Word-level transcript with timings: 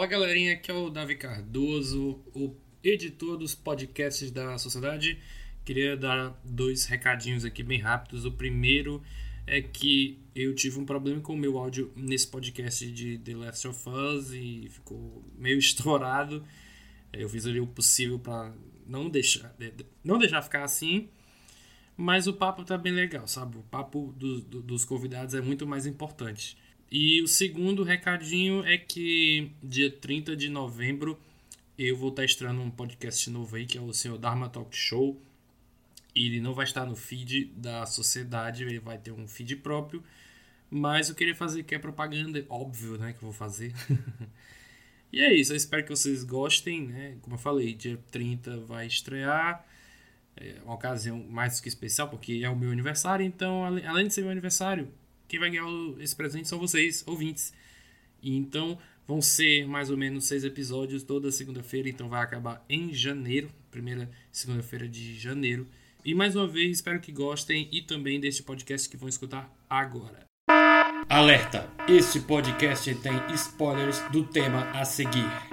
Fala 0.00 0.08
galerinha, 0.08 0.54
aqui 0.54 0.70
é 0.70 0.74
o 0.74 0.88
Davi 0.88 1.14
Cardoso, 1.14 2.18
o 2.34 2.56
editor 2.82 3.36
dos 3.36 3.54
podcasts 3.54 4.30
da 4.30 4.56
sociedade. 4.56 5.18
Queria 5.62 5.94
dar 5.94 6.40
dois 6.42 6.86
recadinhos 6.86 7.44
aqui 7.44 7.62
bem 7.62 7.78
rápidos. 7.78 8.24
O 8.24 8.32
primeiro 8.32 9.02
é 9.46 9.60
que 9.60 10.18
eu 10.34 10.54
tive 10.54 10.78
um 10.78 10.86
problema 10.86 11.20
com 11.20 11.34
o 11.34 11.36
meu 11.36 11.58
áudio 11.58 11.92
nesse 11.94 12.26
podcast 12.26 12.90
de 12.90 13.18
The 13.18 13.34
Last 13.36 13.68
of 13.68 13.90
Us 13.90 14.32
e 14.32 14.70
ficou 14.70 15.22
meio 15.36 15.58
estourado. 15.60 16.42
Eu 17.12 17.28
fiz 17.28 17.44
ali 17.44 17.60
o 17.60 17.66
possível 17.66 18.18
para 18.18 18.54
não 18.86 19.10
deixar, 19.10 19.54
não 20.02 20.18
deixar 20.18 20.40
ficar 20.40 20.64
assim. 20.64 21.10
Mas 21.94 22.26
o 22.26 22.32
papo 22.32 22.64
tá 22.64 22.78
bem 22.78 22.94
legal, 22.94 23.28
sabe? 23.28 23.58
O 23.58 23.62
papo 23.64 24.14
do, 24.16 24.40
do, 24.40 24.62
dos 24.62 24.82
convidados 24.82 25.34
é 25.34 25.42
muito 25.42 25.66
mais 25.66 25.84
importante. 25.84 26.56
E 26.90 27.22
o 27.22 27.28
segundo 27.28 27.84
recadinho 27.84 28.64
é 28.64 28.76
que 28.76 29.52
dia 29.62 29.88
30 29.88 30.34
de 30.34 30.48
novembro 30.48 31.16
eu 31.78 31.96
vou 31.96 32.10
estar 32.10 32.24
estreando 32.24 32.60
um 32.60 32.70
podcast 32.70 33.30
novo 33.30 33.54
aí, 33.54 33.64
que 33.64 33.78
é 33.78 33.80
o 33.80 33.92
Senhor 33.92 34.18
Dharma 34.18 34.48
Talk 34.48 34.76
Show. 34.76 35.20
Ele 36.14 36.40
não 36.40 36.52
vai 36.52 36.64
estar 36.64 36.84
no 36.84 36.96
feed 36.96 37.44
da 37.56 37.86
sociedade, 37.86 38.64
ele 38.64 38.80
vai 38.80 38.98
ter 38.98 39.12
um 39.12 39.28
feed 39.28 39.54
próprio. 39.56 40.02
Mas 40.68 41.08
eu 41.08 41.14
queria 41.14 41.34
fazer 41.34 41.62
que 41.62 41.76
é 41.76 41.78
propaganda, 41.78 42.44
óbvio, 42.48 42.98
né, 42.98 43.12
que 43.12 43.18
eu 43.18 43.30
vou 43.30 43.32
fazer. 43.32 43.72
e 45.12 45.20
é 45.20 45.32
isso, 45.32 45.52
eu 45.52 45.56
espero 45.56 45.84
que 45.84 45.90
vocês 45.90 46.24
gostem, 46.24 46.88
né? 46.88 47.16
Como 47.22 47.36
eu 47.36 47.40
falei, 47.40 47.72
dia 47.72 47.98
30 48.10 48.58
vai 48.60 48.86
estrear. 48.88 49.64
É 50.36 50.56
uma 50.64 50.74
ocasião 50.74 51.24
mais 51.28 51.56
do 51.56 51.62
que 51.62 51.68
especial, 51.68 52.08
porque 52.08 52.40
é 52.42 52.50
o 52.50 52.56
meu 52.56 52.72
aniversário, 52.72 53.24
então, 53.24 53.64
além 53.64 54.08
de 54.08 54.14
ser 54.14 54.22
meu 54.22 54.30
aniversário, 54.30 54.92
quem 55.30 55.38
vai 55.38 55.48
ganhar 55.48 55.64
esse 56.00 56.14
presente 56.14 56.48
são 56.48 56.58
vocês, 56.58 57.04
ouvintes. 57.06 57.54
E 58.20 58.36
então, 58.36 58.76
vão 59.06 59.22
ser 59.22 59.64
mais 59.64 59.88
ou 59.88 59.96
menos 59.96 60.24
seis 60.24 60.42
episódios 60.42 61.04
toda 61.04 61.30
segunda-feira, 61.30 61.88
então 61.88 62.08
vai 62.08 62.20
acabar 62.20 62.64
em 62.68 62.92
janeiro, 62.92 63.48
primeira 63.70 64.10
segunda-feira 64.32 64.88
de 64.88 65.16
janeiro. 65.16 65.68
E 66.04 66.14
mais 66.14 66.34
uma 66.34 66.48
vez, 66.48 66.78
espero 66.78 66.98
que 66.98 67.12
gostem 67.12 67.68
e 67.70 67.80
também 67.80 68.18
deste 68.18 68.42
podcast 68.42 68.88
que 68.88 68.96
vão 68.96 69.08
escutar 69.08 69.48
agora. 69.68 70.24
Alerta! 71.08 71.70
Este 71.88 72.18
podcast 72.20 72.92
tem 72.96 73.12
spoilers 73.34 74.00
do 74.10 74.24
tema 74.24 74.68
a 74.70 74.84
seguir. 74.84 75.49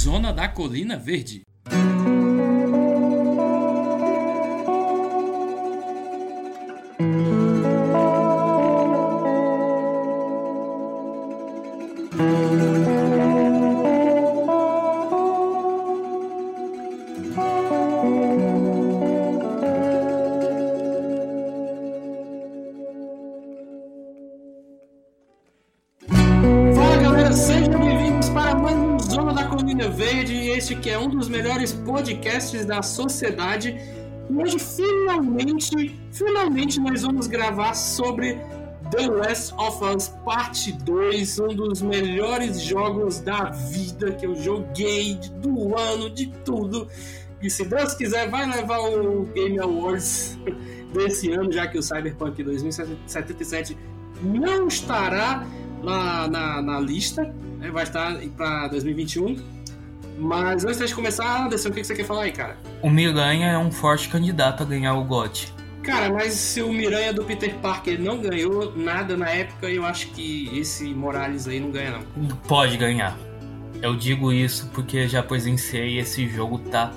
Zona 0.00 0.32
da 0.32 0.46
Colina 0.46 0.96
Verde. 0.96 1.42
Podcasts 31.74 32.64
da 32.64 32.82
sociedade. 32.82 33.76
E 34.30 34.34
hoje, 34.34 34.58
finalmente, 34.58 35.98
finalmente, 36.12 36.78
nós 36.78 37.02
vamos 37.02 37.26
gravar 37.26 37.74
sobre 37.74 38.38
The 38.90 39.06
Last 39.08 39.54
of 39.54 39.84
Us 39.84 40.08
Parte 40.24 40.72
2, 40.72 41.38
um 41.40 41.48
dos 41.48 41.82
melhores 41.82 42.60
jogos 42.60 43.18
da 43.20 43.50
vida 43.50 44.12
que 44.12 44.26
eu 44.26 44.34
joguei, 44.36 45.18
do 45.40 45.76
ano, 45.76 46.08
de 46.10 46.26
tudo. 46.44 46.86
E 47.42 47.50
se 47.50 47.64
Deus 47.64 47.94
quiser, 47.94 48.30
vai 48.30 48.46
levar 48.46 48.78
o 48.78 49.24
Game 49.26 49.58
Awards 49.58 50.38
desse 50.92 51.30
ano, 51.32 51.50
já 51.52 51.66
que 51.66 51.78
o 51.78 51.82
Cyberpunk 51.82 52.42
2077 52.42 53.76
não 54.22 54.68
estará 54.68 55.46
na, 55.82 56.28
na, 56.28 56.62
na 56.62 56.80
lista, 56.80 57.22
né? 57.58 57.70
vai 57.70 57.84
estar 57.84 58.18
para 58.36 58.68
2021. 58.68 59.57
Mas 60.18 60.64
antes 60.64 60.88
de 60.88 60.94
começar, 60.94 61.44
Anderson, 61.44 61.68
o 61.68 61.72
que 61.72 61.84
você 61.84 61.94
quer 61.94 62.04
falar 62.04 62.24
aí, 62.24 62.32
cara? 62.32 62.56
O 62.82 62.90
Miranha 62.90 63.46
é 63.46 63.58
um 63.58 63.70
forte 63.70 64.08
candidato 64.08 64.64
a 64.64 64.66
ganhar 64.66 64.94
o 64.94 65.04
GOT. 65.04 65.52
Cara, 65.82 66.12
mas 66.12 66.34
se 66.34 66.60
o 66.60 66.72
Miranha 66.72 67.12
do 67.12 67.24
Peter 67.24 67.54
Parker 67.56 68.00
não 68.00 68.18
ganhou 68.18 68.76
nada 68.76 69.16
na 69.16 69.30
época, 69.30 69.70
eu 69.70 69.86
acho 69.86 70.08
que 70.08 70.50
esse 70.58 70.92
Morales 70.92 71.46
aí 71.46 71.60
não 71.60 71.70
ganha, 71.70 71.92
não. 71.92 72.36
Pode 72.48 72.76
ganhar. 72.76 73.16
Eu 73.80 73.94
digo 73.94 74.32
isso 74.32 74.68
porque 74.74 75.06
já 75.06 75.22
presenciei 75.22 75.98
esse 75.98 76.28
jogo 76.28 76.58
tá 76.58 76.92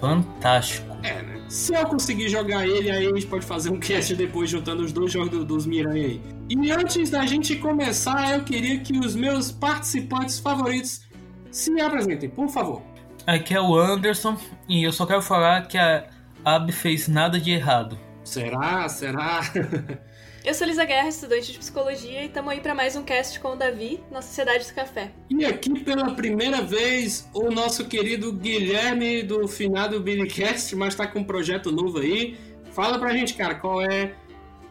fantástico. 0.00 0.96
É, 1.02 1.22
né? 1.22 1.40
Se 1.48 1.74
eu 1.74 1.86
conseguir 1.86 2.28
jogar 2.28 2.66
ele, 2.66 2.90
aí 2.90 3.06
a 3.06 3.14
gente 3.14 3.26
pode 3.26 3.46
fazer 3.46 3.70
um 3.70 3.78
cast 3.78 4.14
depois 4.16 4.50
juntando 4.50 4.82
os 4.82 4.92
dois 4.92 5.12
jogos 5.12 5.44
dos 5.44 5.64
Miranha 5.64 6.06
aí. 6.06 6.20
E 6.50 6.70
antes 6.72 7.08
da 7.08 7.24
gente 7.24 7.56
começar, 7.56 8.34
eu 8.36 8.44
queria 8.44 8.80
que 8.80 8.98
os 8.98 9.14
meus 9.14 9.52
participantes 9.52 10.38
favoritos 10.38 11.07
se 11.50 11.80
apresentem, 11.80 12.28
por 12.28 12.48
favor. 12.48 12.82
Aqui 13.26 13.54
é 13.54 13.60
o 13.60 13.76
Anderson 13.76 14.36
e 14.68 14.82
eu 14.84 14.92
só 14.92 15.04
quero 15.04 15.22
falar 15.22 15.66
que 15.66 15.76
a 15.76 16.06
Ab 16.44 16.72
fez 16.72 17.08
nada 17.08 17.38
de 17.38 17.50
errado. 17.50 17.98
Será? 18.24 18.88
Será? 18.88 19.40
Eu 20.44 20.54
sou 20.54 20.66
Lisa 20.66 20.84
Guerra, 20.84 21.08
estudante 21.08 21.52
de 21.52 21.58
psicologia, 21.58 22.22
e 22.22 22.26
estamos 22.26 22.50
aí 22.50 22.60
para 22.60 22.74
mais 22.74 22.96
um 22.96 23.02
cast 23.02 23.38
com 23.40 23.48
o 23.48 23.56
Davi 23.56 24.00
na 24.10 24.22
Sociedade 24.22 24.66
do 24.66 24.72
Café. 24.72 25.10
E 25.28 25.44
aqui 25.44 25.80
pela 25.80 26.14
primeira 26.14 26.62
vez 26.62 27.28
o 27.34 27.50
nosso 27.50 27.84
querido 27.86 28.32
Guilherme 28.32 29.22
do 29.22 29.46
finado 29.46 30.00
Billycast, 30.00 30.74
mas 30.74 30.94
está 30.94 31.06
com 31.06 31.18
um 31.18 31.24
projeto 31.24 31.70
novo 31.70 31.98
aí. 31.98 32.38
Fala 32.72 32.98
pra 32.98 33.12
gente, 33.12 33.34
cara, 33.34 33.56
qual 33.56 33.82
é 33.82 34.14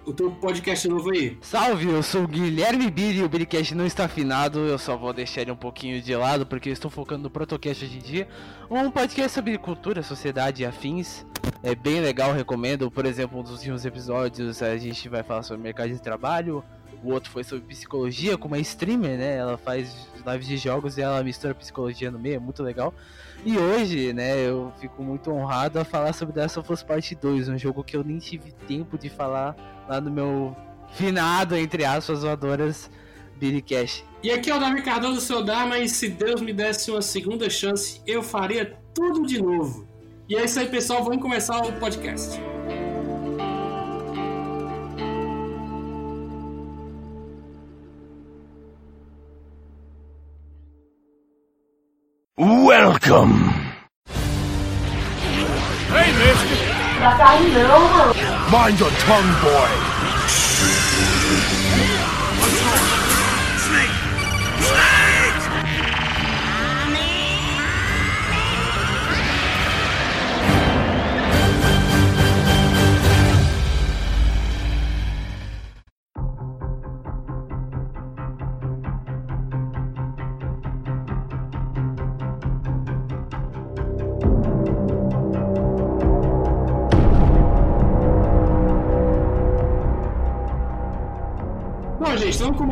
o 0.08 0.14
teu 0.14 0.32
podcast 0.32 0.88
novo 0.88 1.12
aí. 1.12 1.38
Salve, 1.42 1.90
eu 1.90 2.02
sou 2.02 2.24
o 2.24 2.28
Guilherme 2.28 2.90
Billy 2.90 3.22
o 3.22 3.28
Billycast 3.28 3.76
não 3.76 3.86
está 3.86 4.06
afinado, 4.06 4.60
eu 4.60 4.80
só 4.80 4.96
vou 4.96 5.12
deixar 5.12 5.42
ele 5.42 5.52
um 5.52 5.56
pouquinho 5.56 6.02
de 6.02 6.16
lado 6.16 6.46
porque 6.46 6.70
eu 6.70 6.74
estou 6.74 6.90
focando 6.90 7.24
no 7.24 7.30
Protocast 7.30 7.84
hoje 7.84 7.98
em 7.98 8.02
dia. 8.02 8.28
Um 8.72 8.90
podcast 8.90 9.34
sobre 9.34 9.58
cultura, 9.58 10.02
sociedade 10.02 10.64
e 10.64 10.66
afins. 10.66 11.26
É 11.62 11.76
bem 11.76 12.00
legal, 12.00 12.32
recomendo. 12.32 12.90
Por 12.90 13.06
exemplo, 13.06 13.38
um 13.38 13.44
dos 13.44 13.52
últimos 13.52 13.86
episódios 13.86 14.64
a 14.64 14.78
gente 14.78 15.10
vai 15.10 15.24
falar 15.24 15.44
sobre 15.44 15.62
mercado 15.62 15.90
de 15.90 16.02
trabalho. 16.02 16.64
O 17.04 17.12
outro 17.12 17.30
foi 17.30 17.44
sobre 17.44 17.66
psicologia, 17.66 18.38
com 18.38 18.48
uma 18.48 18.60
streamer, 18.60 19.18
né? 19.18 19.36
Ela 19.36 19.58
faz 19.58 20.08
lives 20.26 20.48
de 20.48 20.58
jogos 20.58 20.98
e 20.98 21.02
ela 21.02 21.22
mistura 21.22 21.54
psicologia 21.54 22.10
no 22.10 22.18
meio, 22.18 22.36
é 22.36 22.40
muito 22.40 22.64
legal. 22.64 22.94
E 23.48 23.58
hoje, 23.58 24.12
né, 24.12 24.46
eu 24.46 24.74
fico 24.78 25.02
muito 25.02 25.32
honrado 25.32 25.80
a 25.80 25.86
falar 25.86 26.12
sobre 26.12 26.34
The 26.34 26.42
Last 26.42 26.60
of 26.60 26.74
Us 26.74 26.84
Part 26.84 27.16
2, 27.16 27.48
um 27.48 27.58
jogo 27.58 27.82
que 27.82 27.96
eu 27.96 28.04
nem 28.04 28.18
tive 28.18 28.52
tempo 28.68 28.98
de 28.98 29.10
falar 29.10 29.56
lá 29.88 30.02
no 30.02 30.12
meu 30.12 30.54
finado, 30.92 31.56
entre 31.56 31.86
aspas, 31.86 32.24
voadoras 32.24 32.92
Billy 33.38 33.62
Cash. 33.62 34.04
E 34.22 34.32
aqui 34.32 34.50
é 34.52 34.56
o 34.58 34.60
Davi 34.60 34.82
Cardoso, 34.82 35.22
seu 35.22 35.42
Dharma, 35.42 35.80
e 35.80 35.88
se 35.88 36.10
Deus 36.10 36.42
me 36.42 36.52
desse 36.52 36.92
uma 36.92 37.02
segunda 37.02 37.50
chance, 37.50 38.02
eu 38.06 38.22
faria 38.22 38.78
tudo 38.94 39.26
de 39.26 39.42
novo. 39.42 39.88
E 40.28 40.36
é 40.36 40.44
isso 40.44 40.60
aí, 40.60 40.68
pessoal, 40.68 41.02
vamos 41.02 41.22
começar 41.22 41.62
o 41.62 41.72
podcast. 41.80 42.38
Welcome! 52.88 53.50
Hey, 55.92 56.10
mister! 56.24 56.58
Mind 58.50 58.80
your 58.80 58.92
tongue, 58.92 59.34
boy! 59.44 61.17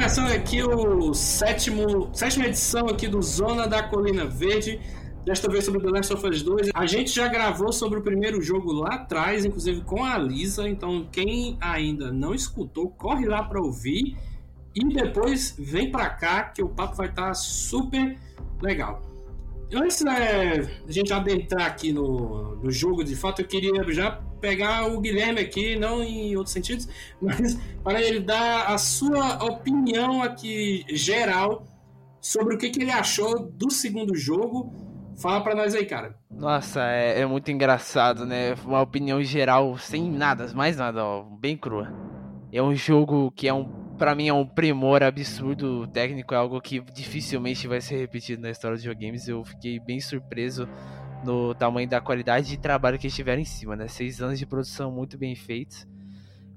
Começando 0.06 0.32
aqui 0.34 0.62
o 0.62 1.16
sétimo, 1.16 2.14
sétima 2.14 2.46
edição 2.46 2.86
aqui 2.86 3.08
do 3.08 3.20
Zona 3.24 3.68
da 3.68 3.82
Colina 3.82 4.24
Verde. 4.24 4.80
Desta 5.26 5.52
vez 5.52 5.66
sobre 5.66 5.82
The 5.82 5.90
Last 5.90 6.14
of 6.14 6.28
Us 6.28 6.44
2. 6.44 6.70
A 6.76 6.86
gente 6.86 7.10
já 7.12 7.28
gravou 7.28 7.74
sobre 7.74 7.98
o 7.98 8.04
primeiro 8.04 8.40
jogo 8.40 8.72
lá 8.72 8.98
atrás, 8.98 9.46
inclusive 9.46 9.82
com 9.82 10.06
a 10.06 10.16
Lisa. 10.16 10.70
Então, 10.70 11.08
quem 11.12 11.58
ainda 11.60 12.12
não 12.12 12.36
escutou, 12.36 12.92
corre 12.92 13.26
lá 13.26 13.42
para 13.46 13.60
ouvir. 13.60 14.16
E 14.76 14.94
depois 14.94 15.56
vem 15.58 15.90
para 15.90 16.08
cá, 16.12 16.44
que 16.44 16.62
o 16.62 16.70
papo 16.70 16.96
vai 16.96 17.08
estar 17.08 17.30
tá 17.30 17.34
super 17.34 18.16
legal. 18.62 19.02
Antes 19.74 20.04
da 20.04 20.14
gente 20.88 21.12
adentrar 21.12 21.66
aqui 21.66 21.92
no, 21.92 22.58
no 22.58 22.70
jogo, 22.70 23.04
de 23.04 23.16
fato, 23.16 23.42
eu 23.42 23.48
queria 23.48 23.84
já 23.92 24.22
pegar 24.46 24.86
o 24.88 25.02
Guilherme 25.02 25.42
aqui, 25.42 25.76
não 25.76 26.04
em 26.04 26.36
outros 26.36 26.54
sentidos, 26.54 26.88
mas 27.20 27.58
para 27.84 28.00
ele 28.00 28.20
dar 28.20 28.68
a 28.68 28.78
sua 28.78 29.44
opinião 29.44 30.22
aqui 30.22 30.86
geral 30.90 31.66
sobre 32.22 32.54
o 32.54 32.58
que, 32.58 32.70
que 32.70 32.84
ele 32.84 32.92
achou 32.92 33.40
do 33.40 33.72
segundo 33.72 34.16
jogo 34.16 34.86
Fala 35.18 35.42
pra 35.42 35.56
nós 35.56 35.74
aí, 35.74 35.86
cara. 35.86 36.14
Nossa, 36.30 36.82
é, 36.92 37.22
é, 37.22 37.26
muito 37.26 37.50
engraçado, 37.50 38.26
né? 38.26 38.54
Uma 38.66 38.82
opinião 38.82 39.24
geral, 39.24 39.78
sem 39.78 40.12
nada, 40.12 40.46
mais 40.54 40.76
nada, 40.76 41.06
ó, 41.06 41.24
bem 41.24 41.56
crua. 41.56 41.90
É 42.52 42.62
um 42.62 42.76
jogo 42.76 43.32
que 43.32 43.48
é 43.48 43.54
um, 43.54 43.64
pra 43.98 44.14
mim, 44.14 44.28
é 44.28 44.34
um 44.34 44.46
primor 44.46 45.04
absurdo 45.04 45.88
técnico, 45.88 46.34
é 46.34 46.38
algo 46.38 46.60
que 46.60 46.82
dificilmente 46.94 47.66
vai 47.66 47.80
ser 47.80 47.98
repetido 47.98 48.42
na 48.42 48.52
história 48.52 48.76
dos 48.76 48.84
videogames. 48.84 49.26
Eu 49.28 49.44
fiquei 49.46 49.80
bem 49.80 50.02
surpreso 50.02 50.68
no 51.26 51.56
tamanho 51.56 51.90
da 51.90 52.00
qualidade 52.00 52.48
de 52.48 52.58
trabalho 52.58 52.98
que 53.00 53.08
eles 53.08 53.16
tiveram 53.16 53.42
em 53.42 53.46
cima, 53.46 53.76
né? 53.76 53.88
Seis 53.88 54.22
anos 54.22 54.40
de 54.40 54.46
produção 54.46 54.92
muito 54.92 55.18
bem 55.18 55.36
feitos. 55.36 55.88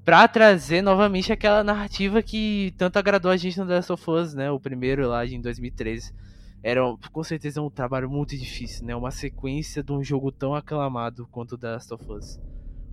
Pra 0.04 0.26
trazer 0.28 0.82
novamente 0.82 1.32
aquela 1.32 1.64
narrativa 1.64 2.22
que 2.22 2.72
tanto 2.78 2.98
agradou 2.98 3.30
a 3.30 3.36
gente 3.36 3.58
no 3.58 3.66
The 3.66 3.74
Last 3.74 3.92
of 3.92 4.10
Us, 4.10 4.34
né? 4.34 4.50
O 4.50 4.60
primeiro 4.60 5.08
lá 5.08 5.26
em 5.26 5.40
2013 5.40 6.14
era 6.62 6.80
com 7.12 7.22
certeza 7.22 7.62
um 7.62 7.70
trabalho 7.70 8.10
muito 8.10 8.36
difícil, 8.36 8.86
né? 8.86 8.94
Uma 8.94 9.10
sequência 9.10 9.82
de 9.82 9.92
um 9.92 10.02
jogo 10.02 10.30
tão 10.30 10.54
aclamado 10.54 11.26
quanto 11.30 11.52
o 11.52 11.58
The 11.58 11.72
Last 11.72 11.94
of 11.94 12.12
Us, 12.12 12.40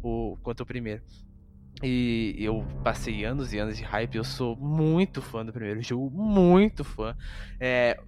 o, 0.02 0.38
quanto 0.44 0.62
o 0.62 0.66
primeiro. 0.66 1.04
E 1.84 2.36
eu 2.40 2.66
passei 2.84 3.26
anos 3.26 3.54
e 3.54 3.60
anos 3.60 3.78
de 3.78 3.84
hype, 3.84 4.16
eu 4.16 4.24
sou 4.24 4.56
muito 4.56 5.22
fã 5.22 5.46
do 5.46 5.52
primeiro 5.52 5.82
jogo, 5.82 6.10
muito 6.10 6.84
fã. 6.84 7.16
É, 7.60 8.00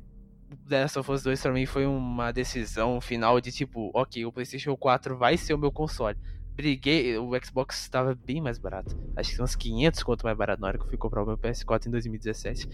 The 0.69 0.81
Last 0.81 0.99
of 0.99 1.11
Us 1.11 1.23
2 1.23 1.41
pra 1.41 1.51
mim 1.51 1.65
foi 1.65 1.85
uma 1.85 2.31
decisão 2.31 3.01
final 3.01 3.41
de 3.41 3.51
tipo, 3.51 3.91
ok, 3.93 4.25
o 4.25 4.31
PlayStation 4.31 4.75
4 4.75 5.17
vai 5.17 5.37
ser 5.37 5.53
o 5.53 5.57
meu 5.57 5.71
console 5.71 6.17
briguei, 6.57 7.15
o 7.19 7.29
Xbox 7.45 7.83
estava 7.83 8.15
bem 8.15 8.41
mais 8.41 8.57
barato. 8.57 8.97
Acho 9.15 9.35
que 9.35 9.41
uns 9.43 9.55
500 9.55 10.01
quanto 10.01 10.23
mais 10.23 10.35
barato 10.35 10.59
na 10.59 10.67
hora 10.67 10.77
que 10.79 10.83
eu 10.83 10.87
fui 10.87 10.97
comprar 10.97 11.21
o 11.21 11.25
meu 11.25 11.37
PS4 11.37 11.85
em 11.85 11.91
2017. 11.91 12.67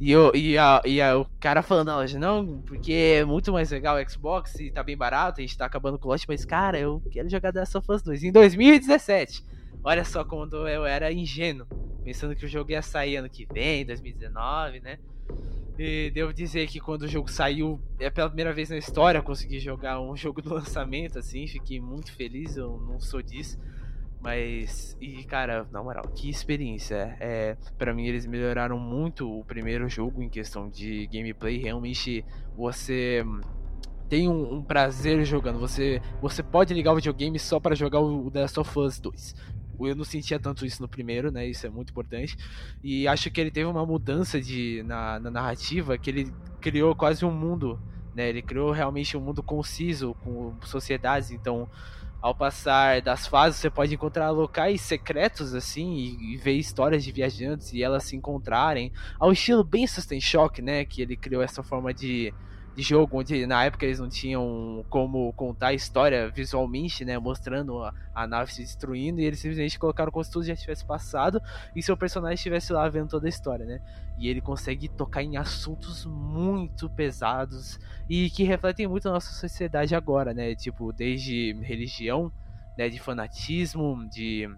E, 0.00 0.10
eu, 0.10 0.32
e, 0.34 0.58
a, 0.58 0.82
e 0.84 1.00
a, 1.00 1.16
o 1.16 1.24
cara 1.38 1.62
falando 1.62 1.86
na 1.86 2.18
não, 2.18 2.60
porque 2.62 2.92
é 2.92 3.24
muito 3.24 3.52
mais 3.52 3.70
legal 3.70 3.96
o 3.96 4.10
Xbox 4.10 4.58
e 4.58 4.72
tá 4.72 4.82
bem 4.82 4.96
barato, 4.96 5.40
a 5.40 5.42
gente 5.42 5.56
tá 5.56 5.64
acabando 5.64 5.96
com 5.96 6.08
o 6.08 6.10
lote, 6.10 6.26
mas 6.26 6.44
cara, 6.44 6.76
eu 6.76 7.00
quero 7.08 7.28
jogar 7.28 7.52
The 7.52 7.60
Last 7.60 7.78
of 7.78 7.92
Us 7.92 8.02
2 8.02 8.24
em 8.24 8.32
2017. 8.32 9.44
Olha 9.84 10.04
só 10.04 10.24
como 10.24 10.44
eu 10.66 10.84
era 10.84 11.12
ingênuo, 11.12 11.68
pensando 12.02 12.34
que 12.34 12.44
o 12.44 12.48
jogo 12.48 12.72
ia 12.72 12.82
sair 12.82 13.16
ano 13.16 13.30
que 13.30 13.46
vem, 13.46 13.86
2019, 13.86 14.80
né? 14.80 14.98
E 15.82 16.10
devo 16.10 16.30
dizer 16.30 16.66
que 16.66 16.78
quando 16.78 17.04
o 17.04 17.08
jogo 17.08 17.30
saiu, 17.30 17.80
é 17.98 18.10
pela 18.10 18.28
primeira 18.28 18.52
vez 18.52 18.68
na 18.68 18.76
história 18.76 19.22
consegui 19.22 19.58
jogar 19.58 19.98
um 19.98 20.12
jogo 20.14 20.42
do 20.42 20.52
lançamento, 20.52 21.18
assim, 21.18 21.46
fiquei 21.46 21.80
muito 21.80 22.12
feliz, 22.12 22.54
eu 22.54 22.78
não 22.86 23.00
sou 23.00 23.22
disso. 23.22 23.58
Mas, 24.20 24.94
e 25.00 25.24
cara, 25.24 25.66
na 25.72 25.82
moral, 25.82 26.06
que 26.14 26.28
experiência. 26.28 27.16
É, 27.18 27.56
para 27.78 27.94
mim 27.94 28.06
eles 28.06 28.26
melhoraram 28.26 28.78
muito 28.78 29.26
o 29.26 29.42
primeiro 29.42 29.88
jogo 29.88 30.22
em 30.22 30.28
questão 30.28 30.68
de 30.68 31.06
gameplay. 31.06 31.56
Realmente 31.56 32.26
você 32.54 33.24
tem 34.06 34.28
um, 34.28 34.56
um 34.56 34.62
prazer 34.62 35.24
jogando. 35.24 35.58
Você, 35.60 36.02
você 36.20 36.42
pode 36.42 36.74
ligar 36.74 36.92
o 36.92 36.96
videogame 36.96 37.38
só 37.38 37.58
para 37.58 37.74
jogar 37.74 38.00
o 38.00 38.30
The 38.30 38.42
Last 38.42 38.60
of 38.60 38.78
Us 38.78 39.00
2. 39.00 39.34
Eu 39.86 39.94
não 39.94 40.04
sentia 40.04 40.38
tanto 40.38 40.64
isso 40.64 40.82
no 40.82 40.88
primeiro, 40.88 41.30
né? 41.30 41.46
Isso 41.46 41.66
é 41.66 41.70
muito 41.70 41.90
importante. 41.90 42.36
E 42.82 43.06
acho 43.06 43.30
que 43.30 43.40
ele 43.40 43.50
teve 43.50 43.66
uma 43.66 43.84
mudança 43.84 44.40
de, 44.40 44.82
na, 44.86 45.18
na 45.20 45.30
narrativa 45.30 45.96
que 45.98 46.10
ele 46.10 46.32
criou 46.60 46.94
quase 46.94 47.24
um 47.24 47.30
mundo, 47.30 47.80
né? 48.14 48.28
Ele 48.28 48.42
criou 48.42 48.70
realmente 48.72 49.16
um 49.16 49.20
mundo 49.20 49.42
conciso 49.42 50.14
com 50.22 50.54
sociedades, 50.62 51.30
então 51.30 51.68
ao 52.20 52.34
passar 52.34 53.00
das 53.00 53.26
fases 53.26 53.60
você 53.60 53.70
pode 53.70 53.94
encontrar 53.94 54.30
locais 54.30 54.80
secretos 54.82 55.54
assim 55.54 55.94
e, 55.94 56.34
e, 56.34 56.36
ver 56.36 56.52
histórias 56.52 57.02
de 57.02 57.10
viajantes 57.10 57.72
e 57.72 57.82
elas 57.82 58.04
se 58.04 58.14
encontrarem 58.14 58.92
ao 59.18 59.32
estilo 59.32 59.64
bem 59.64 59.86
System 59.86 60.20
Shock, 60.20 60.60
né, 60.60 60.84
que 60.84 61.00
ele 61.00 61.16
criou 61.16 61.42
essa 61.42 61.62
forma 61.62 61.94
de 61.94 62.32
de 62.74 62.82
jogo 62.82 63.18
onde 63.18 63.46
na 63.46 63.64
época 63.64 63.84
eles 63.84 63.98
não 63.98 64.08
tinham 64.08 64.84
como 64.88 65.32
contar 65.32 65.68
a 65.68 65.74
história 65.74 66.30
visualmente, 66.30 67.04
né, 67.04 67.18
mostrando 67.18 67.82
a, 67.82 67.92
a 68.14 68.26
nave 68.26 68.52
se 68.52 68.62
destruindo 68.62 69.20
e 69.20 69.24
eles 69.24 69.40
simplesmente 69.40 69.78
colocaram 69.78 70.12
como 70.12 70.24
se 70.24 70.30
tudo 70.30 70.46
já 70.46 70.54
tivesse 70.54 70.84
passado 70.84 71.42
e 71.74 71.82
seu 71.82 71.96
personagem 71.96 72.34
estivesse 72.34 72.72
lá 72.72 72.88
vendo 72.88 73.08
toda 73.08 73.26
a 73.26 73.28
história, 73.28 73.64
né? 73.64 73.80
E 74.18 74.28
ele 74.28 74.40
consegue 74.40 74.88
tocar 74.88 75.22
em 75.22 75.36
assuntos 75.36 76.04
muito 76.06 76.88
pesados 76.90 77.78
e 78.08 78.30
que 78.30 78.44
refletem 78.44 78.86
muito 78.86 79.08
a 79.08 79.12
nossa 79.12 79.32
sociedade 79.32 79.94
agora, 79.94 80.32
né? 80.32 80.54
Tipo, 80.54 80.92
desde 80.92 81.52
religião, 81.62 82.32
né, 82.78 82.88
de 82.88 83.00
fanatismo, 83.00 84.08
de 84.08 84.48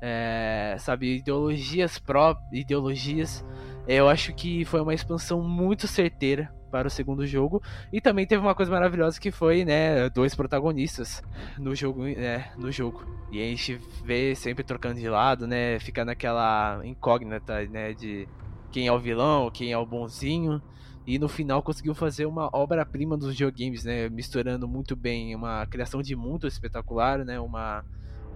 é, 0.00 0.76
sabe, 0.78 1.18
ideologias 1.18 1.98
pró 1.98 2.36
ideologias. 2.52 3.44
Eu 3.86 4.08
acho 4.08 4.34
que 4.34 4.64
foi 4.64 4.80
uma 4.80 4.94
expansão 4.94 5.42
muito 5.42 5.86
certeira 5.86 6.52
para 6.74 6.88
o 6.88 6.90
segundo 6.90 7.24
jogo. 7.24 7.62
E 7.92 8.00
também 8.00 8.26
teve 8.26 8.42
uma 8.42 8.52
coisa 8.52 8.68
maravilhosa 8.68 9.20
que 9.20 9.30
foi, 9.30 9.64
né, 9.64 10.10
dois 10.10 10.34
protagonistas 10.34 11.22
no 11.56 11.72
jogo, 11.72 12.02
né, 12.02 12.50
no 12.58 12.72
jogo. 12.72 13.06
E 13.30 13.40
a 13.40 13.44
gente 13.44 13.80
vê 14.04 14.34
sempre 14.34 14.64
trocando 14.64 14.98
de 14.98 15.08
lado, 15.08 15.46
né, 15.46 15.78
fica 15.78 16.04
naquela 16.04 16.80
incógnita, 16.84 17.64
né, 17.66 17.94
de 17.94 18.26
quem 18.72 18.88
é 18.88 18.92
o 18.92 18.98
vilão, 18.98 19.52
quem 19.52 19.70
é 19.70 19.78
o 19.78 19.86
bonzinho. 19.86 20.60
E 21.06 21.16
no 21.16 21.28
final 21.28 21.62
conseguiu 21.62 21.94
fazer 21.94 22.26
uma 22.26 22.50
obra-prima 22.52 23.16
dos 23.16 23.28
videogames, 23.28 23.84
né, 23.84 24.08
misturando 24.08 24.66
muito 24.66 24.96
bem 24.96 25.32
uma 25.36 25.64
criação 25.66 26.02
de 26.02 26.16
mundo 26.16 26.48
espetacular, 26.48 27.24
né, 27.24 27.38
uma 27.38 27.84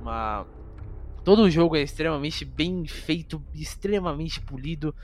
uma 0.00 0.46
todo 1.24 1.42
o 1.42 1.50
jogo 1.50 1.74
é 1.74 1.82
extremamente 1.82 2.44
bem 2.44 2.86
feito, 2.86 3.42
extremamente 3.52 4.40
polido 4.40 4.94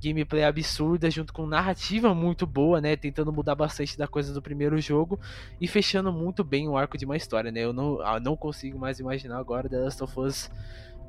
gameplay 0.00 0.44
absurda, 0.44 1.10
junto 1.10 1.32
com 1.32 1.46
narrativa 1.46 2.14
muito 2.14 2.46
boa, 2.46 2.80
né? 2.80 2.96
Tentando 2.96 3.32
mudar 3.32 3.54
bastante 3.54 3.98
da 3.98 4.06
coisa 4.06 4.32
do 4.32 4.40
primeiro 4.40 4.80
jogo 4.80 5.18
e 5.60 5.66
fechando 5.66 6.12
muito 6.12 6.44
bem 6.44 6.68
o 6.68 6.76
arco 6.76 6.96
de 6.96 7.04
uma 7.04 7.16
história, 7.16 7.50
né? 7.50 7.64
Eu 7.64 7.72
não, 7.72 8.00
eu 8.00 8.20
não 8.20 8.36
consigo 8.36 8.78
mais 8.78 8.98
imaginar 9.00 9.38
agora 9.38 9.68
The 9.68 9.78
Last 9.78 10.02
of 10.02 10.20
Us 10.20 10.50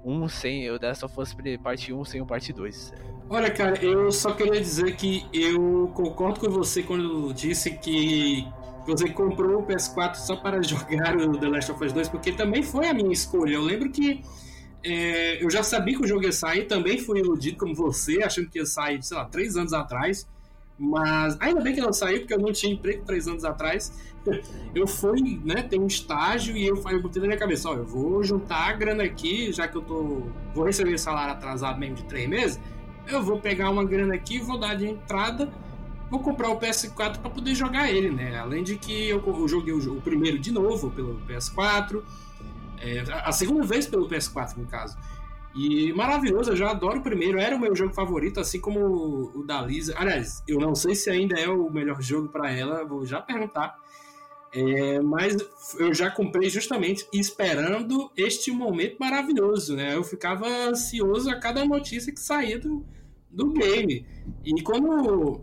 1 0.04 0.30
sem 0.30 0.80
The 0.80 0.88
Last 0.88 1.06
of 1.06 1.20
Us 1.20 1.36
parte 1.62 1.94
1 1.94 2.06
sem 2.06 2.22
o 2.22 2.26
parte 2.26 2.54
2. 2.54 2.94
Olha, 3.30 3.52
cara, 3.52 3.84
eu 3.84 4.12
só 4.12 4.32
queria 4.32 4.60
dizer 4.60 4.96
que 4.96 5.26
eu 5.34 5.92
concordo 5.94 6.40
com 6.40 6.50
você 6.50 6.82
quando 6.82 7.34
disse 7.34 7.72
que 7.78 8.48
você 8.88 9.10
comprou 9.10 9.60
o 9.60 9.66
PS4 9.66 10.16
só 10.16 10.36
para 10.36 10.62
jogar 10.64 11.16
o 11.16 11.38
The 11.38 11.48
Last 11.48 11.72
of 11.72 11.86
Us 11.86 11.94
2, 11.94 12.10
porque 12.10 12.32
também 12.32 12.64
foi 12.64 12.88
a 12.88 12.94
minha 12.94 13.12
escolha. 13.12 13.54
Eu 13.54 13.62
lembro 13.62 13.92
que 13.92 14.22
é, 14.84 15.44
eu 15.44 15.50
já 15.50 15.62
sabia 15.64 15.96
que 15.96 16.04
o 16.04 16.08
jogo 16.08 16.24
ia 16.24 16.32
sair, 16.32 16.66
também 16.66 16.98
fui 16.98 17.20
iludido 17.20 17.58
como 17.58 17.76
você, 17.76 18.24
achando 18.24 18.50
que 18.50 18.60
ia 18.60 18.66
sair, 18.66 19.02
sei 19.04 19.18
lá, 19.18 19.26
três 19.26 19.56
anos 19.56 19.74
atrás. 19.74 20.28
Mas 20.78 21.36
ainda 21.42 21.60
bem 21.60 21.76
que 21.76 21.82
não 21.82 21.92
saiu, 21.92 22.20
porque 22.20 22.34
eu 22.34 22.40
não 22.40 22.54
tinha 22.54 22.74
emprego 22.74 23.04
três 23.06 23.28
anos 23.28 23.44
atrás. 23.44 23.92
Eu 24.76 24.86
fui, 24.86 25.42
né, 25.44 25.64
tem 25.64 25.80
um 25.80 25.88
estágio 25.88 26.56
e 26.56 26.68
eu, 26.68 26.76
eu 26.90 27.02
botei 27.02 27.20
na 27.22 27.28
minha 27.28 27.40
cabeça, 27.40 27.70
ó, 27.70 27.74
eu 27.74 27.86
vou 27.86 28.24
juntar 28.24 28.70
a 28.70 28.74
grana 28.74 29.04
aqui, 29.04 29.52
já 29.52 29.68
que 29.68 29.76
eu 29.76 29.82
tô. 29.82 30.22
Vou 30.54 30.64
receber 30.64 30.96
salário 31.00 31.34
atrasado 31.34 31.80
mesmo 31.80 31.96
de 31.96 32.04
três 32.04 32.30
meses, 32.30 32.60
eu 33.08 33.24
vou 33.24 33.40
pegar 33.40 33.72
uma 33.72 33.84
grana 33.84 34.14
aqui, 34.14 34.38
vou 34.38 34.60
dar 34.60 34.76
de 34.76 34.86
entrada, 34.86 35.52
vou 36.12 36.20
comprar 36.20 36.50
o 36.50 36.60
PS4 36.60 37.18
para 37.18 37.30
poder 37.32 37.56
jogar 37.56 37.90
ele, 37.90 38.12
né? 38.12 38.38
Além 38.38 38.64
de 38.64 38.76
que 38.76 39.10
eu, 39.10 39.24
eu 39.26 39.48
joguei 39.48 39.74
o, 39.74 39.98
o 39.98 40.02
primeiro 40.02 40.38
de 40.38 40.52
novo 40.52 40.92
pelo 40.92 41.20
PS4 41.28 42.04
é, 42.82 43.04
a 43.12 43.32
segunda 43.32 43.66
vez 43.66 43.88
pelo 43.88 44.08
PS4, 44.08 44.58
no 44.58 44.66
caso. 44.66 44.98
E 45.56 45.92
maravilhoso, 45.94 46.52
eu 46.52 46.56
já 46.56 46.70
adoro 46.70 47.00
o 47.00 47.04
primeiro, 47.04 47.40
era 47.40 47.56
o 47.56 47.60
meu 47.60 47.76
jogo 47.76 47.94
favorito, 47.94 48.40
assim 48.40 48.60
como 48.60 49.32
o, 49.34 49.44
da 49.44 49.62
Lisa. 49.62 49.96
Aliás, 49.98 50.44
eu 50.48 50.60
não 50.60 50.76
sei 50.76 50.96
se 50.96 51.10
ainda 51.10 51.40
é 51.40 51.50
o 51.50 51.70
melhor 51.72 52.02
jogo 52.02 52.30
para 52.30 52.52
ela, 52.52 52.86
vou 52.86 53.06
já 53.06 53.22
perguntar. 53.22 53.78
É, 54.52 55.00
mas 55.00 55.38
eu 55.80 55.94
já 55.94 56.10
comprei 56.10 56.50
justamente 56.50 57.08
esperando 57.14 58.12
este 58.18 58.52
momento 58.52 58.98
maravilhoso, 59.00 59.76
né? 59.76 59.96
Eu 59.96 60.04
ficava 60.04 60.48
ansioso 60.48 61.30
a 61.30 61.40
cada 61.40 61.66
notícia 61.66 62.12
que 62.14 62.20
saía 62.20 62.60
do, 62.60 62.86
do 63.30 63.52
game. 63.54 64.06
E 64.44 64.62
quando 64.64 65.42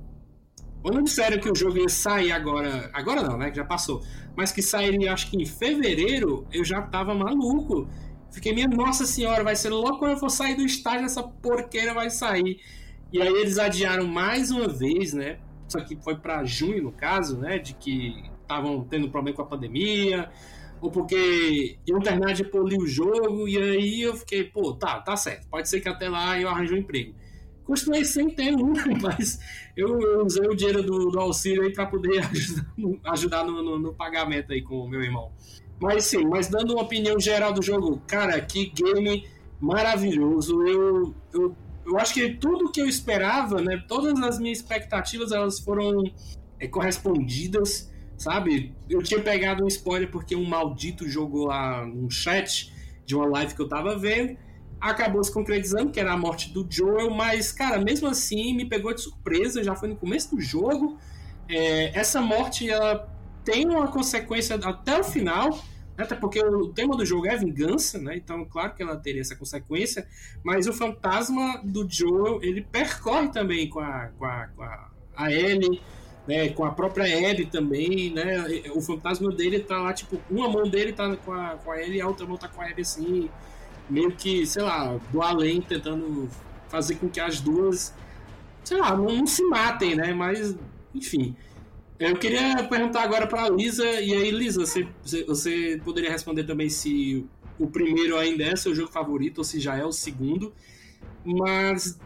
quando 0.86 1.02
disseram 1.02 1.40
que 1.40 1.50
o 1.50 1.54
jogo 1.56 1.78
ia 1.78 1.88
sair 1.88 2.30
agora, 2.30 2.88
agora 2.92 3.20
não, 3.20 3.36
né, 3.36 3.50
que 3.50 3.56
já 3.56 3.64
passou, 3.64 4.04
mas 4.36 4.52
que 4.52 4.62
sairia 4.62 5.12
acho 5.12 5.28
que 5.28 5.36
em 5.36 5.44
fevereiro, 5.44 6.46
eu 6.52 6.64
já 6.64 6.80
tava 6.80 7.12
maluco. 7.12 7.88
Fiquei, 8.30 8.52
minha 8.54 8.68
nossa 8.68 9.04
senhora, 9.04 9.42
vai 9.42 9.56
ser 9.56 9.70
logo 9.70 9.98
quando 9.98 10.12
eu 10.12 10.16
for 10.16 10.30
sair 10.30 10.54
do 10.54 10.62
estágio, 10.62 11.04
essa 11.04 11.24
porqueira 11.24 11.92
vai 11.92 12.08
sair. 12.08 12.60
E 13.12 13.20
aí 13.20 13.34
eles 13.34 13.58
adiaram 13.58 14.06
mais 14.06 14.52
uma 14.52 14.68
vez, 14.68 15.12
né? 15.12 15.40
Isso 15.66 15.76
aqui 15.76 15.98
foi 16.04 16.18
para 16.18 16.44
junho, 16.44 16.84
no 16.84 16.92
caso, 16.92 17.36
né? 17.36 17.58
De 17.58 17.74
que 17.74 18.22
estavam 18.42 18.84
tendo 18.84 19.10
problema 19.10 19.34
com 19.34 19.42
a 19.42 19.46
pandemia, 19.46 20.30
ou 20.80 20.88
porque 20.88 21.78
iam 21.84 21.98
terminar 21.98 22.32
de 22.32 22.44
polir 22.44 22.78
o 22.78 22.86
jogo, 22.86 23.48
e 23.48 23.58
aí 23.58 24.02
eu 24.02 24.14
fiquei, 24.14 24.44
pô, 24.44 24.72
tá, 24.72 25.00
tá 25.00 25.16
certo, 25.16 25.48
pode 25.48 25.68
ser 25.68 25.80
que 25.80 25.88
até 25.88 26.08
lá 26.08 26.40
eu 26.40 26.48
arranje 26.48 26.74
um 26.74 26.78
emprego. 26.78 27.12
Continuei 27.66 28.04
sem 28.04 28.30
ter 28.30 28.54
um, 28.54 28.72
mas 29.02 29.40
eu, 29.76 30.00
eu 30.00 30.24
usei 30.24 30.46
o 30.46 30.54
dinheiro 30.54 30.82
do, 30.82 31.10
do 31.10 31.18
auxílio 31.18 31.62
aí 31.62 31.72
para 31.72 31.86
poder 31.86 32.20
ajudar, 32.30 32.66
ajudar 33.12 33.44
no, 33.44 33.62
no, 33.62 33.78
no, 33.78 33.92
pagamento 33.92 34.52
aí 34.52 34.62
com 34.62 34.76
o 34.76 34.88
meu 34.88 35.02
irmão. 35.02 35.32
Mas 35.80 36.04
sim, 36.04 36.24
mas 36.24 36.48
dando 36.48 36.74
uma 36.74 36.82
opinião 36.82 37.18
geral 37.20 37.52
do 37.52 37.62
jogo, 37.62 38.00
cara, 38.06 38.40
que 38.40 38.66
game 38.66 39.28
maravilhoso. 39.60 40.66
Eu, 40.66 41.14
eu, 41.34 41.56
eu 41.84 41.98
acho 41.98 42.14
que 42.14 42.34
tudo 42.34 42.70
que 42.70 42.80
eu 42.80 42.86
esperava, 42.86 43.60
né, 43.60 43.84
todas 43.86 44.18
as 44.22 44.38
minhas 44.38 44.58
expectativas, 44.58 45.32
elas 45.32 45.58
foram 45.58 46.04
é, 46.58 46.66
correspondidas 46.66 47.90
sabe? 48.16 48.74
Eu 48.88 49.02
tinha 49.02 49.20
pegado 49.20 49.64
um 49.64 49.68
spoiler 49.68 50.10
porque 50.10 50.34
um 50.34 50.44
maldito 50.44 51.08
jogou 51.08 51.46
lá 51.46 51.84
um 51.84 52.08
chat 52.08 52.72
de 53.04 53.14
uma 53.14 53.26
live 53.26 53.54
que 53.54 53.60
eu 53.60 53.68
tava 53.68 53.96
vendo. 53.96 54.36
Acabou 54.80 55.22
se 55.24 55.32
concretizando, 55.32 55.90
que 55.90 55.98
era 55.98 56.12
a 56.12 56.16
morte 56.16 56.52
do 56.52 56.66
Joel, 56.68 57.10
mas, 57.10 57.50
cara, 57.50 57.78
mesmo 57.78 58.08
assim 58.08 58.54
me 58.54 58.64
pegou 58.64 58.94
de 58.94 59.00
surpresa, 59.00 59.64
já 59.64 59.74
foi 59.74 59.88
no 59.88 59.96
começo 59.96 60.34
do 60.34 60.40
jogo. 60.40 60.98
É, 61.48 61.98
essa 61.98 62.20
morte, 62.20 62.68
ela 62.68 63.08
tem 63.44 63.66
uma 63.66 63.88
consequência 63.88 64.56
até 64.56 64.98
o 64.98 65.04
final, 65.04 65.50
né? 65.96 66.04
até 66.04 66.14
porque 66.14 66.40
o 66.40 66.68
tema 66.72 66.96
do 66.96 67.06
jogo 67.06 67.26
é 67.26 67.36
vingança, 67.36 67.98
né? 67.98 68.16
Então, 68.16 68.44
claro 68.44 68.74
que 68.74 68.82
ela 68.82 68.96
teria 68.96 69.20
essa 69.20 69.36
consequência, 69.36 70.06
mas 70.44 70.66
o 70.66 70.72
fantasma 70.72 71.60
do 71.64 71.88
Joel, 71.88 72.40
ele 72.42 72.60
percorre 72.60 73.28
também 73.28 73.68
com 73.68 73.80
a, 73.80 74.10
com 74.18 74.24
a, 74.24 74.48
com 74.48 74.62
a, 74.62 74.90
a 75.16 75.32
Ellie, 75.32 75.80
né, 76.26 76.48
com 76.50 76.64
a 76.64 76.72
própria 76.72 77.30
Abby 77.30 77.46
também, 77.46 78.12
né, 78.12 78.44
o 78.74 78.80
fantasma 78.80 79.30
dele 79.30 79.60
tá 79.60 79.78
lá, 79.78 79.92
tipo, 79.92 80.20
uma 80.28 80.48
mão 80.48 80.68
dele 80.68 80.92
tá 80.92 81.16
com 81.16 81.32
a, 81.32 81.50
com 81.50 81.70
a 81.70 81.80
Ellie 81.80 81.98
e 81.98 82.00
a 82.00 82.08
outra 82.08 82.26
mão 82.26 82.36
tá 82.36 82.48
com 82.48 82.60
a 82.60 82.66
Abby, 82.66 82.82
assim, 82.82 83.30
meio 83.88 84.12
que, 84.12 84.46
sei 84.46 84.62
lá, 84.62 84.98
do 85.12 85.22
além, 85.22 85.60
tentando 85.60 86.28
fazer 86.68 86.96
com 86.96 87.08
que 87.08 87.20
as 87.20 87.40
duas, 87.40 87.94
sei 88.64 88.78
lá, 88.78 88.96
não, 88.96 89.06
não 89.06 89.26
se 89.26 89.42
matem, 89.44 89.94
né, 89.94 90.12
mas, 90.12 90.56
enfim. 90.94 91.36
Eu 91.98 92.16
queria 92.16 92.62
perguntar 92.64 93.02
agora 93.02 93.26
pra 93.26 93.48
Lisa, 93.48 93.84
e 93.84 94.12
aí, 94.12 94.30
Lisa, 94.30 94.60
você, 94.60 94.86
você 95.26 95.80
poderia 95.82 96.10
responder 96.10 96.44
também 96.44 96.68
se 96.68 97.24
o 97.58 97.66
primeiro 97.66 98.18
ainda 98.18 98.44
é 98.44 98.54
seu 98.54 98.74
jogo 98.74 98.92
favorito 98.92 99.38
ou 99.38 99.44
se 99.44 99.58
já 99.58 99.76
é 99.76 99.84
o 99.84 99.92
segundo, 99.92 100.52
mas 101.24 101.98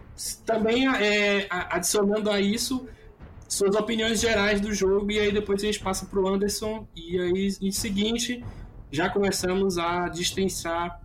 também 0.46 0.88
é, 0.88 1.46
adicionando 1.50 2.30
a 2.30 2.40
isso 2.40 2.86
suas 3.48 3.74
opiniões 3.74 4.20
gerais 4.20 4.60
do 4.60 4.72
jogo 4.72 5.10
e 5.10 5.18
aí 5.18 5.32
depois 5.32 5.62
a 5.62 5.66
gente 5.66 5.80
passa 5.80 6.06
para 6.06 6.20
o 6.20 6.28
Anderson 6.28 6.86
e 6.94 7.18
aí 7.18 7.56
em 7.60 7.72
seguinte 7.72 8.44
já 8.92 9.10
começamos 9.10 9.76
a 9.76 10.08
destrinçar 10.08 11.02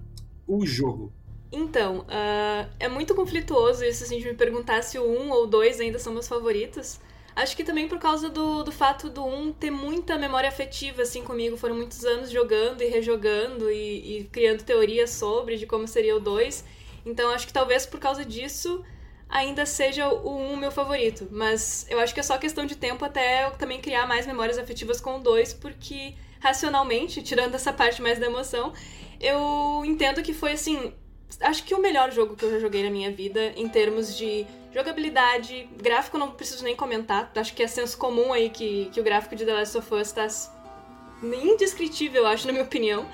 o 0.47 0.65
jogo. 0.65 1.11
Então, 1.51 1.99
uh, 1.99 2.69
é 2.79 2.87
muito 2.87 3.15
conflituoso 3.15 3.83
isso, 3.83 4.03
assim, 4.03 4.19
de 4.19 4.25
me 4.25 4.33
perguntar 4.33 4.81
se 4.81 4.99
o 4.99 5.05
1 5.05 5.31
ou 5.31 5.43
o 5.43 5.47
2 5.47 5.79
ainda 5.79 5.99
são 5.99 6.11
meus 6.11 6.27
favoritos. 6.27 6.99
Acho 7.35 7.55
que 7.55 7.63
também 7.63 7.87
por 7.87 7.99
causa 7.99 8.29
do, 8.29 8.63
do 8.63 8.71
fato 8.71 9.09
do 9.09 9.25
1 9.25 9.53
ter 9.53 9.71
muita 9.71 10.17
memória 10.17 10.49
afetiva, 10.49 11.01
assim, 11.01 11.23
comigo. 11.23 11.57
Foram 11.57 11.75
muitos 11.75 12.03
anos 12.05 12.29
jogando 12.29 12.81
e 12.81 12.87
rejogando 12.87 13.69
e, 13.69 14.19
e 14.19 14.23
criando 14.25 14.63
teorias 14.63 15.11
sobre 15.11 15.57
de 15.57 15.65
como 15.65 15.87
seria 15.87 16.15
o 16.15 16.19
2. 16.19 16.63
Então, 17.05 17.29
acho 17.31 17.47
que 17.47 17.53
talvez 17.53 17.85
por 17.85 17.99
causa 17.99 18.25
disso 18.25 18.83
ainda 19.29 19.65
seja 19.65 20.07
o 20.07 20.53
1 20.53 20.57
meu 20.57 20.71
favorito. 20.71 21.27
Mas 21.31 21.85
eu 21.89 21.99
acho 21.99 22.13
que 22.13 22.19
é 22.19 22.23
só 22.23 22.37
questão 22.37 22.65
de 22.65 22.75
tempo 22.75 23.03
até 23.03 23.45
eu 23.45 23.51
também 23.51 23.81
criar 23.81 24.07
mais 24.07 24.25
memórias 24.25 24.57
afetivas 24.57 25.01
com 25.01 25.17
o 25.17 25.19
2, 25.19 25.53
porque 25.55 26.15
racionalmente, 26.39 27.21
tirando 27.21 27.55
essa 27.55 27.73
parte 27.73 28.01
mais 28.01 28.19
da 28.19 28.25
emoção, 28.25 28.73
eu 29.19 29.83
entendo 29.85 30.21
que 30.21 30.33
foi 30.33 30.53
assim. 30.53 30.93
Acho 31.41 31.63
que 31.63 31.73
o 31.73 31.79
melhor 31.79 32.11
jogo 32.11 32.35
que 32.35 32.45
eu 32.45 32.51
já 32.51 32.59
joguei 32.59 32.83
na 32.83 32.89
minha 32.89 33.11
vida 33.11 33.53
em 33.57 33.67
termos 33.67 34.15
de 34.15 34.45
jogabilidade, 34.73 35.67
gráfico 35.81 36.17
não 36.17 36.31
preciso 36.31 36.63
nem 36.63 36.75
comentar, 36.75 37.31
acho 37.35 37.53
que 37.53 37.63
é 37.63 37.67
senso 37.67 37.97
comum 37.97 38.31
aí 38.31 38.49
que, 38.49 38.89
que 38.93 38.99
o 38.99 39.03
gráfico 39.03 39.35
de 39.35 39.45
The 39.45 39.53
Last 39.53 39.77
of 39.77 39.93
Us 39.93 40.07
está 40.07 40.27
indescritível, 41.23 42.27
acho, 42.27 42.45
na 42.45 42.53
minha 42.53 42.63
opinião. 42.63 43.05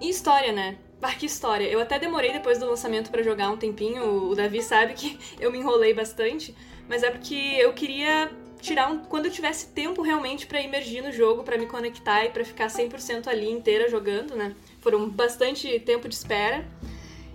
E 0.00 0.08
história, 0.08 0.52
né? 0.52 0.78
Ah, 1.00 1.14
que 1.14 1.26
história. 1.26 1.66
Eu 1.66 1.80
até 1.80 1.98
demorei 1.98 2.32
depois 2.32 2.58
do 2.58 2.66
lançamento 2.66 3.10
para 3.10 3.22
jogar 3.22 3.50
um 3.50 3.56
tempinho. 3.56 4.30
O 4.30 4.34
Davi 4.34 4.62
sabe 4.62 4.94
que 4.94 5.18
eu 5.38 5.50
me 5.50 5.58
enrolei 5.58 5.94
bastante, 5.94 6.54
mas 6.88 7.02
é 7.02 7.10
porque 7.10 7.34
eu 7.34 7.72
queria 7.72 8.30
tirar 8.60 8.90
um, 8.90 8.98
quando 9.04 9.26
eu 9.26 9.32
tivesse 9.32 9.68
tempo 9.68 10.02
realmente 10.02 10.46
para 10.46 10.60
imergir 10.60 11.02
no 11.02 11.12
jogo, 11.12 11.42
para 11.42 11.56
me 11.56 11.66
conectar 11.66 12.24
e 12.24 12.30
para 12.30 12.44
ficar 12.44 12.68
100% 12.68 13.26
ali 13.26 13.50
inteira 13.50 13.88
jogando, 13.88 14.34
né? 14.36 14.54
Foram 14.80 15.08
bastante 15.08 15.80
tempo 15.80 16.08
de 16.08 16.14
espera. 16.14 16.66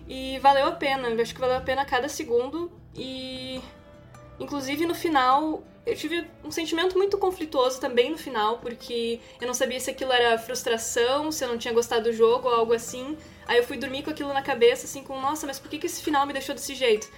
E 0.07 0.37
valeu 0.39 0.67
a 0.67 0.71
pena, 0.71 1.07
eu 1.09 1.21
acho 1.21 1.33
que 1.33 1.39
valeu 1.39 1.57
a 1.57 1.61
pena 1.61 1.85
cada 1.85 2.09
segundo 2.09 2.71
e 2.95 3.61
inclusive 4.39 4.85
no 4.85 4.93
final 4.93 5.63
eu 5.85 5.95
tive 5.95 6.25
um 6.43 6.51
sentimento 6.51 6.97
muito 6.97 7.17
conflituoso 7.17 7.79
também 7.79 8.09
no 8.09 8.17
final, 8.17 8.59
porque 8.59 9.19
eu 9.39 9.45
não 9.45 9.53
sabia 9.53 9.79
se 9.79 9.91
aquilo 9.91 10.13
era 10.13 10.37
frustração, 10.37 11.29
se 11.31 11.43
eu 11.43 11.49
não 11.49 11.57
tinha 11.57 11.73
gostado 11.73 12.05
do 12.05 12.13
jogo 12.13 12.47
ou 12.47 12.55
algo 12.55 12.73
assim. 12.73 13.17
Aí 13.45 13.57
eu 13.57 13.63
fui 13.65 13.75
dormir 13.75 14.03
com 14.03 14.09
aquilo 14.09 14.33
na 14.33 14.41
cabeça, 14.41 14.85
assim, 14.85 15.03
com, 15.03 15.19
nossa, 15.19 15.45
mas 15.45 15.59
por 15.59 15.69
que, 15.69 15.77
que 15.77 15.87
esse 15.87 16.01
final 16.01 16.25
me 16.25 16.31
deixou 16.31 16.55
desse 16.55 16.73
jeito? 16.73 17.09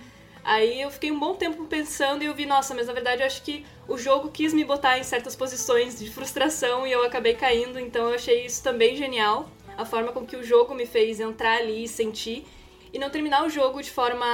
Aí 0.45 0.79
eu 0.79 0.91
fiquei 0.91 1.11
um 1.11 1.17
bom 1.17 1.33
tempo 1.33 1.65
pensando 1.65 2.21
e 2.21 2.27
eu 2.27 2.35
vi, 2.35 2.45
nossa, 2.45 2.75
mas 2.75 2.85
na 2.85 2.93
verdade 2.93 3.23
eu 3.23 3.25
acho 3.25 3.41
que 3.41 3.65
o 3.87 3.97
jogo 3.97 4.29
quis 4.29 4.53
me 4.53 4.63
botar 4.63 4.99
em 4.99 5.03
certas 5.03 5.35
posições 5.35 5.97
de 5.97 6.07
frustração 6.11 6.85
e 6.85 6.91
eu 6.91 7.03
acabei 7.03 7.33
caindo, 7.33 7.79
então 7.79 8.09
eu 8.09 8.13
achei 8.13 8.45
isso 8.45 8.61
também 8.61 8.95
genial. 8.95 9.49
A 9.75 9.83
forma 9.85 10.11
com 10.11 10.23
que 10.23 10.35
o 10.35 10.43
jogo 10.43 10.75
me 10.75 10.85
fez 10.85 11.19
entrar 11.19 11.57
ali 11.57 11.85
e 11.85 11.87
sentir. 11.87 12.45
E 12.93 12.99
não 12.99 13.09
terminar 13.09 13.43
o 13.43 13.49
jogo 13.49 13.81
de 13.81 13.89
forma. 13.89 14.25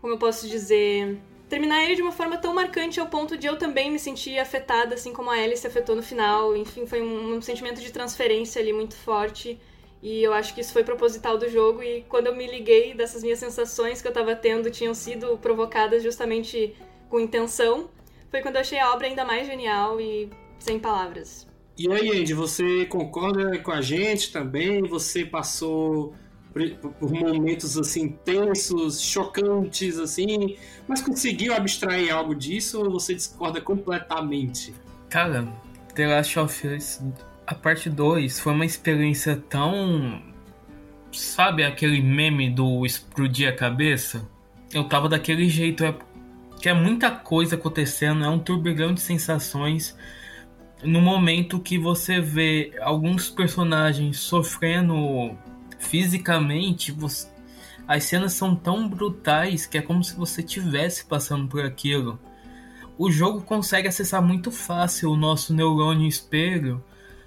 Como 0.00 0.14
eu 0.14 0.18
posso 0.18 0.48
dizer? 0.48 1.18
Terminar 1.48 1.82
ele 1.82 1.96
de 1.96 2.02
uma 2.02 2.12
forma 2.12 2.38
tão 2.38 2.54
marcante 2.54 3.00
ao 3.00 3.08
ponto 3.08 3.36
de 3.36 3.48
eu 3.48 3.58
também 3.58 3.90
me 3.90 3.98
sentir 3.98 4.38
afetada, 4.38 4.94
assim 4.94 5.12
como 5.12 5.30
a 5.30 5.38
Ellie 5.38 5.56
se 5.56 5.66
afetou 5.66 5.96
no 5.96 6.02
final. 6.02 6.56
Enfim, 6.56 6.86
foi 6.86 7.02
um, 7.02 7.34
um 7.34 7.42
sentimento 7.42 7.80
de 7.80 7.90
transferência 7.90 8.62
ali 8.62 8.72
muito 8.72 8.94
forte. 8.94 9.58
E 10.02 10.22
eu 10.22 10.32
acho 10.32 10.54
que 10.54 10.60
isso 10.60 10.72
foi 10.72 10.84
proposital 10.84 11.38
do 11.38 11.48
jogo. 11.48 11.82
E 11.82 12.02
quando 12.08 12.26
eu 12.28 12.36
me 12.36 12.46
liguei 12.46 12.94
dessas 12.94 13.22
minhas 13.22 13.38
sensações 13.38 14.00
que 14.00 14.08
eu 14.08 14.12
tava 14.12 14.36
tendo 14.36 14.70
tinham 14.70 14.94
sido 14.94 15.38
provocadas 15.38 16.02
justamente 16.02 16.74
com 17.08 17.18
intenção, 17.18 17.88
foi 18.30 18.40
quando 18.40 18.56
eu 18.56 18.60
achei 18.60 18.78
a 18.78 18.92
obra 18.92 19.06
ainda 19.06 19.24
mais 19.24 19.46
genial 19.46 20.00
e 20.00 20.30
sem 20.58 20.78
palavras. 20.78 21.46
E 21.78 21.90
aí, 21.92 22.20
Andy, 22.20 22.32
você 22.32 22.86
concorda 22.86 23.58
com 23.58 23.70
a 23.70 23.82
gente 23.82 24.32
também? 24.32 24.82
Você 24.82 25.24
passou 25.24 26.14
por 26.98 27.10
momentos 27.10 27.76
assim 27.76 28.08
tensos, 28.24 29.02
chocantes 29.02 29.98
assim, 29.98 30.56
mas 30.88 31.02
conseguiu 31.02 31.52
abstrair 31.52 32.10
algo 32.10 32.34
disso 32.34 32.82
ou 32.82 32.90
você 32.90 33.14
discorda 33.14 33.60
completamente? 33.60 34.74
Cara, 35.10 35.46
The 35.94 36.06
Last 36.06 36.38
of 36.38 36.66
Us 36.68 37.00
a 37.46 37.54
parte 37.54 37.88
2 37.88 38.40
foi 38.40 38.52
uma 38.52 38.66
experiência 38.66 39.36
tão. 39.48 40.20
Sabe 41.12 41.64
aquele 41.64 42.02
meme 42.02 42.50
do 42.50 42.84
explodir 42.84 43.48
a 43.48 43.52
cabeça? 43.52 44.28
Eu 44.72 44.84
tava 44.84 45.08
daquele 45.08 45.48
jeito, 45.48 45.84
é 45.84 45.94
que 46.60 46.68
é 46.68 46.74
muita 46.74 47.10
coisa 47.10 47.54
acontecendo, 47.54 48.24
é 48.24 48.28
um 48.28 48.38
turbilhão 48.38 48.92
de 48.92 49.00
sensações. 49.00 49.96
No 50.82 51.00
momento 51.00 51.60
que 51.60 51.78
você 51.78 52.20
vê 52.20 52.72
alguns 52.82 53.30
personagens 53.30 54.18
sofrendo 54.18 55.36
fisicamente, 55.78 56.90
você... 56.90 57.28
as 57.86 58.04
cenas 58.04 58.32
são 58.32 58.54
tão 58.56 58.88
brutais 58.88 59.64
que 59.66 59.78
é 59.78 59.82
como 59.82 60.02
se 60.02 60.16
você 60.16 60.42
tivesse 60.42 61.06
passando 61.06 61.46
por 61.46 61.64
aquilo. 61.64 62.18
O 62.98 63.10
jogo 63.10 63.42
consegue 63.42 63.88
acessar 63.88 64.20
muito 64.20 64.50
fácil 64.50 65.12
o 65.12 65.16
nosso 65.16 65.54
neurônio 65.54 66.08
espelho 66.08 66.82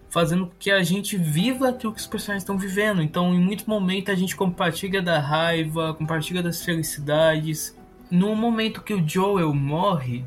fazendo 0.10 0.48
com 0.48 0.54
que 0.58 0.72
a 0.72 0.84
gente 0.84 1.18
viva 1.18 1.70
aquilo 1.70 1.94
que 1.94 2.00
os 2.00 2.08
personagens 2.08 2.44
estão 2.44 2.58
vivendo. 2.58 3.01
Então, 3.01 3.34
em 3.34 3.39
muito 3.39 3.70
momento, 3.70 4.12
a 4.12 4.16
gente 4.16 4.36
compartilha 4.36 5.01
da 5.01 5.20
raiva, 5.20 5.94
compartilha 5.94 6.42
das 6.42 6.63
felicidades. 6.63 7.78
No 8.10 8.36
momento 8.36 8.82
que 8.82 8.94
o 8.94 9.08
Joel 9.08 9.54
morre, 9.54 10.25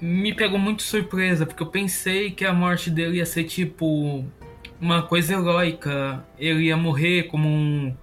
me 0.00 0.34
pegou 0.34 0.58
muito 0.58 0.82
surpresa, 0.82 1.46
porque 1.46 1.62
eu 1.62 1.68
pensei 1.68 2.32
que 2.32 2.44
a 2.44 2.52
morte 2.52 2.90
dele 2.90 3.18
ia 3.18 3.26
ser 3.26 3.44
tipo 3.44 4.24
uma 4.80 5.02
coisa 5.02 5.34
heróica, 5.34 6.24
ele 6.36 6.64
ia 6.64 6.76
morrer 6.76 7.24
como 7.24 7.48
um, 7.48 7.94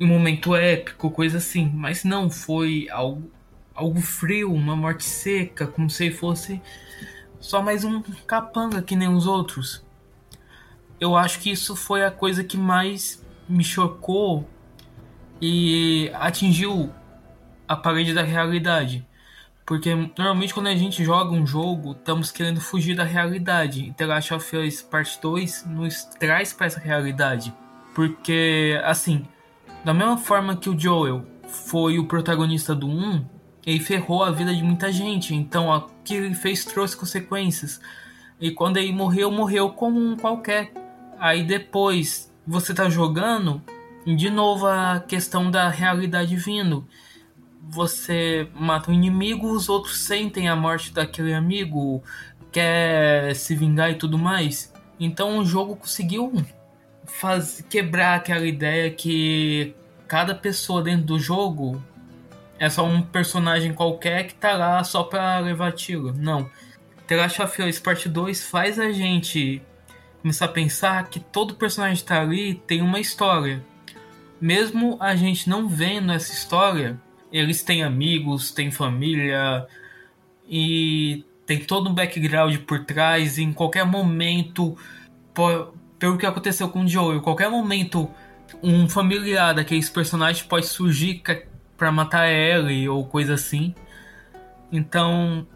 um 0.00 0.06
momento 0.06 0.56
épico, 0.56 1.10
coisa 1.10 1.36
assim. 1.36 1.70
Mas 1.74 2.04
não, 2.04 2.30
foi 2.30 2.88
algo, 2.90 3.30
algo 3.74 4.00
frio, 4.00 4.52
uma 4.52 4.74
morte 4.74 5.04
seca, 5.04 5.66
como 5.66 5.90
se 5.90 6.10
fosse 6.10 6.60
só 7.38 7.62
mais 7.62 7.84
um 7.84 8.02
capanga 8.26 8.82
que 8.82 8.96
nem 8.96 9.08
os 9.08 9.26
outros 9.26 9.86
eu 11.00 11.16
acho 11.16 11.40
que 11.40 11.50
isso 11.50 11.76
foi 11.76 12.04
a 12.04 12.10
coisa 12.10 12.42
que 12.42 12.56
mais 12.56 13.24
me 13.48 13.64
chocou 13.64 14.48
e 15.40 16.10
atingiu 16.14 16.92
a 17.66 17.76
parede 17.76 18.12
da 18.12 18.22
realidade. 18.22 19.06
Porque 19.64 19.94
normalmente 20.16 20.54
quando 20.54 20.68
a 20.68 20.74
gente 20.74 21.04
joga 21.04 21.30
um 21.30 21.46
jogo, 21.46 21.92
estamos 21.92 22.30
querendo 22.30 22.60
fugir 22.60 22.96
da 22.96 23.04
realidade. 23.04 23.84
E 23.84 23.92
The 23.92 24.06
Last 24.06 24.34
of 24.34 24.56
Us 24.56 24.80
Part 24.80 25.18
2 25.20 25.66
nos 25.66 26.04
traz 26.04 26.52
para 26.52 26.66
essa 26.66 26.80
realidade. 26.80 27.52
Porque, 27.94 28.80
assim, 28.84 29.26
da 29.84 29.92
mesma 29.92 30.16
forma 30.16 30.56
que 30.56 30.70
o 30.70 30.78
Joel 30.78 31.26
foi 31.46 31.98
o 31.98 32.06
protagonista 32.06 32.74
do 32.74 32.86
1, 32.86 33.26
ele 33.66 33.80
ferrou 33.80 34.24
a 34.24 34.30
vida 34.30 34.54
de 34.54 34.62
muita 34.62 34.90
gente. 34.90 35.34
Então, 35.34 35.68
o 35.68 35.82
que 36.02 36.14
ele 36.14 36.34
fez 36.34 36.64
trouxe 36.64 36.96
consequências. 36.96 37.78
E 38.40 38.50
quando 38.50 38.78
ele 38.78 38.92
morreu, 38.92 39.30
morreu 39.30 39.70
como 39.70 40.00
um 40.00 40.16
qualquer. 40.16 40.72
Aí 41.18 41.42
depois, 41.42 42.32
você 42.46 42.72
tá 42.72 42.88
jogando, 42.88 43.62
de 44.06 44.30
novo 44.30 44.66
a 44.66 45.00
questão 45.00 45.50
da 45.50 45.68
realidade 45.68 46.36
vindo 46.36 46.86
você 47.68 48.48
mata 48.54 48.90
um 48.90 48.94
inimigo, 48.94 49.50
os 49.50 49.68
outros 49.68 49.98
sentem 49.98 50.48
a 50.48 50.56
morte 50.56 50.92
daquele 50.92 51.34
amigo, 51.34 52.02
quer 52.50 53.34
se 53.34 53.54
vingar 53.54 53.90
e 53.90 53.94
tudo 53.96 54.18
mais. 54.18 54.72
Então 54.98 55.38
o 55.38 55.44
jogo 55.44 55.76
conseguiu 55.76 56.32
faz, 57.04 57.64
quebrar 57.68 58.16
aquela 58.16 58.46
ideia 58.46 58.90
que 58.90 59.74
cada 60.06 60.34
pessoa 60.34 60.82
dentro 60.82 61.06
do 61.06 61.18
jogo 61.18 61.82
é 62.58 62.68
só 62.70 62.84
um 62.84 63.02
personagem 63.02 63.72
qualquer 63.72 64.26
que 64.26 64.34
tá 64.34 64.54
lá 64.54 64.82
só 64.82 65.04
pra 65.04 65.38
levar 65.38 65.72
tiro. 65.72 66.12
Não. 66.16 66.50
The 67.06 67.16
Last 67.16 67.40
Us 67.42 67.78
Part 67.78 68.08
2 68.08 68.48
faz 68.48 68.78
a 68.78 68.90
gente 68.90 69.62
começar 70.28 70.44
a 70.44 70.48
pensar 70.48 71.08
que 71.08 71.18
todo 71.18 71.54
personagem 71.54 71.96
que 71.96 72.04
tá 72.04 72.20
ali 72.20 72.54
tem 72.66 72.82
uma 72.82 73.00
história. 73.00 73.64
Mesmo 74.38 74.98
a 75.00 75.16
gente 75.16 75.48
não 75.48 75.66
vendo 75.66 76.12
essa 76.12 76.30
história, 76.30 77.00
eles 77.32 77.62
têm 77.62 77.82
amigos, 77.82 78.50
têm 78.50 78.70
família 78.70 79.66
e 80.46 81.24
tem 81.46 81.60
todo 81.60 81.88
um 81.88 81.94
background 81.94 82.58
por 82.58 82.84
trás. 82.84 83.38
E 83.38 83.42
em 83.42 83.54
qualquer 83.54 83.86
momento, 83.86 84.76
por, 85.32 85.72
pelo 85.98 86.18
que 86.18 86.26
aconteceu 86.26 86.68
com 86.68 86.84
o 86.84 86.88
Joel, 86.88 87.16
em 87.16 87.22
qualquer 87.22 87.48
momento, 87.48 88.10
um 88.62 88.86
familiar 88.86 89.54
daqueles 89.54 89.88
personagens 89.88 90.46
pode 90.46 90.66
surgir 90.66 91.22
para 91.74 91.90
matar 91.90 92.28
ele 92.28 92.86
ou 92.86 93.06
coisa 93.06 93.32
assim. 93.32 93.74
Então, 94.70 95.46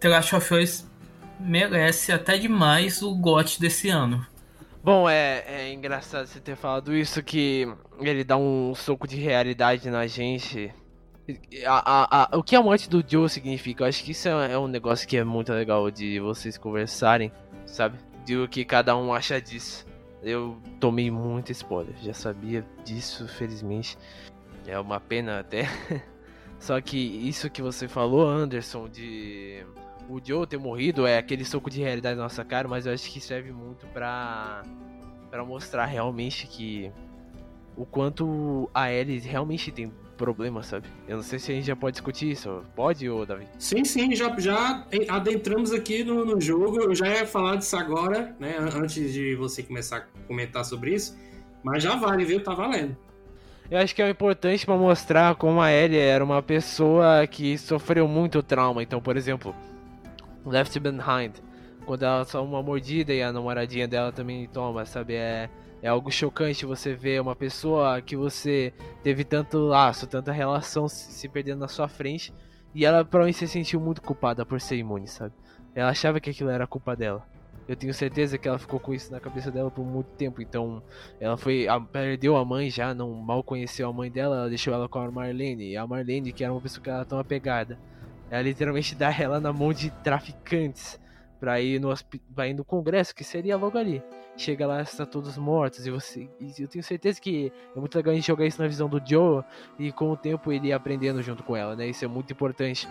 The 0.00 0.08
Last 0.08 0.34
of 0.34 0.54
Us 0.54 0.86
merece 1.40 2.12
até 2.12 2.38
demais 2.38 3.02
o 3.02 3.14
GOT 3.14 3.60
desse 3.60 3.88
ano. 3.88 4.26
Bom, 4.82 5.08
é, 5.08 5.44
é 5.48 5.72
engraçado 5.72 6.26
você 6.26 6.40
ter 6.40 6.56
falado 6.56 6.94
isso, 6.94 7.22
que 7.22 7.66
ele 8.00 8.22
dá 8.22 8.36
um 8.36 8.74
soco 8.74 9.08
de 9.08 9.16
realidade 9.16 9.88
na 9.88 10.06
gente 10.06 10.72
a, 11.66 12.26
a, 12.26 12.34
a, 12.34 12.36
o 12.36 12.42
que 12.42 12.54
a 12.54 12.62
morte 12.62 12.88
do 12.88 13.02
Joe 13.06 13.28
significa? 13.28 13.84
Eu 13.84 13.88
acho 13.88 14.04
que 14.04 14.10
isso 14.10 14.28
é, 14.28 14.52
é, 14.52 14.58
um 14.58 14.68
negócio 14.68 15.08
que 15.08 15.16
é 15.16 15.24
muito 15.24 15.52
legal 15.52 15.90
de 15.90 16.20
vocês 16.20 16.58
conversarem, 16.58 17.32
sabe? 17.64 17.98
De 18.24 18.36
o 18.36 18.48
que 18.48 18.64
cada 18.64 18.96
um 18.96 19.12
acha 19.12 19.40
disso. 19.40 19.86
Eu 20.22 20.58
tomei 20.80 21.10
muito 21.10 21.52
spoiler, 21.52 21.94
já 22.02 22.14
sabia 22.14 22.64
disso, 22.84 23.26
felizmente. 23.28 23.96
É 24.66 24.78
uma 24.78 25.00
pena 25.00 25.40
até. 25.40 25.68
Só 26.58 26.80
que 26.80 26.96
isso 26.96 27.50
que 27.50 27.60
você 27.60 27.88
falou, 27.88 28.28
Anderson, 28.28 28.88
de 28.88 29.64
o 30.08 30.20
Joe 30.22 30.46
ter 30.46 30.58
morrido 30.58 31.06
é 31.06 31.18
aquele 31.18 31.44
soco 31.44 31.70
de 31.70 31.80
realidade 31.80 32.16
na 32.16 32.24
nossa 32.24 32.44
cara, 32.44 32.68
mas 32.68 32.86
eu 32.86 32.92
acho 32.92 33.10
que 33.10 33.20
serve 33.20 33.52
muito 33.52 33.86
pra, 33.88 34.62
pra 35.30 35.44
mostrar 35.44 35.86
realmente 35.86 36.46
que 36.46 36.90
o 37.76 37.84
quanto 37.84 38.68
a 38.72 38.92
Ellie 38.92 39.18
realmente 39.18 39.72
tem 39.72 39.90
problema, 40.16 40.62
sabe? 40.62 40.88
Eu 41.08 41.16
não 41.16 41.22
sei 41.22 41.38
se 41.38 41.50
a 41.50 41.54
gente 41.54 41.66
já 41.66 41.76
pode 41.76 41.94
discutir 41.94 42.30
isso. 42.30 42.62
Pode, 42.74 43.08
ô 43.08 43.26
Davi? 43.26 43.46
Sim, 43.58 43.84
sim, 43.84 44.14
já, 44.14 44.34
já 44.38 44.86
adentramos 45.08 45.72
aqui 45.72 46.04
no, 46.04 46.24
no 46.24 46.40
jogo. 46.40 46.80
Eu 46.80 46.94
já 46.94 47.08
ia 47.08 47.26
falar 47.26 47.56
disso 47.56 47.76
agora, 47.76 48.34
né? 48.38 48.56
Antes 48.58 49.12
de 49.12 49.34
você 49.34 49.62
começar 49.62 49.96
a 49.96 50.26
comentar 50.26 50.64
sobre 50.64 50.94
isso. 50.94 51.18
Mas 51.62 51.82
já 51.82 51.96
vale, 51.96 52.24
viu? 52.24 52.42
Tá 52.42 52.54
valendo. 52.54 52.96
Eu 53.70 53.78
acho 53.78 53.94
que 53.94 54.02
é 54.02 54.08
importante 54.08 54.64
para 54.66 54.76
mostrar 54.76 55.34
como 55.36 55.60
a 55.60 55.72
Ellie 55.72 55.98
era 55.98 56.22
uma 56.22 56.42
pessoa 56.42 57.26
que 57.26 57.56
sofreu 57.58 58.06
muito 58.06 58.42
trauma. 58.42 58.82
Então, 58.82 59.00
por 59.00 59.16
exemplo, 59.16 59.54
Left 60.44 60.78
Behind, 60.78 61.34
quando 61.86 62.02
ela 62.04 62.24
só 62.24 62.44
uma 62.44 62.62
mordida 62.62 63.12
e 63.12 63.22
a 63.22 63.32
namoradinha 63.32 63.88
dela 63.88 64.12
também 64.12 64.46
toma, 64.48 64.84
sabe? 64.84 65.14
É 65.14 65.48
é 65.84 65.88
algo 65.88 66.10
chocante 66.10 66.64
você 66.64 66.94
ver 66.94 67.20
uma 67.20 67.36
pessoa 67.36 68.00
que 68.00 68.16
você 68.16 68.72
teve 69.02 69.22
tanto 69.22 69.58
laço, 69.58 70.06
tanta 70.06 70.32
relação 70.32 70.88
se 70.88 71.28
perdendo 71.28 71.58
na 71.58 71.68
sua 71.68 71.88
frente. 71.88 72.32
E 72.74 72.86
ela 72.86 73.04
provavelmente 73.04 73.36
se 73.36 73.46
sentiu 73.46 73.78
muito 73.78 74.00
culpada 74.00 74.46
por 74.46 74.62
ser 74.62 74.76
imune, 74.76 75.06
sabe? 75.06 75.34
Ela 75.74 75.90
achava 75.90 76.20
que 76.20 76.30
aquilo 76.30 76.48
era 76.48 76.66
culpa 76.66 76.96
dela. 76.96 77.28
Eu 77.68 77.76
tenho 77.76 77.92
certeza 77.92 78.38
que 78.38 78.48
ela 78.48 78.58
ficou 78.58 78.80
com 78.80 78.94
isso 78.94 79.12
na 79.12 79.20
cabeça 79.20 79.50
dela 79.50 79.70
por 79.70 79.84
muito 79.84 80.08
tempo. 80.16 80.40
Então, 80.40 80.82
ela 81.20 81.36
foi. 81.36 81.68
A, 81.68 81.78
perdeu 81.78 82.34
a 82.38 82.46
mãe 82.46 82.70
já, 82.70 82.94
não 82.94 83.10
mal 83.10 83.44
conheceu 83.44 83.86
a 83.86 83.92
mãe 83.92 84.10
dela, 84.10 84.36
ela 84.36 84.48
deixou 84.48 84.72
ela 84.72 84.88
com 84.88 84.98
a 84.98 85.10
Marlene. 85.10 85.72
E 85.72 85.76
a 85.76 85.86
Marlene, 85.86 86.32
que 86.32 86.42
era 86.42 86.52
uma 86.52 86.62
pessoa 86.62 86.82
que 86.82 86.88
ela 86.88 87.04
tão 87.04 87.18
apegada, 87.18 87.78
literalmente 88.42 88.94
dá 88.94 89.12
ela 89.12 89.40
na 89.40 89.52
mão 89.52 89.72
de 89.72 89.90
traficantes 90.02 91.00
pra 91.38 91.60
ir 91.60 91.80
no, 91.80 91.92
ir 91.92 92.54
no 92.54 92.64
congresso, 92.64 93.14
que 93.14 93.24
seria 93.24 93.56
logo 93.56 93.76
ali 93.78 94.02
chega 94.36 94.66
lá 94.66 94.82
está 94.82 95.06
todos 95.06 95.38
mortos 95.38 95.86
e 95.86 95.90
você 95.90 96.28
e 96.40 96.62
eu 96.62 96.68
tenho 96.68 96.82
certeza 96.82 97.20
que 97.20 97.52
é 97.74 97.78
muito 97.78 97.94
legal 97.94 98.12
a 98.12 98.14
gente 98.14 98.26
jogar 98.26 98.46
isso 98.46 98.60
na 98.60 98.68
visão 98.68 98.88
do 98.88 99.00
Joe 99.04 99.44
e 99.78 99.92
com 99.92 100.10
o 100.10 100.16
tempo 100.16 100.52
ele 100.52 100.68
ir 100.68 100.72
aprendendo 100.72 101.22
junto 101.22 101.42
com 101.42 101.56
ela, 101.56 101.76
né? 101.76 101.86
Isso 101.86 102.04
é 102.04 102.08
muito 102.08 102.32
importante. 102.32 102.88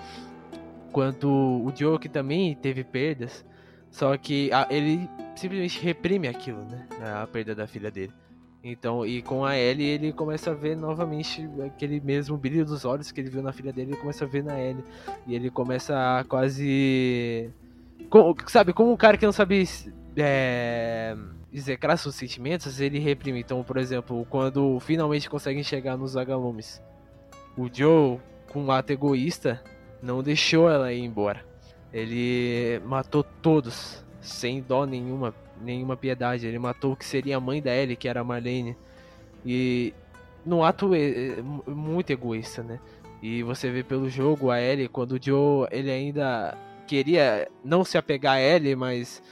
Quanto 0.92 1.28
o 1.28 1.72
Joe 1.76 1.98
que 1.98 2.08
também 2.08 2.56
teve 2.56 2.84
perdas, 2.84 3.46
só 3.90 4.16
que 4.16 4.52
a, 4.54 4.68
ele 4.70 5.10
simplesmente 5.36 5.82
reprime 5.82 6.28
aquilo, 6.28 6.64
né? 6.66 6.88
A 7.22 7.28
perda 7.28 7.56
da 7.56 7.68
filha 7.68 7.92
dele. 7.92 8.14
Então, 8.64 9.06
e 9.06 9.22
com 9.22 9.44
a 9.44 9.58
Ellie 9.58 9.86
ele 9.86 10.14
começa 10.14 10.52
a 10.52 10.54
ver 10.54 10.78
novamente 10.78 11.46
aquele 11.66 12.00
mesmo 12.00 12.38
brilho 12.38 12.64
dos 12.64 12.86
olhos 12.86 13.12
que 13.12 13.20
ele 13.20 13.30
viu 13.30 13.44
na 13.44 13.52
filha 13.52 13.74
dele, 13.74 13.92
ele 13.92 14.00
começa 14.00 14.24
a 14.24 14.28
ver 14.28 14.42
na 14.42 14.58
Ellie. 14.58 14.86
E 15.28 15.36
ele 15.36 15.50
começa 15.50 16.20
a 16.20 16.24
quase. 16.24 17.50
sabe, 18.48 18.72
como 18.72 18.94
um 18.94 18.96
cara 18.96 19.18
que 19.18 19.26
não 19.26 19.34
sabe 19.34 19.68
é, 20.16 21.14
execrar 21.52 21.98
seus 21.98 22.16
sentimentos, 22.16 22.80
ele 22.80 23.00
reprime. 23.00 23.42
Então, 23.42 23.62
por 23.64 23.76
exemplo, 23.76 24.26
quando 24.30 24.80
finalmente 24.80 25.30
conseguem 25.30 25.64
chegar 25.64 25.98
nos 25.98 26.14
vagalumes, 26.14 26.82
o 27.58 27.68
Joe, 27.72 28.18
com 28.50 28.64
um 28.64 28.72
ato 28.72 28.94
egoísta, 28.94 29.62
não 30.02 30.24
deixou 30.24 30.70
ela 30.70 30.94
ir 30.94 31.04
embora. 31.04 31.46
Ele 31.92 32.80
matou 32.86 33.24
todos, 33.24 34.06
sem 34.22 34.62
dó 34.62 34.86
nenhuma, 34.86 35.34
nenhuma 35.62 35.98
piedade. 35.98 36.48
Ele 36.48 36.60
matou 36.60 36.94
o 36.94 36.96
que 36.96 37.06
seria 37.06 37.38
a 37.38 37.40
mãe 37.40 37.62
da 37.62 37.76
Ellie, 37.76 37.96
que 37.96 38.08
era 38.08 38.22
a 38.22 38.24
Marlene. 38.24 38.76
E 39.46 39.94
num 40.46 40.64
ato 40.64 40.92
muito 41.68 42.12
egoísta, 42.12 42.64
né? 42.64 42.80
E 43.22 43.42
você 43.44 43.72
vê 43.72 43.84
pelo 43.84 44.10
jogo 44.10 44.52
a 44.52 44.62
Ellie, 44.62 44.90
quando 44.90 45.14
o 45.14 45.20
Joe 45.22 45.68
ele 45.72 45.90
ainda 45.90 46.58
queria 46.86 47.48
não 47.64 47.86
se 47.86 47.98
apegar 47.98 48.36
a 48.36 48.42
Ellie, 48.42 48.76
mas 48.76 49.24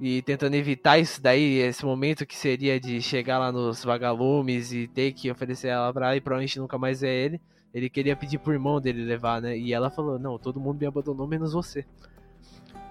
e 0.00 0.20
tentando 0.22 0.54
evitar 0.54 0.98
isso 0.98 1.22
daí, 1.22 1.58
esse 1.58 1.84
momento 1.84 2.26
que 2.26 2.34
seria 2.34 2.80
de 2.80 3.00
chegar 3.00 3.38
lá 3.38 3.52
nos 3.52 3.84
vagalumes 3.84 4.72
e 4.72 4.88
ter 4.88 5.12
que 5.12 5.30
oferecer 5.30 5.68
ela 5.68 5.92
pra 5.92 6.06
ela 6.06 6.16
e 6.16 6.20
provavelmente 6.20 6.58
nunca 6.58 6.76
mais 6.76 7.02
é 7.02 7.14
ele. 7.14 7.40
Ele 7.72 7.88
queria 7.88 8.16
pedir 8.16 8.38
pro 8.38 8.52
irmão 8.52 8.80
dele 8.80 9.04
levar, 9.04 9.40
né? 9.40 9.56
E 9.56 9.72
ela 9.72 9.90
falou: 9.90 10.18
Não, 10.18 10.38
todo 10.38 10.60
mundo 10.60 10.80
me 10.80 10.86
abandonou, 10.86 11.26
menos 11.28 11.52
você. 11.52 11.84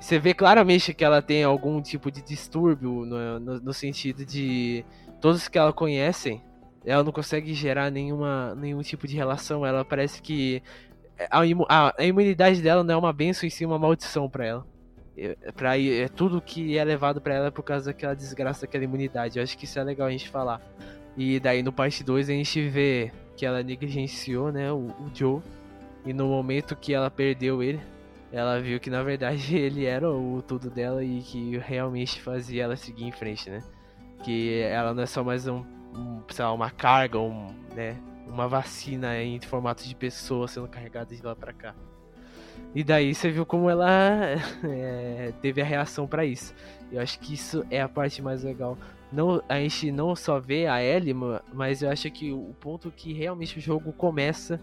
Você 0.02 0.18
vê 0.18 0.34
claramente 0.34 0.96
que 0.96 1.06
ela 1.06 1.22
tem 1.22 1.44
algum 1.44 1.80
tipo 1.80 2.10
de 2.12 2.24
distúrbio 2.24 3.06
no, 3.06 3.40
no, 3.40 3.60
no 3.60 3.74
sentido 3.74 4.26
de 4.26 4.84
todos 5.22 5.48
que 5.48 5.60
ela 5.60 5.72
conhecem, 5.72 6.44
ela 6.84 7.04
não 7.04 7.12
consegue 7.12 7.54
gerar 7.54 7.92
nenhuma, 7.92 8.56
nenhum 8.56 8.82
tipo 8.82 9.08
de 9.08 9.16
relação. 9.16 9.64
Ela 9.64 9.86
parece 9.86 10.20
que 10.20 10.64
a, 11.30 11.42
a, 11.70 11.94
a 12.00 12.04
imunidade 12.04 12.64
dela 12.64 12.84
não 12.84 12.96
é 12.96 12.98
uma 12.98 13.14
benção 13.14 13.48
e 13.48 13.52
sim 13.52 13.64
uma 13.64 13.78
maldição 13.78 14.28
para 14.28 14.44
ela. 14.44 14.68
É, 15.16 15.36
pra, 15.52 15.78
é 15.78 16.08
tudo 16.08 16.42
que 16.42 16.76
é 16.80 16.84
levado 16.84 17.22
para 17.22 17.36
ela 17.36 17.52
por 17.52 17.62
causa 17.62 17.92
daquela 17.92 18.16
desgraça 18.16 18.62
daquela 18.62 18.84
imunidade. 18.84 19.38
Eu 19.38 19.44
acho 19.44 19.56
que 19.56 19.66
isso 19.66 19.78
é 19.78 19.84
legal 19.84 20.08
a 20.08 20.12
gente 20.12 20.30
falar. 20.30 20.60
E 21.16 21.40
daí 21.40 21.62
no 21.62 21.72
parte 21.72 22.04
2 22.04 22.28
a 22.28 22.34
gente 22.34 22.68
vê 22.70 23.12
que 23.38 23.46
ela 23.46 23.62
negligenciou, 23.62 24.52
né, 24.52 24.72
o, 24.72 24.88
o, 24.88 25.12
Joe. 25.14 25.42
E 26.04 26.12
no 26.12 26.28
momento 26.28 26.76
que 26.76 26.92
ela 26.92 27.12
perdeu 27.12 27.62
ele, 27.62 27.80
ela 28.32 28.60
viu 28.60 28.80
que 28.80 28.90
na 28.90 29.04
verdade 29.04 29.56
ele 29.58 29.86
era 29.86 30.10
o 30.10 30.42
tudo 30.42 30.70
dela 30.70 31.04
e 31.04 31.22
que 31.22 31.58
realmente 31.58 32.22
fazia 32.22 32.64
ela 32.64 32.76
seguir 32.76 33.06
em 33.06 33.12
frente, 33.12 33.50
né? 33.50 33.62
Que 34.24 34.62
ela 34.62 34.94
não 34.94 35.04
é 35.04 35.06
só 35.06 35.24
mais 35.24 35.48
um, 35.48 35.64
um 35.94 36.22
sei 36.30 36.46
lá, 36.46 36.54
uma 36.54 36.70
carga, 36.70 37.20
um, 37.20 37.48
né, 37.76 37.98
uma 38.28 38.48
vacina 38.48 39.22
em 39.22 39.40
formato 39.42 39.84
de 39.84 39.96
pessoa 39.96 40.48
sendo 40.48 40.68
carregada 40.68 41.16
de 41.16 41.22
lá 41.22 41.36
para 41.36 41.52
cá. 41.52 41.76
E 42.74 42.84
daí 42.84 43.14
você 43.14 43.30
viu 43.30 43.46
como 43.46 43.70
ela 43.70 43.90
é, 44.64 45.34
teve 45.42 45.62
a 45.62 45.66
reação 45.66 46.08
para 46.08 46.24
isso. 46.26 46.54
Eu 46.92 47.02
acho 47.02 47.20
que 47.20 47.34
isso 47.34 47.66
é 47.70 47.82
a 47.82 47.90
parte 47.90 48.22
mais 48.22 48.44
legal. 48.44 48.78
Não, 49.12 49.44
a 49.50 49.60
gente 49.60 49.92
não 49.92 50.16
só 50.16 50.40
vê 50.40 50.68
a 50.68 50.82
Ellie, 50.82 51.14
mas 51.54 51.82
eu 51.82 51.90
acho 51.90 52.10
que 52.12 52.32
o 52.32 52.56
ponto 52.62 52.90
que 52.92 53.12
realmente 53.12 53.58
o 53.58 53.62
jogo 53.62 53.92
começa, 53.92 54.62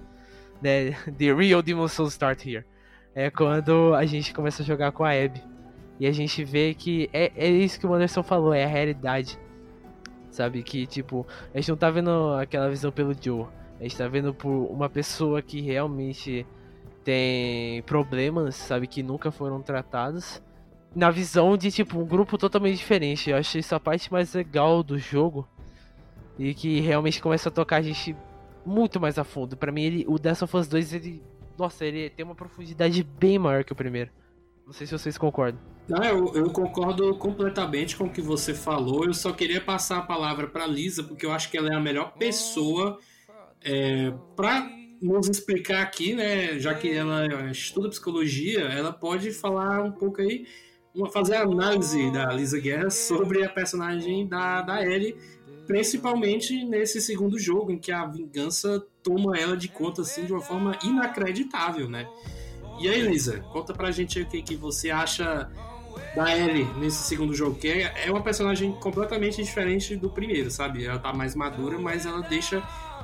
né, 0.63 0.93
The 1.19 1.35
Real 1.35 1.61
Demon 1.61 1.89
Souls 1.89 2.13
Start 2.13 2.47
Here. 2.47 2.65
É 3.19 3.31
quando 3.31 3.97
a 3.97 4.07
gente 4.07 4.33
começa 4.33 4.63
a 4.63 4.65
jogar 4.65 4.93
com 4.93 5.03
a 5.03 5.11
Abby. 5.11 5.43
E 5.99 6.07
a 6.07 6.13
gente 6.13 6.45
vê 6.45 6.73
que 6.73 7.11
é, 7.13 7.33
é 7.35 7.51
isso 7.51 7.81
que 7.81 7.85
o 7.85 7.93
Anderson 7.93 8.23
falou, 8.23 8.55
é 8.55 8.63
a 8.63 8.69
realidade. 8.69 9.37
Sabe? 10.31 10.63
Que, 10.63 10.87
tipo, 10.87 11.27
a 11.53 11.59
gente 11.59 11.69
não 11.69 11.77
tá 11.77 11.91
vendo 11.91 12.35
aquela 12.35 12.71
visão 12.71 12.93
pelo 12.93 13.13
Joe. 13.21 13.47
A 13.81 13.83
gente 13.83 13.97
tá 13.97 14.07
vendo 14.07 14.33
por 14.33 14.49
uma 14.71 14.89
pessoa 14.89 15.43
que 15.43 15.61
realmente 15.61 16.47
tem 17.03 17.83
problemas, 17.83 18.55
sabe? 18.55 18.87
Que 18.87 19.03
nunca 19.03 19.33
foram 19.33 19.61
tratados. 19.63 20.41
Na 20.95 21.11
visão 21.11 21.57
de, 21.57 21.73
tipo, 21.73 21.99
um 21.99 22.07
grupo 22.07 22.39
totalmente 22.39 22.77
diferente. 22.77 23.31
Eu 23.31 23.37
acho 23.37 23.59
isso 23.59 23.75
a 23.75 23.81
parte 23.81 24.13
mais 24.13 24.33
legal 24.33 24.81
do 24.81 24.97
jogo. 24.97 25.45
E 26.39 26.55
que 26.55 26.79
realmente 26.79 27.21
começa 27.21 27.49
a 27.49 27.53
tocar 27.53 27.79
a 27.79 27.83
gente 27.83 28.15
muito 28.65 29.01
mais 29.01 29.19
a 29.19 29.25
fundo. 29.25 29.57
Para 29.57 29.73
mim, 29.73 29.83
ele, 29.83 30.05
o 30.07 30.21
Death 30.21 30.43
of 30.43 30.57
Us 30.57 30.69
2, 30.69 30.93
ele. 30.93 31.21
Nossa, 31.59 31.85
ele 31.85 32.09
tem 32.09 32.25
uma 32.25 32.37
profundidade 32.37 33.03
bem 33.03 33.39
maior 33.39 33.65
que 33.65 33.73
o 33.73 33.77
primeiro. 33.77 34.11
Não 34.65 34.73
sei 34.73 34.87
se 34.87 34.93
vocês 34.93 35.19
concordam. 35.19 35.61
Não, 35.89 36.05
eu, 36.05 36.35
eu 36.35 36.51
concordo 36.51 37.15
completamente 37.17 37.97
com 37.97 38.05
o 38.05 38.11
que 38.11 38.21
você 38.21 38.55
falou. 38.55 39.07
Eu 39.07 39.15
só 39.15 39.33
queria 39.33 39.61
passar 39.61 39.99
a 39.99 40.03
palavra 40.03 40.47
para 40.47 40.67
Lisa, 40.67 41.03
porque 41.03 41.25
eu 41.25 41.33
acho 41.33 41.51
que 41.51 41.57
ela 41.57 41.71
é 41.73 41.75
a 41.75 41.81
melhor 41.81 42.13
pessoa 42.13 42.99
é, 43.65 44.13
para 44.37 44.71
nos 45.01 45.29
explicar 45.29 45.83
aqui, 45.83 46.15
né? 46.15 46.59
Já 46.59 46.75
que 46.75 46.93
ela 46.93 47.51
estuda 47.51 47.89
psicologia, 47.89 48.61
ela 48.61 48.93
pode 48.93 49.33
falar 49.33 49.83
um 49.83 49.93
pouco 49.93 50.21
aí, 50.21 50.47
uma, 50.95 51.11
fazer 51.11 51.37
a 51.37 51.43
análise 51.43 52.11
da 52.13 52.27
Lisa 52.27 52.61
Guerra 52.61 52.91
sobre 52.91 53.45
a 53.45 53.49
personagem 53.49 54.29
da, 54.29 54.63
da 54.63 54.85
Ellie, 54.85 55.17
principalmente 55.67 56.65
nesse 56.65 57.01
segundo 57.01 57.39
jogo, 57.39 57.73
em 57.73 57.79
que 57.79 57.91
a 57.91 58.05
vingança 58.07 58.85
toma 59.09 59.39
ela 59.39 59.57
de 59.57 59.69
conta 59.69 60.03
assim 60.03 60.27
de 60.27 60.33
uma 60.33 60.43
forma 60.43 60.79
inacreditável, 60.85 61.89
né? 61.89 62.07
E 62.79 62.89
aí, 62.89 63.01
Lisa, 63.01 63.41
conta 63.53 63.73
pra 63.73 63.91
gente 63.91 64.21
o 64.21 64.27
que, 64.27 64.43
que 64.43 64.55
você 64.55 64.91
acha 64.91 65.51
da 66.15 66.37
Ellie 66.37 66.65
nesse 66.79 67.03
segundo 67.05 67.35
jogo, 67.35 67.59
que 67.59 67.69
é, 67.69 68.07
é 68.07 68.11
uma 68.11 68.23
personagem 68.23 68.73
completamente 68.73 69.43
diferente 69.43 69.97
do 69.97 70.11
primeiro, 70.11 70.51
sabe? 70.51 70.85
Ela 70.85 70.99
tá 70.99 71.13
mais 71.13 71.35
madura, 71.35 71.79
mas 71.79 72.07
ela 72.07 72.21
deixa 72.21 72.63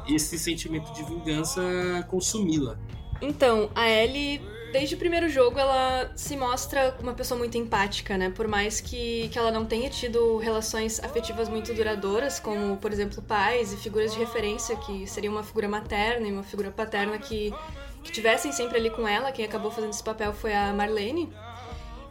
esse 0.09 0.39
sentimento 0.39 0.93
de 0.93 1.03
vingança 1.05 1.63
consumi-la. 2.09 2.77
Então, 3.21 3.71
a 3.75 3.89
Ellie, 3.89 4.41
desde 4.75 4.97
o 4.97 4.99
primeiro 4.99 5.29
jogo, 5.29 5.57
ela 5.57 6.11
se 6.17 6.37
mostra 6.37 6.97
uma 6.99 7.15
pessoa 7.15 7.39
muito 7.39 7.57
empática, 7.57 8.19
né? 8.19 8.29
Por 8.29 8.49
mais 8.49 8.81
que, 8.81 9.29
que 9.29 9.39
ela 9.39 9.53
não 9.53 9.65
tenha 9.65 9.89
tido 9.89 10.37
relações 10.39 10.99
afetivas 10.99 11.49
muito 11.49 11.73
duradouras, 11.73 12.41
como, 12.41 12.77
por 12.79 12.93
exemplo, 12.93 13.23
pais 13.23 13.73
e 13.73 13.77
figuras 13.77 14.13
de 14.13 14.19
referência, 14.19 14.75
que 14.75 15.07
seria 15.07 15.31
uma 15.31 15.45
figura 15.45 15.69
materna 15.69 16.27
e 16.27 16.33
uma 16.33 16.43
figura 16.43 16.73
paterna 16.73 17.17
que, 17.19 17.55
que 18.03 18.11
tivessem 18.11 18.51
sempre 18.51 18.77
ali 18.77 18.91
com 18.91 19.07
ela. 19.07 19.31
Quem 19.31 19.45
acabou 19.45 19.71
fazendo 19.71 19.91
esse 19.91 20.03
papel 20.03 20.33
foi 20.33 20.53
a 20.53 20.73
Marlene. 20.73 21.33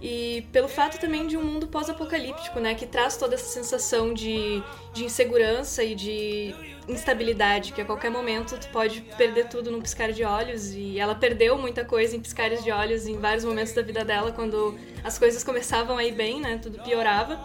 E 0.02 0.48
pelo 0.54 0.70
fato 0.70 0.98
também 0.98 1.28
de 1.28 1.36
um 1.36 1.44
mundo 1.44 1.68
pós-apocalíptico, 1.68 2.62
né? 2.62 2.76
Que 2.76 2.86
traz 2.86 3.18
toda 3.18 3.36
essa 3.36 3.50
sensação 3.50 4.14
de, 4.14 4.64
de 4.94 5.04
insegurança 5.04 5.84
e 5.84 5.94
de 5.94 6.56
instabilidade, 6.88 7.74
que 7.74 7.82
a 7.82 7.86
qualquer 7.86 8.12
momento 8.12 8.58
tu 8.58 8.68
pode 8.70 9.02
perder 9.18 9.48
tudo 9.48 9.72
num 9.72 9.82
piscar 9.82 10.12
de 10.12 10.24
olhos. 10.24 10.74
E 10.74 11.00
ela 11.00 11.16
perdeu 11.16 11.58
muita 11.58 11.86
coisa 11.86 12.16
em 12.16 12.20
piscares 12.20 12.64
de 12.64 12.72
olhos 12.72 13.08
em 13.08 13.18
vários 13.18 13.46
momentos 13.46 13.74
da 13.74 13.82
vida 13.82 14.04
dela, 14.04 14.32
quando 14.32 14.78
as 15.04 15.18
coisas 15.18 15.44
começavam 15.44 15.98
a 15.98 16.04
ir 16.04 16.14
bem, 16.14 16.40
né? 16.40 16.60
Tudo 16.62 16.80
piorava. 16.84 17.40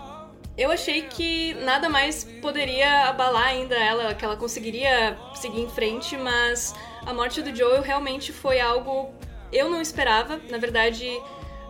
Eu 0.57 0.73
achei 0.73 1.03
que 1.03 1.55
nada 1.55 1.89
mais 1.89 2.25
poderia 2.43 3.09
abalar 3.09 3.47
ainda 3.47 3.77
ela, 3.77 4.13
que 4.15 4.25
ela 4.25 4.37
conseguiria 4.37 5.17
seguir 5.35 5.61
em 5.61 5.69
frente, 5.69 6.17
mas 6.17 6.75
a 7.07 7.15
morte 7.15 7.41
do 7.41 7.55
Joel 7.55 7.81
realmente 7.81 8.33
foi 8.33 8.59
algo 8.59 9.15
eu 9.53 9.71
não 9.71 9.81
esperava. 9.81 10.41
Na 10.51 10.59
verdade, 10.59 11.07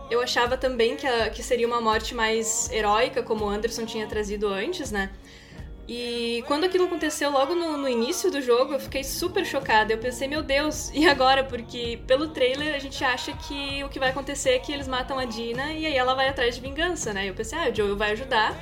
eu 0.09 0.21
achava 0.21 0.57
também 0.57 0.95
que, 0.95 1.05
a, 1.05 1.29
que 1.29 1.43
seria 1.43 1.67
uma 1.67 1.79
morte 1.79 2.15
mais 2.15 2.69
heróica, 2.71 3.21
como 3.21 3.45
o 3.45 3.49
Anderson 3.49 3.85
tinha 3.85 4.07
trazido 4.07 4.47
antes, 4.47 4.91
né? 4.91 5.11
E 5.91 6.43
quando 6.45 6.65
aquilo 6.65 6.85
aconteceu 6.85 7.31
logo 7.31 7.55
no, 7.55 7.75
no, 7.75 7.89
início 7.89 8.29
do 8.29 8.39
jogo, 8.43 8.73
eu 8.73 8.79
fiquei 8.79 9.03
super 9.03 9.43
chocada. 9.43 9.91
Eu 9.91 9.97
pensei, 9.97 10.27
meu 10.27 10.43
Deus, 10.43 10.91
e 10.93 11.09
agora? 11.09 11.43
Porque 11.43 11.99
pelo 12.05 12.27
trailer 12.27 12.75
a 12.75 12.77
gente 12.77 13.03
acha 13.03 13.33
que 13.33 13.83
o 13.83 13.89
que 13.89 13.97
vai 13.97 14.11
acontecer 14.11 14.51
é 14.51 14.59
que 14.59 14.71
eles 14.71 14.87
matam 14.87 15.17
a 15.17 15.25
Dina 15.25 15.73
e 15.73 15.87
aí 15.87 15.95
ela 15.95 16.13
vai 16.13 16.29
atrás 16.29 16.53
de 16.53 16.61
vingança, 16.61 17.11
né? 17.11 17.27
Eu 17.27 17.33
pensei, 17.33 17.57
ah, 17.57 17.71
o 17.71 17.75
Joel 17.75 17.97
vai 17.97 18.11
ajudar. 18.11 18.55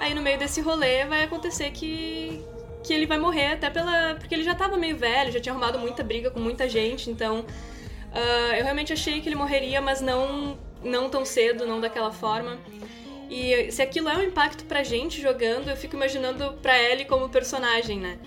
Aí 0.00 0.14
no 0.14 0.22
meio 0.22 0.38
desse 0.38 0.62
rolê 0.62 1.04
vai 1.04 1.24
acontecer 1.24 1.70
que, 1.72 2.42
que 2.82 2.94
ele 2.94 3.04
vai 3.04 3.18
morrer 3.18 3.52
até 3.52 3.68
pela. 3.68 4.14
Porque 4.14 4.34
ele 4.34 4.42
já 4.42 4.54
tava 4.54 4.78
meio 4.78 4.96
velho, 4.96 5.30
já 5.30 5.40
tinha 5.40 5.52
arrumado 5.52 5.78
muita 5.78 6.02
briga 6.02 6.30
com 6.30 6.40
muita 6.40 6.66
gente, 6.66 7.10
então. 7.10 7.40
Uh, 7.40 8.54
eu 8.56 8.64
realmente 8.64 8.94
achei 8.94 9.20
que 9.20 9.28
ele 9.28 9.36
morreria, 9.36 9.82
mas 9.82 10.00
não 10.00 10.56
não 10.82 11.10
tão 11.10 11.22
cedo, 11.22 11.66
não 11.66 11.82
daquela 11.82 12.10
forma. 12.10 12.58
E 13.32 13.72
se 13.72 13.80
aquilo 13.80 14.10
é 14.10 14.16
um 14.18 14.22
impacto 14.24 14.62
pra 14.66 14.84
gente 14.84 15.18
jogando, 15.18 15.70
eu 15.70 15.76
fico 15.76 15.96
imaginando 15.96 16.52
pra 16.60 16.78
Ellie 16.78 17.06
como 17.06 17.30
personagem, 17.30 17.98
né? 17.98 18.18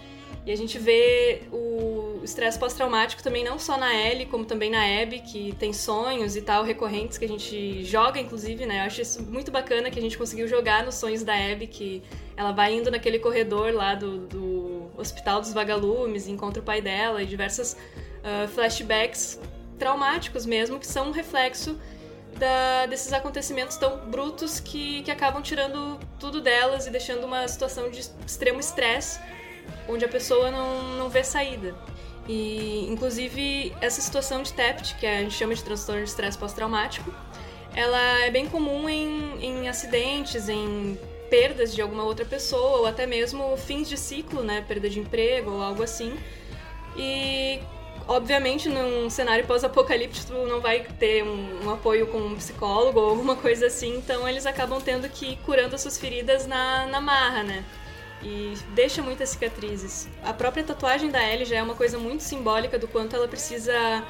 E 0.43 0.51
a 0.51 0.55
gente 0.57 0.79
vê 0.79 1.43
o 1.51 2.21
estresse 2.23 2.57
pós-traumático 2.57 3.21
também 3.21 3.43
não 3.43 3.59
só 3.59 3.77
na 3.77 3.93
Ellie, 3.93 4.25
como 4.25 4.45
também 4.45 4.71
na 4.71 4.83
Abby, 4.83 5.19
que 5.19 5.53
tem 5.59 5.71
sonhos 5.71 6.35
e 6.35 6.41
tal 6.41 6.63
recorrentes 6.63 7.19
que 7.19 7.25
a 7.25 7.27
gente 7.27 7.85
joga, 7.85 8.19
inclusive, 8.19 8.65
né? 8.65 8.79
Eu 8.79 8.85
acho 8.87 8.99
isso 8.99 9.21
muito 9.21 9.51
bacana 9.51 9.91
que 9.91 9.99
a 9.99 10.01
gente 10.01 10.17
conseguiu 10.17 10.47
jogar 10.47 10.83
nos 10.83 10.95
sonhos 10.95 11.21
da 11.21 11.35
Abby, 11.35 11.67
que 11.67 12.01
ela 12.35 12.51
vai 12.51 12.73
indo 12.73 12.89
naquele 12.89 13.19
corredor 13.19 13.75
lá 13.75 13.93
do, 13.93 14.25
do 14.25 14.91
Hospital 14.97 15.39
dos 15.39 15.53
Vagalumes, 15.53 16.27
encontra 16.27 16.63
o 16.63 16.65
pai 16.65 16.81
dela 16.81 17.21
e 17.21 17.27
diversas 17.27 17.73
uh, 18.23 18.47
flashbacks 18.47 19.39
traumáticos 19.77 20.47
mesmo, 20.47 20.79
que 20.79 20.87
são 20.87 21.09
um 21.09 21.11
reflexo 21.11 21.79
da, 22.37 22.85
desses 22.85 23.11
acontecimentos 23.13 23.77
tão 23.77 23.97
brutos 24.09 24.59
que, 24.59 25.03
que 25.03 25.11
acabam 25.11 25.41
tirando 25.41 25.99
tudo 26.19 26.41
delas 26.41 26.87
e 26.87 26.89
deixando 26.89 27.25
uma 27.25 27.47
situação 27.47 27.89
de 27.89 27.99
extremo 28.25 28.59
estresse, 28.59 29.19
onde 29.87 30.05
a 30.05 30.07
pessoa 30.07 30.51
não, 30.51 30.97
não 30.97 31.09
vê 31.09 31.23
saída. 31.23 31.75
E, 32.27 32.87
inclusive, 32.89 33.73
essa 33.81 34.01
situação 34.01 34.41
de 34.41 34.51
TEPT, 34.53 34.95
que 34.95 35.05
a 35.05 35.21
gente 35.21 35.33
chama 35.35 35.53
de 35.53 35.63
transtorno 35.63 36.03
de 36.03 36.09
estresse 36.09 36.37
pós-traumático, 36.37 37.13
ela 37.75 38.25
é 38.25 38.31
bem 38.31 38.47
comum 38.47 38.89
em, 38.89 39.43
em 39.43 39.67
acidentes, 39.67 40.49
em 40.49 40.97
perdas 41.29 41.73
de 41.73 41.81
alguma 41.81 42.03
outra 42.03 42.25
pessoa, 42.25 42.79
ou 42.79 42.85
até 42.85 43.05
mesmo 43.05 43.55
fins 43.57 43.87
de 43.87 43.97
ciclo, 43.97 44.43
né? 44.43 44.63
Perda 44.67 44.89
de 44.89 44.99
emprego 44.99 45.51
ou 45.51 45.61
algo 45.61 45.83
assim. 45.83 46.17
E 46.97 47.59
Obviamente, 48.07 48.69
num 48.69 49.09
cenário 49.09 49.47
pós-apocalíptico, 49.47 50.33
não 50.33 50.61
vai 50.61 50.81
ter 50.99 51.23
um, 51.23 51.65
um, 51.65 51.71
apoio 51.71 52.05
com 52.07 52.19
um 52.19 52.35
psicólogo 52.35 52.99
ou 52.99 53.09
alguma 53.09 53.35
coisa 53.35 53.65
assim, 53.65 53.97
então 53.97 54.29
eles 54.29 54.45
acabam 54.45 54.79
tendo 54.79 55.09
que 55.09 55.31
ir 55.31 55.37
curando 55.37 55.73
as 55.73 55.81
suas 55.81 55.97
feridas 55.97 56.45
na, 56.45 56.85
na 56.85 57.01
marra, 57.01 57.41
né? 57.41 57.65
E 58.21 58.53
deixa 58.75 59.01
muitas 59.01 59.29
cicatrizes. 59.29 60.07
A 60.23 60.33
própria 60.33 60.63
tatuagem 60.63 61.09
da 61.09 61.23
Ellie 61.27 61.45
já 61.45 61.57
é 61.57 61.63
uma 61.63 61.75
coisa 61.75 61.97
muito 61.97 62.21
simbólica 62.21 62.77
do 62.77 62.87
quanto 62.87 63.15
ela 63.15 63.27
precisa 63.27 64.03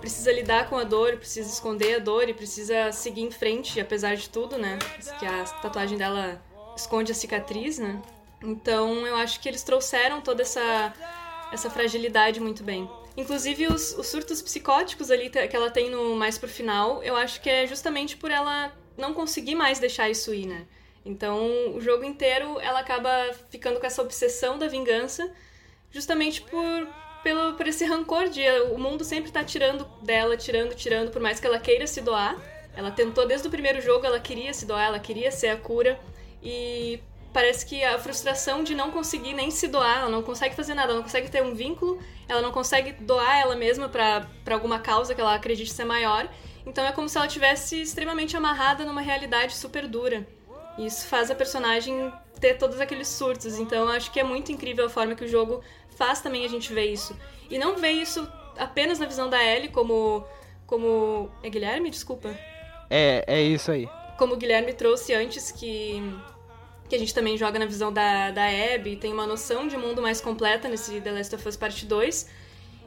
precisa 0.00 0.32
lidar 0.32 0.68
com 0.68 0.76
a 0.76 0.82
dor, 0.82 1.16
precisa 1.16 1.48
esconder 1.48 1.94
a 1.94 1.98
dor 2.00 2.28
e 2.28 2.34
precisa 2.34 2.90
seguir 2.90 3.22
em 3.22 3.30
frente, 3.30 3.80
apesar 3.80 4.16
de 4.16 4.28
tudo, 4.28 4.58
né? 4.58 4.76
Que 5.20 5.24
a 5.24 5.44
tatuagem 5.44 5.96
dela 5.96 6.42
esconde 6.76 7.12
a 7.12 7.14
cicatriz, 7.14 7.78
né? 7.78 8.02
Então 8.42 9.06
eu 9.06 9.14
acho 9.14 9.38
que 9.38 9.48
eles 9.48 9.62
trouxeram 9.62 10.20
toda 10.20 10.42
essa, 10.42 10.92
essa 11.52 11.70
fragilidade 11.70 12.40
muito 12.40 12.64
bem. 12.64 12.90
Inclusive, 13.16 13.66
os, 13.66 13.92
os, 13.98 14.06
surtos 14.06 14.40
psicóticos 14.40 15.10
ali 15.10 15.28
que 15.28 15.56
ela 15.56 15.70
tem 15.70 15.90
no 15.90 16.16
mais 16.16 16.38
pro 16.38 16.48
final, 16.48 17.02
eu 17.02 17.14
acho 17.14 17.40
que 17.40 17.50
é 17.50 17.66
justamente 17.66 18.16
por 18.16 18.30
ela 18.30 18.72
não 18.96 19.12
conseguir 19.12 19.54
mais 19.54 19.78
deixar 19.78 20.08
isso 20.08 20.32
ir, 20.32 20.46
né? 20.46 20.66
Então, 21.04 21.74
o 21.74 21.80
jogo 21.80 22.04
inteiro 22.04 22.58
ela 22.60 22.80
acaba 22.80 23.10
ficando 23.50 23.80
com 23.80 23.86
essa 23.86 24.00
obsessão 24.00 24.56
da 24.56 24.68
vingança, 24.68 25.30
justamente 25.90 26.40
por, 26.42 26.88
pelo, 27.22 27.54
por 27.54 27.66
esse 27.66 27.84
rancor 27.84 28.28
de 28.28 28.42
o 28.72 28.78
mundo 28.78 29.04
sempre 29.04 29.30
tá 29.30 29.44
tirando 29.44 29.84
dela, 30.02 30.36
tirando, 30.36 30.74
tirando, 30.74 31.10
por 31.10 31.20
mais 31.20 31.40
que 31.40 31.46
ela 31.46 31.58
queira 31.58 31.86
se 31.86 32.00
doar. 32.00 32.40
Ela 32.74 32.90
tentou 32.90 33.26
desde 33.26 33.46
o 33.46 33.50
primeiro 33.50 33.82
jogo, 33.82 34.06
ela 34.06 34.20
queria 34.20 34.54
se 34.54 34.64
doar, 34.64 34.86
ela 34.86 34.98
queria 34.98 35.30
ser 35.30 35.48
a 35.48 35.56
cura. 35.56 36.00
E 36.42 37.00
parece 37.32 37.64
que 37.64 37.82
a 37.82 37.98
frustração 37.98 38.62
de 38.62 38.74
não 38.74 38.90
conseguir 38.90 39.32
nem 39.32 39.50
se 39.50 39.66
doar, 39.68 40.00
ela 40.00 40.10
não 40.10 40.22
consegue 40.22 40.54
fazer 40.54 40.74
nada, 40.74 40.88
ela 40.88 40.96
não 40.96 41.02
consegue 41.02 41.30
ter 41.30 41.42
um 41.42 41.54
vínculo, 41.54 41.98
ela 42.28 42.42
não 42.42 42.52
consegue 42.52 42.92
doar 42.92 43.40
ela 43.40 43.56
mesma 43.56 43.88
para 43.88 44.26
alguma 44.50 44.78
causa 44.78 45.14
que 45.14 45.20
ela 45.20 45.34
acredite 45.34 45.72
ser 45.72 45.84
maior. 45.84 46.28
Então 46.66 46.84
é 46.84 46.92
como 46.92 47.08
se 47.08 47.16
ela 47.16 47.26
tivesse 47.26 47.80
extremamente 47.80 48.36
amarrada 48.36 48.84
numa 48.84 49.00
realidade 49.00 49.54
super 49.56 49.88
dura. 49.88 50.26
E 50.78 50.86
isso 50.86 51.06
faz 51.06 51.30
a 51.30 51.34
personagem 51.34 52.12
ter 52.40 52.54
todos 52.54 52.80
aqueles 52.80 53.08
surtos. 53.08 53.58
Então 53.58 53.86
eu 53.86 53.88
acho 53.88 54.10
que 54.10 54.20
é 54.20 54.24
muito 54.24 54.52
incrível 54.52 54.86
a 54.86 54.90
forma 54.90 55.14
que 55.14 55.24
o 55.24 55.28
jogo 55.28 55.62
faz 55.96 56.20
também 56.20 56.44
a 56.44 56.48
gente 56.48 56.72
ver 56.72 56.86
isso. 56.86 57.16
E 57.50 57.58
não 57.58 57.76
ver 57.76 57.92
isso 57.92 58.30
apenas 58.56 58.98
na 58.98 59.06
visão 59.06 59.28
da 59.28 59.42
Ellie 59.42 59.68
como 59.68 60.24
como 60.66 61.30
é 61.42 61.50
Guilherme, 61.50 61.90
desculpa. 61.90 62.34
É, 62.88 63.24
é 63.26 63.42
isso 63.42 63.70
aí. 63.70 63.86
Como 64.16 64.34
o 64.34 64.36
Guilherme 64.36 64.72
trouxe 64.72 65.12
antes 65.12 65.52
que 65.52 66.00
que 66.92 66.96
a 66.96 66.98
gente 66.98 67.14
também 67.14 67.38
joga 67.38 67.58
na 67.58 67.64
visão 67.64 67.90
da, 67.90 68.30
da 68.30 68.44
Abby, 68.44 68.96
tem 68.96 69.14
uma 69.14 69.26
noção 69.26 69.66
de 69.66 69.78
mundo 69.78 70.02
mais 70.02 70.20
completa 70.20 70.68
nesse 70.68 71.00
The 71.00 71.10
Last 71.10 71.34
of 71.34 71.48
Us 71.48 71.56
Part 71.56 71.86
2. 71.86 72.28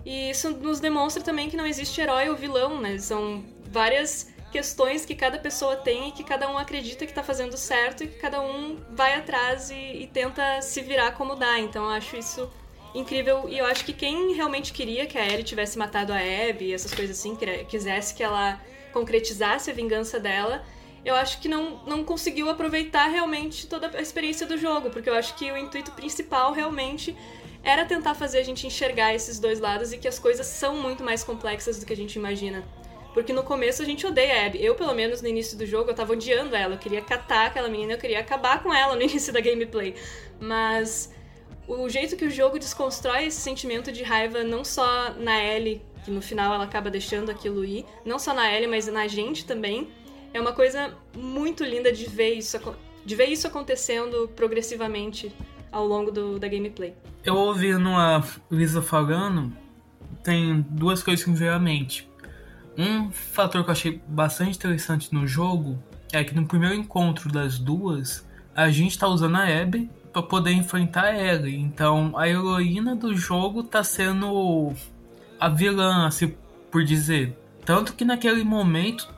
E 0.06 0.30
isso 0.30 0.52
nos 0.52 0.80
demonstra 0.80 1.24
também 1.24 1.50
que 1.50 1.58
não 1.58 1.65
existe 1.65 2.00
herói 2.00 2.30
ou 2.30 2.36
vilão, 2.36 2.80
né? 2.80 3.00
São 3.00 3.44
várias 3.63 4.32
questões 4.52 5.08
que 5.08 5.15
cada 5.15 5.39
pessoa 5.39 5.76
tem 5.76 6.10
e 6.10 6.12
que 6.12 6.24
cada 6.24 6.48
um 6.48 6.56
acredita 6.56 7.08
que 7.08 7.13
tá 7.13 7.24
fazendo 7.24 7.58
certo 7.58 8.04
e 8.04 8.08
que 8.08 8.20
cada 8.20 8.39
um 8.41 8.78
vai 8.91 9.15
atrás 9.15 9.72
e, 9.72 9.74
e 9.74 10.08
tenta 10.13 10.62
se 10.62 10.84
virar 10.84 11.13
como 11.13 11.36
dá. 11.36 11.60
Então 11.60 11.86
eu 11.86 11.89
acho 11.89 12.15
isso 12.15 12.48
incrível 12.94 13.50
e 13.50 13.58
eu 13.58 13.65
acho 13.65 13.84
que 13.84 13.91
quem 13.91 14.36
realmente 14.36 14.72
queria 14.72 15.08
que 15.08 15.18
a 15.18 15.26
Ellie 15.26 15.44
tivesse 15.44 15.80
matado 15.80 16.13
a 16.13 16.18
Abby 16.18 16.72
essas 16.72 16.94
coisas 16.94 17.18
assim, 17.18 17.36
quisesse 17.68 18.13
que 18.13 18.22
ela 18.22 18.62
concretizasse 18.94 19.72
a 19.72 19.74
vingança 19.74 20.20
dela, 20.20 20.63
eu 21.06 21.15
acho 21.15 21.39
que 21.39 21.48
não, 21.48 21.80
não 21.86 22.04
conseguiu 22.04 22.50
aproveitar 22.50 23.08
realmente 23.08 23.68
toda 23.68 23.96
a 23.96 24.02
experiência 24.02 24.48
do 24.48 24.58
jogo, 24.58 24.89
porque 24.89 25.10
eu 25.10 25.13
acho 25.13 25.36
que 25.36 25.52
o 25.52 25.56
intuito 25.56 25.91
principal 25.91 26.52
realmente 26.52 27.15
era 27.63 27.86
tentar 27.86 28.15
fazer 28.15 28.39
a 28.39 28.44
gente 28.44 28.65
enxergar 28.65 29.13
esses 29.13 29.39
dois 29.39 29.60
lados 29.60 29.94
e 29.94 29.98
que 29.98 30.08
as 30.08 30.18
coisas 30.18 30.48
são 30.48 30.78
muito 30.78 31.04
mais 31.04 31.24
complexas 31.24 31.80
do 31.80 31.86
que 31.86 31.94
a 31.94 31.96
gente 31.96 32.15
imagina. 32.15 32.63
Porque 33.13 33.32
no 33.32 33.44
começo 33.44 33.82
a 33.82 33.86
gente 33.86 34.06
odeia 34.06 34.41
a 34.41 34.46
Abby. 34.48 34.63
Eu, 34.63 34.76
pelo 34.76 34.94
menos, 34.94 35.22
no 35.22 35.28
início 35.28 35.58
do 35.58 35.65
jogo, 35.65 35.89
eu 35.89 35.96
tava 35.96 36.12
odiando 36.12 36.54
ela. 36.54 36.76
Eu 36.76 36.78
queria 36.78 37.02
catar 37.02 37.46
aquela 37.46 37.70
menina, 37.70 37.94
eu 37.94 37.98
queria 37.98 38.20
acabar 38.20 38.62
com 38.62 38.74
ela 38.74 38.94
no 38.94 39.02
início 39.04 39.32
da 39.32 39.39
gameplay. 39.39 39.96
Mas 40.39 41.13
o 41.68 41.88
jeito 41.88 42.18
que 42.18 42.26
o 42.26 42.30
jogo 42.30 42.60
desconstrói 42.60 43.28
esse 43.28 43.39
sentimento 43.39 43.91
de 43.91 44.04
raiva 44.04 44.44
não 44.44 44.65
só 44.65 45.12
na 45.18 45.41
Ellie, 45.41 45.82
que 46.04 46.12
no 46.12 46.22
final 46.22 46.54
ela 46.54 46.65
acaba 46.65 46.91
deixando 46.91 47.32
aquilo 47.32 47.63
ir, 47.63 47.86
não 48.04 48.20
só 48.20 48.34
na 48.34 48.54
Ellie, 48.54 48.68
mas 48.68 48.86
na 48.88 49.08
gente 49.08 49.46
também, 49.46 49.89
é 50.36 50.41
uma 50.41 50.52
coisa 50.52 50.93
muito 51.15 51.63
linda 51.63 51.93
de 51.93 52.06
ver 52.08 52.34
isso, 52.34 52.60
de 53.06 53.15
ver 53.15 53.28
isso 53.28 53.48
acontecendo 53.48 54.30
progressivamente 54.36 55.34
ao 55.71 55.88
longo 55.88 56.12
do, 56.12 56.38
da 56.38 56.45
gameplay. 56.45 56.93
Eu 57.24 57.36
ouvindo 57.36 57.88
a 57.89 58.21
Lisa 58.52 58.82
falando, 58.82 59.56
tem 60.21 60.60
duas 60.69 61.02
coisas 61.02 61.24
que 61.24 61.32
me 61.32 61.38
veio 61.38 61.54
à 61.54 61.60
mente. 61.60 62.10
Um 62.78 63.10
fator 63.12 63.63
que 63.63 63.69
eu 63.69 63.71
achei 63.71 64.02
bastante 64.10 64.58
interessante 64.58 65.13
no 65.13 65.26
jogo 65.26 65.82
é 66.12 66.21
que 66.21 66.36
no 66.36 66.45
primeiro 66.45 66.76
encontro 66.76 67.32
das 67.32 67.58
duas, 67.58 68.28
a 68.54 68.69
gente 68.69 69.00
tá 69.00 69.08
usando 69.08 69.38
a 69.38 69.45
Abby 69.45 69.89
para 70.12 70.21
poder 70.21 70.52
enfrentar 70.52 71.15
ela. 71.15 71.50
Então 71.50 72.12
a 72.17 72.28
heroína 72.28 72.93
do 72.93 73.15
jogo 73.15 73.63
tá 73.63 73.86
sendo 73.86 74.74
a 75.39 75.48
vilã, 75.48 76.08
assim 76.08 76.36
por 76.69 76.84
dizer. 76.84 77.38
Tanto 77.63 77.93
que 77.93 78.04
naquele 78.04 78.43
momento 78.43 79.14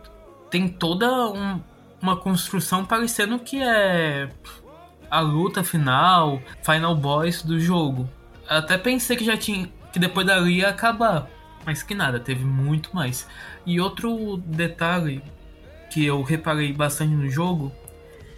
tem 0.49 0.67
toda 0.67 1.29
um, 1.29 1.61
uma 2.01 2.15
construção 2.15 2.85
parecendo 2.85 3.39
que 3.39 3.61
é 3.61 4.29
a 5.09 5.19
luta 5.19 5.63
final, 5.63 6.41
final 6.63 6.95
boss 6.95 7.41
do 7.41 7.59
jogo. 7.59 8.09
Até 8.47 8.77
pensei 8.77 9.15
que 9.17 9.25
já 9.25 9.37
tinha 9.37 9.69
que 9.91 9.99
depois 9.99 10.27
dali 10.27 10.59
ia 10.59 10.69
acabar, 10.69 11.27
mas 11.65 11.81
que 11.81 11.95
nada, 11.95 12.19
teve 12.19 12.43
muito 12.43 12.95
mais. 12.95 13.27
E 13.65 13.79
outro 13.79 14.37
detalhe 14.37 15.23
que 15.89 16.05
eu 16.05 16.21
reparei 16.21 16.71
bastante 16.73 17.13
no 17.13 17.29
jogo 17.29 17.71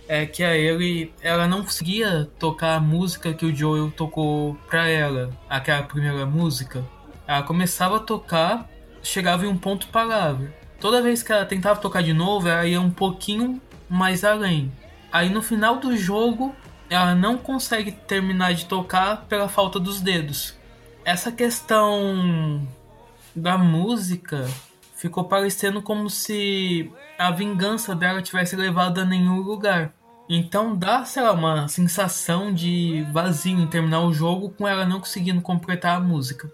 é 0.08 0.26
que 0.26 0.44
a 0.44 0.56
ele 0.56 1.14
ela 1.22 1.48
não 1.48 1.64
conseguia 1.64 2.30
tocar 2.40 2.76
a 2.76 2.80
música 2.80 3.34
que 3.34 3.46
o 3.46 3.56
Joel 3.56 3.92
tocou 3.92 4.56
pra 4.68 4.88
ela, 4.88 5.32
aquela 5.50 5.84
primeira 5.84 6.26
música. 6.26 6.84
Ela 7.28 7.44
começava 7.44 7.98
a 7.98 8.00
tocar, 8.00 8.68
chegava 9.04 9.46
em 9.46 9.50
um 9.50 9.58
ponto 9.58 9.88
parável 9.88 10.52
toda 10.80 11.02
vez 11.02 11.22
que 11.22 11.32
ela 11.32 11.46
tentava 11.46 11.80
tocar 11.80 12.02
de 12.02 12.14
novo, 12.14 12.48
ela 12.48 12.66
ia 12.66 12.80
um 12.80 12.92
pouquinho 12.92 13.62
mais 13.90 14.24
além. 14.24 14.72
Aí 15.12 15.30
no 15.30 15.42
final 15.42 15.78
do 15.78 15.96
jogo, 15.98 16.56
ela 16.90 17.14
não 17.16 17.38
consegue 17.38 17.92
terminar 17.92 18.54
de 18.54 18.66
tocar 18.66 19.26
pela 19.28 19.48
falta 19.48 19.80
dos 19.80 20.02
dedos. 20.02 20.56
Essa 21.04 21.32
questão 21.32 22.68
da 23.36 23.58
música 23.58 24.48
ficou 24.96 25.24
parecendo 25.24 25.82
como 25.82 26.10
se 26.10 26.92
a 27.18 27.32
vingança 27.32 27.96
dela 27.96 28.22
tivesse 28.22 28.56
levado 28.56 29.00
a 29.00 29.06
nenhum 29.06 29.42
lugar. 29.42 29.94
Então 30.28 30.76
dá, 30.76 31.04
sei 31.06 31.24
lá, 31.24 31.32
uma 31.32 31.68
sensação 31.68 32.54
de 32.54 33.04
vazio 33.12 33.58
em 33.58 33.68
terminar 33.68 34.02
o 34.02 34.14
jogo 34.14 34.52
com 34.52 34.68
ela 34.68 34.86
não 34.86 35.00
conseguindo 35.00 35.42
completar 35.42 35.98
a 35.98 36.00
música. 36.00 36.52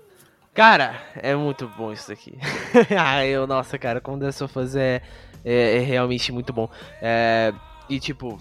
Cara, 0.55 1.01
é 1.17 1.35
muito 1.35 1.67
bom 1.67 1.91
isso 1.91 2.13
aqui. 2.13 2.39
ah, 2.97 3.25
eu, 3.25 3.45
nossa, 3.45 3.77
cara, 3.77 3.99
como 3.99 4.17
The 4.17 4.27
Last 4.27 4.43
of 4.45 4.57
é, 4.77 5.01
é, 5.43 5.75
é, 5.75 5.79
realmente 5.79 6.31
muito 6.31 6.53
bom. 6.53 6.69
É, 7.01 7.53
e 7.89 7.99
tipo, 7.99 8.39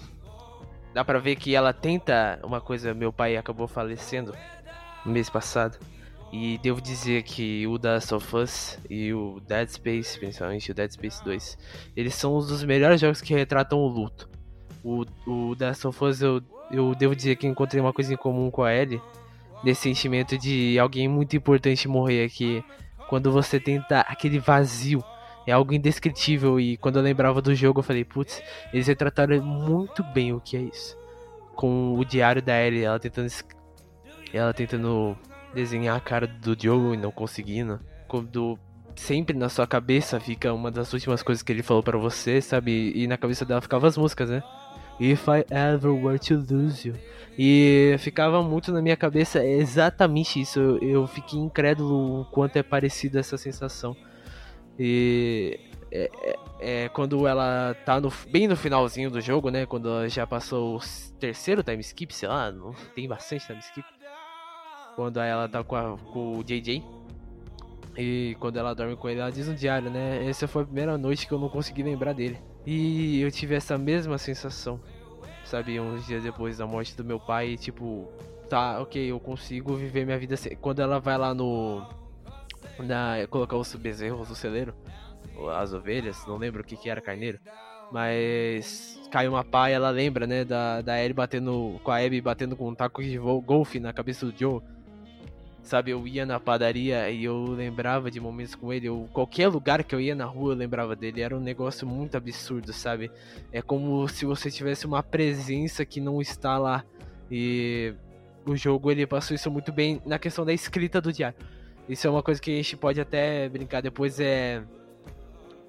dá 0.95 1.05
pra 1.05 1.19
ver 1.19 1.35
que 1.35 1.57
ela 1.57 1.73
tenta 1.73 2.39
uma 2.45 2.61
coisa. 2.61 2.95
Meu 2.95 3.13
pai 3.13 3.37
acabou 3.37 3.67
falecendo 3.67 4.33
no 5.05 5.11
mês 5.11 5.29
passado. 5.29 5.77
E 6.33 6.57
devo 6.59 6.81
dizer 6.81 7.25
que 7.25 7.67
o 7.67 7.81
The 7.81 7.95
Last 7.95 8.15
of 8.15 8.37
Us 8.37 8.79
e 8.89 9.13
o 9.13 9.41
Dead 9.41 9.69
Space, 9.71 10.17
principalmente 10.17 10.71
o 10.71 10.75
Dead 10.75 10.93
Space 10.93 11.25
2, 11.25 11.59
eles 11.97 12.15
são 12.15 12.37
um 12.37 12.39
dos 12.39 12.63
melhores 12.63 13.01
jogos 13.01 13.21
que 13.21 13.35
retratam 13.35 13.81
o 13.81 13.89
luto. 13.89 14.31
O, 14.85 15.05
o 15.27 15.57
The 15.57 15.67
Last 15.67 15.87
of 15.89 16.05
Us, 16.05 16.23
eu, 16.23 16.41
eu 16.71 16.95
devo 16.95 17.17
dizer 17.17 17.35
que 17.35 17.47
encontrei 17.49 17.81
uma 17.81 17.93
coisa 17.93 18.15
em 18.15 18.17
comum 18.17 18.53
com 18.53 18.63
a 18.63 18.73
Ellie 18.73 19.03
desse 19.65 19.83
sentimento 19.83 20.39
de 20.39 20.79
alguém 20.79 21.09
muito 21.09 21.37
importante 21.37 21.89
morrer 21.89 22.25
aqui. 22.25 22.63
Quando 23.09 23.33
você 23.33 23.59
tenta 23.59 24.01
aquele 24.01 24.39
vazio, 24.39 25.03
é 25.47 25.53
algo 25.53 25.73
indescritível. 25.73 26.61
E 26.61 26.77
quando 26.77 26.97
eu 26.97 27.03
lembrava 27.03 27.41
do 27.41 27.55
jogo, 27.55 27.81
eu 27.81 27.85
falei, 27.85 28.05
putz, 28.05 28.43
eles 28.73 28.87
retrataram 28.87 29.43
muito 29.43 30.03
bem 30.03 30.33
o 30.33 30.41
que 30.41 30.57
é 30.57 30.61
isso. 30.61 30.97
Com 31.55 31.99
o 31.99 32.05
diário 32.05 32.43
da 32.43 32.61
Ellie, 32.61 32.83
ela 32.83 32.99
tentando, 32.99 33.29
ela 34.33 34.53
tentando 34.53 35.17
desenhar 35.55 35.97
a 35.97 36.01
cara 36.01 36.27
do 36.27 36.57
Joe 36.61 36.95
e 36.95 36.97
não 36.97 37.11
conseguindo. 37.11 37.81
Quando 38.09 38.59
sempre 38.97 39.37
na 39.37 39.49
sua 39.49 39.67
cabeça 39.67 40.21
fica 40.21 40.53
uma 40.53 40.71
das 40.71 40.93
últimas 40.93 41.23
coisas 41.23 41.43
que 41.43 41.53
ele 41.53 41.63
falou 41.63 41.83
para 41.83 41.99
você, 41.99 42.41
sabe? 42.41 42.93
E 42.95 43.07
na 43.07 43.17
cabeça 43.17 43.45
dela 43.45 43.61
ficavam 43.61 43.89
as 43.89 43.97
músicas, 43.97 44.31
né? 44.31 44.43
If 45.01 45.29
I 45.29 45.45
ever 45.51 45.91
were 45.91 46.19
to 46.19 46.35
lose 46.35 46.87
you. 46.87 46.95
E 47.37 47.97
ficava 47.99 48.43
muito 48.43 48.73
na 48.73 48.81
minha 48.81 48.97
cabeça 48.97 49.45
exatamente 49.45 50.41
isso. 50.41 50.61
Eu, 50.61 50.79
eu 50.79 51.07
fiquei 51.07 51.39
incrédulo 51.39 52.21
o 52.21 52.25
quanto 52.27 52.57
é 52.57 52.63
parecida 52.63 53.19
essa 53.19 53.37
sensação. 53.37 53.97
E 54.79 55.59
é, 55.91 56.11
é, 56.23 56.37
é, 56.61 56.89
quando 56.89 57.27
ela 57.27 57.75
tá 57.85 58.01
no, 58.01 58.13
bem 58.31 58.47
no 58.47 58.57
finalzinho 58.57 59.11
do 59.11 59.21
jogo, 59.21 59.51
né? 59.51 59.67
Quando 59.67 59.89
ela 59.89 60.09
já 60.09 60.27
passou 60.27 60.77
o 60.77 60.81
terceiro 61.19 61.63
time 61.63 61.81
skip, 61.81 62.15
sei 62.15 62.29
lá, 62.29 62.51
não, 62.53 62.73
tem 62.95 63.09
bastante 63.09 63.47
time 63.47 63.59
skip. 63.61 63.87
Quando 64.95 65.19
ela 65.19 65.49
tá 65.49 65.63
com, 65.65 65.75
a, 65.75 65.97
com 65.99 66.39
o 66.39 66.45
JJ. 66.45 66.85
E 67.97 68.37
quando 68.41 68.57
ela 68.57 68.75
dorme 68.75 68.97
com 68.97 69.09
ele, 69.09 69.21
ela 69.21 69.31
diz 69.31 69.47
no 69.47 69.55
diário, 69.55 69.89
né? 69.89 70.29
Essa 70.29 70.49
foi 70.49 70.63
a 70.63 70.67
primeira 70.67 70.99
noite 70.99 71.27
que 71.27 71.33
eu 71.33 71.39
não 71.39 71.49
consegui 71.49 71.83
lembrar 71.83 72.13
dele. 72.13 72.39
E 72.67 73.21
eu 73.21 73.31
tive 73.31 73.55
essa 73.55 73.77
mesma 73.77 74.17
sensação, 74.17 74.81
sabe, 75.45 75.79
uns 75.79 76.07
dias 76.07 76.23
depois 76.23 76.59
da 76.59 76.67
morte 76.67 76.97
do 76.97 77.05
meu 77.05 77.21
pai, 77.21 77.57
tipo, 77.57 78.11
tá, 78.49 78.81
ok, 78.81 79.11
eu 79.11 79.21
consigo 79.21 79.77
viver 79.77 80.07
minha 80.07 80.19
vida 80.19 80.37
sem... 80.37 80.57
Quando 80.57 80.81
ela 80.81 80.99
vai 80.99 81.19
lá 81.19 81.35
no. 81.35 81.87
Na, 82.79 83.27
colocar 83.29 83.57
os 83.57 83.73
bezerros 83.75 84.29
no 84.29 84.35
celeiro, 84.35 84.75
as 85.57 85.73
ovelhas, 85.73 86.27
não 86.27 86.37
lembro 86.37 86.63
o 86.63 86.65
que 86.65 86.77
que 86.77 86.89
era, 86.89 87.01
carneiro. 87.01 87.39
Mas 87.93 89.01
cai 89.11 89.29
uma 89.29 89.45
pá 89.45 89.71
e 89.71 89.75
ela 89.75 89.91
lembra, 89.91 90.27
né, 90.27 90.45
da, 90.45 90.81
da 90.81 91.01
Ellie 91.01 91.13
batendo 91.13 91.81
com 91.85 91.91
a 91.91 91.99
Abby 91.99 92.21
batendo 92.21 92.57
com 92.57 92.69
um 92.69 92.75
taco 92.75 93.03
de 93.03 93.17
golfe 93.19 93.79
na 93.79 93.93
cabeça 93.93 94.27
do 94.27 94.37
Joe. 94.37 94.61
Sabe, 95.65 95.93
eu 95.93 96.07
ia 96.07 96.27
na 96.27 96.39
padaria 96.39 97.09
e 97.09 97.25
eu 97.25 97.43
lembrava 97.47 98.11
de 98.11 98.21
momentos 98.21 98.55
com 98.55 98.71
ele. 98.71 98.87
Eu, 98.87 99.09
qualquer 99.15 99.49
lugar 99.49 99.83
que 99.83 99.95
eu 99.95 100.01
ia 100.01 100.15
na 100.15 100.27
rua 100.27 100.53
eu 100.53 100.57
lembrava 100.57 100.95
dele. 100.95 101.23
Era 101.23 101.35
um 101.35 101.41
negócio 101.41 101.87
muito 101.89 102.19
absurdo, 102.19 102.71
sabe? 102.71 103.11
É 103.51 103.63
como 103.63 104.07
se 104.07 104.27
você 104.27 104.51
tivesse 104.51 104.85
uma 104.85 105.03
presença 105.03 105.83
que 105.87 106.03
não 106.03 106.21
está 106.21 106.59
lá. 106.59 106.85
E 107.31 107.95
o 108.45 108.55
jogo 108.55 108.91
ele 108.91 109.07
passou 109.07 109.35
isso 109.35 109.51
muito 109.51 109.73
bem 109.73 110.03
na 110.05 110.19
questão 110.19 110.45
da 110.45 110.53
escrita 110.53 111.01
do 111.01 111.11
diário. 111.11 111.39
Isso 111.89 112.07
é 112.07 112.11
uma 112.11 112.23
coisa 112.23 112.43
que 112.43 112.53
a 112.53 112.57
gente 112.57 112.77
pode 112.77 113.01
até 113.01 113.49
brincar 113.49 113.81
depois. 113.81 114.21
É. 114.21 114.63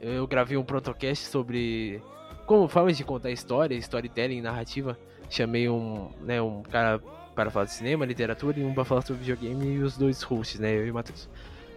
Eu 0.02 0.28
gravei 0.28 0.58
um 0.58 0.64
protocast 0.64 1.26
sobre 1.26 2.02
como 2.46 2.68
formas 2.68 2.98
de 2.98 3.04
contar 3.06 3.32
história, 3.32 3.76
storytelling, 3.76 4.42
narrativa. 4.42 5.00
Chamei 5.30 5.70
um, 5.70 6.10
né, 6.22 6.42
um 6.42 6.62
cara 6.64 7.02
para 7.36 7.52
falar 7.52 7.66
de 7.66 7.74
cinema, 7.74 8.06
literatura 8.06 8.60
e 8.60 8.64
um 8.64 8.74
para 8.74 8.86
falar 8.86 9.02
sobre 9.02 9.24
videogame 9.24 9.76
e 9.76 9.80
os 9.80 9.98
dois 9.98 10.22
hosts, 10.24 10.60
né, 10.60 10.74
eu 10.74 10.88
e 10.88 10.92
o 10.92 10.94
Matheus. 10.94 11.30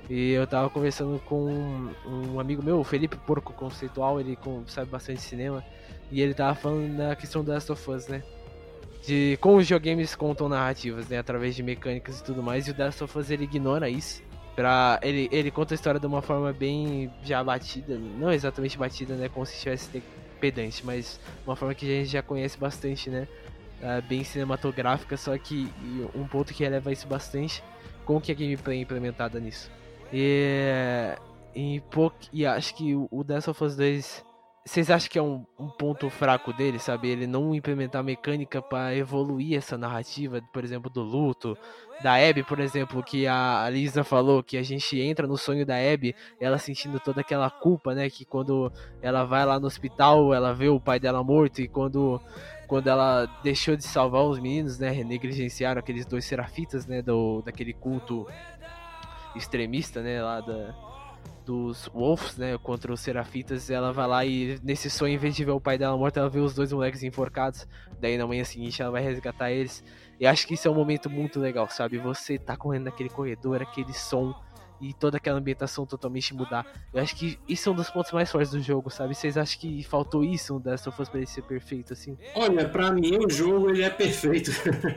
E 0.09 0.31
eu 0.31 0.47
tava 0.47 0.71
conversando 0.71 1.21
com 1.27 1.91
um 2.07 2.41
amigo 2.41 2.63
meu, 2.63 2.79
o 2.79 2.85
Felipe 2.85 3.17
Porco 3.17 3.53
Conceitual, 3.53 4.19
ele 4.19 4.39
sabe 4.67 4.91
bastante 4.91 5.17
de 5.17 5.25
cinema, 5.25 5.63
e 6.11 6.23
ele 6.23 6.33
tava 6.33 6.55
falando 6.55 6.97
da 6.97 7.15
questão 7.15 7.45
das 7.45 7.69
Last 7.69 7.73
of 7.73 7.91
Us, 7.91 8.09
né? 8.09 8.23
De 9.07 9.37
como 9.41 9.59
os 9.59 9.65
videogames 9.65 10.15
contam 10.15 10.49
narrativas, 10.49 11.09
né? 11.09 11.19
Através 11.19 11.55
de 11.55 11.63
mecânicas 11.63 12.21
e 12.21 12.25
tudo 12.25 12.43
mais, 12.43 12.67
e 12.67 12.71
o 12.71 12.75
Last 12.79 13.05
of 13.05 13.19
Us 13.19 13.31
ele 13.31 13.45
ignora 13.45 13.91
isso. 13.91 14.23
Pra, 14.57 14.99
ele, 15.03 15.29
ele 15.31 15.51
conta 15.51 15.75
a 15.75 15.77
história 15.77 16.01
de 16.01 16.07
uma 16.07 16.23
forma 16.23 16.53
bem 16.53 17.13
já 17.23 17.45
batida, 17.45 17.97
não 17.97 18.33
exatamente 18.33 18.79
batida, 18.79 19.15
né? 19.15 19.29
Como 19.29 19.45
se 19.45 19.55
estivesse 19.55 20.03
pedante, 20.41 20.85
mas 20.87 21.21
uma 21.47 21.55
forma 21.55 21.75
que 21.75 21.85
a 21.85 22.01
gente 22.01 22.11
já 22.11 22.23
conhece 22.23 22.59
bastante, 22.59 23.11
né? 23.11 23.29
Uh, 23.83 24.03
bem 24.09 24.25
cinematográfica, 24.25 25.17
só 25.17 25.37
que 25.39 25.69
um 26.15 26.27
ponto 26.27 26.53
que 26.55 26.65
eleva 26.65 26.93
isso 26.93 27.07
bastante, 27.07 27.63
como 28.05 28.21
que 28.21 28.33
a 28.33 28.35
gameplay 28.35 28.79
é 28.79 28.83
implementada 28.83 29.39
nisso? 29.41 29.71
E, 30.13 31.15
e, 31.55 31.81
pou- 31.91 32.13
e 32.33 32.47
acho 32.47 32.75
que 32.75 32.95
o 32.95 33.09
o 33.11 33.25
Last 33.29 33.51
of 33.51 33.65
Us 33.65 33.77
2. 33.77 34.25
Vocês 34.67 34.91
acham 34.91 35.09
que 35.09 35.19
é 35.19 35.23
um, 35.23 35.47
um 35.59 35.69
ponto 35.69 36.11
fraco 36.11 36.53
dele, 36.53 36.79
sabe? 36.79 37.09
Ele 37.09 37.27
não 37.27 37.55
implementar 37.55 38.05
mecânica 38.05 38.61
pra 38.61 38.95
evoluir 38.95 39.57
essa 39.57 39.79
narrativa, 39.79 40.43
por 40.53 40.63
exemplo, 40.63 40.91
do 40.91 41.03
luto, 41.03 41.57
da 42.03 42.17
Abby, 42.17 42.43
por 42.43 42.61
exemplo, 42.61 43.03
que 43.03 43.27
a 43.27 43.67
Lisa 43.71 44.05
falou 44.05 44.43
que 44.43 44.59
a 44.59 44.63
gente 44.63 45.01
entra 45.01 45.27
no 45.27 45.39
sonho 45.39 45.65
da 45.65 45.75
Abby, 45.77 46.15
ela 46.39 46.59
sentindo 46.59 47.01
toda 47.01 47.23
aquela 47.23 47.49
culpa, 47.49 47.95
né? 47.95 48.11
Que 48.11 48.27
quando 48.27 48.71
ela 49.01 49.25
vai 49.25 49.43
lá 49.47 49.59
no 49.59 49.67
hospital, 49.67 50.35
ela 50.35 50.53
vê 50.53 50.69
o 50.69 50.79
pai 50.79 51.01
dela 51.01 51.25
morto 51.25 51.63
e 51.63 51.69
quando 51.69 52.21
quando 52.69 52.87
ela 52.87 53.25
deixou 53.43 53.75
de 53.75 53.83
salvar 53.83 54.23
os 54.23 54.39
meninos, 54.39 54.79
né? 54.79 55.03
Negligenciaram 55.03 55.79
aqueles 55.81 56.05
dois 56.05 56.27
serafitas, 56.27 56.87
né? 56.87 57.01
Do, 57.01 57.41
daquele 57.41 57.73
culto 57.73 58.27
extremista, 59.35 60.03
né? 60.03 60.23
Lá 60.23 60.43
da, 60.43 60.75
dos 61.47 61.89
Wolves, 61.89 62.37
né? 62.37 62.59
Contra 62.59 62.93
os 62.93 63.01
serafitas. 63.01 63.71
Ela 63.71 63.91
vai 63.91 64.07
lá 64.07 64.25
e 64.25 64.61
nesse 64.63 64.91
sonho, 64.91 65.15
em 65.15 65.17
vez 65.17 65.35
de 65.35 65.47
ver 65.47 65.53
o 65.53 65.61
pai 65.61 65.79
dela 65.79 65.97
morto, 65.97 66.19
ela 66.19 66.29
vê 66.29 66.41
os 66.41 66.55
dois 66.55 66.71
moleques 66.71 67.03
enforcados. 67.03 67.67
Daí 67.99 68.19
na 68.19 68.27
manhã 68.27 68.45
seguinte 68.45 68.83
ela 68.83 68.91
vai 68.91 69.03
resgatar 69.03 69.51
eles. 69.51 69.83
E 70.21 70.27
acho 70.27 70.47
que 70.47 70.53
isso 70.53 70.69
é 70.69 70.71
um 70.71 70.75
momento 70.75 71.09
muito 71.09 71.41
legal, 71.41 71.71
sabe? 71.71 71.97
Você 71.97 72.39
tá 72.39 72.55
correndo 72.55 72.85
naquele 72.85 73.09
corredor, 73.09 73.63
aquele 73.63 73.95
som 73.95 74.35
e 74.81 74.93
toda 74.95 75.17
aquela 75.17 75.39
ambientação 75.39 75.85
totalmente 75.87 76.35
mudar. 76.35 76.67
Eu 76.93 77.03
acho 77.03 77.17
que 77.17 77.39
isso 77.49 77.69
é 77.69 77.73
um 77.73 77.75
dos 77.75 77.91
pontos 77.91 78.13
mais 78.13 78.31
fortes 78.31 78.51
do 78.53 78.61
jogo, 78.63 78.91
sabe? 78.91 79.15
Vocês 79.15 79.37
acham 79.37 79.59
que 79.61 79.83
faltou 79.85 80.25
isso 80.25 80.61
The 80.61 80.71
Last 80.71 80.89
of 80.89 81.03
Us 81.03 81.09
pra 81.09 81.19
ele 81.19 81.27
ser 81.27 81.43
perfeito, 81.43 81.93
assim? 81.93 82.17
Olha, 82.35 82.69
pra 82.69 82.93
mim 82.93 83.19
o 83.19 83.29
jogo 83.31 83.71
ele 83.71 83.83
é 83.83 83.91
perfeito. 83.91 84.51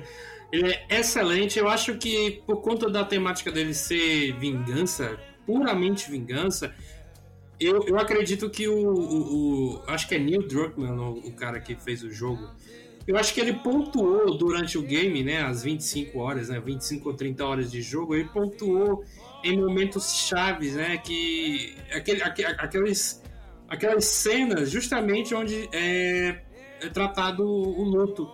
ele 0.51 0.71
é 0.89 0.99
excelente. 0.99 1.57
Eu 1.57 1.67
acho 1.69 1.97
que 1.97 2.41
por 2.45 2.61
conta 2.61 2.89
da 2.89 3.03
temática 3.05 3.51
dele 3.51 3.73
ser 3.73 4.33
vingança, 4.37 5.17
puramente 5.45 6.09
vingança, 6.11 6.73
eu, 7.59 7.85
eu 7.87 7.97
acredito 7.99 8.49
que 8.49 8.67
o, 8.67 8.73
o- 8.75 9.75
o- 9.75 9.83
Acho 9.87 10.07
que 10.07 10.15
é 10.15 10.19
Neil 10.19 10.47
Druckmann, 10.47 10.97
o, 10.99 11.11
o 11.27 11.33
cara 11.33 11.59
que 11.59 11.75
fez 11.75 12.03
o 12.03 12.11
jogo. 12.11 12.49
Eu 13.07 13.17
acho 13.17 13.33
que 13.33 13.39
ele 13.41 13.53
pontuou 13.53 14.37
durante 14.37 14.77
o 14.77 14.81
game, 14.83 15.23
né? 15.23 15.41
As 15.41 15.63
25 15.63 16.19
horas, 16.19 16.49
né? 16.49 16.59
25 16.59 17.09
ou 17.09 17.15
30 17.15 17.43
horas 17.45 17.71
de 17.71 17.81
jogo, 17.81 18.13
ele 18.15 18.29
pontuou 18.29 19.03
em 19.43 19.57
momentos 19.57 20.27
chaves, 20.27 20.75
né? 20.75 20.97
Que. 20.97 21.75
Aquele, 21.93 22.23
aque- 22.23 22.45
aqueles, 22.45 23.21
aquelas 23.67 24.05
cenas 24.05 24.69
justamente 24.69 25.33
onde 25.33 25.69
é, 25.71 26.41
é 26.81 26.89
tratado 26.89 27.43
o 27.45 27.83
luto. 27.83 28.29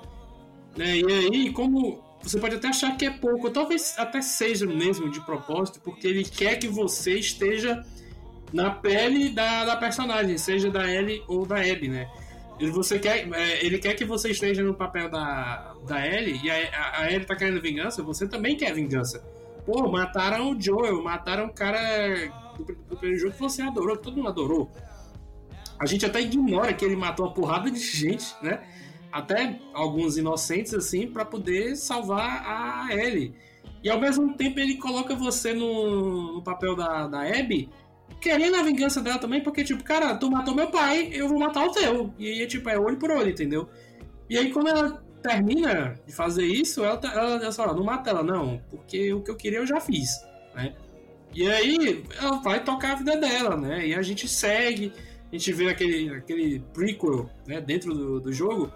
Né? 0.76 0.98
E 0.98 1.06
aí, 1.06 1.52
como 1.54 2.04
você 2.22 2.40
pode 2.40 2.56
até 2.56 2.68
achar 2.68 2.96
que 2.98 3.06
é 3.06 3.10
pouco, 3.12 3.50
talvez 3.50 3.96
até 3.98 4.22
seja 4.22 4.66
mesmo 4.66 5.10
de 5.10 5.20
propósito, 5.22 5.80
porque 5.82 6.08
ele 6.08 6.24
quer 6.24 6.58
que 6.58 6.68
você 6.68 7.18
esteja 7.18 7.84
na 8.54 8.70
pele 8.70 9.30
da, 9.30 9.66
da 9.66 9.76
personagem, 9.76 10.38
seja 10.38 10.70
da 10.70 10.90
Ellie 10.90 11.24
ou 11.28 11.46
da 11.46 11.58
Abby, 11.58 11.90
né? 11.90 12.10
Ele, 12.60 12.72
você 12.72 12.98
quer, 12.98 13.28
é, 13.34 13.66
ele 13.66 13.78
quer 13.78 13.94
que 13.94 14.04
você 14.04 14.32
esteja 14.32 14.64
no 14.64 14.74
papel 14.74 15.10
da, 15.10 15.76
da 15.88 16.06
Ellie, 16.06 16.40
e 16.44 16.50
a, 16.50 16.56
a, 16.56 17.02
a 17.02 17.12
Ellie 17.12 17.26
tá 17.26 17.36
querendo 17.36 17.62
vingança, 17.62 18.02
você 18.02 18.28
também 18.28 18.56
quer 18.58 18.74
vingança. 18.74 19.24
Pô, 19.68 19.86
mataram 19.90 20.52
o 20.52 20.62
Joel, 20.62 21.04
mataram 21.04 21.48
o 21.48 21.54
cara 21.54 21.78
do, 22.58 22.64
do 22.64 22.96
primeiro 22.96 23.20
jogo 23.20 23.34
que 23.34 23.40
você 23.42 23.62
adorou, 23.62 23.98
que 23.98 24.04
todo 24.04 24.16
mundo 24.16 24.30
adorou. 24.30 24.72
A 25.78 25.86
gente 25.86 26.06
até 26.06 26.22
ignora 26.22 26.74
que 26.74 26.86
ele 26.86 26.96
matou 26.96 27.26
uma 27.26 27.34
porrada 27.34 27.70
de 27.70 27.78
gente, 27.78 28.34
né? 28.42 28.64
Até 29.12 29.60
alguns 29.74 30.16
inocentes, 30.16 30.74
assim, 30.74 31.06
pra 31.06 31.26
poder 31.26 31.76
salvar 31.76 32.46
a 32.48 32.96
Ellie. 32.96 33.36
E 33.84 33.90
ao 33.90 34.00
mesmo 34.00 34.38
tempo 34.38 34.58
ele 34.58 34.78
coloca 34.78 35.14
você 35.14 35.54
no, 35.54 36.36
no 36.36 36.42
papel 36.42 36.74
da, 36.74 37.06
da 37.06 37.24
Abby, 37.24 37.70
querendo 38.22 38.56
a 38.56 38.64
vingança 38.64 39.02
dela 39.02 39.20
também, 39.20 39.44
porque, 39.44 39.66
tipo, 39.66 39.84
cara, 39.84 40.16
tu 40.16 40.32
matou 40.32 40.56
meu 40.56 40.72
pai, 40.72 41.10
eu 41.12 41.28
vou 41.28 41.38
matar 41.38 41.66
o 41.66 41.74
teu. 41.74 42.14
E 42.18 42.26
aí, 42.26 42.48
tipo, 42.48 42.70
é 42.70 42.80
olho 42.80 42.96
por 42.96 43.12
olho, 43.12 43.32
entendeu? 43.32 43.68
E 44.30 44.38
aí, 44.38 44.50
quando 44.50 44.70
ela 44.70 45.06
termina 45.28 46.00
de 46.06 46.14
fazer 46.14 46.46
isso, 46.46 46.84
ela, 46.84 46.98
tá- 46.98 47.12
ela, 47.14 47.36
ela 47.44 47.52
fala, 47.52 47.74
não 47.74 47.84
mata 47.84 48.10
ela, 48.10 48.24
não, 48.24 48.62
porque 48.70 49.14
o 49.14 49.22
que 49.22 49.32
eu 49.32 49.36
queria 49.36 49.60
eu 49.60 49.68
já 49.68 49.80
fiz, 49.80 50.10
né? 50.56 50.74
E 51.34 51.48
aí, 51.50 52.04
ela 52.20 52.38
vai 52.42 52.64
tocar 52.64 52.94
a 52.94 52.96
vida 52.96 53.18
dela, 53.18 53.56
né? 53.56 53.86
E 53.88 53.94
a 53.94 54.02
gente 54.02 54.28
segue, 54.28 54.92
a 55.32 55.36
gente 55.36 55.52
vê 55.54 55.70
aquele, 55.70 56.10
aquele 56.16 56.60
prequel, 56.74 57.30
né, 57.46 57.60
dentro 57.62 57.94
do, 57.94 58.20
do 58.20 58.32
jogo, 58.34 58.72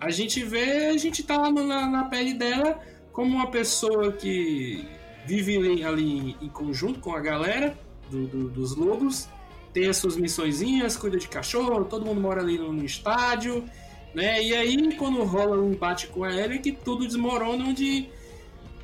a 0.00 0.10
gente 0.10 0.42
vê, 0.42 0.86
a 0.88 0.96
gente 0.96 1.22
tá 1.22 1.50
na, 1.50 1.86
na 1.88 2.04
pele 2.04 2.34
dela 2.34 2.80
como 3.12 3.36
uma 3.36 3.50
pessoa 3.50 4.10
que 4.12 4.88
vive 5.26 5.56
ali, 5.56 5.84
ali 5.84 6.36
em 6.40 6.48
conjunto 6.48 6.98
com 6.98 7.14
a 7.14 7.20
galera 7.20 7.78
do- 8.10 8.26
do- 8.26 8.48
dos 8.48 8.74
lobos, 8.74 9.28
tem 9.72 9.88
as 9.88 9.96
suas 9.98 10.16
missõezinhas, 10.16 10.96
cuida 10.96 11.16
de 11.18 11.28
cachorro, 11.28 11.84
todo 11.84 12.04
mundo 12.04 12.20
mora 12.20 12.40
ali 12.42 12.58
no, 12.58 12.72
no 12.72 12.84
estádio, 12.84 13.64
né? 14.14 14.42
E 14.42 14.54
aí, 14.54 14.94
quando 14.96 15.22
rola 15.24 15.56
um 15.60 15.72
embate 15.72 16.08
com 16.08 16.24
a 16.24 16.30
que 16.58 16.72
tudo 16.72 17.06
desmorona, 17.06 17.64
onde 17.64 18.08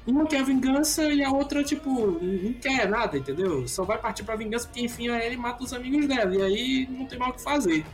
uma 0.07 0.27
quer 0.27 0.43
vingança 0.43 1.05
e 1.05 1.23
a 1.23 1.31
outra, 1.31 1.62
tipo, 1.62 2.19
não 2.23 2.53
quer 2.55 2.88
nada, 2.88 3.19
entendeu? 3.19 3.69
Só 3.69 3.85
vai 3.85 3.99
partir 3.99 4.25
pra 4.25 4.37
vingança 4.37 4.67
porque, 4.67 4.81
enfim, 4.81 5.09
a 5.09 5.25
Ellie 5.25 5.37
mata 5.37 5.62
os 5.62 5.73
amigos 5.73 6.07
dela, 6.07 6.35
e 6.35 6.43
aí 6.43 6.88
não 6.91 7.07
tem 7.07 7.19
mal 7.19 7.31
o 7.31 7.33
que 7.35 7.43
fazer. 7.43 7.85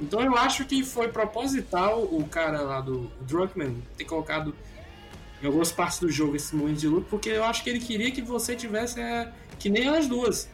Então 0.00 0.20
eu 0.22 0.34
acho 0.36 0.64
que 0.64 0.82
foi 0.82 1.08
proposital 1.08 2.02
o 2.04 2.24
cara 2.26 2.62
lá 2.62 2.80
do 2.80 3.10
Druckmann 3.20 3.82
ter 3.98 4.04
colocado 4.04 4.54
em 5.42 5.46
algumas 5.46 5.72
partes 5.72 5.98
do 5.98 6.10
jogo 6.10 6.36
esse 6.36 6.54
momento 6.54 6.78
de 6.78 6.88
luto, 6.88 7.06
porque 7.10 7.30
eu 7.30 7.44
acho 7.44 7.62
que 7.64 7.70
ele 7.70 7.80
queria 7.80 8.10
que 8.10 8.22
você 8.22 8.54
tivesse 8.54 9.00
é, 9.00 9.30
que 9.58 9.68
nem 9.68 9.88
as 9.88 10.06
duas, 10.06 10.48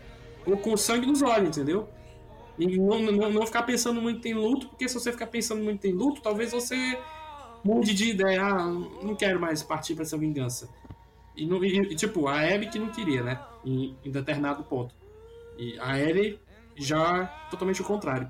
ou 0.44 0.56
com 0.56 0.76
sangue 0.76 1.06
nos 1.06 1.22
olhos, 1.22 1.48
entendeu? 1.48 1.88
E 2.58 2.78
não, 2.78 3.00
não, 3.00 3.30
não 3.30 3.46
ficar 3.46 3.62
pensando 3.64 4.00
muito 4.00 4.26
em 4.26 4.34
luto, 4.34 4.68
porque 4.68 4.88
se 4.88 4.94
você 4.94 5.12
ficar 5.12 5.26
pensando 5.26 5.62
muito 5.62 5.84
em 5.86 5.92
luto, 5.92 6.22
talvez 6.22 6.52
você 6.52 6.98
mude 7.64 7.94
de 7.94 8.10
ideia, 8.10 8.42
ah, 8.44 8.64
não 9.02 9.14
quero 9.16 9.40
mais 9.40 9.62
partir 9.62 9.94
pra 9.94 10.04
essa 10.04 10.16
vingança. 10.16 10.68
E, 11.36 11.46
não- 11.46 11.64
e- 11.64 11.94
tipo, 11.96 12.28
a 12.28 12.40
Abby 12.40 12.68
que 12.68 12.78
não 12.78 12.90
queria, 12.90 13.22
né? 13.22 13.40
Em, 13.64 13.96
em 14.04 14.10
determinado 14.10 14.64
ponto. 14.64 14.94
E 15.58 15.78
a 15.80 15.98
Ellie 15.98 16.40
já 16.76 17.26
totalmente 17.50 17.82
o 17.82 17.84
contrário. 17.84 18.28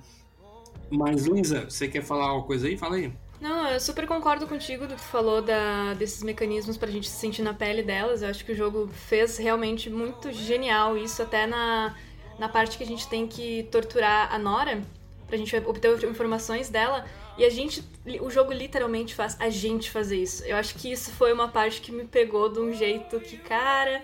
Mas, 0.91 1.27
Luísa, 1.27 1.65
você 1.69 1.89
quer 1.89 2.03
falar 2.03 2.27
alguma 2.27 2.47
coisa 2.47 2.67
aí? 2.69 2.77
Fala 2.77 2.97
aí. 2.97 3.13
Não, 3.41 3.69
eu 3.69 3.79
super 3.79 4.07
concordo 4.07 4.47
contigo 4.47 4.87
do 4.87 4.95
que 4.97 5.03
tu 5.03 5.09
falou 5.09 5.43
da, 5.43 5.93
desses 5.95 6.23
mecanismos 6.23 6.77
pra 6.79 6.91
gente 6.91 7.09
se 7.09 7.17
sentir 7.19 7.43
na 7.43 7.53
pele 7.53 7.83
delas. 7.83 8.23
Eu 8.23 8.29
acho 8.31 8.45
que 8.45 8.53
o 8.53 8.57
jogo 8.57 8.89
fez 8.89 9.37
realmente 9.37 9.91
muito 9.91 10.33
genial 10.33 10.97
isso, 10.97 11.23
até 11.23 11.47
na, 11.47 11.95
na 12.39 12.49
parte 12.49 12.77
que 12.77 12.85
a 12.85 12.87
gente 12.87 13.07
tem 13.09 13.27
que 13.27 13.65
torturar 13.71 14.35
a 14.35 14.39
Nora, 14.39 14.83
pra 15.27 15.37
gente 15.37 15.57
obter 15.57 15.93
informações 16.05 16.69
dela. 16.69 17.05
E 17.37 17.45
a 17.45 17.51
gente, 17.51 17.85
o 18.21 18.31
jogo 18.31 18.53
literalmente 18.53 19.15
faz 19.15 19.37
a 19.39 19.51
gente 19.51 19.91
fazer 19.91 20.17
isso. 20.17 20.45
Eu 20.45 20.57
acho 20.57 20.75
que 20.77 20.91
isso 20.91 21.11
foi 21.13 21.33
uma 21.33 21.49
parte 21.49 21.81
que 21.81 21.93
me 21.93 22.05
pegou 22.05 22.49
de 22.49 22.61
um 22.61 22.73
jeito 22.73 23.21
que, 23.21 23.37
cara. 23.37 24.03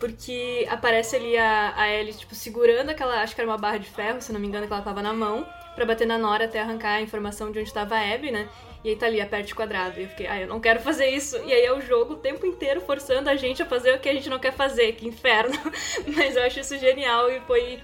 Porque 0.00 0.66
aparece 0.68 1.14
ali 1.14 1.36
a, 1.36 1.74
a 1.76 1.88
Ellie, 1.88 2.12
tipo, 2.12 2.34
segurando 2.34 2.90
aquela, 2.90 3.22
acho 3.22 3.34
que 3.34 3.40
era 3.40 3.48
uma 3.48 3.58
barra 3.58 3.78
de 3.78 3.88
ferro, 3.88 4.20
se 4.20 4.32
não 4.32 4.40
me 4.40 4.48
engano, 4.48 4.66
que 4.66 4.72
ela 4.72 4.82
tava 4.82 5.00
na 5.00 5.12
mão, 5.12 5.46
pra 5.76 5.86
bater 5.86 6.06
na 6.06 6.18
Nora 6.18 6.46
até 6.46 6.60
arrancar 6.60 6.94
a 6.94 7.00
informação 7.00 7.52
de 7.52 7.60
onde 7.60 7.72
tava 7.72 7.94
a 7.94 8.14
Abby, 8.14 8.32
né? 8.32 8.48
E 8.84 8.90
aí 8.90 8.96
tá 8.96 9.06
ali, 9.06 9.20
aperte 9.20 9.54
quadrado. 9.54 9.98
E 10.00 10.04
eu 10.04 10.08
fiquei, 10.08 10.26
ah, 10.26 10.40
eu 10.40 10.48
não 10.48 10.60
quero 10.60 10.80
fazer 10.80 11.08
isso. 11.08 11.36
E 11.44 11.52
aí 11.52 11.64
é 11.64 11.72
o 11.72 11.80
jogo 11.80 12.14
o 12.14 12.16
tempo 12.16 12.44
inteiro 12.44 12.80
forçando 12.80 13.28
a 13.30 13.36
gente 13.36 13.62
a 13.62 13.66
fazer 13.66 13.94
o 13.94 14.00
que 14.00 14.08
a 14.08 14.14
gente 14.14 14.28
não 14.28 14.38
quer 14.38 14.52
fazer, 14.52 14.92
que 14.92 15.06
inferno. 15.06 15.56
Mas 16.16 16.36
eu 16.36 16.42
acho 16.42 16.60
isso 16.60 16.76
genial 16.78 17.30
e 17.30 17.40
foi 17.40 17.80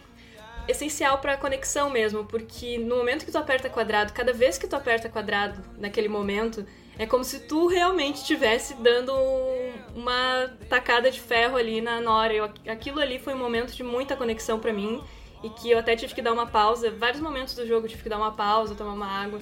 essencial 0.66 1.18
pra 1.18 1.36
conexão 1.36 1.88
mesmo, 1.88 2.24
porque 2.26 2.76
no 2.78 2.96
momento 2.96 3.24
que 3.24 3.32
tu 3.32 3.38
aperta 3.38 3.70
quadrado, 3.70 4.12
cada 4.12 4.32
vez 4.34 4.58
que 4.58 4.66
tu 4.66 4.76
aperta 4.76 5.08
quadrado 5.08 5.62
naquele 5.78 6.08
momento, 6.08 6.66
é 6.98 7.06
como 7.06 7.24
se 7.24 7.40
tu 7.40 7.68
realmente 7.68 8.16
estivesse 8.16 8.74
dando 8.74 9.14
um- 9.14 9.72
uma 9.94 10.50
tacada 10.68 11.10
de 11.10 11.20
ferro 11.20 11.56
ali 11.56 11.80
na 11.80 12.00
Nora. 12.00 12.34
Eu, 12.34 12.44
aquilo 12.68 13.00
ali 13.00 13.18
foi 13.18 13.32
um 13.34 13.38
momento 13.38 13.72
de 13.74 13.82
muita 13.82 14.14
conexão 14.16 14.58
pra 14.58 14.72
mim 14.72 15.02
e 15.42 15.48
que 15.48 15.70
eu 15.70 15.78
até 15.78 15.94
tive 15.96 16.14
que 16.14 16.20
dar 16.20 16.32
uma 16.32 16.46
pausa. 16.46 16.90
Vários 16.90 17.20
momentos 17.22 17.54
do 17.54 17.66
jogo 17.66 17.86
eu 17.86 17.90
tive 17.90 18.02
que 18.02 18.08
dar 18.08 18.18
uma 18.18 18.32
pausa, 18.32 18.74
tomar 18.74 18.92
uma 18.92 19.06
água, 19.06 19.38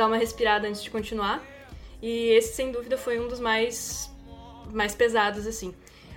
dar 0.00 0.06
uma 0.06 0.16
respirada 0.16 0.66
antes 0.66 0.82
de 0.82 0.90
continuar. 0.90 1.44
E 2.00 2.30
esse, 2.30 2.54
sem 2.54 2.72
dúvida, 2.72 2.96
foi 2.96 3.20
um 3.20 3.28
dos 3.28 3.38
mais, 3.38 4.10
mais 4.72 4.94
pesados, 4.94 5.46
assim. 5.46 5.74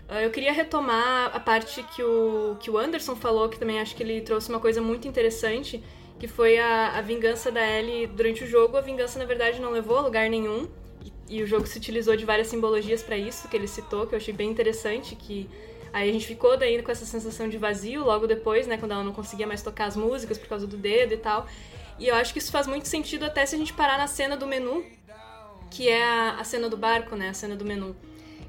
Ah, 0.07 0.21
Eu 0.21 0.31
queria 0.31 0.53
retomar 0.53 1.35
a 1.35 1.39
parte 1.39 1.83
que 1.83 2.01
o, 2.01 2.55
que 2.61 2.71
o 2.71 2.77
Anderson 2.77 3.15
falou, 3.15 3.49
que 3.49 3.59
também 3.59 3.81
acho 3.81 3.93
que 3.95 4.01
ele 4.01 4.21
trouxe 4.21 4.49
uma 4.49 4.59
coisa 4.59 4.81
muito 4.81 5.05
interessante, 5.05 5.83
que 6.17 6.27
foi 6.27 6.57
a, 6.57 6.97
a 6.97 7.01
vingança 7.01 7.51
da 7.51 7.61
Ellie 7.61 8.07
durante 8.07 8.45
o 8.45 8.47
jogo. 8.47 8.77
A 8.77 8.81
vingança, 8.81 9.19
na 9.19 9.25
verdade, 9.25 9.59
não 9.59 9.71
levou 9.71 9.97
a 9.97 10.01
lugar 10.01 10.29
nenhum. 10.29 10.69
E, 11.03 11.37
e 11.37 11.43
o 11.43 11.47
jogo 11.47 11.67
se 11.67 11.77
utilizou 11.77 12.15
de 12.15 12.23
várias 12.23 12.47
simbologias 12.47 13.03
para 13.03 13.17
isso, 13.17 13.49
que 13.49 13.57
ele 13.57 13.67
citou, 13.67 14.07
que 14.07 14.15
eu 14.15 14.17
achei 14.17 14.33
bem 14.33 14.49
interessante, 14.49 15.13
que 15.13 15.49
aí 15.91 16.09
a 16.09 16.13
gente 16.13 16.25
ficou 16.25 16.55
daí 16.55 16.81
com 16.81 16.91
essa 16.91 17.05
sensação 17.05 17.49
de 17.49 17.57
vazio 17.57 18.05
logo 18.05 18.25
depois, 18.27 18.65
né, 18.65 18.77
quando 18.77 18.93
ela 18.93 19.03
não 19.03 19.11
conseguia 19.11 19.45
mais 19.45 19.61
tocar 19.61 19.85
as 19.87 19.97
músicas 19.97 20.37
por 20.37 20.47
causa 20.47 20.65
do 20.65 20.77
dedo 20.77 21.13
e 21.13 21.17
tal. 21.17 21.45
E 22.03 22.09
eu 22.09 22.15
acho 22.15 22.33
que 22.33 22.39
isso 22.39 22.51
faz 22.51 22.67
muito 22.67 22.85
sentido 22.85 23.23
até 23.23 23.45
se 23.45 23.55
a 23.55 23.57
gente 23.57 23.71
parar 23.71 23.97
na 23.97 24.07
cena 24.07 24.35
do 24.35 24.45
menu, 24.45 24.85
que 25.71 25.87
é 25.87 26.03
a, 26.03 26.31
a 26.31 26.43
cena 26.43 26.67
do 26.67 26.75
barco, 26.75 27.15
né, 27.15 27.29
a 27.29 27.33
cena 27.33 27.55
do 27.55 27.63
menu 27.63 27.95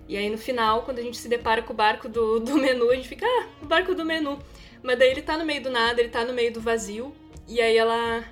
E 0.09 0.17
aí 0.17 0.29
no 0.29 0.37
final, 0.37 0.83
quando 0.83 0.99
a 0.99 1.03
gente 1.03 1.17
se 1.17 1.29
depara 1.29 1.63
com 1.63 1.73
o 1.73 1.77
barco 1.77 2.09
do, 2.09 2.41
do 2.43 2.57
menu, 2.57 2.91
a 2.91 2.97
gente 2.97 3.07
fica, 3.07 3.25
ah, 3.25 3.47
o 3.63 3.67
barco 3.67 3.95
do 3.95 4.05
menu. 4.05 4.41
Mas 4.83 4.99
daí 4.99 5.09
ele 5.09 5.23
tá 5.23 5.39
no 5.39 5.45
meio 5.45 5.63
do 5.63 5.71
nada, 5.71 6.01
ele 6.01 6.09
tá 6.09 6.25
no 6.25 6.33
meio 6.33 6.53
do 6.53 6.61
vazio. 6.61 7.15
E 7.47 7.61
aí 7.61 7.77
ela, 7.77 8.25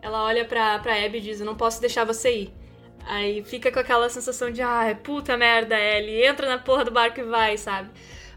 ela 0.00 0.22
olha 0.22 0.44
pra, 0.44 0.78
pra 0.78 0.94
Abby 1.04 1.18
e 1.18 1.22
diz, 1.22 1.40
eu 1.40 1.46
não 1.46 1.56
posso 1.56 1.80
deixar 1.80 2.04
você 2.04 2.42
ir. 2.42 2.54
Aí 3.04 3.42
fica 3.42 3.72
com 3.72 3.80
aquela 3.80 4.08
sensação 4.08 4.48
de, 4.48 4.62
ah, 4.62 4.96
puta 5.02 5.36
merda, 5.36 5.76
Ellie, 5.76 6.24
entra 6.24 6.46
na 6.46 6.58
porra 6.58 6.84
do 6.84 6.92
barco 6.92 7.18
e 7.18 7.24
vai, 7.24 7.58
sabe? 7.58 7.90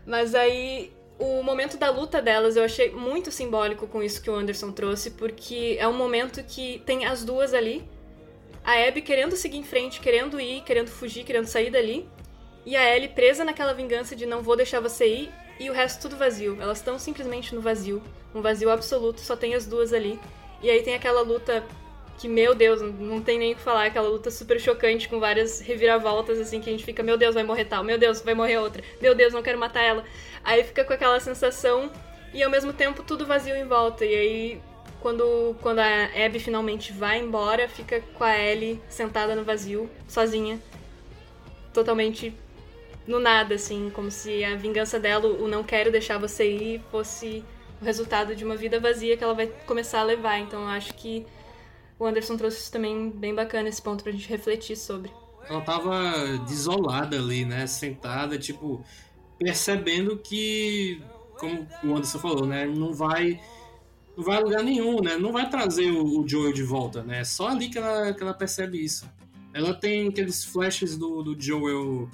Mas 0.07 0.33
aí 0.33 0.91
o 1.21 1.43
momento 1.43 1.77
da 1.77 1.91
luta 1.91 2.19
delas 2.19 2.55
eu 2.55 2.63
achei 2.63 2.89
muito 2.89 3.31
simbólico 3.31 3.87
com 3.87 4.01
isso 4.01 4.19
que 4.19 4.29
o 4.29 4.33
Anderson 4.33 4.71
trouxe, 4.71 5.11
porque 5.11 5.77
é 5.79 5.87
um 5.87 5.93
momento 5.93 6.43
que 6.43 6.81
tem 6.83 7.05
as 7.05 7.23
duas 7.23 7.53
ali, 7.53 7.87
a 8.63 8.73
Abby 8.87 9.03
querendo 9.03 9.35
seguir 9.35 9.57
em 9.57 9.63
frente, 9.63 10.01
querendo 10.01 10.41
ir, 10.41 10.61
querendo 10.63 10.89
fugir, 10.89 11.23
querendo 11.23 11.45
sair 11.45 11.69
dali, 11.69 12.09
e 12.65 12.75
a 12.75 12.95
Ellie 12.95 13.09
presa 13.09 13.45
naquela 13.45 13.73
vingança 13.73 14.15
de 14.15 14.25
não 14.25 14.41
vou 14.41 14.55
deixar 14.55 14.79
você 14.79 15.07
ir, 15.07 15.31
e 15.59 15.69
o 15.69 15.73
resto 15.73 16.01
tudo 16.01 16.17
vazio. 16.17 16.57
Elas 16.59 16.79
estão 16.79 16.97
simplesmente 16.97 17.53
no 17.53 17.61
vazio, 17.61 18.01
um 18.33 18.41
vazio 18.41 18.71
absoluto, 18.71 19.21
só 19.21 19.35
tem 19.35 19.53
as 19.53 19.67
duas 19.67 19.93
ali. 19.93 20.19
E 20.61 20.71
aí 20.71 20.81
tem 20.81 20.95
aquela 20.95 21.21
luta 21.21 21.63
que, 22.21 22.27
meu 22.27 22.53
Deus, 22.53 22.81
não 22.81 23.19
tem 23.19 23.39
nem 23.39 23.53
o 23.53 23.55
que 23.55 23.61
falar, 23.61 23.85
aquela 23.85 24.07
luta 24.07 24.29
super 24.29 24.59
chocante 24.59 25.09
com 25.09 25.19
várias 25.19 25.59
reviravoltas, 25.59 26.39
assim, 26.39 26.61
que 26.61 26.69
a 26.69 26.71
gente 26.71 26.85
fica, 26.85 27.01
meu 27.01 27.17
Deus, 27.17 27.33
vai 27.33 27.43
morrer 27.43 27.65
tal, 27.65 27.83
meu 27.83 27.97
Deus, 27.97 28.21
vai 28.21 28.35
morrer 28.35 28.59
outra, 28.59 28.83
meu 29.01 29.15
Deus, 29.15 29.33
não 29.33 29.41
quero 29.41 29.57
matar 29.57 29.81
ela. 29.81 30.05
Aí 30.43 30.63
fica 30.63 30.83
com 30.83 30.93
aquela 30.93 31.19
sensação 31.19 31.91
e 32.31 32.43
ao 32.43 32.51
mesmo 32.51 32.71
tempo 32.71 33.01
tudo 33.01 33.25
vazio 33.25 33.55
em 33.55 33.65
volta. 33.65 34.05
E 34.05 34.13
aí, 34.13 34.61
quando, 35.01 35.55
quando 35.61 35.79
a 35.79 36.05
Abby 36.25 36.39
finalmente 36.39 36.93
vai 36.93 37.19
embora, 37.19 37.67
fica 37.67 38.01
com 38.13 38.23
a 38.23 38.37
Ellie 38.37 38.79
sentada 38.87 39.35
no 39.35 39.43
vazio, 39.43 39.89
sozinha, 40.07 40.59
totalmente 41.73 42.37
no 43.07 43.19
nada, 43.19 43.55
assim, 43.55 43.89
como 43.89 44.11
se 44.11 44.43
a 44.43 44.55
vingança 44.55 44.99
dela, 44.99 45.25
o 45.25 45.47
não 45.47 45.63
quero 45.63 45.91
deixar 45.91 46.19
você 46.19 46.47
ir, 46.47 46.81
fosse 46.91 47.43
o 47.81 47.85
resultado 47.85 48.35
de 48.35 48.45
uma 48.45 48.55
vida 48.55 48.79
vazia 48.79 49.17
que 49.17 49.23
ela 49.23 49.33
vai 49.33 49.47
começar 49.65 50.01
a 50.01 50.03
levar. 50.03 50.37
Então 50.37 50.61
eu 50.61 50.67
acho 50.67 50.93
que 50.93 51.25
o 52.01 52.05
Anderson 52.07 52.35
trouxe 52.35 52.57
isso 52.57 52.71
também 52.71 53.11
bem 53.11 53.35
bacana, 53.35 53.69
esse 53.69 53.79
ponto 53.79 54.03
pra 54.03 54.11
gente 54.11 54.27
refletir 54.27 54.75
sobre. 54.75 55.11
Ela 55.47 55.61
tava 55.61 56.39
desolada 56.47 57.15
ali, 57.15 57.45
né? 57.45 57.67
Sentada, 57.67 58.39
tipo, 58.39 58.83
percebendo 59.37 60.17
que, 60.17 60.99
como 61.37 61.67
o 61.83 61.91
Anderson 61.91 62.17
falou, 62.17 62.47
né? 62.47 62.65
Não 62.65 62.91
vai. 62.91 63.39
Não 64.17 64.23
vai 64.23 64.37
a 64.37 64.39
lugar 64.39 64.63
nenhum, 64.63 64.99
né? 64.99 65.15
Não 65.15 65.31
vai 65.31 65.47
trazer 65.47 65.91
o, 65.91 66.27
Joel 66.27 66.51
de 66.51 66.63
volta, 66.63 67.03
né? 67.03 67.23
Só 67.23 67.49
ali 67.49 67.69
que 67.69 67.77
ela, 67.77 68.11
que 68.11 68.23
ela 68.23 68.33
percebe 68.33 68.83
isso. 68.83 69.07
Ela 69.53 69.71
tem 69.71 70.07
aqueles 70.07 70.43
flashes 70.43 70.97
do, 70.97 71.21
do 71.21 71.39
Joel 71.39 72.09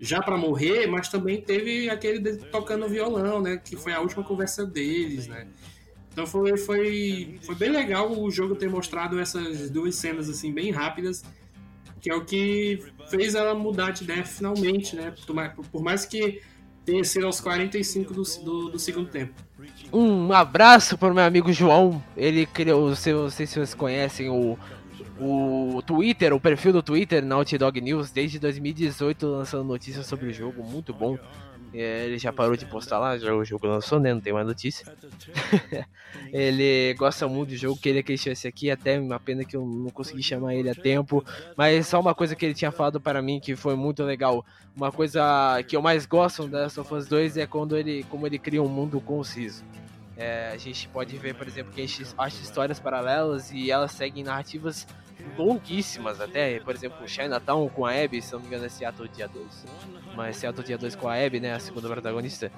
já 0.00 0.22
para 0.22 0.38
morrer, 0.38 0.86
mas 0.86 1.10
também 1.10 1.38
teve 1.38 1.90
aquele 1.90 2.38
tocando 2.50 2.88
violão, 2.88 3.42
né? 3.42 3.58
Que 3.58 3.76
foi 3.76 3.92
a 3.92 4.00
última 4.00 4.24
conversa 4.24 4.64
deles, 4.64 5.26
né? 5.26 5.46
Então 6.18 6.26
foi, 6.26 6.56
foi, 6.56 7.38
foi 7.42 7.54
bem 7.54 7.70
legal 7.70 8.10
o 8.10 8.28
jogo 8.28 8.56
ter 8.56 8.68
mostrado 8.68 9.20
essas 9.20 9.70
duas 9.70 9.94
cenas 9.94 10.28
assim 10.28 10.52
bem 10.52 10.72
rápidas, 10.72 11.24
que 12.00 12.10
é 12.10 12.14
o 12.16 12.24
que 12.24 12.82
fez 13.08 13.36
ela 13.36 13.54
mudar 13.54 13.92
de 13.92 14.02
ideia 14.02 14.24
finalmente, 14.24 14.96
né? 14.96 15.14
Por 15.70 15.80
mais 15.80 16.04
que 16.04 16.42
tenha 16.84 17.04
sido 17.04 17.26
aos 17.26 17.40
45 17.40 18.12
do, 18.12 18.22
do, 18.42 18.68
do 18.70 18.78
segundo 18.80 19.08
tempo. 19.08 19.32
Um 19.92 20.32
abraço 20.32 20.98
para 20.98 21.12
o 21.12 21.14
meu 21.14 21.22
amigo 21.22 21.52
João. 21.52 22.02
Ele 22.16 22.46
criou, 22.46 22.88
não 22.88 22.96
sei 22.96 23.46
se 23.46 23.54
vocês 23.54 23.74
conhecem 23.74 24.28
o 24.28 24.58
o 25.20 25.82
Twitter, 25.82 26.32
o 26.32 26.40
perfil 26.40 26.72
do 26.72 26.82
Twitter, 26.82 27.24
Naughty 27.24 27.58
Dog 27.58 27.80
News, 27.80 28.10
desde 28.10 28.38
2018 28.38 29.26
lançando 29.26 29.64
notícias 29.64 30.06
sobre 30.06 30.28
o 30.28 30.32
jogo, 30.32 30.62
muito 30.62 30.94
bom. 30.94 31.18
É, 31.72 32.06
ele 32.06 32.18
já 32.18 32.32
parou 32.32 32.56
de 32.56 32.64
postar 32.64 32.98
lá, 32.98 33.18
já 33.18 33.34
o 33.34 33.44
jogo 33.44 33.66
lançou, 33.66 34.00
né? 34.00 34.14
Não 34.14 34.20
tem 34.20 34.32
mais 34.32 34.46
notícia. 34.46 34.86
ele 36.32 36.94
gosta 36.94 37.28
muito 37.28 37.50
do 37.50 37.56
jogo, 37.56 37.78
queria 37.78 38.02
que 38.02 38.12
ele 38.12 38.16
estivesse 38.16 38.48
aqui, 38.48 38.70
até 38.70 38.98
uma 38.98 39.20
pena 39.20 39.44
que 39.44 39.54
eu 39.54 39.64
não 39.64 39.90
consegui 39.90 40.22
chamar 40.22 40.54
ele 40.54 40.70
a 40.70 40.74
tempo. 40.74 41.24
Mas 41.56 41.86
só 41.86 42.00
uma 42.00 42.14
coisa 42.14 42.34
que 42.34 42.44
ele 42.44 42.54
tinha 42.54 42.72
falado 42.72 43.00
para 43.00 43.20
mim 43.20 43.38
que 43.38 43.54
foi 43.54 43.76
muito 43.76 44.02
legal. 44.02 44.44
Uma 44.74 44.90
coisa 44.90 45.62
que 45.66 45.76
eu 45.76 45.82
mais 45.82 46.06
gosto 46.06 46.46
da 46.48 46.62
Last 46.62 46.80
of 46.80 46.94
Us 46.94 47.06
2 47.06 47.36
é 47.36 47.46
quando 47.46 47.76
ele, 47.76 48.04
como 48.04 48.26
ele 48.26 48.38
cria 48.38 48.62
um 48.62 48.68
mundo 48.68 49.00
conciso. 49.00 49.64
É, 50.16 50.50
a 50.52 50.56
gente 50.56 50.88
pode 50.88 51.16
ver, 51.16 51.34
por 51.34 51.46
exemplo, 51.46 51.72
que 51.72 51.80
a 51.80 51.86
gente 51.86 52.04
acha 52.16 52.42
histórias 52.42 52.80
paralelas 52.80 53.52
e 53.52 53.70
elas 53.70 53.92
seguem 53.92 54.24
narrativas 54.24 54.86
longuíssimas 55.36 56.20
até, 56.20 56.58
por 56.60 56.74
exemplo, 56.74 57.06
Chinatown 57.06 57.68
com 57.68 57.84
a 57.86 57.92
Abby, 57.92 58.22
se 58.22 58.32
não 58.32 58.40
me 58.40 58.46
engano 58.46 58.64
é 58.64 58.68
Seattle 58.68 59.08
Dia 59.08 59.28
2, 59.28 59.64
mas 60.18 60.36
Seattle 60.36 60.66
Dia 60.66 60.76
2 60.76 60.96
com 60.96 61.08
a 61.08 61.14
Abby, 61.14 61.38
né, 61.38 61.54
a 61.54 61.60
segunda 61.60 61.88
protagonista. 61.88 62.50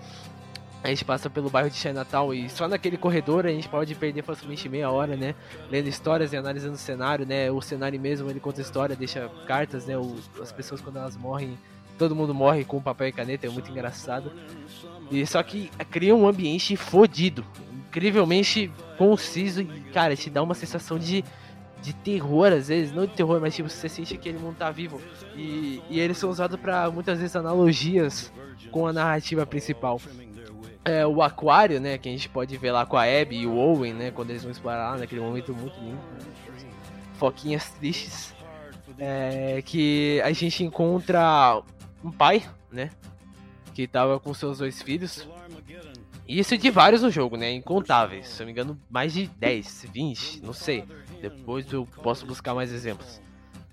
A 0.82 0.88
gente 0.88 1.04
passa 1.04 1.28
pelo 1.28 1.50
bairro 1.50 1.68
de 1.68 1.76
Chinatown 1.76 2.32
e 2.32 2.48
só 2.48 2.66
naquele 2.66 2.96
corredor 2.96 3.44
a 3.44 3.50
gente 3.50 3.68
pode 3.68 3.94
perder 3.94 4.22
facilmente 4.22 4.66
meia 4.66 4.90
hora, 4.90 5.14
né? 5.14 5.34
Lendo 5.70 5.86
histórias 5.86 6.32
e 6.32 6.38
analisando 6.38 6.72
o 6.72 6.78
cenário, 6.78 7.26
né? 7.26 7.50
O 7.50 7.60
cenário 7.60 8.00
mesmo, 8.00 8.30
ele 8.30 8.40
conta 8.40 8.62
história, 8.62 8.96
deixa 8.96 9.28
cartas, 9.46 9.84
né? 9.84 9.98
O, 9.98 10.16
as 10.40 10.50
pessoas 10.50 10.80
quando 10.80 10.96
elas 10.96 11.18
morrem, 11.18 11.58
todo 11.98 12.16
mundo 12.16 12.32
morre 12.32 12.64
com 12.64 12.80
papel 12.80 13.08
e 13.08 13.12
caneta, 13.12 13.46
é 13.46 13.50
muito 13.50 13.70
engraçado. 13.70 14.32
E 15.10 15.26
só 15.26 15.42
que 15.42 15.70
cria 15.90 16.16
um 16.16 16.26
ambiente 16.26 16.74
fodido, 16.76 17.44
incrivelmente 17.88 18.72
conciso 18.96 19.60
e, 19.60 19.66
cara, 19.92 20.16
te 20.16 20.30
dá 20.30 20.42
uma 20.42 20.54
sensação 20.54 20.98
de 20.98 21.22
de 21.82 21.92
terror, 21.94 22.52
às 22.52 22.68
vezes, 22.68 22.92
não 22.92 23.06
de 23.06 23.14
terror, 23.14 23.40
mas 23.40 23.54
tipo, 23.54 23.68
você 23.68 23.88
sente 23.88 24.16
que 24.16 24.28
ele 24.28 24.38
não 24.38 24.52
tá 24.52 24.70
vivo. 24.70 25.00
E, 25.34 25.82
e 25.88 25.98
eles 25.98 26.18
são 26.18 26.30
usados 26.30 26.58
para 26.60 26.90
muitas 26.90 27.18
vezes 27.18 27.34
analogias 27.36 28.32
com 28.70 28.86
a 28.86 28.92
narrativa 28.92 29.46
principal. 29.46 30.00
É, 30.84 31.06
o 31.06 31.22
aquário, 31.22 31.80
né, 31.80 31.98
que 31.98 32.08
a 32.08 32.12
gente 32.12 32.28
pode 32.28 32.56
ver 32.56 32.72
lá 32.72 32.86
com 32.86 32.96
a 32.96 33.04
Abby 33.04 33.40
e 33.40 33.46
o 33.46 33.54
Owen, 33.54 33.94
né, 33.94 34.10
quando 34.10 34.30
eles 34.30 34.42
vão 34.42 34.50
explorar 34.50 34.92
lá 34.92 34.98
naquele 34.98 35.20
momento 35.20 35.54
muito 35.54 35.78
lindo. 35.80 36.00
Foquinhas 37.14 37.70
tristes. 37.70 38.34
É, 38.98 39.62
que 39.64 40.20
a 40.22 40.32
gente 40.32 40.62
encontra 40.62 41.62
um 42.04 42.10
pai, 42.10 42.42
né, 42.70 42.90
que 43.72 43.86
tava 43.86 44.20
com 44.20 44.34
seus 44.34 44.58
dois 44.58 44.82
filhos. 44.82 45.26
Isso 46.30 46.56
de 46.56 46.70
vários 46.70 47.02
no 47.02 47.10
jogo, 47.10 47.36
né? 47.36 47.50
Incontáveis. 47.50 48.28
Se 48.28 48.40
eu 48.40 48.46
me 48.46 48.52
engano, 48.52 48.80
mais 48.88 49.12
de 49.12 49.26
10, 49.26 49.86
20, 49.92 50.42
não 50.44 50.52
sei. 50.52 50.84
Depois 51.20 51.70
eu 51.72 51.84
posso 52.04 52.24
buscar 52.24 52.54
mais 52.54 52.72
exemplos. 52.72 53.20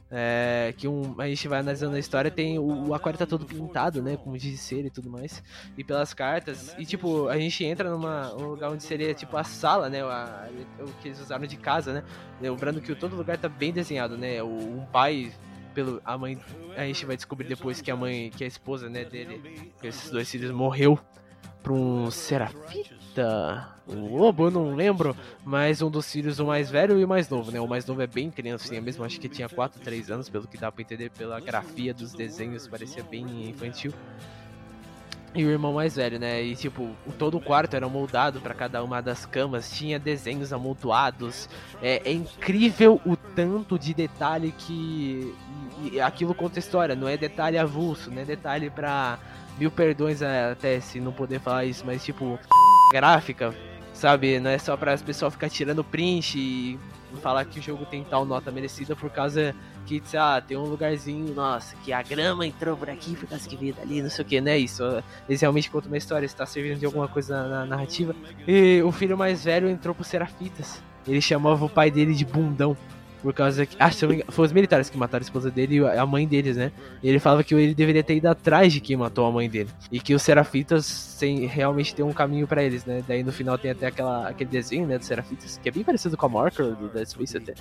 É, 0.10 0.74
que 0.76 0.88
um, 0.88 1.14
a 1.20 1.28
gente 1.28 1.48
vai 1.48 1.60
analisando 1.60 1.96
a 1.96 2.00
história, 2.00 2.32
tem 2.32 2.58
o, 2.58 2.88
o 2.88 2.94
aquário 2.96 3.20
tá 3.20 3.28
todo 3.28 3.46
pintado, 3.46 4.02
né, 4.02 4.16
com 4.16 4.36
giz 4.38 4.68
de 4.70 4.76
e 4.88 4.90
tudo 4.90 5.10
mais, 5.10 5.44
e 5.78 5.84
pelas 5.84 6.14
cartas, 6.14 6.74
e 6.80 6.86
tipo, 6.86 7.28
a 7.28 7.38
gente 7.38 7.66
entra 7.66 7.90
numa 7.90 8.34
um 8.36 8.52
lugar 8.52 8.72
onde 8.72 8.84
seria 8.84 9.14
tipo 9.14 9.36
a 9.36 9.44
sala, 9.44 9.90
né, 9.90 10.02
a, 10.04 10.48
o 10.80 10.94
que 11.02 11.10
eles 11.10 11.20
usaram 11.20 11.46
de 11.46 11.58
casa, 11.58 11.92
né, 11.92 12.04
lembrando 12.40 12.80
que 12.80 12.96
todo 12.96 13.18
lugar 13.18 13.38
tá 13.38 13.50
bem 13.50 13.74
desenhado, 13.74 14.18
né, 14.18 14.42
o, 14.42 14.48
um 14.48 14.86
pai 14.86 15.30
pelo 15.74 16.02
a 16.06 16.18
mãe, 16.18 16.40
a 16.78 16.86
gente 16.86 17.06
vai 17.06 17.18
descobrir 17.18 17.50
depois 17.50 17.82
que 17.82 17.92
a 17.92 17.96
mãe, 17.98 18.30
que 18.30 18.46
a 18.46 18.48
esposa, 18.48 18.88
né, 18.88 19.04
dele, 19.04 19.74
esses 19.84 20.10
dois 20.10 20.32
filhos 20.32 20.52
morreu 20.52 20.98
para 21.68 21.74
um 21.74 22.10
serafita 22.10 23.68
um 23.90 24.16
lobo, 24.16 24.48
eu 24.48 24.52
não 24.52 24.74
lembro, 24.74 25.16
mas 25.44 25.82
um 25.82 25.90
dos 25.90 26.10
filhos, 26.10 26.40
o 26.40 26.46
mais 26.46 26.70
velho 26.70 26.98
e 26.98 27.04
o 27.04 27.08
mais 27.08 27.28
novo, 27.30 27.52
né? 27.52 27.60
O 27.60 27.68
mais 27.68 27.86
novo 27.86 28.02
é 28.02 28.08
bem 28.08 28.32
criancinha 28.32 28.82
mesmo, 28.82 29.04
acho 29.04 29.20
que 29.20 29.28
tinha 29.28 29.50
4, 29.50 29.82
3 29.82 30.12
anos, 30.12 30.30
pelo 30.30 30.48
que 30.48 30.58
dá 30.58 30.72
pra 30.72 30.82
entender 30.82 31.10
pela 31.10 31.40
grafia 31.42 31.94
dos 31.94 32.14
desenhos, 32.14 32.68
parecia 32.68 33.04
bem 33.04 33.50
infantil. 33.50 33.94
E 35.36 35.44
o 35.44 35.50
irmão 35.50 35.74
mais 35.74 35.96
velho, 35.96 36.18
né? 36.18 36.42
E 36.42 36.56
tipo, 36.56 36.90
todo 37.20 37.38
o 37.38 37.42
quarto 37.42 37.76
era 37.76 37.88
moldado 37.90 38.40
para 38.40 38.54
cada 38.54 38.82
uma 38.82 39.02
das 39.02 39.26
camas, 39.26 39.70
tinha 39.72 40.00
desenhos 40.00 40.54
amontoados. 40.54 41.50
É, 41.82 42.02
é 42.10 42.14
incrível 42.14 43.02
o 43.06 43.16
tanto 43.16 43.78
de 43.78 43.94
detalhe 43.94 44.54
que 44.58 45.36
e 45.82 46.00
aquilo 46.00 46.34
conta 46.34 46.60
história, 46.60 46.96
não 46.96 47.08
é 47.08 47.18
detalhe 47.18 47.58
avulso, 47.58 48.10
não 48.10 48.22
é 48.22 48.26
detalhe 48.26 48.70
pra 48.70 49.20
mil 49.58 49.72
perdões 49.72 50.22
até 50.22 50.80
se 50.80 51.00
não 51.00 51.12
poder 51.12 51.40
falar 51.40 51.66
isso, 51.66 51.84
mas 51.86 52.04
tipo, 52.04 52.40
gráfica, 52.92 53.54
sabe? 53.94 54.40
Não 54.40 54.50
é 54.50 54.58
só 54.58 54.78
para 54.78 54.94
as 54.94 55.02
pessoas 55.02 55.34
ficar 55.34 55.50
tirando 55.50 55.84
print 55.84 56.38
e 56.38 56.80
falar 57.22 57.46
que 57.46 57.60
o 57.60 57.64
jogo 57.64 57.86
tem 57.86 58.04
tal 58.04 58.26
nota 58.26 58.52
merecida 58.52 58.96
por 58.96 59.10
causa 59.10 59.56
que, 59.86 60.02
sei 60.06 60.20
lá, 60.20 60.42
tem 60.42 60.58
um 60.58 60.66
lugarzinho, 60.66 61.34
nossa, 61.34 61.76
que 61.78 61.94
a 61.94 62.02
grama 62.02 62.46
entrou 62.46 62.76
por 62.76 62.90
aqui 62.90 63.16
por 63.16 63.28
causa 63.28 63.48
que 63.48 63.56
veio 63.56 63.74
dali, 63.74 64.02
não 64.02 64.10
sei 64.10 64.26
o 64.26 64.28
que, 64.28 64.42
né? 64.42 64.58
Isso, 64.58 64.84
eles 65.28 65.40
realmente 65.40 65.72
contam 65.72 65.90
uma 65.90 65.98
história, 65.98 66.26
está 66.26 66.46
servindo 66.46 66.78
de 66.78 66.86
alguma 66.86 67.08
coisa 67.08 67.42
na, 67.44 67.48
na 67.48 67.66
narrativa. 67.66 68.14
E 68.46 68.82
o 68.84 68.92
filho 68.92 69.18
mais 69.18 69.46
velho 69.46 69.70
entrou 69.70 69.96
pro 69.96 70.04
Serafitas. 70.04 70.84
Ele 71.08 71.22
chamava 71.22 71.64
o 71.64 71.70
pai 71.70 71.90
dele 71.90 72.14
de 72.14 72.26
bundão. 72.26 72.76
Por 73.22 73.34
causa 73.34 73.66
que. 73.66 73.76
Ah, 73.80 73.90
se 73.92 74.06
eu 74.06 74.10
me 74.10 74.16
engano, 74.16 74.32
os 74.36 74.52
militares 74.52 74.90
que 74.90 74.98
mataram 74.98 75.24
a 75.24 75.26
esposa 75.26 75.50
dele 75.50 75.78
e 75.78 75.86
a 75.86 76.06
mãe 76.06 76.28
deles, 76.28 76.56
né? 76.56 76.72
E 77.02 77.10
ele 77.10 77.20
falava 77.20 77.44
que 77.44 77.54
ele 77.56 77.74
deveria 77.74 78.04
ter 78.04 78.16
ido 78.16 78.28
atrás 78.28 78.72
de 78.72 78.80
quem 78.80 78.96
matou 78.96 79.26
a 79.26 79.32
mãe 79.32 79.50
dele. 79.50 79.70
E 79.92 80.00
que 80.00 80.14
os 80.14 80.22
Serafitas 80.22 80.86
sem, 80.86 81.46
realmente 81.48 81.96
tem 81.96 82.06
um 82.06 82.14
caminho 82.14 82.48
pra 82.48 82.62
eles, 82.64 82.86
né? 82.86 83.04
Daí 83.08 83.24
no 83.24 83.32
final 83.32 83.58
tem 83.58 83.72
até 83.72 83.88
aquela, 83.88 84.28
aquele 84.30 84.50
desenho, 84.50 84.86
né, 84.86 84.98
dos 85.00 85.08
Serafitas, 85.08 85.60
que 85.62 85.68
é 85.68 85.72
bem 85.72 85.84
parecido 85.84 86.16
com 86.16 86.26
a 86.28 86.30
Marker 86.30 86.76
do 86.76 86.90
Dead 86.90 87.08
Space 87.08 87.36
até. 87.36 87.54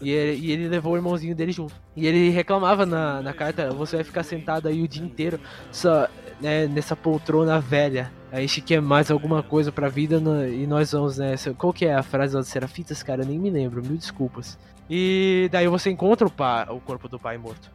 E 0.00 0.10
ele, 0.10 0.38
e 0.46 0.52
ele 0.52 0.68
levou 0.68 0.92
o 0.92 0.96
irmãozinho 0.96 1.34
dele 1.34 1.52
junto. 1.52 1.74
E 1.96 2.06
ele 2.06 2.28
reclamava 2.28 2.84
na, 2.84 3.22
na 3.22 3.32
carta: 3.32 3.70
você 3.70 3.96
vai 3.96 4.04
ficar 4.04 4.22
sentado 4.22 4.68
aí 4.68 4.82
o 4.82 4.88
dia 4.88 5.02
inteiro 5.04 5.40
só 5.72 6.08
né, 6.40 6.66
nessa 6.66 6.94
poltrona 6.94 7.58
velha. 7.58 8.12
A 8.30 8.40
gente 8.40 8.60
quer 8.60 8.82
mais 8.82 9.10
alguma 9.12 9.42
coisa 9.44 9.70
pra 9.70 9.88
vida 9.88 10.18
no- 10.18 10.44
e 10.46 10.66
nós 10.66 10.90
vamos, 10.92 11.16
né? 11.18 11.36
Qual 11.56 11.72
que 11.72 11.86
é 11.86 11.94
a 11.94 12.02
frase 12.02 12.36
dos 12.36 12.48
Serafitas, 12.48 13.02
cara? 13.02 13.22
Eu 13.22 13.26
nem 13.28 13.38
me 13.38 13.48
lembro, 13.48 13.80
mil 13.80 13.96
desculpas. 13.96 14.58
E 14.88 15.48
daí 15.50 15.66
você 15.68 15.90
encontra 15.90 16.26
o, 16.26 16.30
pai, 16.30 16.66
o 16.68 16.80
corpo 16.80 17.08
do 17.08 17.18
pai 17.18 17.38
morto. 17.38 17.70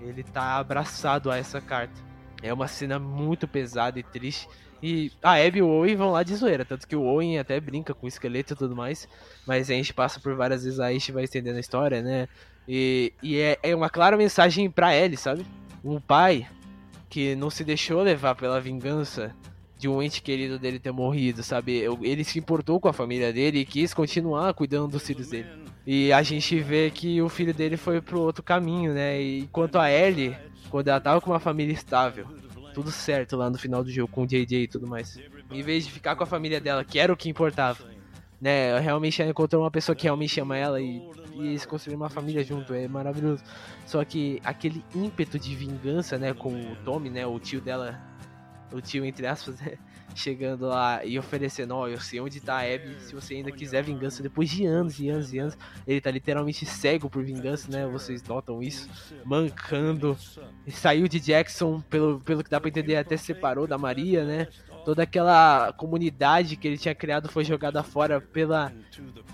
Ele 0.00 0.22
tá 0.22 0.56
abraçado 0.56 1.30
a 1.30 1.36
essa 1.36 1.60
carta. 1.60 1.94
É 2.42 2.52
uma 2.52 2.68
cena 2.68 2.98
muito 2.98 3.46
pesada 3.46 3.98
e 3.98 4.02
triste. 4.02 4.48
E 4.82 5.10
a 5.22 5.34
Abby 5.34 5.58
e 5.58 5.62
o 5.62 5.68
Owen 5.68 5.96
vão 5.96 6.10
lá 6.10 6.22
de 6.22 6.34
zoeira. 6.34 6.64
Tanto 6.64 6.86
que 6.86 6.96
o 6.96 7.02
Owen 7.02 7.38
até 7.38 7.58
brinca 7.60 7.94
com 7.94 8.06
o 8.06 8.08
esqueleto 8.08 8.52
e 8.52 8.56
tudo 8.56 8.76
mais. 8.76 9.08
Mas 9.46 9.70
a 9.70 9.74
gente 9.74 9.92
passa 9.92 10.20
por 10.20 10.34
várias 10.34 10.64
vezes 10.64 10.80
aí, 10.80 10.96
a 10.96 10.98
gente 10.98 11.12
vai 11.12 11.24
estendendo 11.24 11.56
a 11.56 11.60
história, 11.60 12.02
né? 12.02 12.28
E, 12.68 13.12
e 13.22 13.38
é, 13.38 13.58
é 13.62 13.74
uma 13.74 13.88
clara 13.88 14.16
mensagem 14.16 14.70
pra 14.70 14.94
Ellie, 14.94 15.16
sabe? 15.16 15.46
Um 15.84 16.00
pai 16.00 16.46
que 17.08 17.34
não 17.36 17.48
se 17.48 17.64
deixou 17.64 18.02
levar 18.02 18.34
pela 18.34 18.60
vingança 18.60 19.34
de 19.78 19.88
um 19.88 20.02
ente 20.02 20.22
querido 20.22 20.58
dele 20.58 20.78
ter 20.78 20.90
morrido, 20.90 21.42
sabe? 21.42 21.84
Ele 22.02 22.24
se 22.24 22.38
importou 22.38 22.80
com 22.80 22.88
a 22.88 22.92
família 22.92 23.32
dele 23.32 23.60
e 23.60 23.66
quis 23.66 23.94
continuar 23.94 24.52
cuidando 24.54 24.88
dos 24.88 25.06
filhos 25.06 25.28
dele. 25.28 25.65
E 25.86 26.12
a 26.12 26.20
gente 26.22 26.58
vê 26.58 26.90
que 26.90 27.22
o 27.22 27.28
filho 27.28 27.54
dele 27.54 27.76
foi 27.76 28.00
pro 28.00 28.20
outro 28.20 28.42
caminho, 28.42 28.92
né? 28.92 29.22
E 29.22 29.48
a 29.78 29.90
Ellie, 29.90 30.36
quando 30.68 30.88
ela 30.88 31.00
tava 31.00 31.20
com 31.20 31.30
uma 31.30 31.38
família 31.38 31.72
estável, 31.72 32.26
tudo 32.74 32.90
certo 32.90 33.36
lá 33.36 33.48
no 33.48 33.56
final 33.56 33.84
do 33.84 33.90
jogo 33.90 34.12
com 34.12 34.24
o 34.24 34.26
JJ 34.26 34.64
e 34.64 34.68
tudo 34.68 34.86
mais. 34.86 35.18
Em 35.50 35.62
vez 35.62 35.86
de 35.86 35.92
ficar 35.92 36.16
com 36.16 36.24
a 36.24 36.26
família 36.26 36.60
dela, 36.60 36.84
que 36.84 36.98
era 36.98 37.12
o 37.12 37.16
que 37.16 37.28
importava, 37.28 37.84
né? 38.40 38.78
Realmente 38.80 39.22
ela 39.22 39.30
encontrou 39.30 39.62
uma 39.62 39.70
pessoa 39.70 39.94
que 39.94 40.02
realmente 40.02 40.40
ama 40.40 40.56
ela 40.56 40.80
e, 40.80 41.00
e 41.34 41.46
eles 41.46 41.64
construíram 41.64 42.02
uma 42.02 42.10
família 42.10 42.42
junto, 42.42 42.74
é 42.74 42.88
maravilhoso. 42.88 43.44
Só 43.86 44.04
que 44.04 44.40
aquele 44.44 44.84
ímpeto 44.94 45.38
de 45.38 45.54
vingança, 45.54 46.18
né, 46.18 46.34
com 46.34 46.52
o 46.52 46.76
Tommy, 46.84 47.10
né, 47.10 47.24
o 47.24 47.38
tio 47.38 47.60
dela, 47.60 47.98
o 48.72 48.80
tio 48.80 49.04
entre 49.04 49.26
aspas, 49.26 49.58
né, 49.62 49.78
chegando 50.16 50.66
lá 50.66 51.04
e 51.04 51.18
oferecendo, 51.18 51.74
ó, 51.74 51.86
eu 51.86 52.00
sei 52.00 52.20
onde 52.20 52.40
tá 52.40 52.56
a 52.56 52.62
Abby, 52.62 52.96
se 53.00 53.14
você 53.14 53.34
ainda 53.34 53.52
quiser 53.52 53.82
vingança, 53.82 54.22
depois 54.22 54.48
de 54.50 54.64
anos 54.64 54.98
e 54.98 55.08
anos 55.08 55.32
e 55.32 55.38
anos, 55.38 55.58
ele 55.86 56.00
tá 56.00 56.10
literalmente 56.10 56.64
cego 56.64 57.10
por 57.10 57.22
vingança, 57.22 57.70
né, 57.70 57.86
vocês 57.86 58.22
notam 58.22 58.62
isso, 58.62 58.88
mancando, 59.24 60.16
saiu 60.68 61.06
de 61.06 61.20
Jackson, 61.20 61.80
pelo, 61.82 62.20
pelo 62.20 62.42
que 62.42 62.50
dá 62.50 62.58
pra 62.58 62.68
entender, 62.68 62.96
até 62.96 63.16
se 63.16 63.26
separou 63.26 63.66
da 63.66 63.76
Maria, 63.76 64.24
né, 64.24 64.48
toda 64.84 65.02
aquela 65.02 65.72
comunidade 65.74 66.56
que 66.56 66.66
ele 66.66 66.78
tinha 66.78 66.94
criado 66.94 67.28
foi 67.28 67.44
jogada 67.44 67.82
fora 67.82 68.20
pela, 68.20 68.72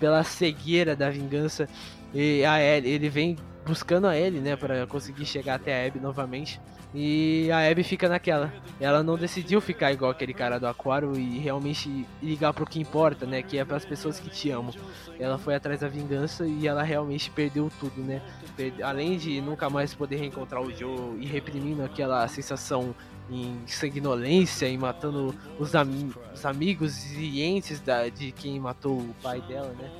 pela 0.01 0.25
cegueira 0.25 0.97
da 0.97 1.09
vingança, 1.11 1.69
e 2.13 2.45
a 2.45 2.61
Ellie, 2.61 2.91
ele 2.91 3.09
vem 3.09 3.37
buscando 3.65 4.07
a 4.07 4.19
Ellie, 4.19 4.41
né, 4.41 4.57
para 4.57 4.87
conseguir 4.87 5.25
chegar 5.25 5.55
até 5.55 5.85
a 5.85 5.87
Abby 5.87 6.01
novamente. 6.01 6.61
E 6.95 7.51
a 7.51 7.71
Abby 7.71 7.83
fica 7.83 8.07
naquela. 8.09 8.53
Ela 8.79 9.03
não 9.03 9.17
decidiu 9.17 9.61
ficar 9.63 9.93
igual 9.93 10.11
aquele 10.11 10.35
cara 10.35 10.61
do 10.61 10.67
aquário 10.67 11.17
e 11.19 11.39
realmente 11.39 12.07
ligar 12.23 12.53
pro 12.53 12.67
que 12.67 12.79
importa, 12.79 13.25
né, 13.25 13.43
que 13.43 13.57
é 13.57 13.65
para 13.65 13.79
as 13.79 13.85
pessoas 13.85 14.21
que 14.21 14.29
te 14.29 14.51
amam. 14.51 14.75
Ela 15.19 15.39
foi 15.39 15.55
atrás 15.55 15.81
da 15.81 15.89
vingança 15.89 16.47
e 16.47 16.67
ela 16.67 16.83
realmente 16.83 17.31
perdeu 17.31 17.71
tudo, 17.81 18.03
né? 18.03 18.21
Além 18.83 19.17
de 19.17 19.41
nunca 19.41 19.71
mais 19.71 19.95
poder 19.95 20.17
reencontrar 20.17 20.61
o 20.61 20.71
Joe 20.75 21.17
e 21.19 21.27
reprimindo 21.27 21.83
aquela 21.83 22.29
sensação 22.29 22.95
em 23.31 23.57
sanguinolência 23.67 24.69
e 24.69 24.77
matando 24.77 25.35
os, 25.59 25.75
ami- 25.75 26.13
os 26.35 26.45
amigos 26.45 27.11
e 27.13 27.41
entes 27.41 27.81
da- 27.81 28.09
de 28.11 28.33
quem 28.33 28.61
matou 28.61 28.99
o 28.99 29.15
pai 29.23 29.41
dela, 29.41 29.75
né? 29.79 29.91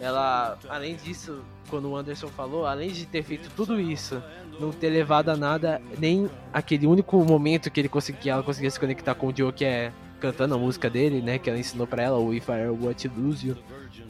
Ela, 0.00 0.58
além 0.68 0.96
disso, 0.96 1.42
quando 1.68 1.88
o 1.90 1.96
Anderson 1.96 2.28
falou, 2.28 2.66
além 2.66 2.90
de 2.90 3.04
ter 3.06 3.22
feito 3.22 3.50
tudo 3.54 3.78
isso, 3.78 4.20
não 4.60 4.70
ter 4.70 4.90
levado 4.90 5.30
a 5.30 5.36
nada, 5.36 5.80
nem 5.98 6.28
aquele 6.52 6.86
único 6.86 7.16
momento 7.24 7.70
que 7.70 7.80
ele 7.80 7.88
conseguia, 7.88 8.32
ela 8.32 8.42
conseguia 8.42 8.70
se 8.70 8.78
conectar 8.78 9.14
com 9.14 9.28
o 9.28 9.36
Joe, 9.36 9.52
que 9.52 9.64
é 9.64 9.92
cantando 10.20 10.54
a 10.54 10.58
música 10.58 10.90
dele, 10.90 11.22
né? 11.22 11.38
Que 11.38 11.48
ela 11.48 11.58
ensinou 11.58 11.86
pra 11.86 12.02
ela, 12.02 12.18
o 12.18 12.34
If 12.34 12.48
I 12.48 12.68
What 12.68 13.08
to 13.08 13.20
Lose 13.20 13.48
You. 13.48 13.56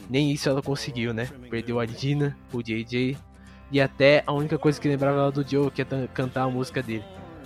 Nem 0.09 0.31
isso 0.31 0.49
ela 0.49 0.61
conseguiu, 0.61 1.13
né? 1.13 1.29
Perdeu 1.49 1.79
a 1.79 1.85
Dina, 1.85 2.37
o 2.51 2.61
JJ, 2.61 3.17
e 3.71 3.79
até 3.79 4.23
a 4.27 4.33
única 4.33 4.57
coisa 4.57 4.79
que 4.79 4.87
lembrava 4.87 5.17
ela 5.17 5.31
do 5.31 5.49
Joe, 5.49 5.71
que 5.71 5.81
é 5.81 5.85
cantar 6.13 6.43
a 6.43 6.49
música 6.49 6.83
dele. 6.83 7.03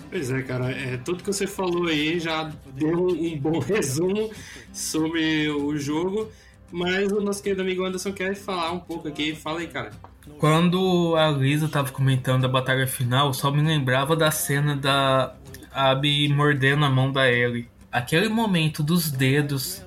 Pois 0.10 0.32
é, 0.32 0.42
cara, 0.42 0.72
é, 0.72 0.98
tudo 0.98 1.24
que 1.24 1.28
você 1.28 1.46
falou 1.46 1.88
aí 1.88 2.20
já 2.20 2.52
deu 2.74 3.08
um 3.08 3.38
bom 3.38 3.60
resumo 3.62 4.32
sobre 4.74 5.50
o 5.50 5.78
jogo, 5.78 6.32
mas 6.72 7.12
o 7.12 7.22
nosso 7.22 7.44
querido 7.44 7.62
amigo 7.62 7.84
Anderson 7.84 8.12
quer 8.12 8.36
falar 8.36 8.72
um 8.72 8.80
pouco 8.80 9.08
aqui. 9.08 9.36
Fala 9.36 9.60
aí, 9.60 9.68
cara. 9.68 9.92
Quando 10.40 11.16
a 11.16 11.30
Lisa 11.30 11.68
tava 11.68 11.92
comentando 11.92 12.46
a 12.46 12.50
batalha 12.50 12.88
final, 12.88 13.34
só 13.34 13.52
me 13.52 13.62
lembrava 13.62 14.16
da 14.16 14.32
cena 14.32 14.76
da 14.76 15.36
Abby 15.72 16.28
mordendo 16.30 16.86
a 16.86 16.90
mão 16.90 17.12
da 17.12 17.32
Ellie. 17.32 17.70
Aquele 17.92 18.28
momento 18.28 18.84
dos 18.84 19.12
dedos 19.12 19.86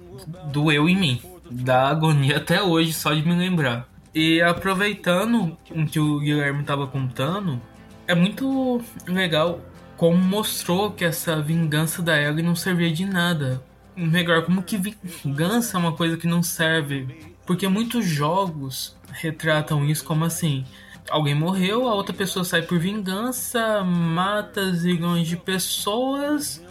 doeu 0.52 0.88
em 0.88 0.96
mim. 0.96 1.22
Dá 1.50 1.88
agonia 1.88 2.38
até 2.38 2.62
hoje 2.62 2.92
só 2.92 3.12
de 3.12 3.22
me 3.22 3.34
lembrar. 3.34 3.88
E 4.14 4.40
aproveitando 4.40 5.56
o 5.70 5.86
que 5.86 6.00
o 6.00 6.18
Guilherme 6.18 6.64
tava 6.64 6.86
contando, 6.86 7.60
é 8.06 8.14
muito 8.14 8.82
legal 9.06 9.60
como 9.96 10.16
mostrou 10.16 10.92
que 10.92 11.04
essa 11.04 11.40
vingança 11.40 12.00
da 12.00 12.20
Ellie 12.20 12.42
não 12.42 12.54
servia 12.54 12.90
de 12.90 13.04
nada. 13.04 13.62
Melhor, 13.96 14.44
como 14.44 14.62
que 14.62 14.78
vingança 14.78 15.76
é 15.76 15.80
uma 15.80 15.92
coisa 15.92 16.16
que 16.16 16.26
não 16.26 16.42
serve. 16.42 17.34
Porque 17.44 17.66
muitos 17.68 18.06
jogos 18.06 18.97
retratam 19.12 19.84
isso 19.84 20.04
como 20.04 20.24
assim: 20.24 20.64
alguém 21.10 21.34
morreu, 21.34 21.88
a 21.88 21.94
outra 21.94 22.14
pessoa 22.14 22.44
sai 22.44 22.62
por 22.62 22.78
vingança, 22.78 23.82
mata 23.84 24.72
zilhões 24.72 25.26
de 25.28 25.36
pessoas 25.36 26.62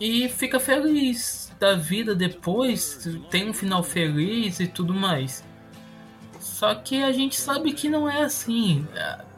e 0.00 0.28
fica 0.28 0.60
feliz 0.60 1.46
da 1.58 1.74
vida 1.74 2.14
depois, 2.14 3.08
tem 3.30 3.48
um 3.48 3.54
final 3.54 3.82
feliz 3.82 4.60
e 4.60 4.66
tudo 4.66 4.94
mais. 4.94 5.44
Só 6.38 6.74
que 6.74 7.02
a 7.02 7.12
gente 7.12 7.36
sabe 7.36 7.72
que 7.72 7.88
não 7.88 8.08
é 8.08 8.22
assim. 8.22 8.86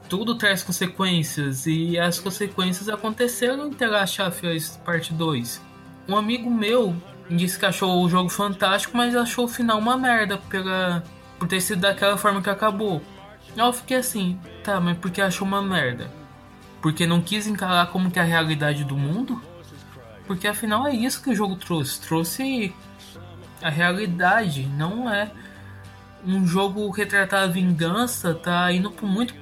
Tudo 0.09 0.37
traz 0.37 0.63
consequências 0.63 1.67
e 1.67 1.99
as 1.99 2.19
consequências 2.19 2.89
aconteceram 2.89 3.69
em 3.69 3.73
The 3.73 3.87
Last 3.87 4.23
of 4.23 4.47
Us 4.47 4.77
Parte 4.85 5.13
2. 5.13 5.61
Um 6.09 6.17
amigo 6.17 6.51
meu 6.51 6.97
disse 7.31 7.59
que 7.59 7.67
achou 7.67 8.03
o 8.03 8.09
jogo 8.09 8.29
fantástico, 8.31 8.97
mas 8.97 9.15
achou 9.15 9.45
o 9.45 9.49
final 9.49 9.79
uma 9.79 9.97
merda 9.97 10.39
pela 10.39 11.03
por 11.39 11.49
ter 11.49 11.61
sido 11.61 11.81
daquela 11.81 12.17
forma 12.17 12.43
que 12.43 12.51
acabou. 12.51 13.03
Eu 13.57 13.73
fiquei 13.73 13.97
assim, 13.97 14.39
tá, 14.63 14.81
mas 14.81 14.97
por 14.99 15.11
que 15.11 15.21
achou 15.21 15.47
uma 15.47 15.63
merda? 15.63 16.11
Porque 16.81 17.07
não 17.07 17.21
quis 17.21 17.47
encarar 17.47 17.87
como 17.87 18.11
que 18.11 18.19
é 18.19 18.23
a 18.23 18.25
realidade 18.25 18.85
do 18.85 18.97
mundo? 18.97 19.41
Porque 20.27 20.47
afinal 20.47 20.87
é 20.87 20.95
isso 20.95 21.23
que 21.23 21.31
o 21.31 21.35
jogo 21.35 21.57
trouxe. 21.57 22.01
Trouxe 22.01 22.75
a 23.63 23.71
realidade, 23.71 24.67
não 24.67 25.11
é 25.13 25.31
um 26.25 26.47
jogo 26.47 26.91
retratar 26.91 27.45
a 27.45 27.47
vingança, 27.47 28.35
tá 28.35 28.71
indo 28.73 28.91
por 28.91 29.09
muito 29.09 29.35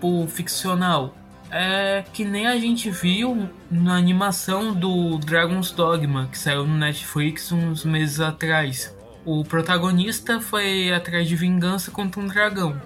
pro 0.00 0.26
ficcional. 0.26 1.14
É 1.50 2.04
que 2.12 2.24
nem 2.24 2.46
a 2.46 2.58
gente 2.58 2.90
viu 2.90 3.48
na 3.70 3.96
animação 3.96 4.74
do 4.74 5.18
Dragon's 5.18 5.70
Dogma, 5.70 6.28
que 6.30 6.38
saiu 6.38 6.66
no 6.66 6.76
Netflix 6.76 7.52
uns 7.52 7.84
meses 7.84 8.20
atrás. 8.20 8.93
O 9.24 9.42
protagonista 9.44 10.40
foi 10.40 10.92
atrás 10.92 11.26
de 11.28 11.34
vingança 11.36 11.90
contra 11.90 12.20
um 12.20 12.26
dragão. 12.26 12.80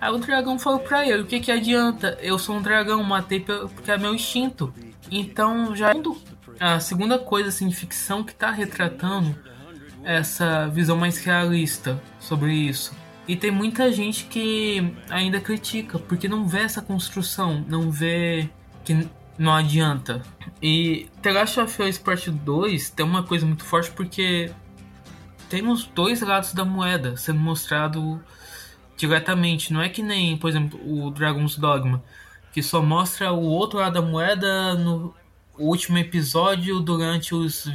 Aí 0.00 0.10
o 0.12 0.18
dragão 0.18 0.58
falou 0.58 0.80
pra 0.80 1.06
ele: 1.06 1.22
O 1.22 1.26
que, 1.26 1.40
que 1.40 1.52
adianta? 1.52 2.18
Eu 2.20 2.38
sou 2.38 2.56
um 2.56 2.62
dragão, 2.62 3.02
matei 3.04 3.40
porque 3.40 3.90
é 3.90 3.98
meu 3.98 4.14
instinto. 4.14 4.72
Então, 5.10 5.74
já 5.76 5.94
indo- 5.94 6.16
a 6.58 6.78
segunda 6.80 7.18
coisa 7.18 7.48
assim, 7.48 7.68
de 7.68 7.74
ficção 7.76 8.22
que 8.24 8.34
tá 8.34 8.50
retratando 8.50 9.34
essa 10.04 10.68
visão 10.68 10.96
mais 10.96 11.18
realista 11.18 12.00
sobre 12.18 12.52
isso. 12.52 12.92
E 13.28 13.36
tem 13.36 13.50
muita 13.50 13.92
gente 13.92 14.24
que 14.24 14.92
ainda 15.08 15.40
critica, 15.40 15.98
porque 15.98 16.26
não 16.28 16.46
vê 16.48 16.60
essa 16.60 16.82
construção, 16.82 17.64
não 17.68 17.90
vê 17.90 18.48
que 18.84 19.06
não 19.38 19.54
adianta. 19.54 20.22
E 20.62 21.08
The 21.22 21.32
Last 21.32 21.60
of 21.60 21.82
Us 21.82 21.96
Part 21.98 22.30
2 22.30 22.90
tem 22.90 23.06
uma 23.06 23.22
coisa 23.22 23.46
muito 23.46 23.64
forte 23.64 23.90
porque 23.92 24.50
temos 25.50 25.84
dois 25.84 26.22
lados 26.22 26.54
da 26.54 26.64
moeda 26.64 27.16
sendo 27.16 27.40
mostrado 27.40 28.22
diretamente. 28.96 29.72
Não 29.72 29.82
é 29.82 29.88
que 29.88 30.00
nem, 30.00 30.36
por 30.36 30.48
exemplo, 30.48 30.80
o 30.82 31.10
Dragon's 31.10 31.58
Dogma, 31.58 32.02
que 32.52 32.62
só 32.62 32.80
mostra 32.80 33.32
o 33.32 33.42
outro 33.42 33.80
lado 33.80 33.94
da 33.94 34.02
moeda 34.02 34.74
no 34.74 35.12
último 35.58 35.98
episódio 35.98 36.78
durante 36.80 37.34
os 37.34 37.68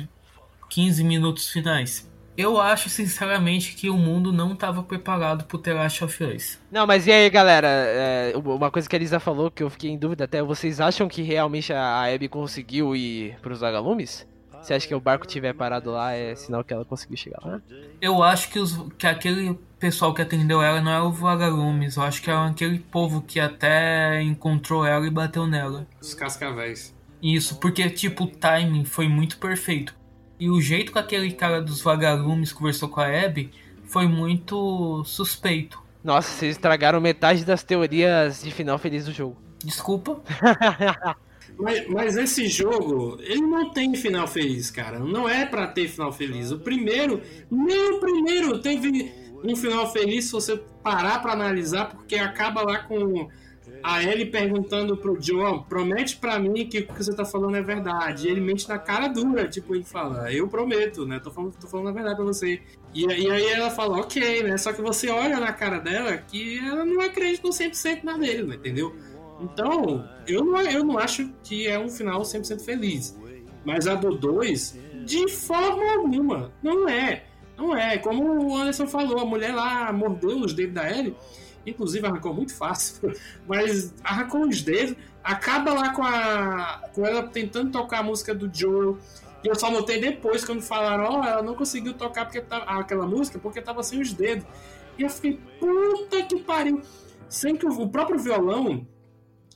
15 0.70 1.04
minutos 1.04 1.50
finais. 1.50 2.10
Eu 2.38 2.60
acho, 2.60 2.90
sinceramente, 2.90 3.76
que 3.76 3.90
o 3.90 3.98
mundo 3.98 4.32
não 4.32 4.54
estava 4.54 4.84
preparado 4.84 5.46
pro 5.46 5.58
The 5.58 5.74
Last 5.74 6.04
of 6.04 6.24
Us. 6.24 6.60
Não, 6.70 6.86
mas 6.86 7.08
e 7.08 7.12
aí, 7.12 7.30
galera? 7.30 7.68
É, 7.68 8.34
uma 8.36 8.70
coisa 8.70 8.90
que 8.90 8.96
a 8.96 9.00
Elisa 9.00 9.22
falou 9.22 9.50
que 9.50 9.64
eu 9.64 9.70
fiquei 9.70 9.90
em 9.90 9.98
dúvida 9.98 10.26
até, 10.26 10.42
vocês 10.42 10.82
acham 10.82 11.08
que 11.08 11.22
realmente 11.22 11.72
a 11.72 12.14
Abby 12.14 12.28
conseguiu 12.28 12.94
ir 12.94 13.38
pros 13.42 13.62
vagalumes? 13.62 14.28
Você 14.66 14.74
acha 14.74 14.88
que 14.88 14.96
o 14.96 15.00
barco 15.00 15.28
tiver 15.28 15.54
parado 15.54 15.92
lá 15.92 16.14
é 16.14 16.34
sinal 16.34 16.64
que 16.64 16.74
ela 16.74 16.84
conseguiu 16.84 17.16
chegar 17.16 17.38
lá? 17.46 17.62
Eu 18.02 18.24
acho 18.24 18.50
que, 18.50 18.58
os, 18.58 18.76
que 18.98 19.06
aquele 19.06 19.54
pessoal 19.78 20.12
que 20.12 20.24
atendeu 20.24 20.60
ela 20.60 20.82
não 20.82 20.92
era 20.92 21.04
o 21.04 21.12
vagalumes. 21.12 21.98
Eu 21.98 22.02
acho 22.02 22.20
que 22.20 22.32
era 22.32 22.48
aquele 22.48 22.80
povo 22.80 23.22
que 23.22 23.40
até 23.40 24.24
encontrou 24.24 24.84
ela 24.84 25.06
e 25.06 25.12
bateu 25.12 25.46
nela. 25.46 25.86
Os 26.02 26.16
cascavéis. 26.16 26.96
Isso, 27.22 27.60
porque, 27.60 27.88
tipo, 27.92 28.24
o 28.24 28.28
timing 28.28 28.86
foi 28.86 29.08
muito 29.08 29.38
perfeito. 29.38 29.94
E 30.40 30.50
o 30.50 30.60
jeito 30.60 30.92
que 30.92 30.98
aquele 30.98 31.32
cara 31.32 31.62
dos 31.62 31.82
vagalumes 31.82 32.52
conversou 32.52 32.90
com 32.90 33.02
a 33.02 33.06
Abby 33.06 33.52
foi 33.84 34.08
muito 34.08 35.04
suspeito. 35.06 35.80
Nossa, 36.04 36.32
vocês 36.32 36.56
estragaram 36.56 37.00
metade 37.00 37.46
das 37.46 37.62
teorias 37.62 38.42
de 38.42 38.50
final 38.50 38.80
feliz 38.80 39.06
do 39.06 39.12
jogo. 39.12 39.38
Desculpa. 39.64 40.20
Mas, 41.58 41.88
mas 41.88 42.18
esse 42.18 42.48
jogo, 42.48 43.18
ele 43.22 43.42
não 43.42 43.72
tem 43.72 43.94
final 43.96 44.28
feliz, 44.28 44.70
cara. 44.70 45.00
Não 45.00 45.28
é 45.28 45.46
pra 45.46 45.68
ter 45.68 45.88
final 45.88 46.12
feliz. 46.12 46.52
O 46.52 46.60
primeiro, 46.60 47.22
nem 47.50 47.94
o 47.94 48.00
primeiro 48.00 48.60
teve 48.60 49.12
um 49.44 49.56
final 49.56 49.92
feliz 49.92 50.26
se 50.26 50.32
você 50.32 50.58
parar 50.84 51.22
pra 51.22 51.34
analisar, 51.34 51.90
porque 51.90 52.16
acaba 52.16 52.62
lá 52.62 52.80
com 52.80 53.30
a 53.82 54.04
Ellie 54.04 54.26
perguntando 54.26 54.98
pro 54.98 55.18
John, 55.20 55.62
promete 55.64 56.18
pra 56.18 56.40
mim 56.40 56.68
que 56.68 56.80
o 56.80 56.88
que 56.88 57.04
você 57.04 57.14
tá 57.14 57.24
falando 57.24 57.56
é 57.56 57.62
verdade. 57.62 58.28
E 58.28 58.32
ele 58.32 58.42
mente 58.42 58.68
na 58.68 58.80
cara 58.80 59.08
dura, 59.08 59.48
tipo, 59.48 59.76
ele 59.76 59.84
fala, 59.84 60.32
eu 60.34 60.48
prometo, 60.48 61.06
né? 61.06 61.20
Tô 61.20 61.32
falando, 61.32 61.56
tô 61.56 61.68
falando 61.68 61.90
a 61.90 61.92
verdade 61.92 62.16
pra 62.16 62.26
você. 62.26 62.62
E, 62.94 63.06
e 63.06 63.30
aí 63.30 63.48
ela 63.48 63.70
fala, 63.70 64.00
ok, 64.00 64.44
né? 64.44 64.58
Só 64.58 64.74
que 64.74 64.82
você 64.82 65.10
olha 65.10 65.40
na 65.40 65.54
cara 65.54 65.80
dela 65.80 66.18
que 66.18 66.58
ela 66.60 66.84
não 66.84 67.00
acredita 67.02 67.48
100% 67.48 68.04
na 68.04 68.18
dele, 68.18 68.44
né? 68.44 68.56
entendeu? 68.56 68.96
Então, 69.40 70.08
eu 70.28 70.44
não, 70.46 70.62
eu 70.62 70.84
não 70.84 70.98
acho 70.98 71.30
que 71.44 71.68
é 71.68 71.78
um 71.78 71.90
final 71.90 72.22
100% 72.22 72.62
feliz. 72.62 73.18
Mas 73.66 73.88
a 73.88 73.96
do 73.96 74.16
2, 74.16 74.80
de 75.06 75.28
forma 75.30 75.94
alguma, 75.94 76.52
não 76.62 76.88
é. 76.88 77.26
Não 77.58 77.76
é. 77.76 77.98
Como 77.98 78.50
o 78.50 78.56
Anderson 78.56 78.88
falou, 78.88 79.20
a 79.20 79.26
mulher 79.26 79.54
lá 79.54 79.92
mordeu 79.92 80.40
os 80.40 80.54
dedos 80.54 80.76
da 80.76 80.90
Ellie 80.90 81.16
inclusive 81.66 82.06
arrancou 82.06 82.34
muito 82.34 82.56
fácil, 82.56 83.14
mas 83.48 83.94
arrancou 84.04 84.48
os 84.48 84.62
dedos, 84.62 84.96
acaba 85.24 85.74
lá 85.74 85.94
com, 85.94 86.04
a, 86.04 86.84
com 86.94 87.06
ela 87.06 87.24
tentando 87.24 87.72
tocar 87.72 88.00
a 88.00 88.04
música 88.04 88.34
do 88.34 88.50
Joel. 88.54 88.98
E 89.44 89.48
eu 89.48 89.56
só 89.56 89.70
notei 89.70 90.00
depois, 90.00 90.44
quando 90.44 90.62
falaram, 90.62 91.04
ó, 91.04 91.20
oh, 91.20 91.24
ela 91.24 91.42
não 91.44 91.56
conseguiu 91.56 91.94
tocar 91.94 92.26
porque 92.26 92.42
tá, 92.42 92.58
aquela 92.58 93.06
música 93.06 93.38
porque 93.38 93.62
tava 93.62 93.84
sem 93.84 94.02
os 94.02 94.12
dedos. 94.12 94.46
E 94.98 95.04
eu 95.04 95.10
fiquei, 95.10 95.40
puta 95.60 96.24
que 96.24 96.42
pariu. 96.42 96.82
Sem 97.30 97.56
que 97.56 97.66
o, 97.66 97.82
o 97.82 97.90
próprio 97.90 98.18
violão, 98.18 98.88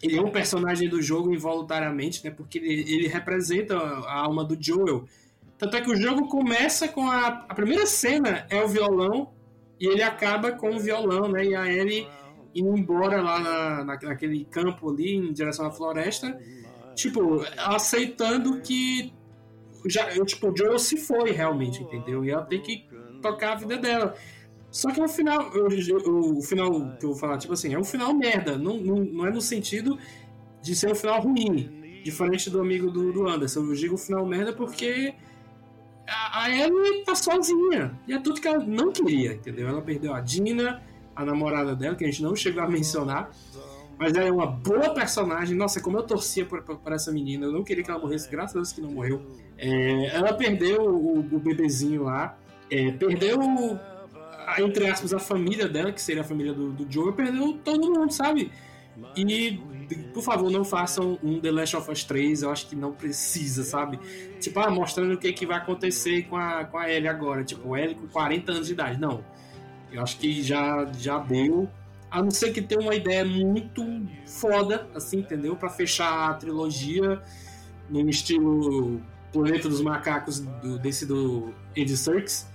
ele 0.02 0.18
é 0.18 0.22
um 0.22 0.32
personagem 0.32 0.88
do 0.88 1.02
jogo 1.02 1.34
involuntariamente, 1.34 2.24
né? 2.24 2.32
Porque 2.32 2.58
ele, 2.58 2.94
ele 2.94 3.08
representa 3.08 3.76
a 3.78 4.20
alma 4.20 4.44
do 4.44 4.58
Joel. 4.60 5.06
Tanto 5.58 5.76
é 5.76 5.82
que 5.82 5.92
o 5.92 5.96
jogo 5.96 6.28
começa 6.28 6.88
com 6.88 7.10
a, 7.10 7.28
a 7.28 7.54
primeira 7.54 7.86
cena 7.86 8.46
é 8.50 8.64
o 8.64 8.68
violão 8.68 9.32
e 9.80 9.88
ele 9.88 10.02
acaba 10.02 10.54
com 10.54 10.76
o 10.76 10.80
violão, 10.80 11.28
né? 11.30 11.46
E 11.46 11.56
a 11.56 11.68
Ellie 11.68 12.08
indo 12.56 12.76
embora 12.78 13.22
lá 13.22 13.40
na, 13.84 13.84
naquele 13.84 14.46
campo 14.46 14.90
ali, 14.90 15.16
em 15.16 15.34
direção 15.34 15.66
à 15.66 15.72
floresta, 15.72 16.40
tipo, 16.96 17.46
aceitando 17.58 18.60
que 18.62 19.14
já, 19.86 20.10
tipo, 20.26 20.50
o 20.50 20.58
Joel 20.58 20.80
se 20.80 20.98
foi 20.98 21.32
realmente, 21.32 21.84
entendeu? 21.84 22.26
E 22.26 22.32
ela 22.32 22.44
tem 22.44 22.62
que 22.62 22.86
tocar 23.22 23.54
a 23.54 23.56
vida 23.56 23.78
dela. 23.78 24.16
Só 24.72 24.92
que 24.92 25.00
no 25.00 25.08
final, 25.08 25.52
eu, 25.54 25.68
eu, 25.70 26.38
o 26.38 26.42
final 26.42 26.72
que 26.98 27.06
eu 27.06 27.10
vou 27.10 27.18
falar, 27.18 27.38
tipo 27.38 27.54
assim, 27.54 27.74
é 27.74 27.80
um 27.80 27.84
final 27.84 28.14
merda. 28.14 28.58
Não, 28.58 28.78
não, 28.78 28.98
não 28.98 29.26
é 29.26 29.32
no 29.32 29.42
sentido 29.42 29.98
de 30.62 30.76
ser 30.76 30.92
um 30.92 30.96
final 30.96 31.22
ruim. 31.22 32.02
Diferente 32.04 32.50
do 32.50 32.62
amigo 32.62 32.90
do, 32.92 33.12
do 33.12 33.28
Anderson. 33.28 33.62
Eu 33.62 33.74
digo 33.74 33.98
final 33.98 34.26
merda 34.26 34.54
porque 34.54 35.14
a 36.08 36.50
Ellie 36.50 37.04
tá 37.04 37.16
sozinha. 37.16 37.98
E 38.08 38.14
é 38.14 38.20
tudo 38.20 38.40
que 38.40 38.48
ela 38.48 38.64
não 38.64 38.92
queria, 38.92 39.34
entendeu? 39.34 39.68
Ela 39.68 39.82
perdeu 39.82 40.14
a 40.14 40.22
Dina, 40.22 40.82
a 41.16 41.26
namorada 41.26 41.76
dela, 41.76 41.96
que 41.96 42.04
a 42.04 42.08
gente 42.08 42.22
não 42.24 42.36
chegou 42.36 42.64
a 42.64 42.68
mencionar. 42.68 43.32
Mas 43.98 44.14
ela 44.14 44.28
é 44.28 44.32
uma 44.32 44.48
boa 44.48 44.94
personagem. 44.94 45.58
Nossa, 45.58 45.82
como 45.82 45.98
eu 45.98 46.04
torcia 46.04 46.46
por 46.46 46.64
essa 46.94 47.12
menina. 47.12 47.46
Eu 47.46 47.52
não 47.52 47.64
queria 47.64 47.84
que 47.84 47.92
ela 47.92 48.00
morresse, 48.00 48.30
graças 48.30 48.56
a 48.56 48.60
Deus 48.60 48.72
que 48.72 48.82
não 48.82 48.92
morreu. 48.92 49.22
É, 49.58 50.16
ela 50.16 50.32
perdeu 50.34 50.84
o, 50.84 51.20
o 51.20 51.40
bebezinho 51.40 52.04
lá. 52.04 52.38
É, 52.72 52.92
perdeu, 52.92 53.40
entre 54.58 54.88
aspas, 54.88 55.14
a 55.14 55.20
família 55.20 55.68
dela, 55.68 55.92
que 55.92 56.02
seria 56.02 56.22
a 56.22 56.26
família 56.26 56.54
do, 56.54 56.72
do 56.72 56.92
Joe. 56.92 57.14
Perdeu 57.14 57.54
todo 57.64 57.92
mundo, 57.92 58.12
sabe? 58.12 58.52
E 59.16 59.60
por 60.14 60.24
favor, 60.24 60.52
não 60.52 60.64
façam 60.64 61.18
um 61.24 61.40
The 61.40 61.52
Last 61.52 61.76
of 61.76 61.92
Us 61.92 62.04
3, 62.04 62.44
eu 62.44 62.52
acho 62.52 62.68
que 62.68 62.76
não 62.76 62.92
precisa, 62.92 63.64
sabe? 63.64 64.00
Tipo, 64.40 64.60
ah, 64.60 64.70
mostrando 64.70 65.14
o 65.14 65.18
que, 65.18 65.32
que 65.34 65.46
vai 65.46 65.58
acontecer 65.58 66.24
com 66.24 66.36
a, 66.36 66.66
com 66.66 66.78
a 66.78 66.92
Ellie 66.92 67.08
agora, 67.08 67.44
tipo, 67.44 67.76
Ellie 67.76 67.96
com 67.96 68.08
40 68.08 68.52
anos 68.52 68.68
de 68.68 68.74
idade. 68.74 69.00
Não. 69.00 69.24
Eu 69.92 70.04
acho 70.04 70.18
que 70.18 70.44
já, 70.44 70.86
já 70.98 71.18
deu. 71.20 71.70
A 72.12 72.22
não 72.22 72.32
ser 72.32 72.52
que 72.52 72.62
tenha 72.62 72.82
uma 72.82 72.96
ideia 72.96 73.24
muito 73.26 73.84
foda, 74.26 74.88
assim, 74.94 75.20
entendeu? 75.20 75.56
para 75.56 75.70
fechar 75.70 76.30
a 76.30 76.34
trilogia 76.34 77.22
no 77.90 78.10
estilo 78.10 79.02
Planeta 79.32 79.70
dos 79.70 79.82
Macacos 79.82 80.40
do, 80.40 80.80
desse 80.80 81.06
do 81.06 81.54
Andy 81.78 81.96
Serkis, 81.96 82.48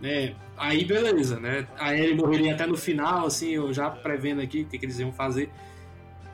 né? 0.00 0.34
Aí 0.56 0.84
beleza, 0.84 1.38
né? 1.38 1.66
A 1.78 1.94
Ellie 1.94 2.14
morreria 2.14 2.54
até 2.54 2.66
no 2.66 2.76
final, 2.76 3.26
assim, 3.26 3.50
eu 3.50 3.72
já 3.72 3.90
prevendo 3.90 4.40
aqui 4.40 4.62
o 4.62 4.66
que, 4.66 4.78
que 4.78 4.86
eles 4.86 4.98
iam 4.98 5.12
fazer. 5.12 5.50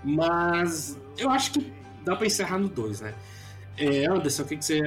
Mas 0.04 0.98
eu 1.16 1.30
acho 1.30 1.52
que 1.52 1.72
dá 2.04 2.16
pra 2.16 2.26
encerrar 2.26 2.58
no 2.58 2.68
2, 2.68 3.00
né? 3.00 3.14
É, 3.76 4.06
Anderson, 4.06 4.42
o 4.42 4.46
que, 4.46 4.56
que 4.56 4.64
você 4.64 4.80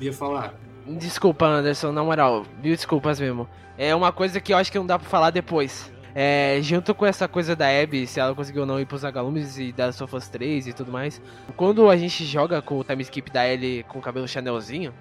ia 0.00 0.12
falar? 0.12 0.54
Desculpa, 0.86 1.46
Anderson, 1.46 1.92
na 1.92 2.02
moral, 2.02 2.46
mil 2.62 2.74
desculpas 2.74 3.20
mesmo. 3.20 3.48
É 3.76 3.94
uma 3.94 4.12
coisa 4.12 4.40
que 4.40 4.52
eu 4.52 4.56
acho 4.56 4.72
que 4.72 4.78
não 4.78 4.86
dá 4.86 4.98
pra 4.98 5.08
falar 5.08 5.30
depois. 5.30 5.90
É, 6.20 6.58
junto 6.60 6.96
com 6.96 7.06
essa 7.06 7.28
coisa 7.28 7.54
da 7.54 7.68
Abby, 7.68 8.04
se 8.04 8.18
ela 8.18 8.34
conseguiu 8.34 8.62
ou 8.62 8.66
não 8.66 8.80
ir 8.80 8.86
pros 8.86 9.04
Agalumes 9.04 9.56
e 9.56 9.70
das 9.70 9.94
Sofas 9.94 10.28
3 10.28 10.66
e 10.66 10.72
tudo 10.72 10.90
mais. 10.90 11.22
Quando 11.56 11.88
a 11.88 11.96
gente 11.96 12.24
joga 12.24 12.60
com 12.60 12.76
o 12.76 12.82
time 12.82 13.04
skip 13.04 13.30
da 13.30 13.48
Ellie 13.48 13.84
com 13.84 14.00
o 14.00 14.02
cabelo 14.02 14.26
chanelzinho, 14.26 14.92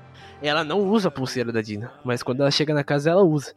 ela 0.43 0.63
não 0.63 0.87
usa 0.87 1.07
a 1.07 1.11
pulseira 1.11 1.51
da 1.51 1.59
Dina. 1.59 1.91
Mas 2.05 2.21
quando 2.21 2.41
ela 2.41 2.51
chega 2.51 2.71
na 2.71 2.83
casa, 2.83 3.09
ela 3.09 3.23
usa. 3.23 3.55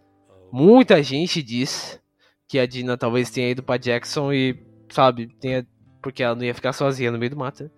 Muita 0.50 1.02
gente 1.02 1.42
diz 1.42 2.00
que 2.48 2.58
a 2.58 2.64
Dina 2.64 2.96
talvez 2.96 3.28
tenha 3.28 3.50
ido 3.50 3.62
pra 3.62 3.76
Jackson 3.76 4.32
e, 4.32 4.58
sabe, 4.88 5.26
tenha 5.38 5.66
porque 6.00 6.22
ela 6.22 6.34
não 6.34 6.44
ia 6.44 6.54
ficar 6.54 6.72
sozinha 6.72 7.12
no 7.12 7.18
meio 7.18 7.32
do 7.32 7.36
mato. 7.36 7.64
Né? 7.64 7.70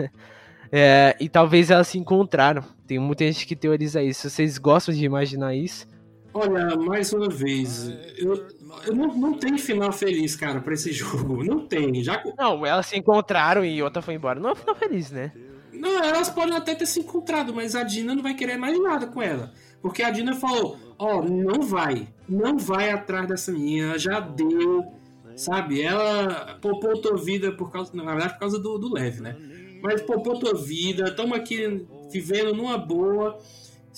é, 0.72 1.16
e 1.20 1.28
talvez 1.28 1.70
elas 1.70 1.88
se 1.88 1.98
encontraram. 1.98 2.64
Tem 2.86 2.98
muita 2.98 3.26
gente 3.26 3.46
que 3.46 3.54
teoriza 3.54 4.02
isso. 4.02 4.30
Vocês 4.30 4.56
gostam 4.56 4.94
de 4.94 5.04
imaginar 5.04 5.54
isso? 5.54 5.86
Olha, 6.32 6.76
mais 6.76 7.12
uma 7.12 7.28
vez, 7.28 7.88
eu, 8.18 8.46
eu 8.86 8.94
não, 8.94 9.08
não 9.16 9.34
tem 9.34 9.58
final 9.58 9.92
feliz, 9.92 10.36
cara, 10.36 10.60
pra 10.60 10.74
esse 10.74 10.92
jogo. 10.92 11.44
Não 11.44 11.66
tem. 11.66 12.02
Já... 12.02 12.22
Não, 12.38 12.64
elas 12.64 12.86
se 12.86 12.96
encontraram 12.96 13.64
e 13.64 13.82
outra 13.82 14.00
foi 14.00 14.14
embora. 14.14 14.38
Não 14.38 14.50
é 14.50 14.54
final 14.54 14.74
feliz, 14.74 15.10
né? 15.10 15.32
Não, 15.72 16.02
elas 16.02 16.30
podem 16.30 16.54
até 16.54 16.74
ter 16.74 16.86
se 16.86 17.00
encontrado, 17.00 17.54
mas 17.54 17.74
a 17.74 17.82
Dina 17.82 18.14
não 18.14 18.22
vai 18.22 18.34
querer 18.34 18.56
mais 18.56 18.80
nada 18.80 19.06
com 19.06 19.22
ela. 19.22 19.52
Porque 19.80 20.02
a 20.02 20.10
Dina 20.10 20.34
falou: 20.34 20.76
Ó, 20.98 21.18
oh, 21.18 21.22
não 21.22 21.62
vai. 21.62 22.08
Não 22.28 22.58
vai 22.58 22.90
atrás 22.90 23.26
dessa 23.26 23.50
menina. 23.50 23.98
Já 23.98 24.20
deu 24.20 25.00
sabe? 25.40 25.82
Ela 25.82 26.58
poupou 26.60 27.00
tua 27.00 27.16
vida 27.16 27.52
por 27.52 27.72
causa, 27.72 27.90
na 27.94 28.04
verdade, 28.04 28.34
por 28.34 28.40
causa 28.40 28.58
do, 28.58 28.78
do 28.78 28.92
leve, 28.92 29.20
né? 29.20 29.36
Mas 29.82 30.02
poupou 30.02 30.38
tua 30.38 30.54
vida, 30.54 31.04
estamos 31.04 31.36
aqui 31.36 31.86
vivendo 32.10 32.54
numa 32.54 32.76
boa. 32.76 33.38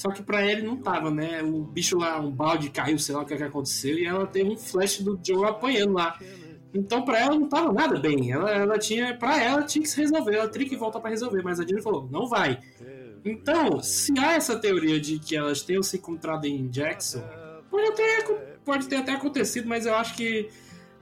Só 0.03 0.11
que 0.11 0.21
pra 0.21 0.45
ele 0.45 0.63
não 0.63 0.77
tava, 0.77 1.13
né? 1.13 1.45
O 1.45 1.63
bicho 1.63 1.97
lá, 1.97 2.19
um 2.19 2.29
balde 2.29 2.71
caiu, 2.71 2.99
sei 2.99 3.15
lá 3.15 3.23
o 3.23 3.25
que, 3.25 3.35
é 3.35 3.37
que 3.37 3.45
aconteceu, 3.45 3.97
e 3.97 4.05
ela 4.05 4.27
teve 4.27 4.51
um 4.51 4.57
flash 4.57 4.99
do 4.99 5.17
Joe 5.25 5.45
apanhando 5.45 5.93
lá. 5.93 6.19
Então 6.75 7.05
pra 7.05 7.21
ela 7.21 7.37
não 7.37 7.49
tava 7.49 7.73
nada 7.73 8.01
bem. 8.01 8.33
Ela, 8.33 8.51
ela 8.51 8.79
tinha, 8.81 9.17
pra 9.17 9.41
ela 9.41 9.63
tinha 9.63 9.85
que 9.85 9.89
se 9.89 10.01
resolver, 10.01 10.35
ela 10.35 10.49
tinha 10.49 10.69
que 10.69 10.75
voltar 10.75 10.99
para 10.99 11.11
resolver, 11.11 11.41
mas 11.45 11.61
a 11.61 11.65
Disney 11.65 11.81
falou, 11.81 12.09
não 12.11 12.27
vai. 12.27 12.59
Então, 13.25 13.81
se 13.81 14.13
há 14.19 14.33
essa 14.33 14.59
teoria 14.59 14.99
de 14.99 15.21
que 15.21 15.37
elas 15.37 15.63
tenham 15.63 15.85
se 15.85 15.99
encontrado 15.99 16.47
em 16.47 16.67
Jackson, 16.69 17.23
pode, 17.71 17.87
até, 17.87 18.23
pode 18.65 18.89
ter 18.89 18.97
até 18.97 19.13
acontecido, 19.13 19.69
mas 19.69 19.87
eu 19.87 19.95
acho 19.95 20.17
que 20.17 20.49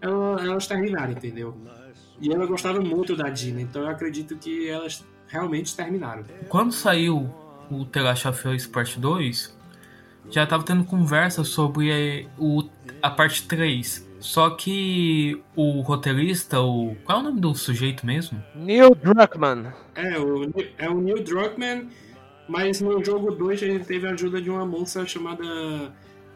elas 0.02 0.66
terminaram, 0.66 1.12
entendeu? 1.12 1.56
E 2.20 2.30
ela 2.30 2.44
gostava 2.44 2.82
muito 2.82 3.16
da 3.16 3.30
Dina, 3.30 3.62
então 3.62 3.80
eu 3.80 3.88
acredito 3.88 4.36
que 4.36 4.68
elas 4.68 5.02
realmente 5.26 5.74
terminaram. 5.74 6.22
Quando 6.50 6.72
saiu 6.72 7.32
o 7.70 7.84
The 7.84 8.00
Last 8.02 8.28
of 8.28 8.48
Us 8.48 8.66
Part 8.66 8.98
2, 8.98 9.58
já 10.30 10.46
tava 10.46 10.62
tendo 10.64 10.84
conversa 10.84 11.44
sobre 11.44 11.90
eh, 11.90 12.26
o, 12.38 12.68
a 13.02 13.10
parte 13.10 13.46
3. 13.46 14.08
Só 14.20 14.50
que 14.50 15.42
o 15.56 15.80
roteirista, 15.80 16.60
o. 16.60 16.94
Qual 17.04 17.18
é 17.18 17.20
o 17.22 17.24
nome 17.24 17.40
do 17.40 17.54
sujeito 17.54 18.04
mesmo? 18.04 18.42
Neil 18.54 18.94
Druckmann. 18.94 19.72
É, 19.94 20.18
o, 20.18 20.52
é 20.76 20.90
o 20.90 21.00
Neil 21.00 21.24
Druckmann, 21.24 21.88
Mas 22.46 22.82
no 22.82 23.02
jogo 23.02 23.30
2 23.30 23.62
ele 23.62 23.78
teve 23.78 24.06
a 24.06 24.10
ajuda 24.10 24.42
de 24.42 24.50
uma 24.50 24.66
moça 24.66 25.06
chamada 25.06 25.42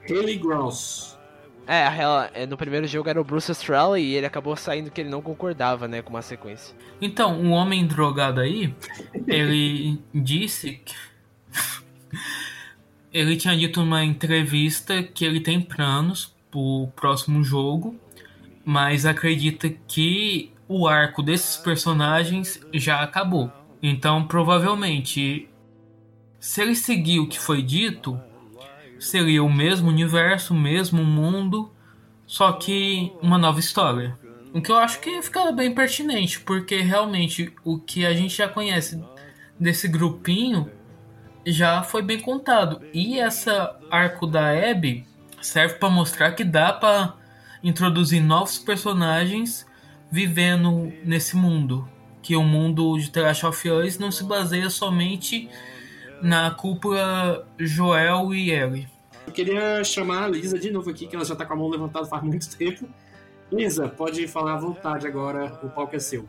Haley 0.09 0.39
Gross. 0.39 1.19
É, 1.67 1.83
ela, 1.99 2.31
é, 2.35 2.47
no 2.47 2.57
primeiro 2.57 2.87
jogo 2.87 3.09
era 3.09 3.21
o 3.21 3.25
Bruce 3.25 3.51
Straley 3.51 4.05
e 4.05 4.15
ele 4.15 4.27
acabou 4.27 4.55
saindo 4.55 4.91
que 4.91 5.01
ele 5.01 5.09
não 5.09 5.23
concordava, 5.23 5.89
né, 5.89 6.03
com 6.03 6.11
uma 6.11 6.23
sequência. 6.23 6.75
Então, 7.01 7.39
um 7.41 7.53
homem 7.53 7.87
drogado 7.87 8.41
aí, 8.41 8.75
ele 9.27 9.99
disse 10.15 10.73
que... 10.85 10.95
ele 13.13 13.37
tinha 13.37 13.57
dito 13.57 13.81
numa 13.81 14.05
entrevista 14.05 15.03
que 15.03 15.25
ele 15.25 15.41
tem 15.41 15.61
planos 15.61 16.35
pro 16.51 16.89
próximo 16.97 17.43
jogo, 17.43 17.99
mas 18.65 19.05
acredita 19.07 19.69
que 19.69 20.53
o 20.69 20.87
arco 20.89 21.23
desses 21.23 21.57
personagens 21.57 22.61
já 22.73 23.03
acabou. 23.03 23.53
Então, 23.83 24.25
provavelmente, 24.27 25.49
se 26.41 26.63
ele 26.63 26.75
seguir 26.75 27.21
o 27.21 27.29
que 27.29 27.39
foi 27.39 27.63
dito, 27.63 28.19
seria 28.99 29.43
o 29.43 29.53
mesmo 29.53 29.89
universo, 29.89 30.55
o 30.55 30.59
mesmo 30.59 31.05
mundo, 31.05 31.71
só 32.27 32.53
que 32.53 33.13
uma 33.21 33.37
nova 33.37 33.61
história. 33.61 34.19
O 34.53 34.63
que 34.63 34.71
eu 34.71 34.79
acho 34.79 35.01
que 35.01 35.21
fica 35.21 35.51
bem 35.53 35.75
pertinente, 35.75 36.41
porque 36.41 36.77
realmente 36.81 37.53
o 37.65 37.79
que 37.79 38.07
a 38.07 38.15
gente 38.15 38.37
já 38.37 38.49
conhece 38.49 39.03
desse 39.59 39.89
grupinho 39.89 40.71
já 41.47 41.83
foi 41.83 42.03
bem 42.03 42.21
contado. 42.21 42.81
E 42.93 43.19
essa 43.19 43.79
arco 43.91 44.27
da 44.27 44.51
Abby 44.51 45.07
serve 45.41 45.75
para 45.75 45.91
mostrar 45.91 46.33
que 46.33 46.45
dá 46.45 46.73
para 46.73 47.15
introduzir 47.63 48.23
novos 48.23 48.59
personagens 48.59 49.67
vivendo 50.11 50.93
nesse 51.05 51.37
mundo. 51.37 51.89
Que 52.23 52.37
o 52.37 52.43
mundo 52.43 52.97
de 52.99 53.11
The 53.11 53.23
Last 53.23 53.47
of 53.47 53.71
Us 53.71 53.99
não 53.99 54.11
se 54.11 54.25
baseia 54.25 54.71
somente 54.71 55.49
na 56.23 56.51
cúpula 56.51 57.47
Joel 57.59 58.35
e 58.35 58.51
Ellie. 58.51 58.89
Eu 59.27 59.33
queria 59.33 59.83
chamar 59.85 60.25
a 60.25 60.29
Lisa 60.29 60.59
de 60.59 60.71
novo 60.71 60.91
aqui, 60.91 61.07
que 61.07 61.15
ela 61.15 61.25
já 61.25 61.35
tá 61.35 61.45
com 61.45 61.53
a 61.55 61.57
mão 61.57 61.69
levantada 61.69 62.07
faz 62.07 62.23
muito 62.23 62.55
tempo. 62.57 62.89
Lisa, 63.53 63.89
pode 63.89 64.27
falar 64.27 64.55
à 64.55 64.57
vontade 64.57 65.07
agora, 65.07 65.59
o 65.63 65.69
palco 65.69 65.95
é 65.95 65.99
seu. 65.99 66.27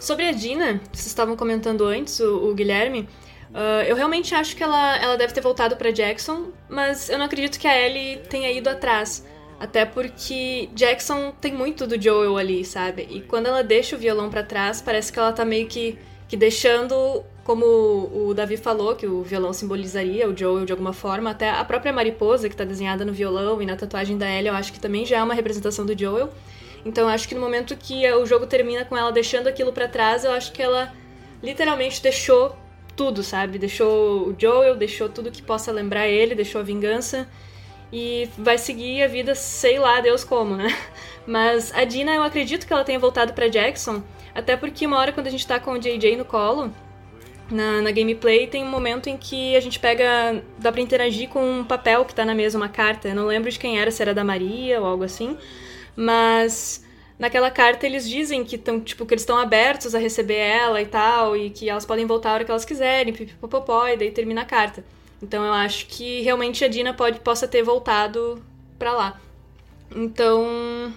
Sobre 0.00 0.28
a 0.28 0.32
Dina, 0.32 0.80
vocês 0.92 1.06
estavam 1.06 1.36
comentando 1.36 1.84
antes, 1.84 2.20
o, 2.20 2.50
o 2.50 2.54
Guilherme, 2.54 3.08
uh, 3.50 3.82
eu 3.86 3.96
realmente 3.96 4.34
acho 4.34 4.56
que 4.56 4.62
ela, 4.62 4.96
ela 4.96 5.16
deve 5.16 5.32
ter 5.32 5.40
voltado 5.40 5.76
para 5.76 5.90
Jackson, 5.90 6.52
mas 6.68 7.08
eu 7.08 7.18
não 7.18 7.26
acredito 7.26 7.58
que 7.58 7.66
a 7.66 7.78
Ellie 7.78 8.18
tenha 8.28 8.50
ido 8.50 8.68
atrás. 8.68 9.24
Até 9.58 9.86
porque 9.86 10.68
Jackson 10.74 11.32
tem 11.40 11.52
muito 11.52 11.86
do 11.86 12.00
Joel 12.00 12.36
ali, 12.36 12.64
sabe? 12.64 13.08
E 13.10 13.22
quando 13.22 13.46
ela 13.46 13.62
deixa 13.62 13.96
o 13.96 13.98
violão 13.98 14.28
para 14.28 14.42
trás, 14.42 14.82
parece 14.82 15.10
que 15.10 15.18
ela 15.18 15.32
tá 15.32 15.44
meio 15.44 15.66
que, 15.66 15.98
que 16.28 16.36
deixando 16.36 17.24
como 17.42 17.64
o 17.64 18.34
Davi 18.34 18.56
falou, 18.56 18.96
que 18.96 19.06
o 19.06 19.22
violão 19.22 19.52
simbolizaria 19.52 20.28
o 20.28 20.36
Joel 20.36 20.66
de 20.66 20.72
alguma 20.72 20.92
forma, 20.92 21.30
até 21.30 21.48
a 21.48 21.64
própria 21.64 21.92
mariposa 21.92 22.48
que 22.48 22.54
está 22.54 22.64
desenhada 22.64 23.04
no 23.04 23.12
violão 23.12 23.62
e 23.62 23.66
na 23.66 23.76
tatuagem 23.76 24.18
da 24.18 24.28
Ellie, 24.28 24.48
eu 24.48 24.54
acho 24.54 24.72
que 24.72 24.80
também 24.80 25.06
já 25.06 25.18
é 25.18 25.22
uma 25.22 25.32
representação 25.32 25.86
do 25.86 25.96
Joel. 25.96 26.28
Então 26.84 27.04
eu 27.04 27.10
acho 27.10 27.28
que 27.28 27.36
no 27.36 27.40
momento 27.40 27.76
que 27.76 28.10
o 28.12 28.26
jogo 28.26 28.46
termina 28.46 28.84
com 28.84 28.96
ela 28.96 29.12
deixando 29.12 29.46
aquilo 29.46 29.72
para 29.72 29.86
trás, 29.86 30.24
eu 30.24 30.32
acho 30.32 30.50
que 30.50 30.60
ela 30.60 30.92
literalmente 31.40 32.02
deixou 32.02 32.56
tudo, 32.96 33.22
sabe? 33.22 33.58
Deixou 33.58 34.28
o 34.28 34.34
Joel, 34.38 34.74
deixou 34.74 35.08
tudo 35.08 35.30
que 35.30 35.42
possa 35.42 35.70
lembrar 35.70 36.08
ele, 36.08 36.34
deixou 36.34 36.60
a 36.60 36.64
vingança 36.64 37.28
e 37.92 38.28
vai 38.36 38.58
seguir 38.58 39.02
a 39.02 39.06
vida, 39.06 39.34
sei 39.34 39.78
lá, 39.78 40.00
Deus 40.00 40.24
como, 40.24 40.56
né? 40.56 40.74
Mas 41.26 41.72
a 41.74 41.84
Dina, 41.84 42.14
eu 42.14 42.22
acredito 42.22 42.66
que 42.66 42.72
ela 42.72 42.84
tenha 42.84 42.98
voltado 42.98 43.32
para 43.32 43.48
Jackson, 43.48 44.02
até 44.34 44.56
porque 44.56 44.86
uma 44.86 44.98
hora 44.98 45.12
quando 45.12 45.26
a 45.26 45.30
gente 45.30 45.46
tá 45.46 45.60
com 45.60 45.72
o 45.72 45.78
JJ 45.78 46.16
no 46.16 46.24
colo, 46.24 46.72
na, 47.50 47.80
na 47.80 47.90
gameplay 47.90 48.46
tem 48.46 48.64
um 48.64 48.68
momento 48.68 49.08
em 49.08 49.16
que 49.16 49.56
a 49.56 49.60
gente 49.60 49.78
pega. 49.78 50.42
dá 50.58 50.72
pra 50.72 50.80
interagir 50.80 51.28
com 51.28 51.60
um 51.60 51.64
papel 51.64 52.04
que 52.04 52.14
tá 52.14 52.24
na 52.24 52.34
mesa, 52.34 52.58
uma 52.58 52.68
carta. 52.68 53.08
Eu 53.08 53.14
não 53.14 53.26
lembro 53.26 53.50
de 53.50 53.58
quem 53.58 53.78
era, 53.78 53.90
se 53.90 54.02
era 54.02 54.12
da 54.12 54.24
Maria 54.24 54.80
ou 54.80 54.86
algo 54.86 55.04
assim. 55.04 55.36
Mas 55.94 56.84
naquela 57.18 57.50
carta 57.50 57.86
eles 57.86 58.08
dizem 58.08 58.44
que 58.44 58.56
estão 58.56 58.80
tipo 58.80 59.06
que 59.06 59.14
eles 59.14 59.22
estão 59.22 59.38
abertos 59.38 59.94
a 59.94 59.98
receber 59.98 60.36
ela 60.36 60.80
e 60.80 60.86
tal 60.86 61.36
e 61.36 61.50
que 61.50 61.68
elas 61.68 61.86
podem 61.86 62.06
voltar 62.06 62.30
a 62.30 62.34
hora 62.34 62.44
que 62.44 62.50
elas 62.50 62.64
quiserem 62.64 63.12
pipipopopó 63.12 63.88
e 63.88 63.96
daí 63.96 64.10
termina 64.10 64.42
a 64.42 64.44
carta. 64.44 64.84
Então 65.22 65.44
eu 65.44 65.52
acho 65.52 65.86
que 65.86 66.20
realmente 66.22 66.64
a 66.64 66.68
Dina 66.68 66.92
pode 66.92 67.20
possa 67.20 67.48
ter 67.48 67.62
voltado 67.62 68.42
para 68.78 68.92
lá. 68.92 69.20
Então 69.94 70.92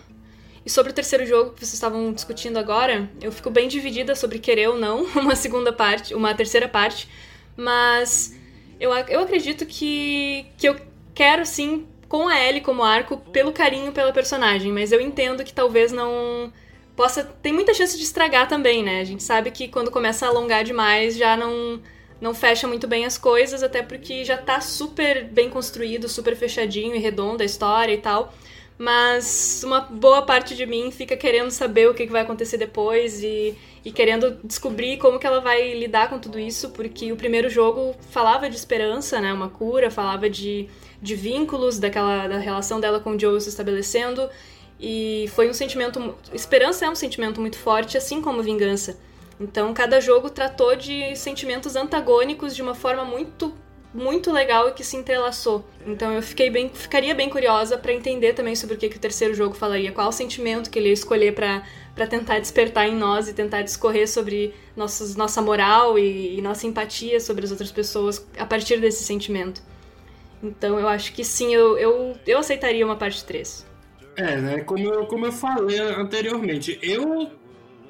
e 0.65 0.69
sobre 0.69 0.91
o 0.91 0.95
terceiro 0.95 1.25
jogo 1.25 1.51
que 1.51 1.59
vocês 1.59 1.73
estavam 1.73 2.11
discutindo 2.11 2.57
agora, 2.57 3.09
eu 3.21 3.31
fico 3.31 3.49
bem 3.49 3.67
dividida 3.67 4.13
sobre 4.15 4.39
querer 4.39 4.69
ou 4.69 4.77
não 4.77 5.05
uma 5.15 5.35
segunda 5.35 5.71
parte, 5.71 6.13
uma 6.13 6.33
terceira 6.33 6.67
parte, 6.67 7.07
mas 7.55 8.37
eu, 8.79 8.91
eu 9.07 9.21
acredito 9.21 9.65
que, 9.65 10.45
que 10.57 10.67
eu 10.67 10.75
quero 11.13 11.45
sim 11.45 11.87
com 12.09 12.27
a 12.27 12.37
Ellie 12.43 12.61
como 12.61 12.83
arco 12.83 13.17
pelo 13.31 13.53
carinho 13.53 13.93
pela 13.93 14.11
personagem, 14.11 14.71
mas 14.73 14.91
eu 14.91 14.99
entendo 14.99 15.43
que 15.43 15.53
talvez 15.53 15.91
não 15.91 16.51
possa 16.95 17.23
tem 17.23 17.53
muita 17.53 17.73
chance 17.73 17.95
de 17.95 18.03
estragar 18.03 18.49
também, 18.49 18.83
né? 18.83 18.99
A 18.99 19.05
gente 19.05 19.23
sabe 19.23 19.51
que 19.51 19.69
quando 19.69 19.91
começa 19.91 20.25
a 20.25 20.29
alongar 20.29 20.63
demais 20.65 21.15
já 21.15 21.37
não 21.37 21.79
não 22.19 22.35
fecha 22.35 22.67
muito 22.67 22.85
bem 22.85 23.05
as 23.05 23.17
coisas, 23.17 23.63
até 23.63 23.81
porque 23.81 24.25
já 24.25 24.37
tá 24.37 24.59
super 24.59 25.23
bem 25.23 25.49
construído, 25.49 26.09
super 26.09 26.35
fechadinho 26.35 26.93
e 26.93 26.99
redondo 26.99 27.41
a 27.41 27.45
história 27.45 27.93
e 27.93 27.97
tal 27.97 28.33
mas 28.79 29.61
uma 29.65 29.81
boa 29.81 30.21
parte 30.21 30.55
de 30.55 30.65
mim 30.65 30.89
fica 30.89 31.17
querendo 31.17 31.51
saber 31.51 31.89
o 31.89 31.93
que 31.93 32.07
vai 32.07 32.21
acontecer 32.21 32.57
depois 32.57 33.21
e, 33.21 33.53
e 33.83 33.91
querendo 33.91 34.39
descobrir 34.41 34.97
como 34.97 35.19
que 35.19 35.27
ela 35.27 35.41
vai 35.41 35.73
lidar 35.73 36.09
com 36.09 36.17
tudo 36.17 36.39
isso, 36.39 36.69
porque 36.69 37.11
o 37.11 37.17
primeiro 37.17 37.49
jogo 37.49 37.93
falava 38.09 38.49
de 38.49 38.55
esperança, 38.55 39.19
né, 39.19 39.33
uma 39.33 39.49
cura, 39.49 39.91
falava 39.91 40.29
de, 40.29 40.69
de 41.01 41.15
vínculos, 41.15 41.79
daquela 41.79 42.27
da 42.27 42.37
relação 42.37 42.79
dela 42.79 42.99
com 42.99 43.11
o 43.11 43.19
Joe 43.19 43.39
se 43.39 43.49
estabelecendo, 43.49 44.29
e 44.79 45.29
foi 45.35 45.49
um 45.49 45.53
sentimento... 45.53 46.15
Esperança 46.33 46.85
é 46.85 46.89
um 46.89 46.95
sentimento 46.95 47.41
muito 47.41 47.57
forte, 47.57 47.97
assim 47.97 48.21
como 48.21 48.41
vingança. 48.41 48.97
Então, 49.39 49.73
cada 49.73 49.99
jogo 49.99 50.29
tratou 50.29 50.75
de 50.75 51.15
sentimentos 51.15 51.75
antagônicos 51.75 52.55
de 52.55 52.61
uma 52.61 52.75
forma 52.75 53.03
muito 53.05 53.53
muito 53.93 54.31
legal 54.31 54.69
e 54.69 54.71
que 54.73 54.83
se 54.83 54.95
entrelaçou. 54.95 55.65
Então 55.85 56.13
eu 56.13 56.21
fiquei 56.21 56.49
bem, 56.49 56.69
ficaria 56.69 57.15
bem 57.15 57.29
curiosa 57.29 57.77
para 57.77 57.91
entender 57.91 58.33
também 58.33 58.55
sobre 58.55 58.75
o 58.75 58.77
que, 58.77 58.87
que 58.87 58.97
o 58.97 58.99
terceiro 58.99 59.33
jogo 59.33 59.55
falaria, 59.55 59.91
qual 59.91 60.09
o 60.09 60.11
sentimento 60.11 60.69
que 60.69 60.77
ele 60.77 60.89
ia 60.89 60.93
escolher 60.93 61.33
para 61.33 62.07
tentar 62.07 62.39
despertar 62.39 62.87
em 62.87 62.95
nós 62.95 63.27
e 63.27 63.33
tentar 63.33 63.63
discorrer 63.63 64.07
sobre 64.07 64.53
nossos, 64.75 65.15
nossa 65.15 65.41
moral 65.41 65.97
e, 65.97 66.37
e, 66.37 66.41
nossa 66.41 66.67
empatia 66.67 67.19
sobre 67.19 67.45
as 67.45 67.51
outras 67.51 67.71
pessoas 67.71 68.25
a 68.37 68.45
partir 68.45 68.79
desse 68.79 69.03
sentimento. 69.03 69.61
Então 70.41 70.79
eu 70.79 70.87
acho 70.87 71.13
que 71.13 71.23
sim, 71.23 71.53
eu, 71.53 71.77
eu, 71.77 72.15
eu 72.25 72.39
aceitaria 72.39 72.85
uma 72.85 72.95
parte 72.95 73.23
3. 73.25 73.65
É, 74.15 74.39
né? 74.39 74.61
Como 74.61 74.83
eu, 74.83 75.05
como 75.05 75.25
eu 75.25 75.31
falei 75.31 75.79
anteriormente, 75.79 76.79
eu, 76.81 77.31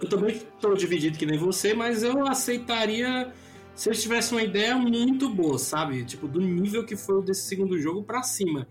eu 0.02 0.10
também 0.10 0.36
estou 0.36 0.76
dividido 0.76 1.18
que 1.18 1.26
nem 1.26 1.38
você, 1.38 1.74
mas 1.74 2.04
eu 2.04 2.28
aceitaria 2.28 3.34
se 3.80 3.90
eles 3.90 4.02
tivessem 4.02 4.38
uma 4.38 4.44
ideia 4.44 4.76
muito 4.76 5.30
boa, 5.30 5.58
sabe? 5.58 6.04
Tipo, 6.04 6.28
do 6.28 6.42
nível 6.42 6.86
que 6.86 6.98
foi 6.98 7.24
desse 7.24 7.48
segundo 7.48 7.80
jogo 7.80 8.04
para 8.04 8.22
cima. 8.22 8.68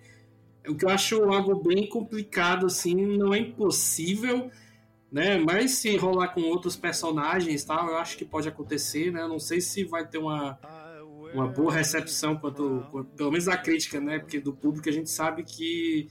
O 0.69 0.75
que 0.75 0.85
eu 0.85 0.91
acho 0.91 1.25
algo 1.25 1.55
bem 1.63 1.89
complicado, 1.89 2.67
assim, 2.67 2.95
não 3.17 3.33
é 3.33 3.39
impossível, 3.39 4.51
né? 5.11 5.39
Mas 5.39 5.73
se 5.73 5.97
rolar 5.97 6.29
com 6.29 6.43
outros 6.43 6.77
personagens 6.77 7.65
tal, 7.65 7.89
eu 7.89 7.97
acho 7.97 8.19
que 8.19 8.25
pode 8.25 8.49
acontecer, 8.49 9.11
né? 9.11 9.23
Eu 9.23 9.29
não 9.29 9.39
sei 9.39 9.61
se 9.63 9.83
vai 9.83 10.07
ter 10.07 10.19
uma, 10.19 10.59
uma 11.33 11.47
boa 11.47 11.73
recepção 11.73 12.37
quanto, 12.37 12.87
quanto, 12.91 13.11
pelo 13.17 13.31
menos 13.31 13.49
a 13.49 13.57
crítica, 13.57 14.01
né? 14.01 14.19
Porque 14.19 14.41
do 14.41 14.53
público 14.53 14.89
a 14.89 14.93
gente 14.93 15.11
sabe 15.11 15.43
que 15.43 16.09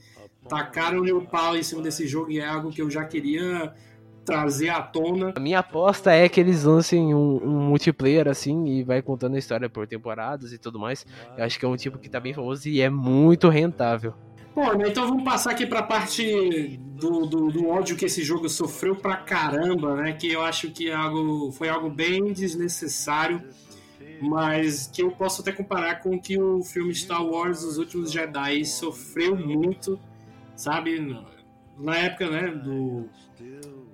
tacaram 0.48 1.02
o 1.02 1.26
pau 1.26 1.56
em 1.56 1.62
cima 1.62 1.82
desse 1.82 2.06
jogo 2.06 2.30
e 2.30 2.38
é 2.38 2.46
algo 2.46 2.70
que 2.70 2.82
eu 2.82 2.90
já 2.90 3.04
queria 3.04 3.74
trazer 4.24 4.68
à 4.68 4.82
tona. 4.82 5.32
A 5.36 5.40
minha 5.40 5.60
aposta 5.60 6.12
é 6.12 6.28
que 6.28 6.38
eles 6.38 6.64
lancem 6.64 7.14
um, 7.14 7.40
um, 7.42 7.60
multiplayer 7.68 8.28
assim 8.28 8.66
e 8.66 8.82
vai 8.82 9.00
contando 9.00 9.36
a 9.36 9.38
história 9.38 9.70
por 9.70 9.86
temporadas 9.86 10.52
e 10.52 10.58
tudo 10.58 10.78
mais. 10.78 11.06
Eu 11.36 11.44
acho 11.44 11.58
que 11.58 11.64
é 11.64 11.68
um 11.68 11.76
tipo 11.76 11.98
que 11.98 12.10
tá 12.10 12.20
bem 12.20 12.34
famoso 12.34 12.68
e 12.68 12.80
é 12.80 12.90
muito 12.90 13.48
rentável. 13.48 14.12
Bom, 14.54 14.76
né, 14.76 14.88
então 14.88 15.06
vamos 15.06 15.22
passar 15.22 15.52
aqui 15.52 15.64
pra 15.64 15.82
parte 15.82 16.78
do, 16.78 17.26
do, 17.26 17.48
do, 17.48 17.68
ódio 17.68 17.96
que 17.96 18.06
esse 18.06 18.22
jogo 18.24 18.48
sofreu 18.48 18.96
pra 18.96 19.16
caramba, 19.16 19.94
né? 19.94 20.12
Que 20.12 20.32
eu 20.32 20.42
acho 20.42 20.70
que 20.72 20.90
é 20.90 20.94
algo, 20.94 21.52
foi 21.52 21.68
algo 21.68 21.88
bem 21.88 22.32
desnecessário, 22.32 23.40
mas 24.20 24.86
que 24.86 25.02
eu 25.02 25.10
posso 25.10 25.42
até 25.42 25.52
comparar 25.52 25.96
com 25.96 26.18
que 26.18 26.40
o 26.40 26.62
filme 26.62 26.94
Star 26.94 27.24
Wars 27.24 27.62
Os 27.62 27.78
Últimos 27.78 28.10
Jedi 28.10 28.64
sofreu 28.64 29.36
muito, 29.36 29.98
sabe? 30.56 31.16
Na 31.78 31.96
época, 31.96 32.28
né, 32.28 32.48
do, 32.48 33.08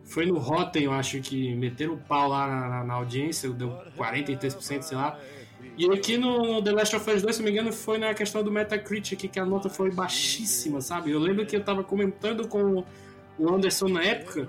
foi 0.05 0.27
no 0.27 0.39
Rotten, 0.39 0.85
eu 0.85 0.93
acho 0.93 1.21
que 1.21 1.55
meteram 1.55 1.95
o 1.95 1.99
pau 1.99 2.29
lá 2.29 2.47
na, 2.47 2.69
na, 2.69 2.85
na 2.85 2.95
audiência, 2.95 3.51
deu 3.51 3.71
43%, 3.97 4.83
sei 4.83 4.97
lá. 4.97 5.19
E 5.77 5.91
aqui 5.91 6.17
no 6.17 6.63
The 6.63 6.73
Last 6.73 6.97
of 6.97 7.11
Us 7.11 7.23
2, 7.23 7.35
se 7.35 7.43
não 7.43 7.47
me 7.47 7.53
engano, 7.53 7.73
foi 7.73 7.99
na 7.99 8.15
questão 8.15 8.43
do 8.43 8.51
Metacritic, 8.51 9.29
que 9.29 9.41
a 9.41 9.45
nota 9.45 9.69
foi 9.69 9.91
baixíssima, 9.91 10.81
sabe? 10.81 11.11
Eu 11.11 11.19
lembro 11.19 11.45
que 11.45 11.57
eu 11.57 11.65
tava 11.65 11.83
comentando 11.83 12.47
com 12.47 12.85
o 13.39 13.53
Anderson 13.53 13.89
na 13.89 14.03
época, 14.03 14.49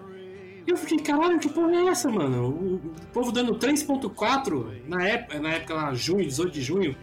e 0.68 0.72
eu 0.72 0.78
fiquei, 0.78 1.00
caralho, 1.00 1.40
que 1.40 1.48
porra 1.48 1.76
é 1.76 1.86
essa, 1.88 2.10
mano? 2.10 2.50
O, 2.50 2.80
povo 3.14 3.32
dando 3.32 3.56
3.4 3.56 4.88
na 4.88 5.04
época, 5.04 5.40
na 5.40 5.50
época 5.50 5.74
lá, 5.76 5.94
junho, 5.94 6.26
18 6.26 6.52
de 6.52 6.62
junho. 6.62 6.96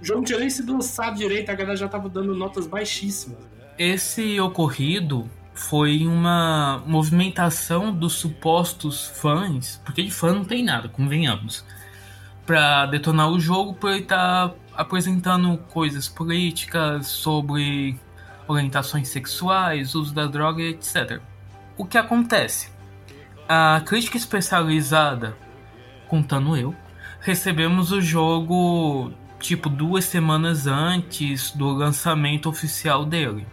o 0.00 0.04
jogo 0.04 0.24
tinha 0.24 0.38
nem 0.38 0.50
sido 0.50 0.72
lançado 0.72 1.16
direito, 1.16 1.50
a 1.50 1.54
galera 1.54 1.76
já 1.76 1.88
tava 1.88 2.08
dando 2.08 2.34
notas 2.34 2.66
baixíssimas. 2.66 3.38
Esse 3.78 4.40
ocorrido 4.40 5.30
foi 5.54 6.06
uma 6.06 6.82
movimentação 6.86 7.92
dos 7.92 8.14
supostos 8.14 9.06
fãs, 9.06 9.80
porque 9.84 10.02
de 10.02 10.10
fã 10.10 10.32
não 10.32 10.44
tem 10.44 10.64
nada, 10.64 10.88
convenhamos, 10.88 11.64
para 12.44 12.86
detonar 12.86 13.30
o 13.30 13.38
jogo 13.38 13.74
por 13.74 13.90
ele 13.90 14.00
estar 14.00 14.48
tá 14.48 14.54
apresentando 14.74 15.56
coisas 15.70 16.08
políticas 16.08 17.06
sobre 17.06 17.96
orientações 18.48 19.08
sexuais, 19.08 19.94
uso 19.94 20.12
da 20.12 20.26
droga, 20.26 20.62
etc. 20.62 21.20
O 21.76 21.84
que 21.84 21.98
acontece? 21.98 22.77
A 23.48 23.80
crítica 23.86 24.18
especializada, 24.18 25.34
contando 26.06 26.54
eu, 26.54 26.74
recebemos 27.18 27.92
o 27.92 28.00
jogo 28.00 29.10
tipo 29.40 29.70
duas 29.70 30.04
semanas 30.04 30.66
antes 30.66 31.50
do 31.52 31.68
lançamento 31.70 32.48
oficial 32.48 33.06
dele. 33.06 33.46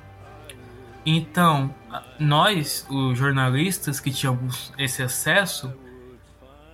Então, 1.05 1.73
nós, 2.19 2.85
os 2.89 3.17
jornalistas 3.17 4.01
que 4.01 4.11
tínhamos 4.11 4.73
esse 4.77 5.01
acesso, 5.01 5.73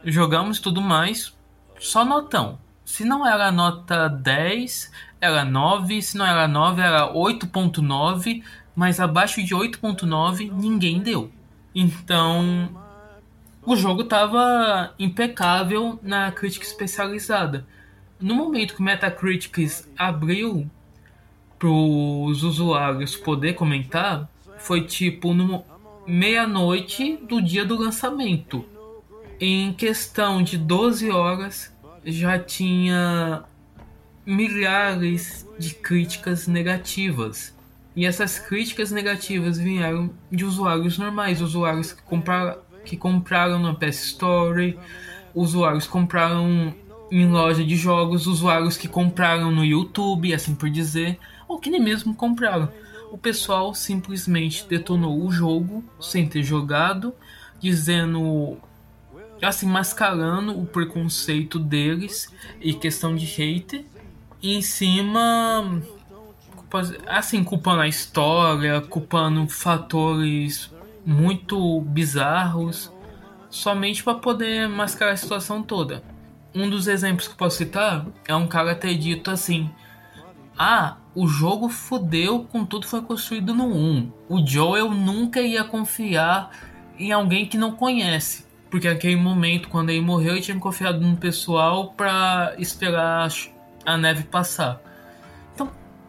jogamos 0.04 0.60
tudo 0.60 0.82
mais 0.82 1.38
só 1.80 2.04
notão. 2.04 2.58
Se 2.84 3.06
não 3.06 3.28
era 3.28 3.52
nota 3.52 4.08
10, 4.10 4.92
era 5.20 5.46
9, 5.46 6.02
se 6.02 6.18
não 6.18 6.26
era 6.26 6.48
9, 6.48 6.82
era 6.82 7.14
8.9, 7.14 8.44
mas 8.76 9.00
abaixo 9.00 9.44
de 9.44 9.54
8.9 9.54 10.52
ninguém 10.52 11.00
deu. 11.02 11.32
Então, 11.76 12.81
o 13.66 13.76
jogo 13.76 14.02
estava 14.02 14.94
impecável 14.98 16.00
na 16.02 16.32
crítica 16.32 16.66
especializada. 16.66 17.66
No 18.20 18.36
momento 18.36 18.76
que 18.76 18.82
o 18.82 18.84
Metacritic 18.84 19.86
abriu 19.98 20.70
para 21.58 21.70
os 21.70 22.44
usuários 22.44 23.16
poder 23.16 23.54
comentar, 23.54 24.30
foi 24.58 24.86
tipo 24.86 25.34
no 25.34 25.64
meia-noite 26.08 27.18
do 27.18 27.42
dia 27.42 27.64
do 27.64 27.78
lançamento. 27.78 28.66
Em 29.40 29.74
questão 29.74 30.42
de 30.44 30.58
12 30.58 31.10
horas 31.12 31.76
já 32.04 32.38
tinha 32.40 33.44
milhares 34.26 35.48
de 35.58 35.74
críticas 35.74 36.48
negativas. 36.48 37.56
E 37.96 38.06
essas 38.06 38.40
críticas 38.40 38.92
negativas 38.92 39.58
vieram 39.58 40.12
de 40.32 40.46
usuários 40.46 40.98
normais, 40.98 41.42
usuários 41.42 41.92
que, 41.92 42.02
comprar, 42.04 42.58
que 42.92 42.98
compraram 42.98 43.58
na 43.58 43.74
PS 43.74 44.04
Store, 44.04 44.78
usuários 45.34 45.88
compraram 45.88 46.76
em 47.10 47.26
loja 47.26 47.64
de 47.64 47.78
jogos, 47.78 48.28
usuários 48.28 48.76
que 48.76 48.86
compraram 48.86 49.50
no 49.50 49.64
YouTube, 49.64 50.34
assim 50.34 50.54
por 50.54 50.70
dizer, 50.70 51.18
ou 51.48 51.58
que 51.58 51.70
nem 51.70 51.80
mesmo 51.80 52.14
compraram. 52.14 52.70
O 53.10 53.18
pessoal 53.18 53.74
simplesmente 53.74 54.68
detonou 54.68 55.26
o 55.26 55.32
jogo 55.32 55.82
sem 56.02 56.28
ter 56.28 56.44
jogado, 56.44 57.14
dizendo 57.62 58.58
assim 59.42 59.68
mascarando 59.68 60.60
o 60.60 60.66
preconceito 60.66 61.58
deles 61.58 62.28
e 62.60 62.74
questão 62.74 63.16
de 63.16 63.26
hater 63.26 63.86
e 64.42 64.54
em 64.54 64.62
cima 64.62 65.82
assim 67.08 67.42
culpando 67.42 67.84
a 67.84 67.88
história, 67.88 68.82
culpando 68.82 69.48
fatores 69.48 70.70
muito 71.06 71.82
bizarros 71.82 72.92
somente 73.50 74.04
para 74.04 74.16
poder 74.16 74.68
mascarar 74.70 75.12
a 75.12 75.18
situação 75.18 75.62
toda 75.62 76.04
um 76.54 76.70
dos 76.70 76.88
exemplos 76.88 77.28
que 77.28 77.36
posso 77.36 77.58
citar 77.58 78.06
é 78.28 78.36
um 78.36 78.48
cara 78.48 78.76
ter 78.76 78.96
dito 78.98 79.32
assim: 79.32 79.70
Ah, 80.58 80.98
o 81.16 81.28
jogo 81.28 81.70
fodeu 81.70 82.46
com 82.52 82.66
tudo 82.66 82.88
foi 82.88 83.02
construído 83.02 83.54
no 83.54 83.66
1. 83.66 84.12
O 84.30 84.46
Joel 84.46 84.92
nunca 84.92 85.42
ia 85.42 85.64
confiar 85.64 86.52
em 86.98 87.12
alguém 87.12 87.46
que 87.46 87.58
não 87.58 87.72
conhece. 87.72 88.46
Porque 88.70 88.88
naquele 88.88 89.18
momento, 89.18 89.68
quando 89.68 89.90
ele 89.90 90.00
morreu, 90.00 90.34
ele 90.34 90.42
tinha 90.42 90.58
confiado 90.58 91.02
no 91.02 91.18
pessoal 91.18 91.92
pra 91.92 92.54
esperar 92.58 93.30
a 93.86 93.98
neve 93.98 94.24
passar. 94.24 94.82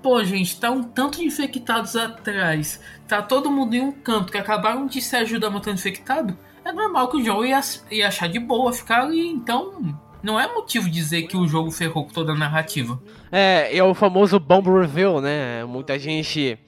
Pô, 0.02 0.22
gente, 0.24 0.58
tá 0.58 0.70
um 0.70 0.82
tanto 0.82 1.18
de 1.18 1.24
infectados 1.24 1.94
atrás. 1.94 2.80
Tá 3.06 3.22
todo 3.22 3.50
mundo 3.50 3.74
em 3.74 3.80
um 3.80 3.92
canto 3.92 4.32
que 4.32 4.38
acabaram 4.38 4.86
de 4.86 5.00
se 5.00 5.14
ajudar 5.14 5.48
matando 5.48 5.76
infectado. 5.76 6.36
É 6.64 6.72
normal 6.72 7.08
que 7.08 7.18
o 7.18 7.24
Joel 7.24 7.46
ia, 7.46 7.60
ia 7.90 8.08
achar 8.08 8.28
de 8.28 8.40
boa 8.40 8.72
ficar 8.72 9.02
ali. 9.02 9.28
Então, 9.28 9.96
não 10.22 10.38
é 10.38 10.52
motivo 10.52 10.90
dizer 10.90 11.22
que 11.22 11.36
o 11.36 11.46
jogo 11.46 11.70
ferrou 11.70 12.04
com 12.04 12.12
toda 12.12 12.32
a 12.32 12.36
narrativa. 12.36 13.00
É, 13.30 13.76
é 13.76 13.82
o 13.82 13.94
famoso 13.94 14.40
bomb 14.40 14.68
reveal, 14.68 15.20
né? 15.20 15.64
Muita 15.64 15.98
gente. 15.98 16.58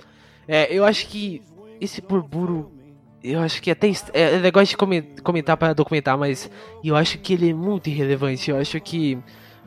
É, 0.47 0.73
eu 0.73 0.85
acho 0.85 1.09
que 1.09 1.43
esse 1.81 2.01
burburo. 2.01 2.73
Eu 3.23 3.41
acho 3.41 3.61
que 3.63 3.71
até. 3.71 3.91
É, 4.13 4.35
é 4.35 4.39
legal 4.39 4.63
de 4.63 4.77
comentar 4.77 5.57
para 5.57 5.73
documentar, 5.73 6.17
mas 6.17 6.51
eu 6.85 6.95
acho 6.95 7.19
que 7.19 7.33
ele 7.33 7.51
é 7.51 7.55
muito 7.55 7.89
irrelevante. 7.89 8.51
Eu 8.51 8.59
acho 8.59 8.81
que, 8.81 9.19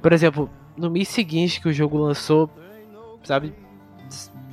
por 0.01 0.13
exemplo, 0.13 0.49
no 0.77 0.89
mês 0.89 1.07
seguinte 1.07 1.59
que 1.59 1.67
o 1.67 1.73
jogo 1.73 1.97
lançou, 1.97 2.49
sabe? 3.27 3.53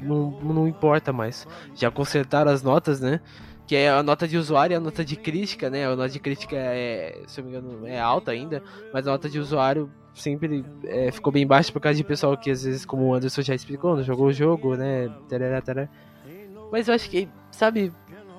Não, 0.03 0.31
não 0.43 0.68
importa 0.68 1.12
mais. 1.12 1.47
Já 1.75 1.91
consertaram 1.91 2.51
as 2.51 2.62
notas, 2.62 3.01
né? 3.01 3.20
que 3.66 3.75
é 3.75 3.89
a 3.89 4.03
nota 4.03 4.29
de 4.29 4.37
usuário 4.37 4.75
e 4.75 4.77
a 4.77 4.81
nota 4.81 5.05
de 5.05 5.16
crítica, 5.16 5.70
né? 5.70 5.87
A 5.87 5.97
nota 5.97 6.11
de 6.11 6.20
crítica 6.20 6.57
é, 6.57 7.22
se 7.27 7.41
eu 7.41 7.45
me 7.45 7.51
engano, 7.51 7.87
é 7.87 7.99
alta 7.99 8.31
ainda, 8.31 8.62
mas 8.93 9.07
a 9.07 9.12
nota 9.12 9.29
de 9.29 9.39
usuário 9.39 9.91
sempre 10.14 10.64
é, 10.85 11.11
ficou 11.11 11.33
bem 11.33 11.47
baixa 11.47 11.72
por 11.72 11.81
causa 11.81 11.97
de 11.97 12.05
pessoal 12.05 12.37
que 12.37 12.51
às 12.51 12.62
vezes, 12.62 12.85
como 12.85 13.05
o 13.05 13.14
Anderson 13.14 13.43
já 13.43 13.55
explicou, 13.55 13.97
não 13.97 14.03
jogou 14.03 14.27
o 14.27 14.33
jogo, 14.33 14.77
né? 14.77 15.11
Tarará, 15.29 15.62
tarará. 15.62 15.89
Mas 16.70 16.89
eu 16.89 16.95
acho 16.95 17.09
que, 17.09 17.29
sabe, 17.51 17.91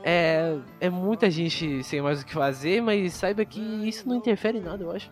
é, 0.03 0.57
é 0.79 0.89
muita 0.89 1.29
gente 1.31 1.83
sem 1.83 2.01
mais 2.01 2.21
o 2.21 2.25
que 2.25 2.33
fazer, 2.33 2.81
mas 2.81 3.13
saiba 3.13 3.43
que 3.43 3.59
isso 3.59 4.07
não 4.07 4.15
interfere 4.17 4.59
em 4.59 4.61
nada, 4.61 4.83
eu 4.83 4.91
acho. 4.91 5.09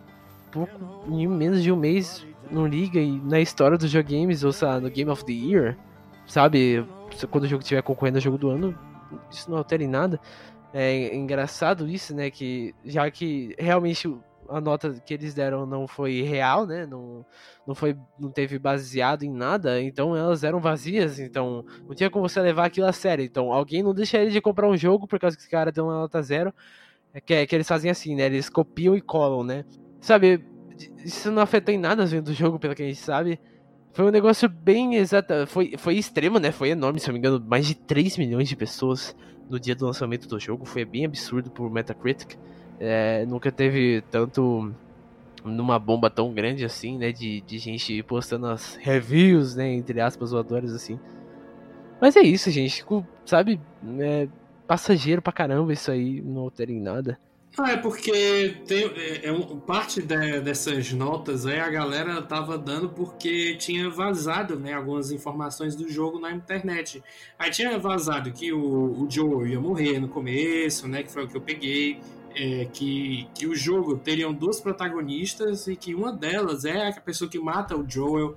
Pouco, 0.52 0.72
em 1.08 1.26
menos 1.26 1.62
de 1.62 1.72
um 1.72 1.76
mês, 1.76 2.24
não 2.50 2.66
liga 2.66 3.00
e 3.00 3.18
na 3.20 3.40
história 3.40 3.76
dos 3.76 3.90
jogames, 3.90 4.44
ou 4.44 4.52
seja, 4.52 4.80
no 4.80 4.90
Game 4.90 5.10
of 5.10 5.24
the 5.24 5.32
Year, 5.32 5.76
sabe? 6.26 6.86
Quando 7.30 7.44
o 7.44 7.48
jogo 7.48 7.62
estiver 7.62 7.82
concorrendo 7.82 8.18
ao 8.18 8.22
jogo 8.22 8.38
do 8.38 8.50
ano, 8.50 8.78
isso 9.30 9.50
não 9.50 9.58
altera 9.58 9.82
em 9.82 9.88
nada. 9.88 10.20
É 10.72 11.14
engraçado 11.14 11.88
isso, 11.88 12.14
né? 12.14 12.30
Que 12.30 12.74
já 12.84 13.08
que 13.10 13.54
realmente 13.58 14.08
a 14.48 14.60
nota 14.60 14.92
que 15.04 15.14
eles 15.14 15.34
deram 15.34 15.66
não 15.66 15.86
foi 15.86 16.22
real, 16.22 16.66
né? 16.66 16.86
Não, 16.86 17.24
não 17.66 17.74
foi, 17.74 17.96
não 18.18 18.30
teve 18.30 18.58
baseado 18.58 19.22
em 19.22 19.30
nada, 19.32 19.80
então 19.80 20.16
elas 20.16 20.44
eram 20.44 20.60
vazias, 20.60 21.18
então 21.18 21.64
não 21.86 21.94
tinha 21.94 22.10
como 22.10 22.28
você 22.28 22.40
levar 22.40 22.66
aquilo 22.66 22.86
a 22.86 22.92
sério. 22.92 23.24
Então 23.24 23.52
alguém 23.52 23.82
não 23.82 23.94
deixaria 23.94 24.30
de 24.30 24.40
comprar 24.40 24.68
um 24.68 24.76
jogo 24.76 25.06
por 25.06 25.18
causa 25.18 25.36
que 25.36 25.42
esse 25.42 25.50
cara 25.50 25.72
deu 25.72 25.84
uma 25.84 25.94
nota 25.94 26.20
zero. 26.22 26.52
É 27.12 27.20
que, 27.20 27.32
é 27.34 27.46
que 27.46 27.54
eles 27.54 27.68
fazem 27.68 27.90
assim, 27.90 28.16
né? 28.16 28.26
Eles 28.26 28.48
copiam 28.48 28.96
e 28.96 29.00
colam, 29.00 29.44
né? 29.44 29.64
Sabe, 30.00 30.44
isso 31.04 31.30
não 31.30 31.42
afetou 31.42 31.74
em 31.74 31.78
nada 31.78 32.02
as 32.02 32.10
vendas 32.10 32.34
do 32.34 32.38
jogo, 32.38 32.58
pelo 32.58 32.74
que 32.74 32.82
a 32.82 32.86
gente 32.86 33.00
sabe. 33.00 33.38
Foi 33.92 34.04
um 34.04 34.10
negócio 34.10 34.48
bem 34.48 34.96
exato. 34.96 35.46
Foi, 35.46 35.74
foi 35.78 35.94
extremo, 35.94 36.38
né? 36.38 36.50
Foi 36.50 36.70
enorme, 36.70 36.98
se 36.98 37.08
eu 37.08 37.12
não 37.12 37.20
me 37.20 37.26
engano. 37.26 37.44
Mais 37.46 37.66
de 37.66 37.76
3 37.76 38.18
milhões 38.18 38.48
de 38.48 38.56
pessoas 38.56 39.14
no 39.48 39.60
dia 39.60 39.74
do 39.74 39.86
lançamento 39.86 40.26
do 40.26 40.38
jogo. 40.40 40.64
Foi 40.64 40.84
bem 40.84 41.04
absurdo 41.04 41.48
por 41.50 41.70
Metacritic. 41.70 42.36
É, 42.80 43.24
nunca 43.26 43.52
teve 43.52 44.02
tanto. 44.10 44.74
numa 45.44 45.78
bomba 45.78 46.10
tão 46.10 46.34
grande 46.34 46.64
assim, 46.64 46.98
né? 46.98 47.12
De, 47.12 47.40
de 47.42 47.58
gente 47.58 48.02
postando 48.02 48.46
as 48.46 48.74
reviews, 48.76 49.54
né? 49.54 49.72
Entre 49.72 50.00
aspas, 50.00 50.32
voadores 50.32 50.72
assim. 50.72 50.98
Mas 52.00 52.16
é 52.16 52.20
isso, 52.22 52.50
gente. 52.50 52.84
Sabe? 53.24 53.60
É 54.00 54.26
passageiro 54.66 55.22
pra 55.22 55.32
caramba 55.32 55.72
isso 55.72 55.90
aí. 55.90 56.20
Não 56.20 56.42
altera 56.42 56.72
em 56.72 56.80
nada. 56.80 57.16
Ah, 57.56 57.70
é 57.70 57.76
porque 57.76 58.56
tem, 58.66 58.84
é, 58.96 59.28
é 59.28 59.56
parte 59.64 60.02
de, 60.02 60.40
dessas 60.40 60.92
notas 60.92 61.46
aí 61.46 61.60
a 61.60 61.70
galera 61.70 62.20
tava 62.20 62.58
dando 62.58 62.88
porque 62.88 63.54
tinha 63.54 63.88
vazado 63.88 64.58
né, 64.58 64.72
algumas 64.72 65.12
informações 65.12 65.76
do 65.76 65.88
jogo 65.88 66.18
na 66.18 66.32
internet. 66.32 67.00
Aí 67.38 67.52
tinha 67.52 67.78
vazado 67.78 68.32
que 68.32 68.52
o, 68.52 69.04
o 69.04 69.06
Joel 69.08 69.46
ia 69.46 69.60
morrer 69.60 70.00
no 70.00 70.08
começo, 70.08 70.88
né? 70.88 71.04
Que 71.04 71.12
foi 71.12 71.24
o 71.24 71.28
que 71.28 71.36
eu 71.36 71.40
peguei. 71.40 72.00
É, 72.36 72.64
que, 72.72 73.28
que 73.32 73.46
o 73.46 73.54
jogo 73.54 73.96
teriam 73.98 74.34
duas 74.34 74.60
protagonistas 74.60 75.68
e 75.68 75.76
que 75.76 75.94
uma 75.94 76.12
delas 76.12 76.64
é 76.64 76.88
a 76.88 77.00
pessoa 77.00 77.30
que 77.30 77.38
mata 77.38 77.76
o 77.76 77.88
Joel. 77.88 78.36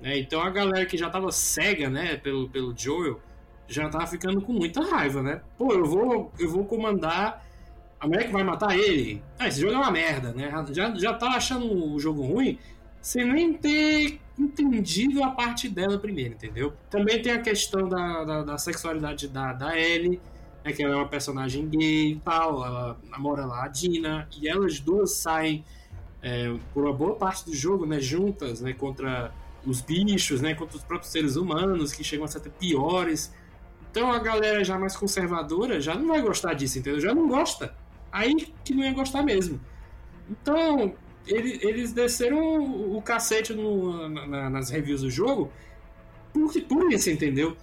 Né? 0.00 0.18
Então 0.18 0.40
a 0.40 0.48
galera 0.48 0.86
que 0.86 0.96
já 0.96 1.10
tava 1.10 1.30
cega 1.30 1.90
né, 1.90 2.16
pelo, 2.16 2.48
pelo 2.48 2.74
Joel 2.74 3.20
já 3.68 3.90
tava 3.90 4.06
ficando 4.06 4.40
com 4.40 4.54
muita 4.54 4.80
raiva, 4.80 5.22
né? 5.22 5.42
Pô, 5.58 5.74
eu 5.74 5.84
vou, 5.84 6.32
eu 6.38 6.48
vou 6.48 6.64
comandar 6.64 7.44
a 8.00 8.06
mulher 8.06 8.26
que 8.26 8.32
vai 8.32 8.44
matar 8.44 8.76
ele. 8.78 9.22
Ah, 9.38 9.48
esse 9.48 9.60
jogo 9.60 9.74
é 9.74 9.76
uma 9.76 9.90
merda, 9.90 10.32
né? 10.32 10.50
Já, 10.72 10.94
já 10.94 11.14
tá 11.14 11.28
achando 11.28 11.92
o 11.92 11.98
jogo 11.98 12.22
ruim 12.22 12.58
sem 13.04 13.30
nem 13.30 13.52
ter 13.52 14.18
entendido 14.38 15.22
a 15.22 15.30
parte 15.30 15.68
dela 15.68 15.98
primeiro, 15.98 16.34
entendeu? 16.34 16.72
Também 16.88 17.20
tem 17.20 17.32
a 17.32 17.40
questão 17.40 17.86
da, 17.86 18.24
da, 18.24 18.42
da 18.42 18.58
sexualidade 18.58 19.28
da, 19.28 19.52
da 19.52 19.78
Ellie, 19.78 20.18
né, 20.64 20.72
que 20.72 20.82
ela 20.82 20.94
é 20.94 20.96
uma 20.96 21.08
personagem 21.08 21.68
gay 21.68 22.12
e 22.12 22.20
tal, 22.20 22.64
ela 22.64 22.98
namora 23.10 23.44
lá 23.44 23.64
a 23.64 23.68
Dina, 23.68 24.26
e 24.40 24.48
elas 24.48 24.80
duas 24.80 25.12
saem 25.16 25.62
é, 26.22 26.54
por 26.72 26.84
uma 26.84 26.94
boa 26.94 27.14
parte 27.14 27.44
do 27.44 27.54
jogo, 27.54 27.84
né, 27.84 28.00
juntas, 28.00 28.62
né, 28.62 28.72
contra 28.72 29.30
os 29.66 29.82
bichos, 29.82 30.40
né, 30.40 30.54
contra 30.54 30.78
os 30.78 30.82
próprios 30.82 31.12
seres 31.12 31.36
humanos, 31.36 31.92
que 31.92 32.02
chegam 32.02 32.24
a 32.24 32.28
ser 32.28 32.38
até 32.38 32.48
piores. 32.48 33.34
Então 33.90 34.10
a 34.10 34.18
galera 34.18 34.64
já 34.64 34.78
mais 34.78 34.96
conservadora 34.96 35.78
já 35.78 35.94
não 35.94 36.08
vai 36.08 36.22
gostar 36.22 36.54
disso, 36.54 36.78
entendeu? 36.78 37.00
Já 37.00 37.14
não 37.14 37.28
gosta. 37.28 37.74
Aí 38.14 38.46
que 38.64 38.72
não 38.72 38.84
ia 38.84 38.92
gostar 38.92 39.24
mesmo. 39.24 39.60
Então, 40.30 40.94
ele, 41.26 41.58
eles 41.62 41.92
desceram 41.92 42.94
o, 42.96 43.02
cacete 43.02 43.52
no, 43.52 44.08
na, 44.08 44.48
nas 44.48 44.70
reviews 44.70 45.00
do 45.00 45.10
jogo 45.10 45.50
por, 46.32 46.52
por 46.62 46.92
isso, 46.92 47.10
entendeu? 47.10 47.56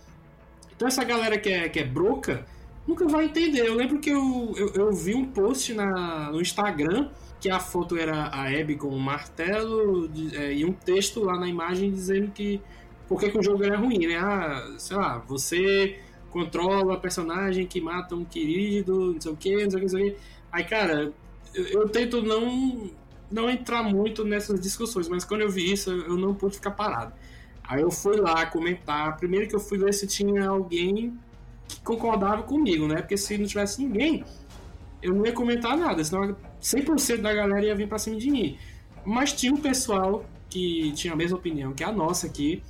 Então 0.75 0.89
essa 0.89 1.05
galera 1.05 1.37
que 1.37 1.47
é, 1.47 1.69
que 1.69 1.79
é 1.79 1.85
broca 1.85 2.45
nunca 2.85 3.07
vai 3.07 3.25
entender. 3.25 3.65
Eu 3.65 3.75
lembro 3.75 3.99
que 3.99 4.09
eu, 4.09 4.53
eu, 4.57 4.73
eu 4.73 4.91
vi 4.91 5.15
um 5.15 5.25
post 5.25 5.73
na, 5.73 6.29
no 6.29 6.41
Instagram 6.41 7.09
que 7.39 7.49
a 7.49 7.59
foto 7.59 7.95
era 7.97 8.25
a 8.25 8.47
Abby 8.47 8.75
com 8.75 8.89
um 8.89 8.99
martelo 8.99 10.09
de, 10.09 10.35
é, 10.35 10.53
e 10.53 10.65
um 10.65 10.73
texto 10.73 11.23
lá 11.23 11.39
na 11.39 11.47
imagem 11.47 11.91
dizendo 11.91 12.29
que 12.29 12.61
por 13.07 13.21
que, 13.21 13.29
que 13.29 13.37
o 13.37 13.43
jogo 13.43 13.63
era 13.63 13.77
ruim, 13.77 14.05
né? 14.05 14.17
Ah, 14.17 14.75
sei 14.77 14.97
lá, 14.97 15.17
você 15.19 15.97
controla 16.29 16.95
a 16.95 16.97
personagem 16.97 17.65
que 17.65 17.79
mata 17.79 18.15
um 18.15 18.25
querido, 18.25 19.13
não 19.13 19.21
sei 19.21 19.31
o 19.31 19.37
que, 19.37 19.63
não 19.63 19.71
sei 19.71 19.79
o 19.79 19.79
que, 19.79 19.81
não 19.81 19.89
sei 19.89 20.09
o 20.09 20.11
que. 20.11 20.17
Aí, 20.51 20.63
cara, 20.63 21.13
eu, 21.53 21.65
eu, 21.65 21.89
tento 21.89 22.21
não, 22.21 22.89
não 23.31 23.49
entrar 23.49 23.83
muito 23.83 24.23
nessas 24.23 24.59
discussões, 24.59 25.07
mas 25.07 25.23
quando 25.23 25.41
eu 25.41 25.49
vi 25.49 25.71
isso, 25.71 25.91
eu 25.91 26.17
não 26.17 26.33
pude 26.33 26.55
ficar 26.55 26.71
parado. 26.71 27.13
Aí 27.63 27.81
eu 27.81 27.91
fui 27.91 28.17
lá 28.17 28.45
comentar. 28.45 29.15
Primeiro 29.17 29.47
que 29.47 29.55
eu 29.55 29.59
fui 29.59 29.77
ver 29.77 29.93
se 29.93 30.05
tinha 30.05 30.47
alguém 30.47 31.17
que 31.67 31.79
concordava 31.81 32.43
comigo, 32.43 32.87
né? 32.87 32.97
Porque 32.97 33.15
se 33.15 33.37
não 33.37 33.45
tivesse 33.45 33.81
ninguém, 33.81 34.25
eu 35.01 35.13
não 35.13 35.25
ia 35.25 35.31
comentar 35.31 35.77
nada, 35.77 36.03
senão 36.03 36.35
100% 36.61 37.21
da 37.21 37.33
galera 37.33 37.65
ia 37.65 37.75
vir 37.75 37.87
pra 37.87 37.97
cima 37.97 38.17
de 38.17 38.29
mim. 38.29 38.57
Mas 39.05 39.33
tinha 39.33 39.53
um 39.53 39.57
pessoal 39.57 40.25
que 40.49 40.91
tinha 40.91 41.13
a 41.13 41.15
mesma 41.15 41.37
opinião 41.37 41.73
que 41.73 41.83
a 41.83 41.91
nossa 41.91 42.27
aqui. 42.27 42.61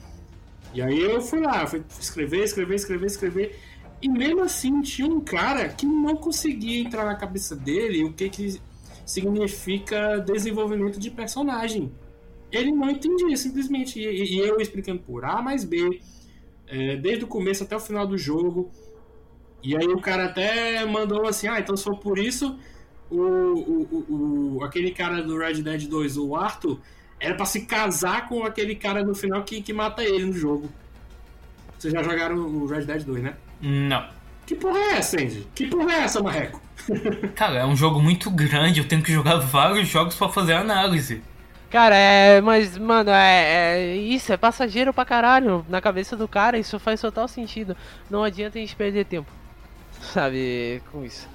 E 0.73 0.81
aí 0.81 1.01
eu 1.01 1.19
fui 1.19 1.39
lá, 1.41 1.67
fui 1.67 1.83
escrever, 1.99 2.43
escrever, 2.43 2.75
escrever, 2.75 3.05
escrever. 3.07 3.59
E 4.01 4.09
mesmo 4.09 4.41
assim 4.41 4.81
tinha 4.81 5.07
um 5.07 5.21
cara 5.21 5.69
que 5.69 5.85
não 5.85 6.15
conseguia 6.15 6.79
entrar 6.79 7.05
na 7.05 7.15
cabeça 7.15 7.55
dele 7.55 8.03
o 8.03 8.13
que, 8.13 8.29
que 8.29 8.59
significa 9.05 10.17
desenvolvimento 10.19 10.99
de 10.99 11.11
personagem. 11.11 11.91
Ele 12.51 12.71
não 12.71 12.89
entendia, 12.89 13.37
simplesmente. 13.37 13.99
E, 13.99 14.35
e 14.35 14.39
eu 14.39 14.59
explicando 14.59 15.01
por 15.01 15.23
A 15.23 15.41
mais 15.41 15.63
B, 15.63 16.01
é, 16.67 16.95
desde 16.97 17.25
o 17.25 17.27
começo 17.27 17.63
até 17.63 17.75
o 17.75 17.79
final 17.79 18.07
do 18.07 18.17
jogo. 18.17 18.71
E 19.63 19.75
aí 19.75 19.87
o 19.87 20.01
cara 20.01 20.25
até 20.25 20.83
mandou 20.85 21.27
assim, 21.27 21.47
ah, 21.47 21.59
então 21.59 21.77
se 21.77 21.83
for 21.83 21.99
por 21.99 22.17
isso, 22.17 22.57
o, 23.11 23.19
o, 23.19 24.55
o, 24.57 24.63
aquele 24.63 24.91
cara 24.91 25.21
do 25.21 25.37
Red 25.37 25.61
Dead 25.61 25.87
2, 25.87 26.17
o 26.17 26.35
Arthur, 26.35 26.79
era 27.19 27.35
para 27.35 27.45
se 27.45 27.67
casar 27.67 28.27
com 28.27 28.43
aquele 28.43 28.75
cara 28.75 29.03
no 29.03 29.13
final 29.13 29.43
que, 29.43 29.61
que 29.61 29.71
mata 29.71 30.03
ele 30.03 30.25
no 30.25 30.33
jogo. 30.33 30.67
Vocês 31.77 31.93
já 31.93 32.01
jogaram 32.01 32.37
o 32.37 32.65
Red 32.65 32.85
Dead 32.85 33.03
2, 33.03 33.21
né? 33.21 33.37
Não. 33.61 34.05
Que 34.45 34.55
porra 34.55 34.77
é 34.77 34.97
essa, 34.97 35.17
Andy? 35.17 35.47
Que 35.53 35.67
porra 35.67 35.91
é 35.93 35.99
essa, 36.03 36.21
Marreco? 36.21 36.61
Cara, 37.35 37.59
é 37.59 37.65
um 37.65 37.75
jogo 37.75 38.01
muito 38.01 38.29
grande, 38.29 38.79
eu 38.79 38.87
tenho 38.87 39.03
que 39.03 39.13
jogar 39.13 39.37
vários 39.37 39.87
jogos 39.87 40.15
para 40.15 40.29
fazer 40.29 40.53
análise. 40.53 41.21
Cara, 41.69 41.95
é. 41.95 42.41
Mas, 42.41 42.77
mano, 42.77 43.11
é, 43.11 43.43
é, 43.43 43.95
Isso, 43.95 44.33
é 44.33 44.37
passageiro 44.37 44.93
pra 44.93 45.05
caralho. 45.05 45.65
Na 45.69 45.79
cabeça 45.79 46.17
do 46.17 46.27
cara, 46.27 46.57
isso 46.57 46.77
faz 46.79 46.99
total 46.99 47.27
sentido. 47.29 47.77
Não 48.09 48.23
adianta 48.23 48.57
a 48.57 48.61
gente 48.61 48.75
perder 48.75 49.05
tempo 49.05 49.31
sabe, 50.01 50.81
com 50.91 51.05
isso. 51.05 51.29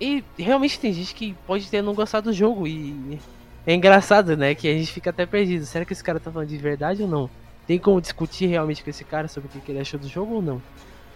E 0.00 0.24
realmente 0.38 0.78
tem 0.78 0.92
gente 0.92 1.14
que 1.14 1.34
pode 1.46 1.68
ter 1.68 1.82
não 1.82 1.94
gostado 1.94 2.30
do 2.30 2.36
jogo 2.36 2.66
e 2.66 3.18
é 3.66 3.74
engraçado, 3.74 4.36
né, 4.36 4.54
que 4.54 4.68
a 4.68 4.72
gente 4.72 4.92
fica 4.92 5.10
até 5.10 5.26
perdido. 5.26 5.64
Será 5.66 5.84
que 5.84 5.92
esse 5.92 6.02
cara 6.02 6.18
tá 6.18 6.30
falando 6.30 6.48
de 6.48 6.56
verdade 6.56 7.02
ou 7.02 7.08
não? 7.08 7.30
Tem 7.66 7.78
como 7.78 8.00
discutir 8.00 8.46
realmente 8.46 8.82
com 8.82 8.90
esse 8.90 9.04
cara 9.04 9.28
sobre 9.28 9.48
o 9.56 9.60
que 9.60 9.70
ele 9.70 9.80
achou 9.80 10.00
do 10.00 10.08
jogo 10.08 10.34
ou 10.34 10.42
não? 10.42 10.62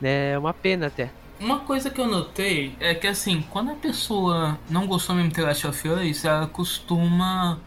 Né, 0.01 0.33
é 0.33 0.39
uma 0.39 0.53
pena 0.53 0.87
até. 0.87 1.11
Uma 1.39 1.61
coisa 1.61 1.91
que 1.91 2.01
eu 2.01 2.07
notei 2.07 2.75
é 2.81 2.95
que 2.95 3.07
assim, 3.07 3.43
quando 3.51 3.71
a 3.71 3.75
pessoa 3.75 4.59
não 4.71 4.87
gostou 4.87 5.15
mesmo 5.15 5.31
de 5.31 5.41
Last 5.41 5.67
of 5.67 5.89
Us, 5.89 6.25
ela 6.25 6.47
costuma 6.47 7.59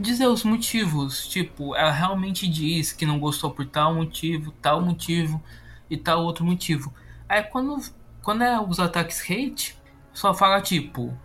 dizer 0.00 0.26
os 0.26 0.44
motivos. 0.44 1.28
Tipo, 1.28 1.76
ela 1.76 1.92
realmente 1.92 2.48
diz 2.48 2.92
que 2.92 3.04
não 3.04 3.18
gostou 3.18 3.50
por 3.50 3.66
tal 3.66 3.94
motivo, 3.94 4.50
tal 4.62 4.80
motivo 4.80 5.42
e 5.90 5.96
tal 5.96 6.24
outro 6.24 6.44
motivo. 6.44 6.92
Aí 7.28 7.42
quando 7.42 7.78
quando 8.22 8.42
é 8.42 8.60
os 8.60 8.78
ataques 8.78 9.20
hate, 9.28 9.76
só 10.12 10.32
fala 10.32 10.60
tipo: 10.60 11.16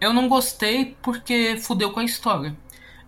Eu 0.00 0.12
não 0.12 0.28
gostei 0.28 0.96
porque 1.02 1.56
fudeu 1.58 1.92
com 1.92 2.00
a 2.00 2.04
história. 2.04 2.56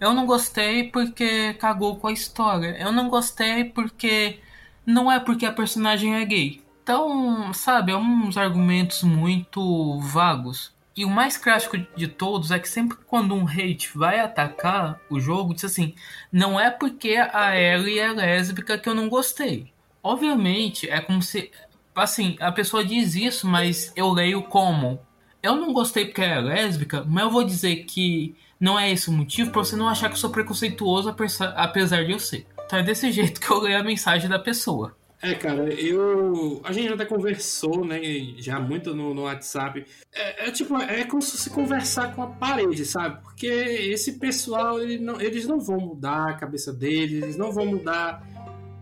Eu 0.00 0.14
não 0.14 0.26
gostei 0.26 0.84
porque 0.84 1.54
cagou 1.54 1.96
com 1.96 2.08
a 2.08 2.12
história. 2.12 2.76
Eu 2.78 2.92
não 2.92 3.08
gostei 3.08 3.64
porque. 3.64 4.40
Não 4.86 5.10
é 5.12 5.20
porque 5.20 5.46
a 5.46 5.52
personagem 5.52 6.16
é 6.16 6.24
gay. 6.24 6.62
Então, 6.82 7.52
sabe, 7.52 7.92
é 7.92 7.96
uns 7.96 8.36
argumentos 8.36 9.02
muito 9.02 9.98
vagos. 10.00 10.74
E 10.96 11.04
o 11.04 11.10
mais 11.10 11.36
clássico 11.36 11.78
de 11.96 12.08
todos 12.08 12.50
é 12.50 12.58
que 12.58 12.68
sempre 12.68 12.98
quando 13.06 13.34
um 13.34 13.46
hate 13.46 13.90
vai 13.94 14.18
atacar 14.18 15.00
o 15.08 15.20
jogo, 15.20 15.54
diz 15.54 15.64
assim: 15.64 15.94
não 16.32 16.58
é 16.58 16.70
porque 16.70 17.16
a 17.16 17.56
Ellie 17.56 17.98
é 17.98 18.12
lésbica 18.12 18.76
que 18.76 18.88
eu 18.88 18.94
não 18.94 19.08
gostei. 19.08 19.72
Obviamente, 20.02 20.88
é 20.88 21.00
como 21.00 21.22
se 21.22 21.50
assim, 21.94 22.36
a 22.40 22.50
pessoa 22.52 22.84
diz 22.84 23.14
isso, 23.14 23.46
mas 23.46 23.92
eu 23.96 24.10
leio 24.10 24.42
como. 24.42 25.00
Eu 25.42 25.56
não 25.56 25.72
gostei 25.72 26.06
porque 26.06 26.22
é 26.22 26.40
lésbica, 26.40 27.04
mas 27.06 27.24
eu 27.24 27.30
vou 27.30 27.44
dizer 27.44 27.84
que 27.84 28.34
não 28.58 28.78
é 28.78 28.90
esse 28.90 29.08
o 29.08 29.12
motivo 29.12 29.50
pra 29.50 29.64
você 29.64 29.76
não 29.76 29.88
achar 29.88 30.08
que 30.08 30.14
eu 30.14 30.20
sou 30.20 30.30
preconceituoso, 30.30 31.14
apesar 31.56 32.04
de 32.04 32.12
eu 32.12 32.18
ser. 32.18 32.46
Então 32.66 32.78
é 32.78 32.82
desse 32.82 33.10
jeito 33.12 33.40
que 33.40 33.50
eu 33.50 33.60
leio 33.60 33.78
a 33.78 33.82
mensagem 33.82 34.28
da 34.28 34.38
pessoa. 34.38 34.94
É, 35.22 35.34
cara, 35.34 35.68
eu. 35.74 36.62
A 36.64 36.72
gente 36.72 36.92
até 36.92 37.04
conversou, 37.04 37.84
né? 37.84 38.00
Já 38.38 38.58
muito 38.58 38.94
no, 38.94 39.12
no 39.12 39.22
WhatsApp. 39.22 39.84
É, 40.12 40.48
é, 40.48 40.50
tipo, 40.50 40.74
é 40.78 41.04
como 41.04 41.20
se 41.20 41.50
conversar 41.50 42.14
com 42.14 42.22
a 42.22 42.26
parede, 42.26 42.86
sabe? 42.86 43.20
Porque 43.22 43.46
esse 43.46 44.12
pessoal, 44.18 44.80
ele 44.80 44.98
não, 44.98 45.20
eles 45.20 45.46
não 45.46 45.60
vão 45.60 45.78
mudar 45.78 46.30
a 46.30 46.34
cabeça 46.34 46.72
deles, 46.72 47.22
eles 47.22 47.36
não 47.36 47.52
vão 47.52 47.66
mudar 47.66 48.26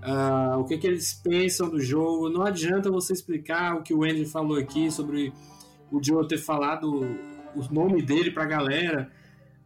uh, 0.05 0.59
o 0.61 0.65
que, 0.65 0.79
que 0.79 0.87
eles 0.87 1.13
pensam 1.13 1.69
do 1.69 1.81
jogo. 1.81 2.31
Não 2.31 2.43
adianta 2.43 2.89
você 2.89 3.13
explicar 3.13 3.75
o 3.75 3.83
que 3.83 3.93
o 3.93 4.05
Andy 4.05 4.25
falou 4.25 4.57
aqui 4.57 4.93
sobre 4.93 5.33
o 5.91 6.01
Joe 6.01 6.29
ter 6.29 6.39
falado 6.39 7.01
o 7.57 7.75
nome 7.75 8.01
dele 8.01 8.31
pra 8.31 8.45
galera. 8.45 9.11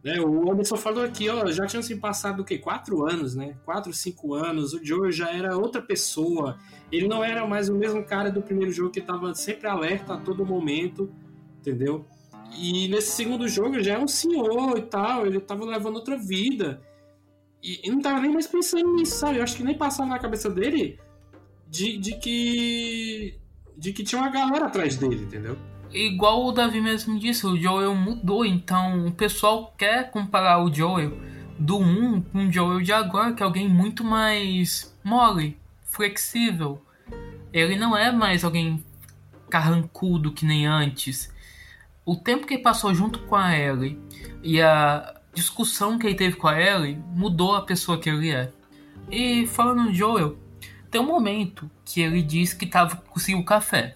Né? 0.03 0.19
O 0.19 0.51
Anderson 0.51 0.75
falou 0.75 1.03
aqui, 1.03 1.29
ó, 1.29 1.49
já 1.49 1.65
tinham 1.65 1.81
se 1.81 1.95
passado 1.95 2.41
o 2.41 2.45
quê? 2.45 2.57
Quatro 2.57 3.09
anos, 3.09 3.35
né? 3.35 3.55
Quatro, 3.63 3.93
cinco 3.93 4.33
anos. 4.33 4.73
O 4.73 4.83
Joe 4.83 5.11
já 5.11 5.31
era 5.31 5.57
outra 5.57 5.81
pessoa. 5.81 6.57
Ele 6.91 7.07
não 7.07 7.23
era 7.23 7.47
mais 7.47 7.69
o 7.69 7.75
mesmo 7.75 8.03
cara 8.03 8.29
do 8.29 8.41
primeiro 8.41 8.71
jogo 8.71 8.91
que 8.91 8.99
estava 8.99 9.33
sempre 9.33 9.67
alerta 9.67 10.15
a 10.15 10.17
todo 10.17 10.45
momento, 10.45 11.09
entendeu? 11.57 12.05
E 12.57 12.87
nesse 12.89 13.11
segundo 13.11 13.47
jogo 13.47 13.81
já 13.81 13.93
é 13.93 13.99
um 13.99 14.07
senhor 14.07 14.77
e 14.77 14.81
tal, 14.81 15.25
ele 15.25 15.37
estava 15.37 15.63
levando 15.63 15.95
outra 15.95 16.17
vida. 16.17 16.81
E, 17.63 17.87
e 17.87 17.89
não 17.89 18.01
tava 18.01 18.19
nem 18.19 18.31
mais 18.31 18.45
pensando 18.45 18.93
nisso, 18.93 19.17
sabe? 19.17 19.37
Eu 19.37 19.43
acho 19.43 19.55
que 19.55 19.63
nem 19.63 19.77
passava 19.77 20.09
na 20.09 20.19
cabeça 20.19 20.49
dele 20.49 20.99
de, 21.69 21.97
de 21.97 22.19
que. 22.19 23.39
de 23.77 23.93
que 23.93 24.03
tinha 24.03 24.21
uma 24.21 24.29
galera 24.29 24.65
atrás 24.65 24.97
dele, 24.97 25.23
entendeu? 25.23 25.57
Igual 25.93 26.45
o 26.45 26.51
Davi 26.51 26.81
mesmo 26.81 27.19
disse, 27.19 27.45
o 27.45 27.55
Joel 27.55 27.93
mudou, 27.93 28.43
então 28.43 29.05
o 29.05 29.11
pessoal 29.11 29.73
quer 29.77 30.09
comparar 30.09 30.63
o 30.63 30.73
Joel 30.73 31.17
do 31.59 31.77
1 31.77 32.21
com 32.21 32.47
o 32.47 32.51
Joel 32.51 32.81
de 32.81 32.91
agora, 32.91 33.33
que 33.33 33.43
é 33.43 33.45
alguém 33.45 33.69
muito 33.69 34.03
mais 34.03 34.95
mole, 35.03 35.57
flexível. 35.83 36.83
Ele 37.51 37.75
não 37.75 37.95
é 37.95 38.11
mais 38.11 38.43
alguém 38.43 38.83
carrancudo 39.49 40.31
que 40.31 40.45
nem 40.45 40.65
antes. 40.65 41.31
O 42.03 42.15
tempo 42.15 42.47
que 42.47 42.55
ele 42.55 42.63
passou 42.63 42.93
junto 42.93 43.19
com 43.19 43.35
a 43.35 43.55
Ellie 43.55 43.99
e 44.41 44.59
a, 44.59 45.21
discussão 45.33 45.97
que 45.97 46.07
ele 46.07 46.15
teve 46.15 46.35
com 46.35 46.47
a 46.47 46.59
Ellie 46.59 47.01
mudou 47.13 47.55
a 47.55 47.61
pessoa 47.61 47.99
que 47.99 48.09
ele 48.09 48.29
é. 48.29 48.51
E 49.09 49.47
falando 49.47 49.83
no 49.83 49.93
Joel, 49.93 50.37
tem 50.89 51.01
um 51.01 51.07
momento 51.07 51.69
que 51.83 52.01
ele 52.01 52.21
diz 52.21 52.53
que 52.53 52.65
tava 52.65 52.95
conseguindo 52.95 53.41
o 53.41 53.45
café. 53.45 53.95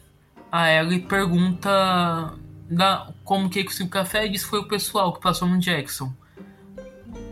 A 0.52 0.72
Ellie 0.72 1.02
pergunta 1.02 2.38
da, 2.70 3.14
como 3.24 3.50
que 3.50 3.60
ele 3.60 3.68
conseguiu 3.68 3.88
o 3.88 3.92
café 3.92 4.26
e 4.26 4.30
diz 4.30 4.44
que 4.44 4.50
foi 4.50 4.60
o 4.60 4.68
pessoal 4.68 5.14
que 5.14 5.22
passou 5.22 5.48
no 5.48 5.60
Jackson. 5.60 6.14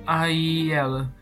Aí 0.05 0.71
ela, 0.71 1.13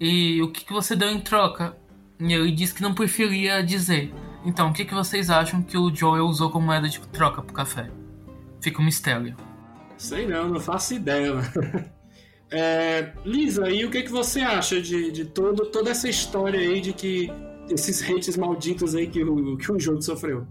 e 0.00 0.40
o 0.42 0.50
que, 0.50 0.64
que 0.64 0.72
você 0.72 0.94
deu 0.94 1.08
em 1.08 1.20
troca? 1.20 1.76
E 2.20 2.32
ele 2.32 2.52
diz 2.52 2.72
que 2.72 2.82
não 2.82 2.94
preferia 2.94 3.62
dizer. 3.62 4.12
Então, 4.44 4.70
o 4.70 4.72
que, 4.72 4.84
que 4.84 4.94
vocês 4.94 5.30
acham 5.30 5.62
que 5.62 5.76
o 5.76 5.94
Joel 5.94 6.24
usou 6.24 6.50
como 6.50 6.66
moeda 6.66 6.88
de 6.88 7.00
troca 7.08 7.42
pro 7.42 7.54
café? 7.54 7.90
Fica 8.60 8.80
um 8.80 8.84
mistério. 8.84 9.36
Sei 9.96 10.26
não, 10.26 10.48
não 10.48 10.60
faço 10.60 10.94
ideia. 10.94 11.34
É, 12.50 13.12
Lisa, 13.26 13.68
e 13.68 13.84
o 13.84 13.90
que, 13.90 14.02
que 14.02 14.10
você 14.10 14.40
acha 14.40 14.80
de, 14.80 15.12
de 15.12 15.26
todo, 15.26 15.66
toda 15.66 15.90
essa 15.90 16.08
história 16.08 16.58
aí 16.58 16.80
de 16.80 16.94
que 16.94 17.30
esses 17.68 18.02
hates 18.08 18.38
malditos 18.38 18.94
aí 18.94 19.06
que 19.06 19.22
o, 19.22 19.56
que 19.58 19.70
o 19.70 19.78
jogo 19.78 20.00
sofreu? 20.00 20.46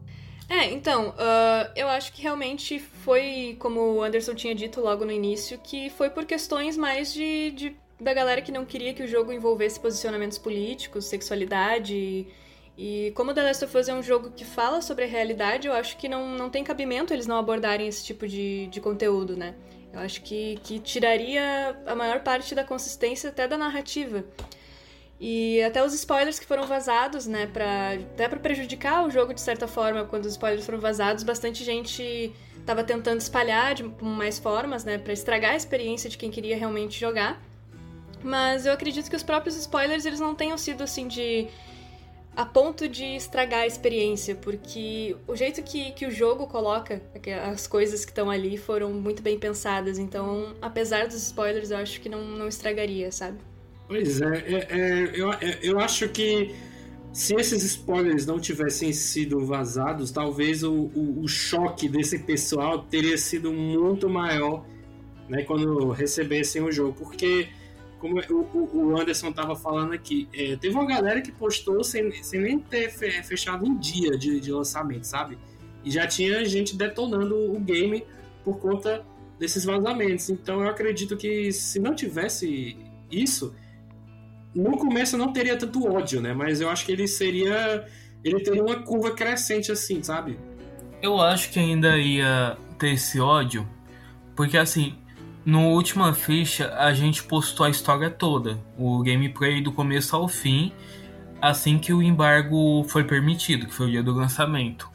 É, 0.50 0.66
então, 0.72 1.10
uh, 1.10 1.72
eu 1.76 1.90
acho 1.90 2.14
que 2.14 2.22
realmente 2.22 2.80
foi, 2.80 3.58
como 3.60 3.96
o 3.96 4.04
Anderson 4.04 4.34
tinha 4.34 4.56
dito 4.56 4.80
logo 4.80 5.04
no 5.04 5.12
início, 5.12 5.60
que 5.62 5.90
foi 5.90 6.10
por 6.10 6.26
questões 6.26 6.78
mais 6.78 7.14
de, 7.14 7.52
de 7.52 7.76
da 8.00 8.14
galera 8.14 8.42
que 8.42 8.52
não 8.52 8.64
queria 8.64 8.94
que 8.94 9.04
o 9.04 9.08
jogo 9.08 9.32
envolvesse 9.32 9.80
posicionamentos 9.80 10.38
políticos, 10.38 11.06
sexualidade. 11.06 12.28
E 12.78 13.12
como 13.16 13.34
The 13.34 13.42
Last 13.42 13.66
of 13.66 13.78
Us 13.78 13.90
é 13.90 13.94
um 13.94 14.04
jogo 14.04 14.32
que 14.32 14.46
fala 14.46 14.82
sobre 14.82 15.04
a 15.04 15.08
realidade, 15.08 15.68
eu 15.68 15.74
acho 15.74 15.98
que 15.98 16.08
não, 16.08 16.30
não 16.30 16.50
tem 16.50 16.64
cabimento 16.64 17.14
eles 17.14 17.26
não 17.26 17.38
abordarem 17.38 17.88
esse 17.88 18.06
tipo 18.06 18.28
de, 18.28 18.68
de 18.68 18.80
conteúdo, 18.80 19.36
né? 19.36 19.56
Eu 19.92 20.00
acho 20.00 20.22
que, 20.22 20.60
que 20.64 20.80
tiraria 20.80 21.76
a 21.88 21.96
maior 21.96 22.22
parte 22.22 22.54
da 22.54 22.64
consistência 22.64 23.30
até 23.30 23.48
da 23.48 23.58
narrativa. 23.58 24.24
E 25.20 25.62
até 25.64 25.84
os 25.84 25.94
spoilers 25.94 26.38
que 26.40 26.46
foram 26.46 26.68
vazados, 26.68 27.26
né, 27.26 27.48
pra, 27.48 27.94
até 27.94 28.28
para 28.28 28.40
prejudicar 28.40 29.04
o 29.06 29.10
jogo 29.10 29.34
de 29.34 29.42
certa 29.42 29.68
forma, 29.68 30.06
quando 30.06 30.26
os 30.26 30.34
spoilers 30.34 30.64
foram 30.64 30.80
vazados, 30.80 31.24
bastante 31.24 31.64
gente 31.64 32.32
estava 32.60 32.84
tentando 32.84 33.20
espalhar 33.20 33.74
de 33.74 33.84
mais 34.02 34.38
formas, 34.38 34.84
né, 34.84 34.98
para 34.98 35.14
estragar 35.14 35.54
a 35.54 35.56
experiência 35.56 36.10
de 36.10 36.18
quem 36.18 36.30
queria 36.30 36.56
realmente 36.56 37.00
jogar. 37.00 37.42
Mas 38.24 38.66
eu 38.66 38.74
acredito 38.74 39.10
que 39.10 39.16
os 39.16 39.24
próprios 39.24 39.56
spoilers 39.56 40.06
eles 40.06 40.20
não 40.20 40.36
tenham 40.36 40.58
sido 40.58 40.84
assim 40.84 41.08
de 41.08 41.48
a 42.36 42.46
ponto 42.46 42.88
de 42.88 43.16
estragar 43.16 43.62
a 43.62 43.68
experiência, 43.68 44.36
porque 44.36 45.16
o 45.28 45.36
jeito 45.36 45.64
que, 45.64 45.92
que 45.94 46.06
o 46.06 46.12
jogo 46.12 46.46
coloca 46.46 47.02
as 47.52 47.66
coisas 47.66 48.06
que 48.06 48.12
estão 48.12 48.30
ali 48.30 48.58
foram 48.58 48.92
muito 48.92 49.24
bem 49.24 49.40
pensadas. 49.40 49.98
Então, 49.98 50.56
apesar 50.62 51.08
dos 51.08 51.16
spoilers, 51.16 51.72
eu 51.72 51.78
acho 51.78 52.00
que 52.00 52.08
não, 52.08 52.22
não 52.24 52.48
estragaria, 52.48 53.12
sabe? 53.12 53.40
Pois 53.88 54.22
é, 54.22 54.38
é, 54.38 54.68
é 54.70 55.12
eu, 55.14 55.32
é, 55.34 55.60
eu 55.62 55.80
acho 55.80 56.10
que 56.10 56.54
se 57.14 57.34
esses 57.34 57.64
spoilers 57.64 58.26
não 58.26 58.40
tivessem 58.40 58.92
sido 58.94 59.44
vazados, 59.46 60.12
talvez 60.12 60.62
o, 60.62 60.72
o, 60.72 61.24
o, 61.24 61.28
choque 61.28 61.90
desse 61.90 62.20
pessoal 62.20 62.84
teria 62.84 63.18
sido 63.18 63.52
muito 63.52 64.10
maior 64.10 64.66
né, 65.28 65.42
quando 65.44 65.90
recebessem 65.90 66.62
o 66.62 66.72
jogo. 66.72 66.94
Porque, 66.94 67.48
como 67.98 68.20
o, 68.20 68.70
o 68.72 69.00
Anderson 69.00 69.30
estava 69.30 69.56
falando 69.56 69.94
aqui, 69.94 70.28
é, 70.32 70.56
teve 70.58 70.76
uma 70.76 70.86
galera 70.86 71.22
que 71.22 71.32
postou 71.32 71.84
sem, 71.84 72.12
sem 72.22 72.40
nem 72.40 72.60
ter 72.60 72.92
fechado 72.92 73.66
um 73.66 73.78
dia 73.80 74.12
de, 74.18 74.40
de 74.40 74.52
lançamento, 74.52 75.06
sabe? 75.06 75.40
E 75.84 75.90
já 75.90 76.06
tinha 76.06 76.46
gente 76.46 76.76
detonando 76.76 77.36
o 77.36 77.60
game 77.60 78.06
por 78.44 78.60
conta 78.60 79.04
desses 79.40 79.66
vazamentos. 79.66 80.30
Então 80.30 80.62
eu 80.62 80.70
acredito 80.70 81.18
que 81.18 81.52
se 81.52 81.80
não 81.80 81.96
tivesse 81.96 82.78
isso 83.10 83.56
no 84.58 84.78
começo 84.78 85.18
não 85.18 85.32
teria 85.32 85.56
tanto 85.56 85.88
ódio, 85.88 86.20
né? 86.20 86.34
Mas 86.34 86.60
eu 86.60 86.70
acho 86.70 86.86
que 86.86 86.92
ele 86.92 87.08
seria. 87.08 87.86
Ele 88.24 88.40
teria 88.42 88.64
uma 88.64 88.78
curva 88.78 89.12
crescente 89.12 89.72
assim, 89.72 90.02
sabe? 90.02 90.38
Eu 91.02 91.22
acho 91.22 91.52
que 91.52 91.60
ainda 91.60 91.96
ia 91.98 92.58
ter 92.80 92.94
esse 92.94 93.20
ódio, 93.20 93.68
porque 94.36 94.58
assim, 94.58 94.96
no 95.46 95.70
última 95.70 96.14
ficha 96.14 96.74
a 96.76 96.92
gente 96.94 97.24
postou 97.24 97.68
a 97.68 97.70
história 97.70 98.10
toda, 98.10 98.60
o 98.78 99.04
gameplay 99.04 99.62
do 99.62 99.72
começo 99.72 100.16
ao 100.16 100.28
fim, 100.28 100.72
assim 101.40 101.78
que 101.78 101.94
o 101.94 102.02
embargo 102.02 102.84
foi 102.90 103.04
permitido, 103.04 103.68
que 103.68 103.74
foi 103.74 103.88
o 103.88 103.92
dia 103.92 104.04
do 104.04 104.12
lançamento. 104.12 104.90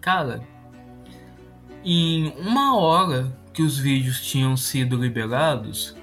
Cara, 0.00 0.42
em 1.84 2.34
uma 2.40 2.76
hora 2.76 3.32
que 3.52 3.62
os 3.62 3.78
vídeos 3.78 4.20
tinham 4.20 4.56
sido 4.56 4.96
liberados, 4.96 5.96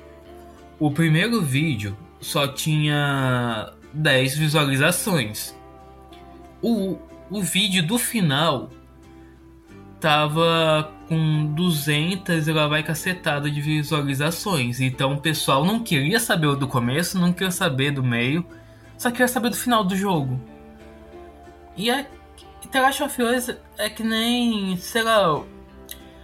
o 0.80 0.90
primeiro 0.90 1.42
vídeo 1.42 1.96
só 2.24 2.48
tinha 2.48 3.72
10 3.94 4.38
visualizações. 4.38 5.56
O, 6.62 6.98
o 7.30 7.42
vídeo 7.42 7.86
do 7.86 8.00
final 8.00 8.70
tava 10.00 10.92
com 11.08 11.54
200 11.54 12.48
e 12.48 12.52
lá 12.52 12.68
vai 12.68 12.82
cacetada 12.82 13.52
de 13.52 13.62
visualizações. 13.62 14.80
Então 14.80 15.14
o 15.14 15.22
pessoal 15.22 15.64
não 15.66 15.80
queria 15.80 16.20
saber 16.20 16.56
do 16.56 16.68
começo, 16.68 17.20
não 17.20 17.32
queria 17.32 17.52
saber 17.52 17.92
do 17.92 18.04
meio, 18.04 18.46
só 18.98 19.12
queria 19.12 19.28
saber 19.28 19.50
do 19.50 19.56
final 19.56 19.84
do 19.84 19.96
jogo. 19.96 20.40
E 21.76 21.92
a 21.92 22.06
The 22.72 22.82
Last 22.82 23.04
of 23.04 23.22
Us 23.22 23.56
é 23.78 23.90
que 23.90 24.04
nem, 24.04 24.76
sei 24.78 25.04
lá, 25.04 25.44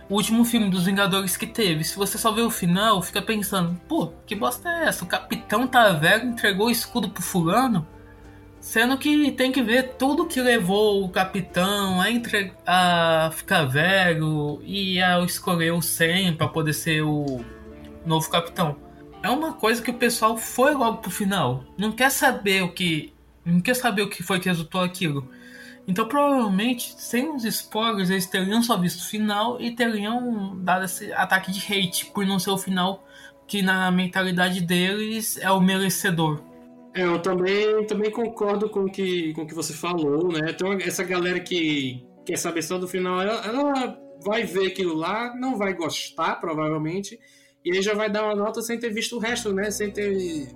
o 0.10 0.16
último 0.16 0.44
filme 0.44 0.70
dos 0.70 0.86
Vingadores 0.86 1.38
que 1.38 1.46
teve. 1.46 1.84
Se 1.84 1.96
você 1.96 2.18
só 2.18 2.32
vê 2.32 2.42
o 2.42 2.50
final, 2.50 3.02
fica 3.02 3.22
pensando, 3.22 3.80
pô, 3.88 4.12
que 4.26 4.36
bosta 4.36 4.68
é 4.68 4.88
essa? 4.88 5.04
O 5.04 5.08
capitão 5.08 5.68
tá 5.68 5.92
velho, 5.92 6.30
entregou 6.30 6.68
o 6.68 6.72
escudo 6.72 7.10
pro 7.10 7.22
fulano. 7.22 7.88
Sendo 8.60 8.98
que 8.98 9.32
tem 9.32 9.52
que 9.52 9.62
ver 9.62 9.94
tudo 9.98 10.26
que 10.26 10.42
levou 10.42 11.04
o 11.06 11.10
capitão 11.10 12.02
a, 12.02 12.12
entre... 12.12 12.52
a 12.66 13.32
ficar 13.34 13.64
velho 13.66 14.62
e 14.66 15.02
a 15.02 15.20
escolher 15.22 15.72
o 15.72 15.82
Sam 15.82 16.36
para 16.38 16.48
poder 16.48 16.74
ser 16.74 17.04
o 17.04 17.46
novo 18.06 18.30
capitão. 18.30 18.76
É 19.22 19.30
uma 19.30 19.54
coisa 19.54 19.82
que 19.82 19.92
o 19.92 19.94
pessoal 19.94 20.36
foi 20.36 20.74
logo 20.74 20.98
pro 20.98 21.12
final. 21.12 21.64
Não 21.78 21.92
quer 21.92 22.10
saber 22.10 22.64
o 22.64 22.72
que. 22.72 23.14
Não 23.46 23.62
quer 23.62 23.76
saber 23.76 24.02
o 24.02 24.10
que 24.10 24.24
foi 24.24 24.40
que 24.40 24.50
resultou 24.50 24.82
aquilo. 24.82 25.30
Então, 25.90 26.08
provavelmente, 26.08 26.94
sem 26.98 27.34
os 27.34 27.44
spoilers, 27.44 28.12
eles 28.12 28.28
teriam 28.28 28.62
só 28.62 28.78
visto 28.78 29.00
o 29.00 29.10
final 29.10 29.60
e 29.60 29.72
teriam 29.72 30.56
dado 30.64 30.86
esse 30.86 31.12
ataque 31.14 31.52
de 31.52 31.60
hate 31.60 32.06
por 32.14 32.24
não 32.28 32.38
ser 32.38 32.52
o 32.52 32.60
final 32.60 33.04
que, 33.48 33.64
na 33.64 33.90
mentalidade 33.90 34.62
deles, 34.62 35.40
é 35.42 35.50
o 35.50 35.60
merecedor. 35.60 36.44
É, 36.94 37.04
eu 37.04 37.20
também, 37.20 37.84
também 37.88 38.12
concordo 38.12 38.70
com 38.70 38.86
que, 38.86 39.32
o 39.32 39.34
com 39.34 39.48
que 39.48 39.56
você 39.56 39.74
falou, 39.74 40.32
né? 40.32 40.52
Então, 40.52 40.74
essa 40.74 41.04
galera 41.04 41.40
que 41.40 42.06
quer 42.24 42.38
saber 42.38 42.62
só 42.62 42.78
do 42.78 42.88
final, 42.88 43.20
ela, 43.20 43.44
ela 43.44 44.00
vai 44.24 44.44
ver 44.44 44.68
aquilo 44.68 44.94
lá, 44.94 45.36
não 45.36 45.58
vai 45.58 45.74
gostar, 45.74 46.36
provavelmente, 46.36 47.20
e 47.66 47.76
aí 47.76 47.82
já 47.82 47.96
vai 47.96 48.12
dar 48.12 48.26
uma 48.26 48.36
nota 48.36 48.62
sem 48.62 48.78
ter 48.78 48.94
visto 48.94 49.16
o 49.16 49.20
resto, 49.20 49.52
né? 49.52 49.72
Sem 49.72 49.90
ter 49.90 50.50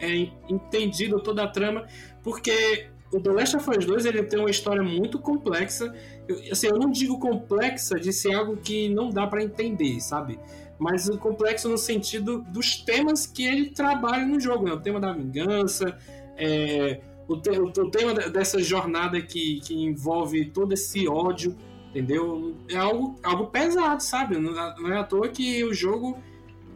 é, 0.00 0.30
entendido 0.48 1.20
toda 1.22 1.44
a 1.44 1.48
trama, 1.48 1.86
porque 2.22 2.90
o 3.12 3.20
The 3.20 3.30
Last 3.30 3.56
of 3.56 3.70
Us 3.70 3.84
2 3.84 4.06
ele 4.06 4.22
tem 4.22 4.40
uma 4.40 4.50
história 4.50 4.82
muito 4.82 5.18
complexa. 5.18 5.94
Eu, 6.26 6.40
assim, 6.50 6.66
eu 6.68 6.78
não 6.78 6.90
digo 6.90 7.18
complexa 7.18 8.00
de 8.00 8.12
ser 8.12 8.34
algo 8.34 8.56
que 8.56 8.88
não 8.88 9.10
dá 9.10 9.26
para 9.26 9.42
entender, 9.42 10.00
sabe? 10.00 10.38
Mas 10.78 11.08
complexo 11.18 11.68
no 11.68 11.76
sentido 11.76 12.44
dos 12.48 12.76
temas 12.76 13.26
que 13.26 13.44
ele 13.44 13.70
trabalha 13.70 14.24
no 14.24 14.40
jogo, 14.40 14.64
né? 14.64 14.72
O 14.72 14.80
tema 14.80 14.98
da 14.98 15.12
vingança, 15.12 15.96
é, 16.36 17.00
o, 17.28 17.36
te, 17.36 17.50
o, 17.50 17.66
o, 17.66 17.90
tema 17.90 18.14
dessa 18.14 18.60
jornada 18.60 19.20
que, 19.20 19.60
que 19.60 19.74
envolve 19.74 20.46
todo 20.46 20.72
esse 20.72 21.06
ódio, 21.06 21.54
entendeu? 21.90 22.56
É 22.68 22.76
algo, 22.76 23.20
algo 23.22 23.46
pesado, 23.48 24.02
sabe? 24.02 24.38
Não, 24.38 24.52
não 24.52 24.92
é 24.92 24.98
à 24.98 25.04
toa 25.04 25.28
que 25.28 25.62
o 25.62 25.74
jogo 25.74 26.18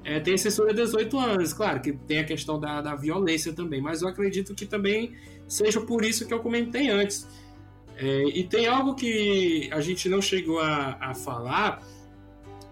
é, 0.04 0.20
tem 0.20 0.36
censura 0.36 0.72
de 0.72 0.82
18 0.82 1.18
anos. 1.18 1.52
Claro 1.52 1.80
que 1.80 1.92
tem 1.92 2.18
a 2.18 2.24
questão 2.24 2.60
da, 2.60 2.82
da 2.82 2.94
violência 2.94 3.52
também, 3.54 3.80
mas 3.80 4.02
eu 4.02 4.08
acredito 4.08 4.54
que 4.54 4.66
também 4.66 5.16
seja 5.46 5.80
por 5.80 6.04
isso 6.04 6.26
que 6.26 6.34
eu 6.34 6.40
comentei 6.40 6.90
antes. 6.90 7.26
É, 7.96 8.24
e 8.28 8.44
tem 8.44 8.66
algo 8.66 8.94
que 8.94 9.70
a 9.72 9.80
gente 9.80 10.08
não 10.08 10.20
chegou 10.20 10.60
a, 10.60 10.98
a, 11.00 11.14
falar, 11.14 11.82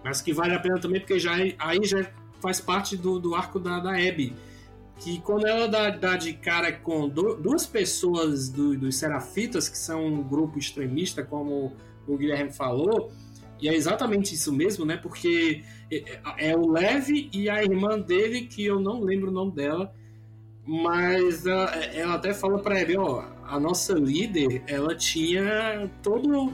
mas 0.03 0.21
que 0.21 0.31
vale 0.31 0.53
a 0.53 0.59
pena 0.59 0.79
também, 0.79 0.99
porque 1.01 1.19
já, 1.19 1.33
aí 1.57 1.79
já 1.83 2.11
faz 2.39 2.61
parte 2.61 2.95
do, 2.95 3.19
do 3.19 3.33
arco 3.33 3.59
da, 3.59 3.79
da 3.79 3.91
Abby. 3.91 4.33
Que 4.99 5.19
quando 5.19 5.47
ela 5.47 5.67
dá, 5.67 5.89
dá 5.89 6.15
de 6.15 6.33
cara 6.33 6.71
com 6.71 7.09
do, 7.09 7.35
duas 7.35 7.65
pessoas 7.65 8.49
do, 8.49 8.77
dos 8.77 8.97
Serafitas, 8.97 9.67
que 9.67 9.77
são 9.77 10.05
um 10.05 10.23
grupo 10.23 10.59
extremista, 10.59 11.23
como 11.23 11.75
o 12.07 12.17
Guilherme 12.17 12.53
falou, 12.53 13.11
e 13.59 13.67
é 13.67 13.73
exatamente 13.73 14.35
isso 14.35 14.53
mesmo, 14.53 14.85
né? 14.85 14.95
Porque 14.95 15.63
é, 15.91 15.97
é, 15.97 16.49
é 16.51 16.55
o 16.55 16.69
Lev 16.69 17.09
e 17.09 17.49
a 17.49 17.63
irmã 17.63 17.99
dele, 17.99 18.41
que 18.41 18.63
eu 18.63 18.79
não 18.79 19.01
lembro 19.01 19.29
o 19.29 19.33
nome 19.33 19.53
dela, 19.53 19.93
mas 20.65 21.45
ela, 21.45 21.69
ela 21.75 22.13
até 22.15 22.33
fala 22.33 22.59
para 22.59 22.81
ele, 22.81 22.97
ó, 22.97 23.23
a 23.47 23.59
nossa 23.59 23.93
líder, 23.93 24.63
ela 24.67 24.95
tinha 24.95 25.89
todo 26.01 26.51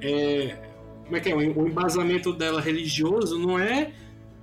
é, 0.00 0.56
como 1.04 1.16
é 1.16 1.20
que 1.20 1.28
é, 1.28 1.34
o 1.34 1.66
embasamento 1.66 2.32
dela 2.32 2.60
religioso 2.60 3.38
não 3.38 3.58
é 3.58 3.92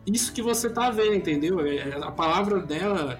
isso 0.05 0.33
que 0.33 0.41
você 0.41 0.69
tá 0.69 0.89
vendo, 0.89 1.15
entendeu? 1.15 1.59
É, 1.65 1.97
a 2.01 2.11
palavra 2.11 2.59
dela 2.59 3.19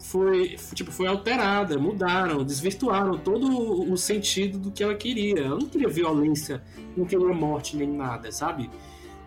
foi, 0.00 0.56
tipo, 0.74 0.90
foi 0.90 1.06
alterada, 1.06 1.78
mudaram, 1.78 2.44
desvirtuaram 2.44 3.18
todo 3.18 3.92
o 3.92 3.96
sentido 3.96 4.58
do 4.58 4.70
que 4.70 4.82
ela 4.82 4.94
queria. 4.94 5.40
Ela 5.40 5.58
não 5.58 5.66
queria 5.66 5.88
violência, 5.88 6.62
não 6.96 7.04
queria 7.04 7.34
morte 7.34 7.76
nem 7.76 7.88
nada, 7.88 8.30
sabe? 8.30 8.70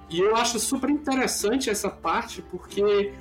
E 0.10 0.20
eu 0.20 0.36
acho 0.36 0.60
super 0.60 0.90
interessante 0.90 1.70
essa 1.70 1.90
parte, 1.90 2.42
porque 2.42 3.14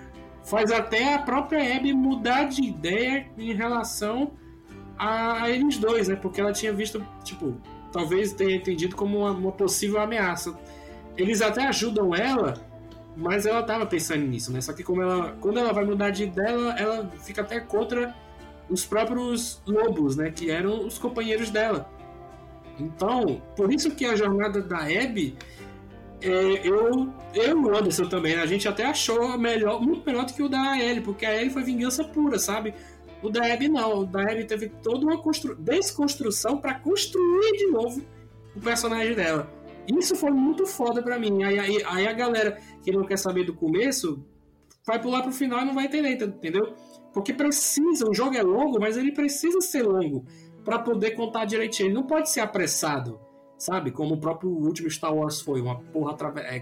faz 0.44 0.70
até 0.72 1.14
a 1.14 1.18
própria 1.18 1.76
Abby 1.76 1.92
mudar 1.92 2.44
de 2.44 2.62
ideia 2.62 3.26
em 3.36 3.52
relação 3.52 4.32
a, 4.98 5.48
eles 5.48 5.78
dois, 5.78 6.08
né? 6.08 6.16
Porque 6.16 6.40
ela 6.40 6.52
tinha 6.52 6.72
visto, 6.72 7.04
tipo, 7.24 7.56
talvez 7.92 8.32
tenha 8.32 8.56
entendido 8.56 8.94
como 8.96 9.18
uma, 9.18 9.30
uma 9.30 9.52
possível 9.52 10.00
ameaça. 10.00 10.58
Eles 11.16 11.40
até 11.40 11.66
ajudam 11.66 12.14
ela, 12.14 12.54
mas 13.16 13.46
ela 13.46 13.62
tava 13.62 13.86
pensando 13.86 14.26
nisso, 14.26 14.52
né? 14.52 14.60
Só 14.60 14.72
que 14.72 14.82
como 14.82 15.02
ela, 15.02 15.36
quando 15.40 15.58
ela 15.58 15.72
vai 15.72 15.84
mudar 15.84 16.10
de 16.10 16.24
ideia, 16.24 16.50
ela, 16.50 16.78
ela 16.78 17.10
fica 17.22 17.42
até 17.42 17.60
contra 17.60 18.14
os 18.68 18.84
próprios 18.84 19.60
lobos, 19.66 20.16
né? 20.16 20.30
Que 20.30 20.50
eram 20.50 20.86
os 20.86 20.98
companheiros 20.98 21.50
dela. 21.50 21.90
Então, 22.78 23.42
por 23.56 23.72
isso 23.72 23.90
que 23.90 24.06
a 24.06 24.16
jornada 24.16 24.62
da 24.62 24.78
Abby 24.78 25.36
eu, 26.22 27.12
eu 27.34 27.48
e 27.48 27.54
o 27.54 27.76
Anderson 27.76 28.08
também, 28.08 28.36
a 28.36 28.46
gente 28.46 28.68
até 28.68 28.84
achou 28.84 29.38
melhor, 29.38 29.80
muito 29.80 30.04
melhor 30.04 30.26
do 30.26 30.32
que 30.32 30.42
o 30.42 30.48
da 30.48 30.78
Ellie, 30.78 31.00
porque 31.00 31.24
a 31.24 31.34
Ellie 31.34 31.50
foi 31.50 31.62
vingança 31.62 32.04
pura, 32.04 32.38
sabe? 32.38 32.74
O 33.22 33.28
da 33.28 33.52
Abby 33.52 33.68
não, 33.68 34.00
o 34.00 34.06
da 34.06 34.22
Abby 34.22 34.44
teve 34.44 34.68
toda 34.68 35.04
uma 35.04 35.18
constru... 35.18 35.54
desconstrução 35.54 36.58
para 36.58 36.74
construir 36.74 37.52
de 37.58 37.66
novo 37.66 38.02
o 38.56 38.60
personagem 38.60 39.14
dela. 39.14 39.50
Isso 39.98 40.14
foi 40.16 40.30
muito 40.30 40.66
foda 40.66 41.02
pra 41.02 41.18
mim. 41.18 41.42
Aí, 41.42 41.58
aí, 41.58 41.82
aí, 41.84 42.06
a 42.06 42.12
galera 42.12 42.58
que 42.82 42.92
não 42.92 43.04
quer 43.04 43.18
saber 43.18 43.44
do 43.44 43.54
começo 43.54 44.24
vai 44.86 45.00
pular 45.00 45.22
pro 45.22 45.32
final 45.32 45.60
e 45.60 45.64
não 45.64 45.74
vai 45.74 45.86
entender, 45.86 46.12
entendeu? 46.12 46.74
Porque 47.12 47.32
precisa, 47.32 48.08
o 48.08 48.14
jogo 48.14 48.36
é 48.36 48.42
longo, 48.42 48.78
mas 48.80 48.96
ele 48.96 49.12
precisa 49.12 49.60
ser 49.60 49.82
longo 49.82 50.24
para 50.64 50.78
poder 50.78 51.12
contar 51.12 51.44
direitinho. 51.44 51.88
Ele 51.88 51.94
não 51.94 52.06
pode 52.06 52.30
ser 52.30 52.40
apressado, 52.40 53.18
sabe? 53.60 53.90
Como 53.90 54.14
o 54.14 54.20
próprio 54.20 54.50
último 54.50 54.90
Star 54.90 55.14
Wars 55.14 55.40
foi, 55.40 55.60
uma 55.60 55.78
porra 55.78 56.16
é, 56.38 56.60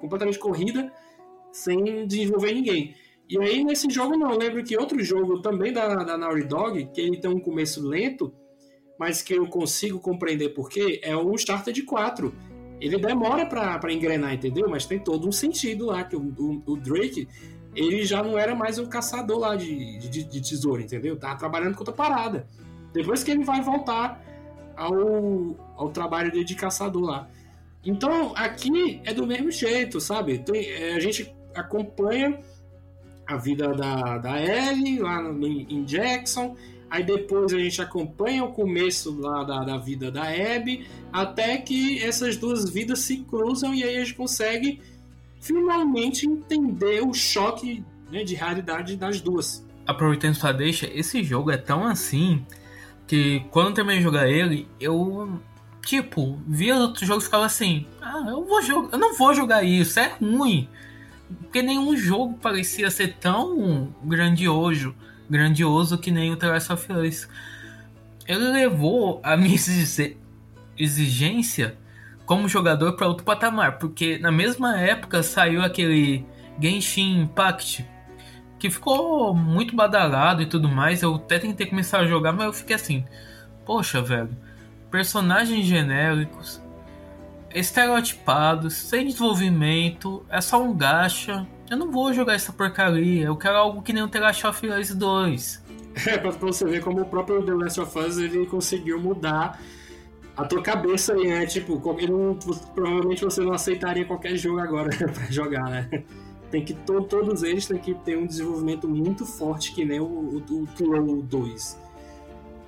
completamente 0.00 0.38
corrida, 0.38 0.90
sem 1.52 2.06
desenvolver 2.06 2.54
ninguém. 2.54 2.94
E 3.28 3.38
aí 3.38 3.62
nesse 3.62 3.88
jogo 3.90 4.16
não, 4.16 4.32
eu 4.32 4.38
lembro 4.38 4.64
que 4.64 4.76
outro 4.76 5.00
jogo 5.04 5.40
também 5.42 5.72
da, 5.72 6.02
da 6.02 6.16
Naughty 6.16 6.44
Dog, 6.44 6.86
que 6.86 7.00
ele 7.00 7.20
tem 7.20 7.30
um 7.30 7.38
começo 7.38 7.86
lento, 7.86 8.32
mas 8.98 9.22
que 9.22 9.34
eu 9.34 9.46
consigo 9.46 10.00
compreender 10.00 10.48
porquê, 10.48 10.98
é 11.04 11.14
o 11.14 11.30
Uncharted 11.30 11.82
4. 11.82 12.34
Ele 12.80 12.96
demora 12.96 13.44
para 13.44 13.92
engrenar, 13.92 14.32
entendeu? 14.32 14.66
Mas 14.68 14.86
tem 14.86 14.98
todo 14.98 15.28
um 15.28 15.32
sentido 15.32 15.86
lá, 15.86 16.02
que 16.02 16.16
o, 16.16 16.20
o, 16.20 16.62
o, 16.66 16.76
Drake, 16.78 17.28
ele 17.74 18.02
já 18.04 18.22
não 18.22 18.38
era 18.38 18.54
mais 18.54 18.78
um 18.78 18.86
caçador 18.86 19.38
lá 19.38 19.54
de, 19.54 19.98
de, 19.98 20.24
de 20.24 20.40
tesouro, 20.40 20.80
entendeu? 20.80 21.18
Tava 21.18 21.38
trabalhando 21.38 21.74
com 21.74 21.80
outra 21.80 21.94
parada. 21.94 22.48
Depois 22.94 23.22
que 23.22 23.30
ele 23.30 23.44
vai 23.44 23.60
voltar 23.60 24.24
ao, 24.80 25.56
ao 25.76 25.90
trabalho 25.90 26.44
de 26.44 26.54
caçador 26.54 27.02
lá. 27.02 27.28
Então, 27.84 28.32
aqui 28.34 29.00
é 29.04 29.12
do 29.12 29.26
mesmo 29.26 29.50
jeito, 29.50 30.00
sabe? 30.00 30.38
Tem, 30.38 30.66
é, 30.66 30.94
a 30.94 31.00
gente 31.00 31.32
acompanha 31.54 32.40
a 33.26 33.36
vida 33.36 33.72
da, 33.74 34.18
da 34.18 34.40
Ellie 34.40 34.98
lá 34.98 35.22
no, 35.22 35.46
em 35.46 35.84
Jackson. 35.84 36.56
Aí 36.90 37.04
depois 37.04 37.52
a 37.52 37.58
gente 37.58 37.80
acompanha 37.80 38.42
o 38.42 38.52
começo 38.52 39.20
lá 39.20 39.44
da, 39.44 39.64
da 39.64 39.78
vida 39.78 40.10
da 40.10 40.22
Abby, 40.22 40.86
até 41.12 41.56
que 41.58 42.02
essas 42.02 42.36
duas 42.36 42.68
vidas 42.68 42.98
se 43.00 43.18
cruzam 43.18 43.72
e 43.72 43.84
aí 43.84 43.96
a 43.96 44.00
gente 44.00 44.14
consegue 44.14 44.80
finalmente 45.40 46.26
entender 46.26 47.00
o 47.00 47.14
choque 47.14 47.84
né, 48.10 48.24
de 48.24 48.34
realidade 48.34 48.96
das 48.96 49.20
duas. 49.20 49.64
Aproveitando 49.86 50.34
sua 50.34 50.52
deixa, 50.52 50.90
esse 50.92 51.22
jogo 51.22 51.52
é 51.52 51.56
tão 51.56 51.84
assim 51.84 52.44
que 53.10 53.40
quando 53.50 53.70
eu 53.70 53.74
terminei 53.74 53.98
de 53.98 54.04
jogar 54.04 54.28
ele, 54.28 54.68
eu 54.78 55.40
tipo, 55.84 56.40
via 56.46 56.76
outros 56.76 57.08
jogos 57.08 57.24
e 57.24 57.26
ficava 57.26 57.44
assim, 57.44 57.84
ah, 58.00 58.24
eu 58.28 58.44
vou 58.44 58.60
eu 58.62 58.98
não 58.98 59.16
vou 59.16 59.34
jogar 59.34 59.64
isso, 59.64 59.98
é 59.98 60.14
ruim. 60.20 60.68
Porque 61.40 61.60
nenhum 61.60 61.96
jogo 61.96 62.38
parecia 62.40 62.88
ser 62.88 63.14
tão 63.14 63.92
grandioso, 64.04 64.94
grandioso 65.28 65.98
que 65.98 66.12
nem 66.12 66.30
o 66.30 66.36
The 66.36 66.50
Last 66.50 66.72
of 66.72 66.92
Us. 66.92 67.28
Ele 68.28 68.44
levou 68.44 69.18
a 69.24 69.36
minha 69.36 69.56
exigência 70.78 71.76
como 72.24 72.48
jogador 72.48 72.92
para 72.92 73.08
outro 73.08 73.24
patamar, 73.24 73.80
porque 73.80 74.18
na 74.18 74.30
mesma 74.30 74.78
época 74.78 75.20
saiu 75.24 75.64
aquele 75.64 76.24
Genshin 76.60 77.22
Impact, 77.22 77.84
que 78.60 78.70
ficou 78.70 79.34
muito 79.34 79.74
badalado 79.74 80.42
e 80.42 80.46
tudo 80.46 80.68
mais. 80.68 81.02
Eu 81.02 81.14
até 81.14 81.38
tentei 81.38 81.66
começar 81.66 82.00
a 82.00 82.06
jogar, 82.06 82.32
mas 82.32 82.46
eu 82.46 82.52
fiquei 82.52 82.76
assim: 82.76 83.04
poxa, 83.64 84.02
velho, 84.02 84.36
personagens 84.90 85.66
genéricos, 85.66 86.62
estereotipados, 87.52 88.74
sem 88.74 89.06
desenvolvimento, 89.06 90.24
é 90.28 90.40
só 90.40 90.62
um 90.62 90.76
gacha. 90.76 91.46
Eu 91.70 91.78
não 91.78 91.90
vou 91.90 92.12
jogar 92.12 92.34
essa 92.34 92.52
porcaria, 92.52 93.26
eu 93.26 93.36
quero 93.36 93.56
algo 93.56 93.80
que 93.80 93.92
nem 93.92 94.02
o 94.02 94.08
The 94.08 94.20
Last 94.20 94.46
of 94.46 94.66
Us 94.66 94.94
2. 94.94 95.70
É, 96.06 96.16
pra 96.16 96.30
você 96.30 96.64
ver 96.64 96.80
como 96.84 97.00
o 97.00 97.04
próprio 97.04 97.42
The 97.42 97.52
Last 97.52 97.80
of 97.80 97.98
Us 97.98 98.16
ele 98.16 98.46
conseguiu 98.46 99.00
mudar 99.00 99.60
a 100.36 100.44
tua 100.44 100.62
cabeça 100.62 101.14
aí, 101.14 101.26
né? 101.26 101.44
Tipo, 101.46 101.82
ele 101.98 102.12
não, 102.12 102.38
provavelmente 102.72 103.24
você 103.24 103.42
não 103.42 103.52
aceitaria 103.52 104.04
qualquer 104.04 104.36
jogo 104.36 104.60
agora 104.60 104.88
pra 104.96 105.24
jogar, 105.28 105.64
né? 105.64 106.04
Tem 106.50 106.64
que, 106.64 106.74
to, 106.74 107.02
todos 107.04 107.42
eles 107.42 107.66
têm 107.66 107.78
que 107.78 107.94
ter 107.94 108.18
um 108.18 108.26
desenvolvimento 108.26 108.88
muito 108.88 109.24
forte, 109.24 109.72
que 109.72 109.84
nem 109.84 110.00
o, 110.00 110.04
o, 110.04 110.38
o 110.38 111.22
2. 111.22 111.78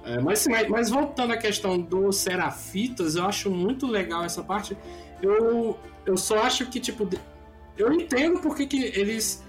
É, 0.05 0.21
mas, 0.21 0.47
mas, 0.47 0.69
mas, 0.69 0.91
voltando 0.91 1.33
à 1.33 1.37
questão 1.37 1.79
do 1.79 2.13
Serafitas, 2.13 3.17
eu 3.17 3.25
acho 3.25 3.51
muito 3.51 3.87
legal 3.87 4.25
essa 4.25 4.43
parte. 4.43 4.77
Eu, 5.21 5.79
eu 6.05 6.17
só 6.17 6.43
acho 6.43 6.67
que, 6.67 6.81
tipo, 6.81 7.09
eu 7.77 7.93
entendo 7.93 8.41
porque 8.41 8.67
que 8.67 8.85
eles 8.99 9.43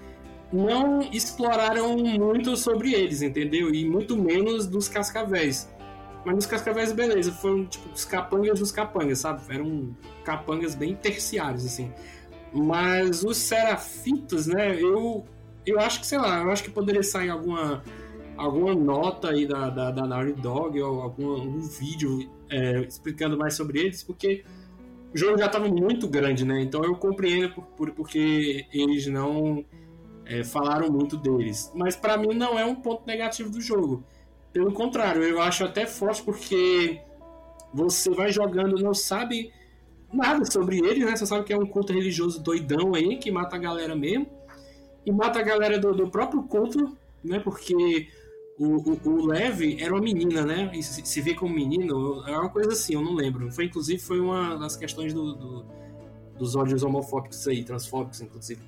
não 0.52 1.00
exploraram 1.00 1.96
muito 1.96 2.56
sobre 2.56 2.92
eles, 2.92 3.22
entendeu? 3.22 3.74
E 3.74 3.84
muito 3.84 4.16
menos 4.16 4.66
dos 4.66 4.88
cascavéis. 4.88 5.68
Mas 6.24 6.34
nos 6.36 6.46
cascavéis, 6.46 6.92
beleza, 6.92 7.32
foram 7.32 7.66
tipo 7.66 7.88
os 7.92 8.04
capangas 8.04 8.58
dos 8.58 8.72
capangas, 8.72 9.18
sabe? 9.18 9.42
Eram 9.48 9.94
capangas 10.24 10.74
bem 10.74 10.94
terciários, 10.94 11.66
assim. 11.66 11.92
Mas 12.54 13.24
os 13.24 13.36
serafitas, 13.36 14.46
né? 14.46 14.80
Eu, 14.80 15.24
eu 15.66 15.80
acho 15.80 16.00
que, 16.00 16.06
sei 16.06 16.18
lá, 16.18 16.40
eu 16.40 16.50
acho 16.50 16.62
que 16.62 16.70
poderia 16.70 17.02
sair 17.02 17.30
alguma 17.30 17.82
alguma 18.36 18.74
nota 18.74 19.30
aí 19.30 19.46
da, 19.46 19.70
da, 19.70 19.90
da 19.90 20.06
Naughty 20.06 20.40
Dog 20.40 20.80
ou 20.80 21.02
algum 21.02 21.40
um 21.40 21.60
vídeo 21.60 22.28
é, 22.50 22.80
explicando 22.80 23.38
mais 23.38 23.54
sobre 23.54 23.78
eles, 23.78 24.02
porque 24.02 24.44
o 25.12 25.16
jogo 25.16 25.38
já 25.38 25.46
estava 25.46 25.68
muito 25.68 26.08
grande, 26.08 26.44
né? 26.44 26.60
Então 26.60 26.82
eu 26.84 26.96
compreendo 26.96 27.54
por, 27.54 27.64
por 27.64 27.90
porque 27.92 28.66
eles 28.72 29.06
não 29.06 29.64
é, 30.24 30.42
falaram 30.42 30.90
muito 30.90 31.16
deles. 31.16 31.70
Mas 31.74 31.96
para 31.96 32.16
mim 32.16 32.34
não 32.34 32.58
é 32.58 32.64
um 32.64 32.74
ponto 32.74 33.06
negativo 33.06 33.50
do 33.50 33.60
jogo. 33.60 34.04
Pelo 34.52 34.72
contrário, 34.72 35.22
eu 35.22 35.40
acho 35.40 35.64
até 35.64 35.86
forte 35.86 36.22
porque 36.22 37.00
você 37.72 38.10
vai 38.10 38.30
jogando, 38.30 38.82
não 38.82 38.94
sabe 38.94 39.52
nada 40.14 40.44
sobre 40.44 40.78
ele, 40.78 41.04
né? 41.04 41.16
Você 41.16 41.26
sabe 41.26 41.44
que 41.44 41.52
é 41.52 41.58
um 41.58 41.66
culto 41.66 41.92
religioso 41.92 42.42
doidão 42.42 42.94
aí, 42.94 43.16
que 43.16 43.30
mata 43.30 43.56
a 43.56 43.58
galera 43.58 43.94
mesmo. 43.94 44.26
E 45.04 45.12
mata 45.12 45.38
a 45.38 45.42
galera 45.42 45.78
do, 45.78 45.94
do 45.94 46.08
próprio 46.10 46.42
culto, 46.44 46.96
né? 47.22 47.38
Porque 47.40 48.08
o, 48.58 48.92
o, 48.92 49.00
o 49.04 49.26
Lev 49.26 49.76
era 49.80 49.92
uma 49.92 50.00
menina, 50.00 50.42
né? 50.42 50.70
E 50.72 50.82
se, 50.82 51.04
se 51.04 51.20
vê 51.20 51.34
como 51.34 51.54
menino, 51.54 52.24
é 52.26 52.38
uma 52.38 52.48
coisa 52.48 52.72
assim, 52.72 52.94
eu 52.94 53.02
não 53.02 53.14
lembro. 53.14 53.50
Foi, 53.52 53.66
inclusive, 53.66 54.00
foi 54.00 54.20
uma 54.20 54.56
das 54.56 54.76
questões 54.76 55.12
do, 55.12 55.34
do 55.34 55.84
dos 56.38 56.56
ódios 56.56 56.82
homofóbicos 56.82 57.46
aí, 57.48 57.64
transfóbicos, 57.64 58.20
inclusive. 58.20 58.60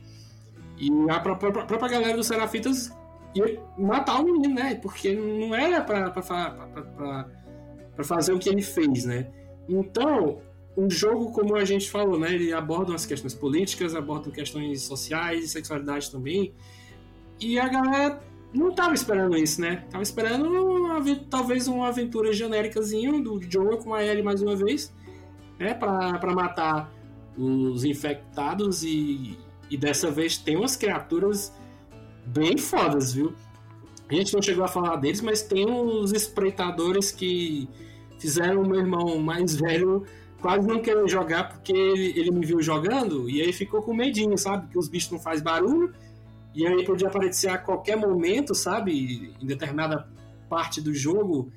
E 0.79 0.91
a 1.11 1.21
própria, 1.21 1.51
a 1.51 1.65
própria 1.65 1.89
galera 1.89 2.17
dos 2.17 2.27
Serafitas 2.27 2.93
ia 3.35 3.61
matar 3.77 4.21
o 4.21 4.25
menino, 4.25 4.55
né? 4.55 4.75
Porque 4.77 5.15
não 5.15 5.55
era 5.55 5.81
pra, 5.83 6.11
pra, 6.11 6.23
pra, 6.23 7.29
pra, 7.95 8.05
fazer 8.05 8.33
o 8.33 8.39
que 8.39 8.49
ele 8.49 8.63
fez, 8.63 9.05
né? 9.05 9.31
Então, 9.69 10.41
o 10.77 10.91
jogo, 10.91 11.33
como 11.33 11.57
a 11.57 11.65
gente 11.65 11.91
falou, 11.91 12.19
né? 12.19 12.35
Ele 12.35 12.53
aborda 12.53 12.95
as 12.95 13.07
questões 13.07 13.33
políticas, 13.33 13.95
aborda 13.95 14.31
questões 14.31 14.83
sociais, 14.83 15.51
sexualidade 15.51 16.11
também. 16.11 16.53
E 17.41 17.59
a 17.59 17.67
galera 17.67 18.23
não 18.53 18.75
tava 18.75 18.93
esperando 18.93 19.37
isso, 19.37 19.61
né? 19.61 19.85
Tava 19.91 20.03
esperando 20.03 20.45
uma, 20.47 21.01
talvez 21.31 21.67
uma 21.67 21.89
aventura 21.89 22.31
genéricazinha 22.33 23.11
do 23.23 23.41
Joel 23.51 23.79
com 23.79 23.95
a 23.95 24.05
Ellie 24.05 24.23
mais 24.23 24.43
uma 24.43 24.55
vez, 24.55 24.93
né? 25.59 25.73
Pra 25.73 26.35
matar 26.35 26.93
os 27.39 27.85
infectados 27.85 28.83
e, 28.83 29.39
e 29.71 29.77
dessa 29.79 30.11
vez 30.11 30.37
tem 30.37 30.57
umas 30.57 30.77
criaturas 30.77 31.55
bem 32.27 32.59
fodas, 32.59 33.15
viu? 33.15 33.35
A 34.09 34.15
gente 34.15 34.33
não 34.35 34.43
chegou 34.43 34.65
a 34.65 34.69
falar 34.69 34.97
deles, 34.97 35.21
mas 35.23 35.43
tem 35.43 35.69
uns 35.69 36.13
espreitadores 36.13 37.11
que 37.11 37.69
fizeram 38.19 38.63
o 38.63 38.69
meu 38.69 38.81
irmão 38.81 39.19
mais 39.19 39.57
velho 39.57 40.05
quase 40.41 40.67
não 40.67 40.81
querer 40.81 41.09
jogar 41.09 41.49
porque 41.49 41.73
ele, 41.73 42.19
ele 42.19 42.31
me 42.31 42.45
viu 42.45 42.61
jogando 42.63 43.29
e 43.29 43.41
aí 43.41 43.53
ficou 43.53 43.83
com 43.83 43.95
medinho, 43.95 44.37
sabe? 44.37 44.69
Que 44.69 44.79
os 44.79 44.89
bichos 44.89 45.11
não 45.11 45.19
fazem 45.19 45.43
barulho 45.43 45.93
e 46.55 46.67
aí 46.67 46.85
podia 46.85 47.09
aparecer 47.09 47.49
a 47.49 47.59
qualquer 47.59 47.97
momento, 47.97 48.55
sabe? 48.55 49.35
Em 49.41 49.47
determinada 49.47 50.09
parte 50.49 50.81
do 50.81 50.95
jogo, 50.95 51.53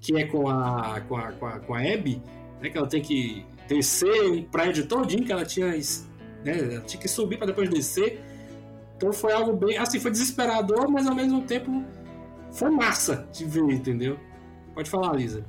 que 0.00 0.16
é 0.16 0.26
com 0.26 0.48
a, 0.48 1.00
com 1.02 1.16
a, 1.16 1.32
com 1.32 1.46
a, 1.46 1.60
com 1.60 1.74
a 1.74 1.78
Abby, 1.78 2.20
né? 2.60 2.68
Que 2.68 2.76
ela 2.76 2.88
tem 2.88 3.00
que 3.00 3.46
descer 3.68 4.30
um 4.30 4.42
prédio 4.42 4.86
todinho 4.86 5.24
que 5.24 5.32
ela 5.32 5.44
tinha, 5.44 5.68
né? 5.68 6.74
Ela 6.74 6.80
tinha 6.80 7.00
que 7.00 7.08
subir 7.08 7.36
para 7.38 7.46
depois 7.46 7.70
descer. 7.70 8.20
Então 8.96 9.12
foi 9.12 9.32
algo 9.32 9.52
bem. 9.52 9.78
Assim, 9.78 10.00
foi 10.00 10.10
desesperador, 10.10 10.90
mas 10.90 11.06
ao 11.06 11.14
mesmo 11.14 11.42
tempo 11.42 11.84
foi 12.50 12.70
massa 12.70 13.28
de 13.32 13.44
ver, 13.44 13.70
entendeu? 13.70 14.18
Pode 14.74 14.90
falar, 14.90 15.14
Lisa. 15.14 15.44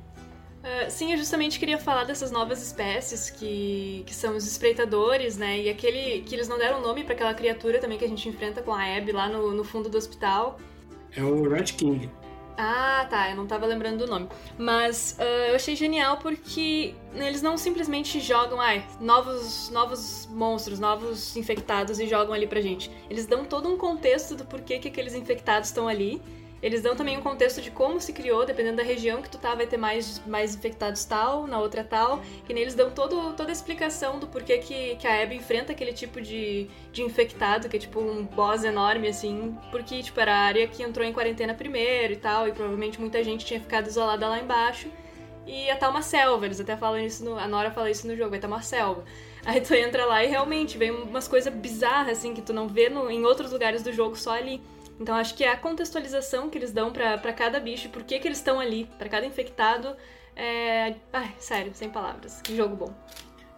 Uh, 0.64 0.90
sim, 0.90 1.12
eu 1.12 1.18
justamente 1.18 1.58
queria 1.58 1.76
falar 1.76 2.04
dessas 2.04 2.30
novas 2.30 2.62
espécies 2.62 3.28
que, 3.28 4.02
que 4.06 4.14
são 4.14 4.34
os 4.34 4.46
espreitadores, 4.46 5.36
né? 5.36 5.60
E 5.60 5.68
aquele 5.68 6.22
que 6.22 6.34
eles 6.34 6.48
não 6.48 6.56
deram 6.56 6.80
nome 6.80 7.04
para 7.04 7.12
aquela 7.12 7.34
criatura 7.34 7.78
também 7.78 7.98
que 7.98 8.04
a 8.04 8.08
gente 8.08 8.26
enfrenta 8.26 8.62
com 8.62 8.72
a 8.72 8.82
Abby 8.96 9.12
lá 9.12 9.28
no, 9.28 9.52
no 9.52 9.62
fundo 9.62 9.90
do 9.90 9.98
hospital. 9.98 10.58
É 11.14 11.22
o 11.22 11.46
Red 11.50 11.64
King. 11.64 12.10
Ah, 12.56 13.06
tá, 13.10 13.30
eu 13.30 13.36
não 13.36 13.46
tava 13.46 13.66
lembrando 13.66 13.98
do 13.98 14.06
nome. 14.06 14.26
Mas 14.56 15.18
uh, 15.18 15.22
eu 15.50 15.54
achei 15.56 15.76
genial 15.76 16.16
porque 16.16 16.94
eles 17.14 17.42
não 17.42 17.58
simplesmente 17.58 18.18
jogam, 18.18 18.58
ai, 18.58 18.86
novos, 18.98 19.68
novos 19.68 20.26
monstros, 20.30 20.80
novos 20.80 21.36
infectados 21.36 22.00
e 22.00 22.06
jogam 22.06 22.32
ali 22.32 22.46
pra 22.46 22.62
gente. 22.62 22.90
Eles 23.10 23.26
dão 23.26 23.44
todo 23.44 23.68
um 23.68 23.76
contexto 23.76 24.34
do 24.34 24.46
porquê 24.46 24.78
que 24.78 24.88
aqueles 24.88 25.14
infectados 25.14 25.68
estão 25.68 25.86
ali 25.86 26.22
eles 26.64 26.80
dão 26.80 26.96
também 26.96 27.18
um 27.18 27.20
contexto 27.20 27.60
de 27.60 27.70
como 27.70 28.00
se 28.00 28.10
criou, 28.10 28.46
dependendo 28.46 28.78
da 28.78 28.82
região 28.82 29.20
que 29.20 29.28
tu 29.28 29.36
tá, 29.36 29.54
vai 29.54 29.66
ter 29.66 29.76
mais, 29.76 30.18
mais 30.26 30.54
infectados 30.54 31.04
tal, 31.04 31.46
na 31.46 31.58
outra 31.58 31.84
tal. 31.84 32.22
Que 32.46 32.54
nem 32.54 32.62
eles 32.62 32.74
dão 32.74 32.90
todo, 32.90 33.34
toda 33.34 33.50
a 33.50 33.52
explicação 33.52 34.18
do 34.18 34.26
porquê 34.26 34.56
que, 34.56 34.96
que 34.96 35.06
a 35.06 35.22
Abby 35.22 35.36
enfrenta 35.36 35.72
aquele 35.72 35.92
tipo 35.92 36.22
de, 36.22 36.66
de 36.90 37.02
infectado, 37.02 37.68
que 37.68 37.76
é 37.76 37.78
tipo 37.78 38.00
um 38.00 38.24
boss 38.24 38.64
enorme, 38.64 39.08
assim. 39.08 39.54
Porque, 39.70 40.02
tipo, 40.02 40.18
era 40.18 40.34
a 40.34 40.38
área 40.38 40.66
que 40.66 40.82
entrou 40.82 41.06
em 41.06 41.12
quarentena 41.12 41.52
primeiro 41.52 42.14
e 42.14 42.16
tal, 42.16 42.48
e 42.48 42.52
provavelmente 42.52 42.98
muita 42.98 43.22
gente 43.22 43.44
tinha 43.44 43.60
ficado 43.60 43.86
isolada 43.86 44.26
lá 44.26 44.40
embaixo. 44.40 44.88
E 45.46 45.66
ia 45.66 45.74
estar 45.74 45.90
uma 45.90 46.00
selva, 46.00 46.46
eles 46.46 46.58
até 46.58 46.78
falam 46.78 46.98
isso, 46.98 47.22
no, 47.22 47.38
a 47.38 47.46
Nora 47.46 47.70
fala 47.72 47.90
isso 47.90 48.06
no 48.06 48.16
jogo, 48.16 48.30
vai 48.30 48.38
estar 48.38 48.48
uma 48.48 48.62
selva. 48.62 49.04
Aí 49.44 49.60
tu 49.60 49.74
entra 49.74 50.06
lá 50.06 50.24
e 50.24 50.28
realmente 50.28 50.78
vem 50.78 50.90
umas 50.90 51.28
coisas 51.28 51.52
bizarras, 51.52 52.16
assim, 52.16 52.32
que 52.32 52.40
tu 52.40 52.54
não 52.54 52.68
vê 52.68 52.88
no, 52.88 53.10
em 53.10 53.22
outros 53.26 53.52
lugares 53.52 53.82
do 53.82 53.92
jogo, 53.92 54.16
só 54.16 54.32
ali. 54.32 54.62
Então 54.98 55.14
acho 55.14 55.34
que 55.34 55.44
é 55.44 55.50
a 55.50 55.56
contextualização 55.56 56.48
que 56.48 56.58
eles 56.58 56.72
dão 56.72 56.92
para 56.92 57.32
cada 57.32 57.58
bicho, 57.58 57.88
por 57.88 58.04
que, 58.04 58.18
que 58.18 58.28
eles 58.28 58.38
estão 58.38 58.60
ali, 58.60 58.88
para 58.98 59.08
cada 59.08 59.26
infectado. 59.26 59.96
É... 60.36 60.94
Ai, 61.12 61.34
sério, 61.38 61.72
sem 61.74 61.90
palavras. 61.90 62.40
Que 62.42 62.56
jogo 62.56 62.76
bom. 62.76 62.94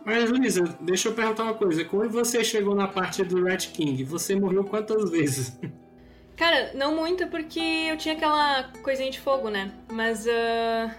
Mas, 0.04 0.30
Luísa, 0.30 0.62
deixa 0.80 1.08
eu 1.08 1.14
perguntar 1.14 1.42
uma 1.42 1.54
coisa. 1.54 1.84
Quando 1.84 2.10
você 2.10 2.44
chegou 2.44 2.76
na 2.76 2.86
parte 2.86 3.24
do 3.24 3.42
Red 3.42 3.56
King, 3.56 4.04
você 4.04 4.36
morreu 4.36 4.62
quantas 4.62 5.10
vezes? 5.10 5.58
Cara, 6.36 6.70
não 6.74 6.94
muita, 6.94 7.26
porque 7.26 7.58
eu 7.58 7.96
tinha 7.96 8.14
aquela 8.14 8.70
coisinha 8.82 9.10
de 9.10 9.18
fogo, 9.18 9.48
né? 9.48 9.72
Mas 9.90 10.26
uh, 10.26 10.90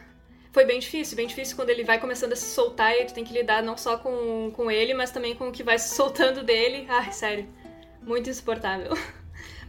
foi 0.51 0.65
bem 0.65 0.79
difícil, 0.79 1.15
bem 1.15 1.27
difícil 1.27 1.55
quando 1.55 1.69
ele 1.69 1.83
vai 1.83 1.99
começando 1.99 2.33
a 2.33 2.35
se 2.35 2.47
soltar 2.47 2.93
e 2.95 3.05
tu 3.05 3.13
tem 3.13 3.23
que 3.23 3.31
lidar 3.31 3.61
não 3.61 3.77
só 3.77 3.97
com, 3.97 4.51
com 4.53 4.69
ele, 4.69 4.93
mas 4.93 5.11
também 5.11 5.35
com 5.35 5.47
o 5.47 5.51
que 5.51 5.63
vai 5.63 5.77
se 5.79 5.95
soltando 5.95 6.43
dele. 6.43 6.85
Ai, 6.89 7.13
sério, 7.13 7.47
muito 8.01 8.29
insuportável. 8.29 8.91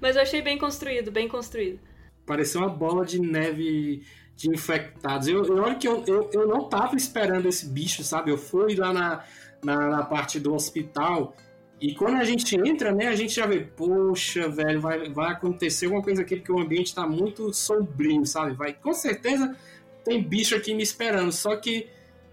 Mas 0.00 0.16
eu 0.16 0.22
achei 0.22 0.42
bem 0.42 0.58
construído, 0.58 1.10
bem 1.10 1.28
construído. 1.28 1.80
Pareceu 2.26 2.60
uma 2.60 2.68
bola 2.68 3.04
de 3.04 3.20
neve 3.20 4.02
de 4.36 4.48
infectados. 4.50 5.26
Eu, 5.26 5.44
eu 5.44 5.56
olha 5.56 5.74
que 5.74 5.88
eu, 5.88 6.04
eu, 6.06 6.30
eu 6.32 6.46
não 6.46 6.68
tava 6.68 6.94
esperando 6.94 7.48
esse 7.48 7.66
bicho, 7.66 8.04
sabe? 8.04 8.30
Eu 8.30 8.38
fui 8.38 8.76
lá 8.76 8.92
na, 8.92 9.24
na, 9.62 9.88
na, 9.88 10.02
parte 10.04 10.38
do 10.38 10.54
hospital 10.54 11.34
e 11.80 11.94
quando 11.94 12.16
a 12.16 12.24
gente 12.24 12.56
entra, 12.56 12.92
né, 12.92 13.08
a 13.08 13.16
gente 13.16 13.34
já 13.34 13.46
vê, 13.46 13.60
poxa, 13.60 14.48
velho, 14.48 14.80
vai, 14.80 15.08
vai 15.10 15.32
acontecer 15.32 15.86
alguma 15.86 16.02
coisa 16.02 16.22
aqui 16.22 16.36
porque 16.36 16.52
o 16.52 16.60
ambiente 16.60 16.94
tá 16.94 17.06
muito 17.06 17.52
sombrio, 17.52 18.24
sabe? 18.26 18.52
Vai, 18.54 18.72
com 18.72 18.92
certeza 18.92 19.56
tem 20.04 20.22
bicho 20.22 20.54
aqui 20.54 20.72
me 20.72 20.82
esperando. 20.82 21.32
Só 21.32 21.56
que 21.56 21.88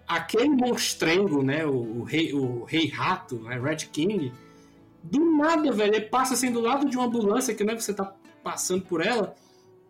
aquele 0.07 0.49
monstrengo, 0.49 1.43
né, 1.43 1.65
o, 1.65 1.99
o 1.99 2.03
rei, 2.03 2.33
o 2.33 2.63
rei 2.63 2.87
rato, 2.87 3.39
né, 3.39 3.59
Red 3.59 3.87
King, 3.91 4.31
do 5.11 5.37
nada, 5.37 5.71
velho, 5.71 5.95
ele 5.95 6.05
passa 6.05 6.33
assim 6.33 6.51
do 6.51 6.59
lado 6.59 6.89
de 6.89 6.97
uma 6.97 7.05
ambulância 7.05 7.53
que 7.53 7.63
né, 7.63 7.75
você 7.75 7.93
tá 7.93 8.15
passando 8.43 8.83
por 8.83 9.05
ela, 9.05 9.35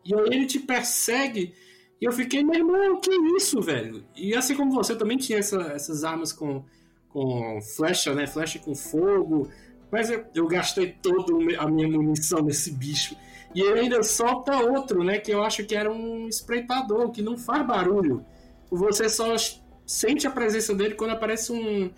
e 0.03 0.13
aí 0.13 0.27
ele 0.27 0.45
te 0.45 0.59
persegue. 0.59 1.53
E 1.99 2.05
eu 2.05 2.11
fiquei, 2.11 2.43
meu 2.43 2.55
irmão, 2.55 2.99
que 2.99 3.09
isso, 3.37 3.61
velho? 3.61 4.05
E 4.15 4.35
assim 4.35 4.55
como 4.55 4.71
você, 4.71 4.95
também 4.95 5.17
tinha 5.17 5.39
essa, 5.39 5.61
essas 5.71 6.03
armas 6.03 6.33
com, 6.33 6.63
com 7.09 7.59
flecha, 7.75 8.13
né? 8.13 8.27
Flecha 8.27 8.59
com 8.59 8.75
fogo. 8.75 9.49
Mas 9.91 10.09
eu, 10.09 10.25
eu 10.35 10.47
gastei 10.47 10.91
toda 11.01 11.33
a 11.57 11.67
minha 11.67 11.87
munição 11.87 12.41
nesse 12.41 12.71
bicho. 12.71 13.15
E 13.55 13.61
ele 13.61 13.79
ainda 13.79 14.03
solta 14.03 14.57
outro, 14.57 15.03
né? 15.03 15.17
Que 15.17 15.31
eu 15.31 15.41
acho 15.41 15.65
que 15.65 15.73
era 15.73 15.91
um 15.91 16.27
espreitador, 16.27 17.09
que 17.11 17.21
não 17.21 17.37
faz 17.37 17.65
barulho. 17.65 18.25
Você 18.69 19.07
só 19.07 19.33
sente 19.85 20.27
a 20.27 20.31
presença 20.31 20.75
dele 20.75 20.95
quando 20.95 21.11
aparece 21.11 21.53
um, 21.53 21.89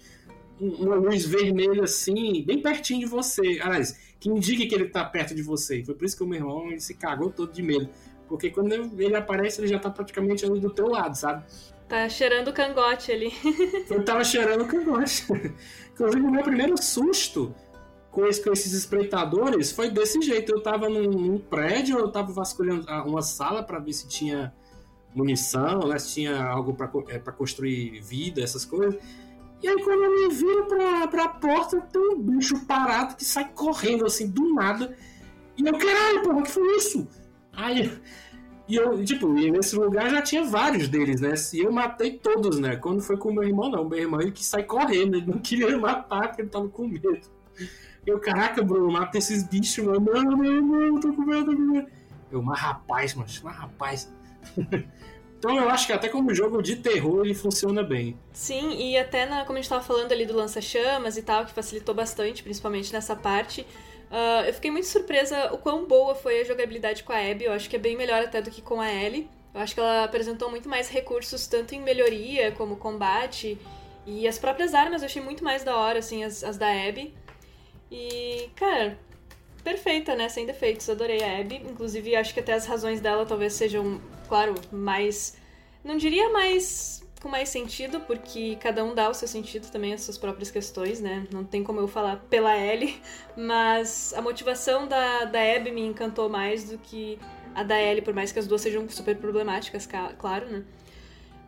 uma 0.59 0.95
luz 0.95 1.25
vermelha 1.25 1.83
assim, 1.83 2.43
bem 2.43 2.61
pertinho 2.61 3.01
de 3.01 3.05
você. 3.05 3.59
Aliás, 3.61 3.97
que 4.19 4.29
indique 4.29 4.67
que 4.67 4.75
ele 4.75 4.89
tá 4.89 5.03
perto 5.05 5.35
de 5.35 5.41
você. 5.41 5.83
Foi 5.83 5.95
por 5.95 6.05
isso 6.05 6.17
que 6.17 6.23
o 6.23 6.27
meu 6.27 6.39
irmão 6.39 6.67
ele 6.69 6.79
se 6.79 6.93
cagou 6.93 7.29
todo 7.29 7.51
de 7.51 7.61
medo. 7.61 7.89
Porque 8.27 8.49
quando 8.49 8.73
ele 8.73 9.15
aparece, 9.15 9.61
ele 9.61 9.67
já 9.67 9.79
tá 9.79 9.89
praticamente 9.89 10.45
ali 10.45 10.59
do 10.59 10.69
teu 10.69 10.87
lado, 10.87 11.15
sabe? 11.15 11.45
Tá 11.87 12.09
cheirando 12.09 12.49
o 12.49 12.53
cangote 12.53 13.11
ali. 13.11 13.31
eu 13.89 14.03
tava 14.03 14.23
cheirando 14.23 14.63
o 14.63 14.67
cangote. 14.67 15.25
Inclusive, 15.93 16.21
o 16.21 16.31
meu 16.31 16.43
primeiro 16.43 16.81
susto 16.81 17.55
com, 18.11 18.25
esse, 18.25 18.43
com, 18.43 18.51
esses 18.51 18.73
espreitadores 18.73 19.71
foi 19.71 19.89
desse 19.89 20.21
jeito. 20.21 20.51
Eu 20.51 20.61
tava 20.61 20.89
num, 20.89 21.09
num 21.09 21.39
prédio, 21.39 21.97
eu 21.99 22.11
tava 22.11 22.33
vasculhando 22.33 22.85
uma 23.05 23.21
sala 23.21 23.63
para 23.63 23.79
ver 23.79 23.93
se 23.93 24.07
tinha 24.07 24.53
munição, 25.15 25.87
né, 25.87 25.97
se 25.97 26.13
tinha 26.13 26.43
algo 26.43 26.73
para 26.73 26.91
é, 27.07 27.17
pra 27.17 27.31
construir 27.31 28.01
vida, 28.01 28.41
essas 28.41 28.65
coisas. 28.65 29.01
E 29.61 29.67
aí 29.67 29.83
quando 29.83 30.03
eu 30.03 30.11
me 30.11 30.33
viro 30.33 30.65
pra, 30.65 31.07
pra 31.07 31.29
porta, 31.29 31.81
tem 31.81 32.01
um 32.01 32.19
bicho 32.19 32.65
parado 32.65 33.15
que 33.15 33.25
sai 33.25 33.49
correndo 33.53 34.05
assim 34.05 34.29
do 34.29 34.53
nada. 34.53 34.95
E 35.57 35.67
eu, 35.67 35.77
caralho, 35.77 36.21
porra, 36.23 36.43
que 36.43 36.51
foi 36.51 36.77
isso? 36.77 37.07
Aí. 37.53 37.91
E 38.67 38.75
eu, 38.75 39.03
tipo, 39.03 39.31
nesse 39.31 39.75
lugar 39.75 40.09
já 40.09 40.21
tinha 40.21 40.43
vários 40.43 40.89
deles, 40.89 41.21
né? 41.21 41.33
E 41.53 41.59
eu 41.59 41.71
matei 41.71 42.17
todos, 42.17 42.59
né? 42.59 42.75
Quando 42.75 43.01
foi 43.01 43.17
com 43.17 43.31
meu 43.31 43.43
irmão, 43.43 43.69
não. 43.71 43.87
Meu 43.87 43.97
irmão 43.97 44.21
ele 44.21 44.31
que 44.31 44.43
sai 44.43 44.63
correndo, 44.63 45.15
ele 45.15 45.25
não 45.25 45.39
queria 45.39 45.77
matar 45.77 46.27
porque 46.27 46.41
ele 46.41 46.49
tava 46.49 46.67
com 46.67 46.87
medo. 46.87 47.17
Eu, 48.05 48.19
caraca, 48.19 48.61
Bruno, 48.61 48.91
mata 48.91 49.17
esses 49.17 49.43
bichos, 49.43 49.83
mano. 49.83 49.99
Não, 49.99 50.23
não, 50.23 50.61
não, 50.61 50.99
tô 50.99 51.13
com 51.13 51.23
medo, 51.23 51.45
tô 51.45 51.55
com 51.55 51.61
medo. 51.61 51.87
Eu, 52.29 52.41
mas 52.41 52.59
rapaz, 52.59 53.15
mano, 53.15 53.29
mas 53.43 53.55
rapaz. 53.55 54.13
Então 55.37 55.55
eu 55.55 55.69
acho 55.69 55.85
que 55.85 55.93
até 55.93 56.09
como 56.09 56.33
jogo 56.33 56.61
de 56.61 56.77
terror 56.77 57.23
ele 57.23 57.35
funciona 57.35 57.83
bem. 57.83 58.17
Sim, 58.33 58.75
e 58.75 58.97
até 58.97 59.25
na, 59.25 59.45
como 59.45 59.57
a 59.57 59.61
gente 59.61 59.69
tava 59.69 59.83
falando 59.83 60.11
ali 60.11 60.25
do 60.25 60.35
lança-chamas 60.35 61.15
e 61.15 61.21
tal, 61.21 61.45
que 61.45 61.51
facilitou 61.51 61.93
bastante, 61.93 62.41
principalmente 62.41 62.91
nessa 62.91 63.15
parte. 63.15 63.61
Uh, 64.09 64.45
eu 64.47 64.53
fiquei 64.53 64.71
muito 64.71 64.87
surpresa 64.87 65.53
o 65.53 65.57
quão 65.57 65.85
boa 65.85 66.15
foi 66.15 66.41
a 66.41 66.43
jogabilidade 66.43 67.03
com 67.03 67.13
a 67.13 67.19
Abby. 67.19 67.43
Eu 67.43 67.53
acho 67.53 67.69
que 67.69 67.75
é 67.75 67.79
bem 67.79 67.95
melhor 67.95 68.23
até 68.23 68.41
do 68.41 68.49
que 68.49 68.61
com 68.61 68.81
a 68.81 68.91
Ellie. 68.91 69.29
Eu 69.53 69.61
acho 69.61 69.73
que 69.73 69.79
ela 69.79 70.03
apresentou 70.03 70.49
muito 70.49 70.67
mais 70.67 70.89
recursos, 70.89 71.45
tanto 71.47 71.75
em 71.75 71.81
melhoria 71.81 72.51
como 72.51 72.77
combate. 72.77 73.59
E 74.05 74.27
as 74.27 74.39
próprias 74.39 74.73
armas 74.73 75.01
eu 75.01 75.07
achei 75.07 75.21
muito 75.21 75.43
mais 75.43 75.63
da 75.63 75.75
hora, 75.75 75.99
assim, 75.99 76.23
as, 76.23 76.43
as 76.43 76.57
da 76.57 76.67
Abby. 76.67 77.13
E, 77.91 78.49
cara, 78.55 78.97
perfeita, 79.67 80.15
né? 80.15 80.29
Sem 80.29 80.45
defeitos. 80.45 80.89
Adorei 80.89 81.21
a 81.21 81.39
Abby. 81.39 81.55
Inclusive, 81.57 82.15
acho 82.15 82.33
que 82.33 82.39
até 82.39 82.53
as 82.53 82.65
razões 82.65 83.01
dela 83.01 83.25
talvez 83.25 83.53
sejam 83.53 83.99
claro, 84.27 84.55
mais. 84.71 85.35
Não 85.83 85.97
diria 85.97 86.29
mais. 86.29 87.03
com 87.21 87.27
mais 87.27 87.49
sentido, 87.49 87.99
porque 88.01 88.55
cada 88.61 88.83
um 88.83 88.95
dá 88.95 89.09
o 89.09 89.13
seu 89.13 89.27
sentido 89.27 89.69
também, 89.69 89.93
as 89.93 90.01
suas 90.01 90.17
próprias 90.17 90.49
questões, 90.49 91.01
né? 91.01 91.27
Não 91.31 91.43
tem 91.43 91.63
como 91.63 91.79
eu 91.81 91.87
falar 91.87 92.17
pela 92.29 92.55
Ellie, 92.57 92.95
mas 93.35 94.13
a 94.15 94.21
motivação 94.21 94.87
da, 94.87 95.25
da 95.25 95.39
Abby 95.55 95.71
me 95.71 95.81
encantou 95.81 96.29
mais 96.29 96.69
do 96.69 96.77
que 96.77 97.19
a 97.53 97.63
da 97.63 97.81
Ellie, 97.81 98.01
por 98.01 98.13
mais 98.13 98.31
que 98.31 98.39
as 98.39 98.47
duas 98.47 98.61
sejam 98.61 98.87
super 98.89 99.17
problemáticas, 99.17 99.89
claro, 100.17 100.45
né? 100.47 100.63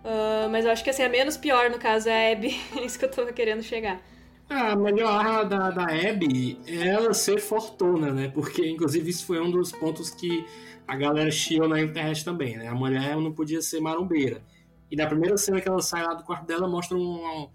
Uh, 0.03 0.49
mas 0.49 0.65
eu 0.65 0.71
acho 0.71 0.83
que 0.83 0.89
assim, 0.89 1.03
a 1.03 1.09
menos 1.09 1.37
pior 1.37 1.69
no 1.69 1.77
caso 1.77 2.09
é 2.09 2.29
a 2.29 2.31
Abby, 2.33 2.59
é 2.75 2.83
isso 2.83 2.97
que 2.97 3.05
eu 3.05 3.11
tô 3.11 3.25
querendo 3.27 3.61
chegar. 3.61 4.01
A 4.49 4.75
melhor 4.75 5.47
da, 5.47 5.69
da 5.69 5.83
Abby 5.83 6.59
é 6.65 6.87
ela 6.87 7.13
ser 7.13 7.39
fortuna, 7.39 8.11
né? 8.11 8.29
Porque, 8.29 8.67
inclusive, 8.67 9.09
isso 9.09 9.25
foi 9.25 9.39
um 9.39 9.51
dos 9.51 9.71
pontos 9.71 10.09
que 10.09 10.43
a 10.87 10.95
galera 10.95 11.29
chiou 11.29 11.67
na 11.67 11.79
internet 11.79 12.25
também, 12.25 12.57
né? 12.57 12.67
A 12.67 12.73
mulher 12.73 13.15
não 13.17 13.31
podia 13.31 13.61
ser 13.61 13.79
marombeira. 13.79 14.41
E 14.89 14.95
na 14.95 15.05
primeira 15.05 15.37
cena 15.37 15.61
que 15.61 15.69
ela 15.69 15.81
sai 15.83 16.03
lá 16.03 16.15
do 16.15 16.23
quarto 16.23 16.47
dela, 16.47 16.67
mostra 16.67 16.97
um. 16.97 17.47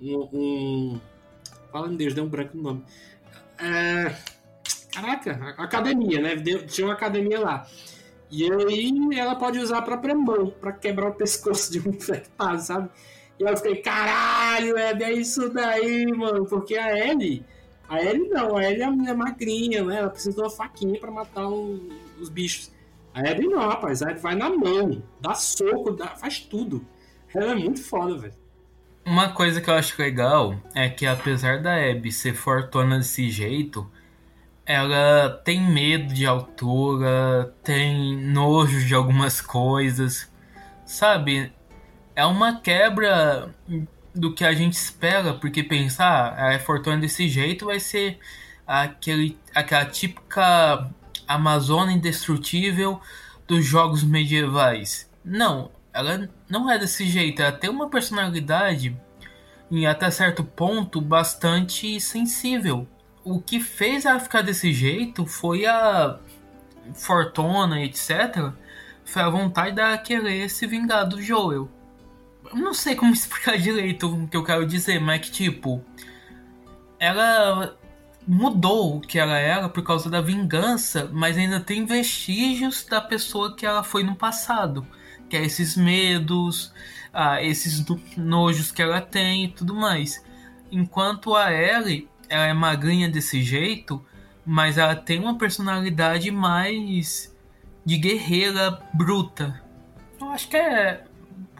um, 0.00 0.28
um 0.32 1.00
fala 1.72 1.88
em 1.88 1.96
Deus, 1.96 2.14
deu 2.14 2.22
um 2.22 2.28
branco 2.28 2.56
no 2.56 2.62
nome. 2.62 2.84
É, 3.58 4.14
caraca, 4.92 5.54
academia, 5.58 6.20
né? 6.20 6.36
Tinha 6.68 6.86
uma 6.86 6.94
academia 6.94 7.40
lá. 7.40 7.66
E 8.30 8.44
aí 8.44 9.18
ela 9.18 9.34
pode 9.34 9.58
usar 9.58 9.78
a 9.78 9.82
própria 9.82 10.14
mão 10.14 10.50
para 10.50 10.72
quebrar 10.72 11.08
o 11.08 11.14
pescoço 11.14 11.72
de 11.72 11.80
um 11.80 11.90
infectado, 11.96 12.60
sabe? 12.60 12.90
E 13.38 13.42
eu 13.42 13.56
fiquei, 13.56 13.76
caralho, 13.76 14.76
é, 14.76 14.92
é 14.92 15.12
isso 15.12 15.48
daí, 15.50 16.06
mano. 16.06 16.44
Porque 16.44 16.76
a 16.76 16.96
Ellie, 16.98 17.44
a 17.88 18.02
Ellie 18.02 18.28
não, 18.28 18.56
a 18.56 18.64
Ellie 18.64 18.82
é 18.82 19.14
magrinha, 19.14 19.84
né? 19.84 19.98
Ela 19.98 20.10
precisa 20.10 20.36
de 20.36 20.42
uma 20.42 20.50
faquinha 20.50 20.98
para 20.98 21.10
matar 21.10 21.46
os 21.48 22.28
bichos. 22.28 22.70
A 23.14 23.20
Abby 23.20 23.48
não, 23.48 23.68
rapaz. 23.68 24.00
A 24.02 24.10
Abby 24.10 24.20
vai 24.20 24.34
na 24.36 24.48
mão, 24.48 25.02
dá 25.20 25.34
soco, 25.34 25.90
dá, 25.90 26.08
faz 26.08 26.38
tudo. 26.38 26.84
Ela 27.34 27.52
é 27.52 27.54
muito 27.54 27.82
foda, 27.82 28.16
velho. 28.16 28.34
Uma 29.04 29.32
coisa 29.32 29.60
que 29.60 29.68
eu 29.68 29.74
acho 29.74 30.00
legal 30.00 30.54
é 30.74 30.88
que 30.88 31.06
apesar 31.06 31.60
da 31.60 31.74
Abby 31.74 32.12
ser 32.12 32.34
fortuna 32.34 32.98
desse 32.98 33.30
jeito, 33.30 33.90
ela 34.64 35.30
tem 35.44 35.60
medo 35.60 36.12
de 36.12 36.26
altura, 36.26 37.54
tem 37.62 38.16
nojo 38.18 38.86
de 38.86 38.94
algumas 38.94 39.40
coisas, 39.40 40.30
sabe? 40.84 41.52
É 42.18 42.26
uma 42.26 42.60
quebra 42.60 43.54
do 44.12 44.34
que 44.34 44.44
a 44.44 44.52
gente 44.52 44.72
espera, 44.72 45.34
porque 45.34 45.62
pensar, 45.62 46.34
ah, 46.36 46.52
é 46.52 46.58
fortuna 46.58 46.98
desse 46.98 47.28
jeito 47.28 47.66
vai 47.66 47.78
ser 47.78 48.18
aquele, 48.66 49.38
aquela 49.54 49.86
típica 49.86 50.90
Amazônia 51.28 51.94
indestrutível 51.94 53.00
dos 53.46 53.64
jogos 53.64 54.02
medievais. 54.02 55.08
Não, 55.24 55.70
ela 55.92 56.28
não 56.50 56.68
é 56.68 56.76
desse 56.76 57.06
jeito. 57.06 57.40
Ela 57.40 57.52
tem 57.52 57.70
uma 57.70 57.88
personalidade 57.88 59.00
e 59.70 59.86
até 59.86 60.10
certo 60.10 60.42
ponto 60.42 61.00
bastante 61.00 62.00
sensível. 62.00 62.84
O 63.22 63.40
que 63.40 63.60
fez 63.60 64.04
ela 64.04 64.18
ficar 64.18 64.42
desse 64.42 64.72
jeito 64.72 65.24
foi 65.24 65.66
a 65.66 66.18
fortuna, 66.94 67.80
etc. 67.80 68.50
Foi 69.04 69.22
a 69.22 69.30
vontade 69.30 69.76
dela 69.76 69.96
querer 69.98 70.50
se 70.50 70.66
vingar 70.66 71.08
do 71.08 71.22
Joel. 71.22 71.77
Não 72.52 72.74
sei 72.74 72.94
como 72.94 73.12
explicar 73.14 73.58
direito 73.58 74.06
o 74.06 74.28
que 74.28 74.36
eu 74.36 74.44
quero 74.44 74.66
dizer, 74.66 75.00
mas 75.00 75.20
que 75.20 75.30
tipo. 75.30 75.84
Ela 76.98 77.78
mudou 78.26 78.96
o 78.96 79.00
que 79.00 79.18
ela 79.18 79.38
era 79.38 79.68
por 79.68 79.82
causa 79.82 80.10
da 80.10 80.20
vingança, 80.20 81.08
mas 81.12 81.38
ainda 81.38 81.60
tem 81.60 81.86
vestígios 81.86 82.84
da 82.84 83.00
pessoa 83.00 83.56
que 83.56 83.64
ela 83.64 83.82
foi 83.82 84.02
no 84.02 84.14
passado. 84.14 84.86
Que 85.30 85.36
é 85.36 85.44
esses 85.44 85.76
medos, 85.76 86.72
ah, 87.12 87.42
esses 87.42 87.84
nojos 88.16 88.70
que 88.70 88.82
ela 88.82 89.00
tem 89.00 89.44
e 89.44 89.48
tudo 89.48 89.74
mais. 89.74 90.22
Enquanto 90.70 91.34
a 91.34 91.52
Ellie, 91.52 92.08
ela 92.28 92.46
é 92.46 92.52
magrinha 92.52 93.08
desse 93.08 93.42
jeito, 93.42 94.04
mas 94.44 94.76
ela 94.76 94.94
tem 94.94 95.18
uma 95.18 95.38
personalidade 95.38 96.30
mais 96.30 97.34
de 97.84 97.96
guerreira 97.96 98.82
bruta. 98.92 99.62
Eu 100.20 100.30
acho 100.30 100.48
que 100.48 100.56
é. 100.56 101.04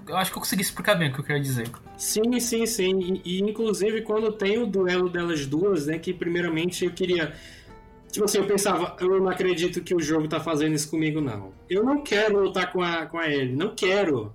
Eu 0.08 0.16
acho 0.16 0.30
que 0.30 0.38
eu 0.38 0.40
consegui 0.40 0.62
explicar 0.62 0.94
bem 0.94 1.10
o 1.10 1.12
que 1.12 1.20
eu 1.20 1.24
quero 1.24 1.40
dizer. 1.40 1.68
Sim, 1.96 2.40
sim, 2.40 2.64
sim. 2.66 3.20
E, 3.24 3.38
e, 3.38 3.40
inclusive 3.40 4.02
quando 4.02 4.32
tem 4.32 4.58
o 4.58 4.66
duelo 4.66 5.08
delas 5.08 5.46
duas, 5.46 5.86
né? 5.86 5.98
Que 5.98 6.12
primeiramente 6.12 6.84
eu 6.84 6.90
queria. 6.90 7.32
Tipo 8.10 8.24
assim, 8.24 8.38
eu 8.38 8.46
pensava, 8.46 8.96
eu 9.00 9.20
não 9.20 9.28
acredito 9.28 9.82
que 9.82 9.94
o 9.94 10.00
jogo 10.00 10.26
tá 10.26 10.40
fazendo 10.40 10.74
isso 10.74 10.90
comigo, 10.90 11.20
não. 11.20 11.52
Eu 11.68 11.84
não 11.84 12.02
quero 12.02 12.40
lutar 12.40 12.72
com 12.72 12.82
a, 12.82 13.04
com 13.04 13.18
a 13.18 13.28
Ellie, 13.28 13.54
não 13.54 13.74
quero. 13.74 14.34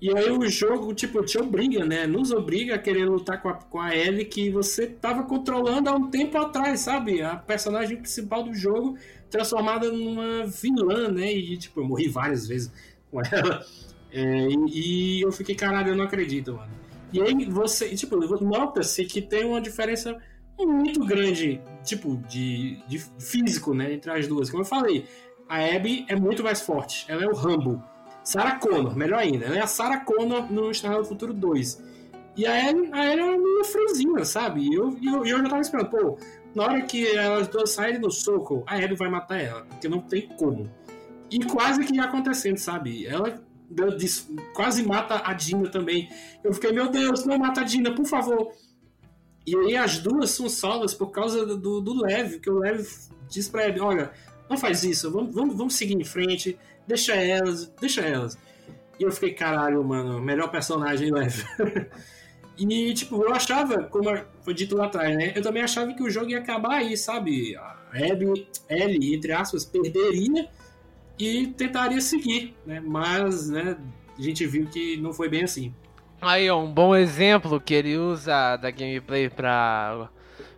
E 0.00 0.14
aí 0.14 0.30
o 0.30 0.46
jogo, 0.50 0.92
tipo, 0.92 1.24
te 1.24 1.38
obriga, 1.38 1.82
né? 1.82 2.06
Nos 2.06 2.30
obriga 2.30 2.74
a 2.74 2.78
querer 2.78 3.06
lutar 3.06 3.40
com 3.40 3.48
a, 3.48 3.54
com 3.54 3.80
a 3.80 3.96
Ellie 3.96 4.26
que 4.26 4.50
você 4.50 4.86
tava 4.86 5.22
controlando 5.22 5.88
há 5.88 5.94
um 5.94 6.10
tempo 6.10 6.36
atrás, 6.36 6.80
sabe? 6.80 7.22
A 7.22 7.36
personagem 7.36 7.96
principal 7.96 8.42
do 8.42 8.52
jogo 8.54 8.98
transformada 9.30 9.90
numa 9.90 10.46
vilã, 10.46 11.08
né? 11.08 11.32
E, 11.32 11.56
tipo, 11.56 11.80
eu 11.80 11.84
morri 11.84 12.08
várias 12.08 12.46
vezes 12.46 12.70
com 13.10 13.22
ela. 13.22 13.64
É, 14.14 14.46
e, 14.48 15.18
e, 15.18 15.22
eu 15.22 15.32
fiquei, 15.32 15.56
caralho, 15.56 15.88
eu 15.88 15.96
não 15.96 16.04
acredito, 16.04 16.54
mano. 16.54 16.70
E 17.12 17.20
aí 17.20 17.44
você, 17.46 17.88
tipo, 17.96 18.16
nota-se 18.44 19.04
que 19.06 19.20
tem 19.20 19.44
uma 19.44 19.60
diferença 19.60 20.16
muito 20.56 21.04
grande, 21.04 21.60
tipo, 21.82 22.16
de, 22.28 22.78
de 22.86 23.00
físico, 23.18 23.74
né? 23.74 23.92
Entre 23.92 24.10
as 24.12 24.28
duas. 24.28 24.48
Como 24.48 24.62
eu 24.62 24.66
falei, 24.66 25.04
a 25.48 25.58
Abby 25.58 26.06
é 26.08 26.14
muito 26.14 26.44
mais 26.44 26.60
forte. 26.60 27.04
Ela 27.08 27.24
é 27.24 27.26
o 27.26 27.34
Rambo. 27.34 27.82
Sarah 28.22 28.58
Connor, 28.58 28.96
melhor 28.96 29.18
ainda. 29.18 29.46
Ela 29.46 29.56
é 29.56 29.62
a 29.62 29.66
Sarah 29.66 30.00
Connor 30.00 30.50
no 30.50 30.70
Estrela 30.70 30.98
do 30.98 31.04
Futuro 31.04 31.34
2. 31.34 31.82
E 32.36 32.46
a 32.46 32.68
Ellie, 32.68 32.90
a 32.92 33.12
Ellie 33.12 33.20
é 33.20 33.36
uma 33.36 33.64
franzinha, 33.64 34.24
sabe? 34.24 34.62
E 34.62 34.74
eu, 34.74 34.96
eu, 35.04 35.26
eu 35.26 35.38
já 35.38 35.48
tava 35.48 35.60
esperando, 35.60 35.90
pô, 35.90 36.18
na 36.54 36.64
hora 36.64 36.82
que 36.82 37.06
elas 37.16 37.48
duas 37.48 37.70
saírem 37.70 38.00
no 38.00 38.10
soco, 38.10 38.62
a 38.66 38.80
Ellie 38.80 38.96
vai 38.96 39.08
matar 39.08 39.40
ela, 39.40 39.62
porque 39.66 39.88
não 39.88 40.00
tem 40.00 40.28
como. 40.36 40.70
E 41.30 41.38
quase 41.44 41.84
que 41.84 41.94
ia 41.94 42.04
acontecendo, 42.04 42.58
sabe? 42.58 43.06
Ela 43.06 43.42
quase 44.54 44.82
mata 44.82 45.22
a 45.24 45.32
Dina 45.32 45.68
também. 45.68 46.08
Eu 46.42 46.52
fiquei, 46.52 46.72
meu 46.72 46.90
Deus, 46.90 47.24
não 47.24 47.38
mata 47.38 47.60
a 47.60 47.64
Dina, 47.64 47.94
por 47.94 48.06
favor. 48.06 48.52
E 49.46 49.54
aí 49.56 49.76
as 49.76 49.98
duas 49.98 50.30
são 50.30 50.48
salvas 50.48 50.94
por 50.94 51.10
causa 51.10 51.44
do, 51.44 51.80
do 51.80 52.02
Lev, 52.02 52.40
que 52.40 52.48
o 52.48 52.58
Lev 52.58 52.86
diz 53.28 53.48
pra 53.48 53.68
ele, 53.68 53.80
olha, 53.80 54.10
não 54.48 54.56
faz 54.56 54.84
isso, 54.84 55.10
vamos, 55.10 55.34
vamos, 55.34 55.56
vamos 55.56 55.74
seguir 55.74 55.94
em 55.94 56.04
frente, 56.04 56.58
deixa 56.86 57.14
elas, 57.14 57.66
deixa 57.80 58.00
elas. 58.00 58.38
E 58.98 59.02
eu 59.02 59.10
fiquei, 59.10 59.34
caralho, 59.34 59.82
mano, 59.84 60.20
melhor 60.20 60.50
personagem 60.50 61.10
leve. 61.12 61.44
e, 62.56 62.94
tipo, 62.94 63.22
eu 63.22 63.34
achava, 63.34 63.84
como 63.84 64.08
foi 64.42 64.54
dito 64.54 64.76
lá 64.76 64.86
atrás, 64.86 65.14
né? 65.16 65.32
Eu 65.34 65.42
também 65.42 65.62
achava 65.62 65.92
que 65.92 66.02
o 66.02 66.10
jogo 66.10 66.30
ia 66.30 66.38
acabar 66.38 66.76
aí, 66.76 66.96
sabe? 66.96 67.56
A 67.56 67.76
Abby, 67.92 69.14
entre 69.14 69.32
aspas, 69.32 69.64
perderia 69.64 70.48
e 71.18 71.46
tentaria 71.48 72.00
seguir, 72.00 72.54
né? 72.66 72.80
Mas, 72.80 73.48
né, 73.48 73.76
a 74.18 74.22
gente 74.22 74.46
viu 74.46 74.66
que 74.66 74.96
não 74.96 75.12
foi 75.12 75.28
bem 75.28 75.44
assim. 75.44 75.72
Aí, 76.20 76.48
ó, 76.48 76.62
um 76.62 76.72
bom 76.72 76.94
exemplo 76.94 77.60
que 77.60 77.74
ele 77.74 77.96
usa 77.96 78.56
da 78.56 78.70
gameplay 78.70 79.28
pra, 79.28 80.08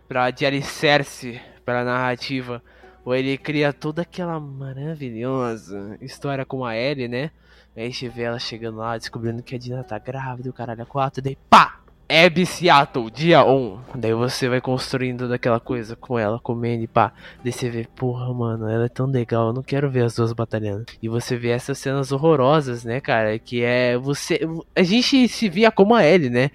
pra 0.07 0.31
de 0.31 0.45
alicerce 0.45 1.41
pra 1.65 1.83
narrativa 1.83 2.63
ou 3.03 3.15
ele 3.15 3.37
cria 3.37 3.71
toda 3.71 4.01
aquela 4.01 4.39
maravilhosa 4.39 5.97
história 6.01 6.45
com 6.45 6.65
a 6.65 6.75
Ellie, 6.75 7.07
né? 7.07 7.31
Aí 7.75 7.83
a 7.83 7.85
gente 7.85 8.09
vê 8.09 8.23
ela 8.23 8.39
chegando 8.39 8.79
lá, 8.79 8.97
descobrindo 8.97 9.41
que 9.41 9.55
a 9.55 9.57
Dina 9.57 9.83
tá 9.83 9.97
grávida, 9.97 10.49
o 10.49 10.53
caralho 10.53 10.81
é 10.81 10.85
4, 10.85 11.21
daí 11.21 11.37
pá! 11.49 11.79
Abby 12.09 12.45
Seattle, 12.45 13.11
dia 13.11 13.43
1. 13.43 13.79
Daí 13.95 14.13
você 14.13 14.47
vai 14.47 14.61
construindo 14.61 15.27
daquela 15.27 15.59
coisa 15.59 15.93
com 15.95 16.17
ela, 16.17 16.39
comendo 16.39 16.83
e 16.83 16.87
pá. 16.87 17.11
Daí 17.43 17.51
você 17.51 17.69
vê, 17.69 17.85
porra, 17.95 18.33
mano, 18.33 18.69
ela 18.69 18.85
é 18.85 18.89
tão 18.89 19.07
legal, 19.07 19.47
eu 19.47 19.53
não 19.53 19.61
quero 19.61 19.89
ver 19.89 20.05
as 20.05 20.15
duas 20.15 20.31
batalhando. 20.31 20.85
E 21.01 21.09
você 21.09 21.35
vê 21.35 21.49
essas 21.49 21.77
cenas 21.77 22.13
horrorosas, 22.13 22.85
né, 22.85 23.01
cara? 23.01 23.37
Que 23.37 23.61
é 23.61 23.97
você. 23.97 24.39
A 24.73 24.83
gente 24.83 25.27
se 25.27 25.49
via 25.49 25.69
como 25.69 25.93
a 25.93 26.05
Ellie, 26.05 26.29
né? 26.29 26.49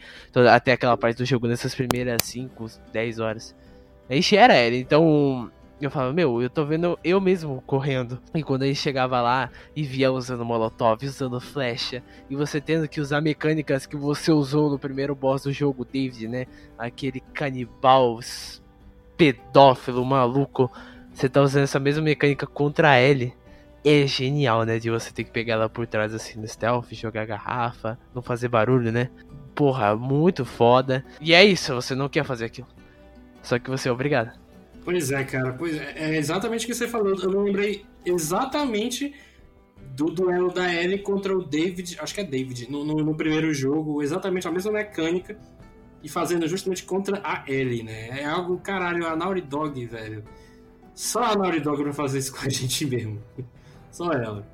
Até 0.50 0.72
aquela 0.72 0.96
parte 0.96 1.18
do 1.18 1.26
jogo 1.26 1.46
nessas 1.46 1.74
primeiras 1.74 2.22
5, 2.22 2.66
10 2.90 3.18
horas. 3.18 3.54
A 4.08 4.14
gente 4.14 4.34
era 4.34 4.58
Ellie, 4.58 4.80
então 4.80 5.50
eu 5.86 5.90
falava, 5.90 6.12
meu, 6.12 6.40
eu 6.42 6.48
tô 6.48 6.64
vendo 6.64 6.98
eu 7.02 7.20
mesmo 7.20 7.62
correndo. 7.66 8.20
E 8.34 8.42
quando 8.42 8.62
ele 8.62 8.74
chegava 8.74 9.20
lá 9.20 9.50
e 9.74 9.82
via 9.82 10.12
usando 10.12 10.44
molotov, 10.44 11.04
usando 11.04 11.40
flecha, 11.40 12.02
e 12.30 12.36
você 12.36 12.60
tendo 12.60 12.88
que 12.88 13.00
usar 13.00 13.20
mecânicas 13.20 13.86
que 13.86 13.96
você 13.96 14.30
usou 14.30 14.70
no 14.70 14.78
primeiro 14.78 15.14
boss 15.14 15.42
do 15.42 15.52
jogo, 15.52 15.84
David, 15.84 16.28
né? 16.28 16.46
Aquele 16.78 17.20
canibal 17.32 18.20
pedófilo 19.16 20.04
maluco. 20.04 20.70
Você 21.12 21.28
tá 21.28 21.42
usando 21.42 21.64
essa 21.64 21.78
mesma 21.78 22.02
mecânica 22.02 22.46
contra 22.46 23.00
ele. 23.00 23.34
É 23.84 24.06
genial, 24.06 24.64
né? 24.64 24.78
De 24.78 24.90
você 24.90 25.12
ter 25.12 25.24
que 25.24 25.30
pegar 25.30 25.54
ela 25.54 25.68
por 25.68 25.86
trás 25.86 26.14
assim 26.14 26.38
no 26.38 26.46
stealth, 26.46 26.92
jogar 26.92 27.26
garrafa, 27.26 27.98
não 28.14 28.22
fazer 28.22 28.48
barulho, 28.48 28.92
né? 28.92 29.10
Porra, 29.54 29.96
muito 29.96 30.44
foda. 30.44 31.04
E 31.20 31.34
é 31.34 31.44
isso, 31.44 31.74
você 31.74 31.94
não 31.94 32.08
quer 32.08 32.24
fazer 32.24 32.46
aquilo. 32.46 32.68
Só 33.42 33.58
que 33.58 33.68
você 33.68 33.88
é 33.88 33.92
obrigado. 33.92 34.41
Pois 34.84 35.10
é, 35.10 35.24
cara. 35.24 35.52
Pois 35.52 35.76
é, 35.76 35.94
é 35.96 36.16
exatamente 36.16 36.64
o 36.64 36.68
que 36.68 36.74
você 36.74 36.88
falou. 36.88 37.14
Eu 37.20 37.30
me 37.30 37.44
lembrei 37.44 37.86
exatamente 38.04 39.14
do 39.96 40.06
duelo 40.06 40.52
da 40.52 40.72
Ellie 40.72 40.98
contra 40.98 41.36
o 41.36 41.44
David, 41.44 41.98
acho 42.00 42.14
que 42.14 42.20
é 42.20 42.24
David, 42.24 42.70
no, 42.70 42.84
no, 42.84 42.94
no, 43.04 43.14
primeiro 43.14 43.52
jogo, 43.52 44.02
exatamente 44.02 44.48
a 44.48 44.50
mesma 44.50 44.72
mecânica 44.72 45.38
e 46.02 46.08
fazendo 46.08 46.48
justamente 46.48 46.82
contra 46.84 47.20
a 47.22 47.44
Ellie, 47.46 47.82
né? 47.82 48.20
É 48.20 48.24
algo, 48.24 48.58
caralho, 48.58 49.06
a 49.06 49.14
Naughty 49.14 49.42
Dog, 49.42 49.86
velho. 49.86 50.24
Só 50.94 51.22
a 51.22 51.36
Naughty 51.36 51.60
Dog 51.60 51.82
pra 51.82 51.92
fazer 51.92 52.18
isso 52.18 52.32
com 52.36 52.46
a 52.46 52.48
gente 52.48 52.86
mesmo. 52.86 53.22
Só 53.90 54.10
ela. 54.12 54.46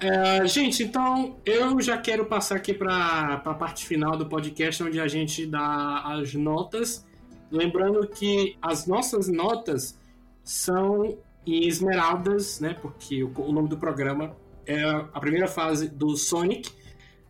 É, 0.00 0.46
gente, 0.46 0.84
então 0.84 1.36
eu 1.44 1.80
já 1.80 1.98
quero 1.98 2.24
passar 2.24 2.56
aqui 2.56 2.72
para 2.72 3.42
a 3.44 3.54
parte 3.54 3.84
final 3.84 4.16
do 4.16 4.26
podcast, 4.26 4.82
onde 4.84 5.00
a 5.00 5.08
gente 5.08 5.44
dá 5.44 6.02
as 6.04 6.34
notas 6.34 7.04
Lembrando 7.50 8.06
que 8.06 8.56
as 8.60 8.86
nossas 8.86 9.28
notas 9.28 9.98
são 10.42 11.18
em 11.46 11.66
esmeraldas, 11.66 12.60
né? 12.60 12.74
Porque 12.80 13.22
o, 13.22 13.32
o 13.36 13.52
nome 13.52 13.68
do 13.68 13.76
programa 13.76 14.36
é 14.66 14.82
a 14.82 15.20
primeira 15.20 15.48
fase 15.48 15.88
do 15.88 16.16
Sonic. 16.16 16.70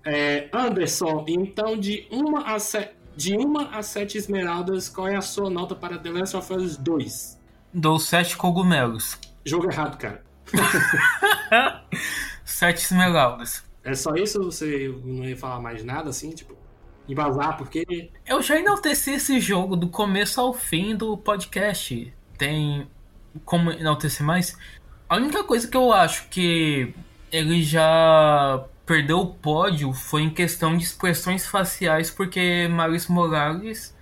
É, 0.05 0.49
Anderson, 0.53 1.24
então 1.28 1.77
de 1.77 2.07
uma 2.11 2.55
a 2.55 2.59
sete, 2.59 2.95
de 3.16 3.36
uma 3.36 3.77
a 3.77 3.82
sete 3.82 4.16
esmeraldas, 4.16 4.89
qual 4.89 5.09
é 5.09 5.16
a 5.16 5.20
sua 5.20 5.51
nota 5.51 5.74
para 5.74 5.99
The 5.99 6.11
Last 6.11 6.36
of 6.36 6.53
Us 6.53 6.77
2? 6.77 7.39
Dou 7.74 7.99
sete 7.99 8.36
cogumelos. 8.36 9.19
Jogo 9.45 9.70
errado, 9.70 9.99
cara. 9.99 10.24
sete 12.45 12.85
esmeraldas. 12.85 13.62
É 13.85 13.95
só 13.95 14.15
isso? 14.15 14.43
Você 14.45 14.95
não 15.05 15.24
ia 15.24 15.36
falar 15.36 15.61
mais 15.61 15.85
nada 15.85 16.11
assim, 16.11 16.31
tipo? 16.31 16.57
Embasar, 17.09 17.56
porque. 17.56 18.10
Eu 18.26 18.43
já 18.43 18.59
enalteci 18.59 19.12
esse 19.12 19.40
jogo 19.40 19.76
do 19.76 19.89
começo 19.89 20.40
ao 20.40 20.52
fim 20.52 20.94
do 20.94 21.16
podcast. 21.16 22.12
Tem 22.36 22.86
como 23.44 23.70
enaltecer 23.70 24.24
mais? 24.24 24.56
A 25.09 25.16
única 25.16 25.43
coisa 25.44 25.66
que 25.66 25.76
eu 25.76 25.93
acho 25.93 26.28
que 26.28 26.94
ele 27.32 27.62
já 27.62 28.64
perdeu 28.85 29.20
o 29.20 29.35
pódio 29.35 29.93
foi 29.93 30.22
em 30.22 30.30
questão 30.30 30.76
de 30.76 30.85
expressões 30.85 31.47
faciais, 31.47 32.10
porque 32.10 32.68
Maurício 32.68 33.12
Morales, 33.12 33.97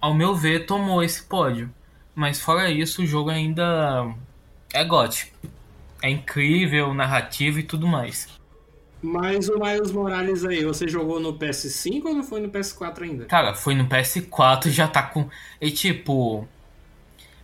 ao 0.00 0.14
meu 0.14 0.34
ver, 0.34 0.66
tomou 0.66 1.02
esse 1.02 1.22
pódio. 1.22 1.72
Mas 2.14 2.40
fora 2.40 2.70
isso, 2.70 3.02
o 3.02 3.06
jogo 3.06 3.30
ainda 3.30 4.12
é 4.72 4.84
gote. 4.84 5.32
É 6.02 6.10
incrível, 6.10 6.94
narrativo 6.94 7.58
e 7.58 7.62
tudo 7.62 7.86
mais. 7.86 8.37
Mas 9.00 9.48
o 9.48 9.58
Miles 9.58 9.92
Morales 9.92 10.44
aí, 10.44 10.64
você 10.64 10.88
jogou 10.88 11.20
no 11.20 11.38
PS5 11.38 12.04
ou 12.06 12.14
não 12.14 12.22
foi 12.24 12.40
no 12.40 12.48
PS4 12.48 13.02
ainda? 13.02 13.24
Cara, 13.26 13.54
foi 13.54 13.74
no 13.74 13.86
PS4 13.86 14.66
e 14.66 14.70
já 14.70 14.88
tá 14.88 15.02
com. 15.02 15.28
E 15.60 15.70
tipo. 15.70 16.46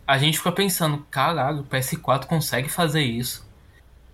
A 0.07 0.19
gente 0.19 0.37
fica 0.37 0.53
pensando, 0.53 1.07
caralho, 1.11 1.61
o 1.61 1.65
PS4 1.65 2.27
consegue 2.27 2.69
fazer 2.69 3.03
isso. 3.03 3.49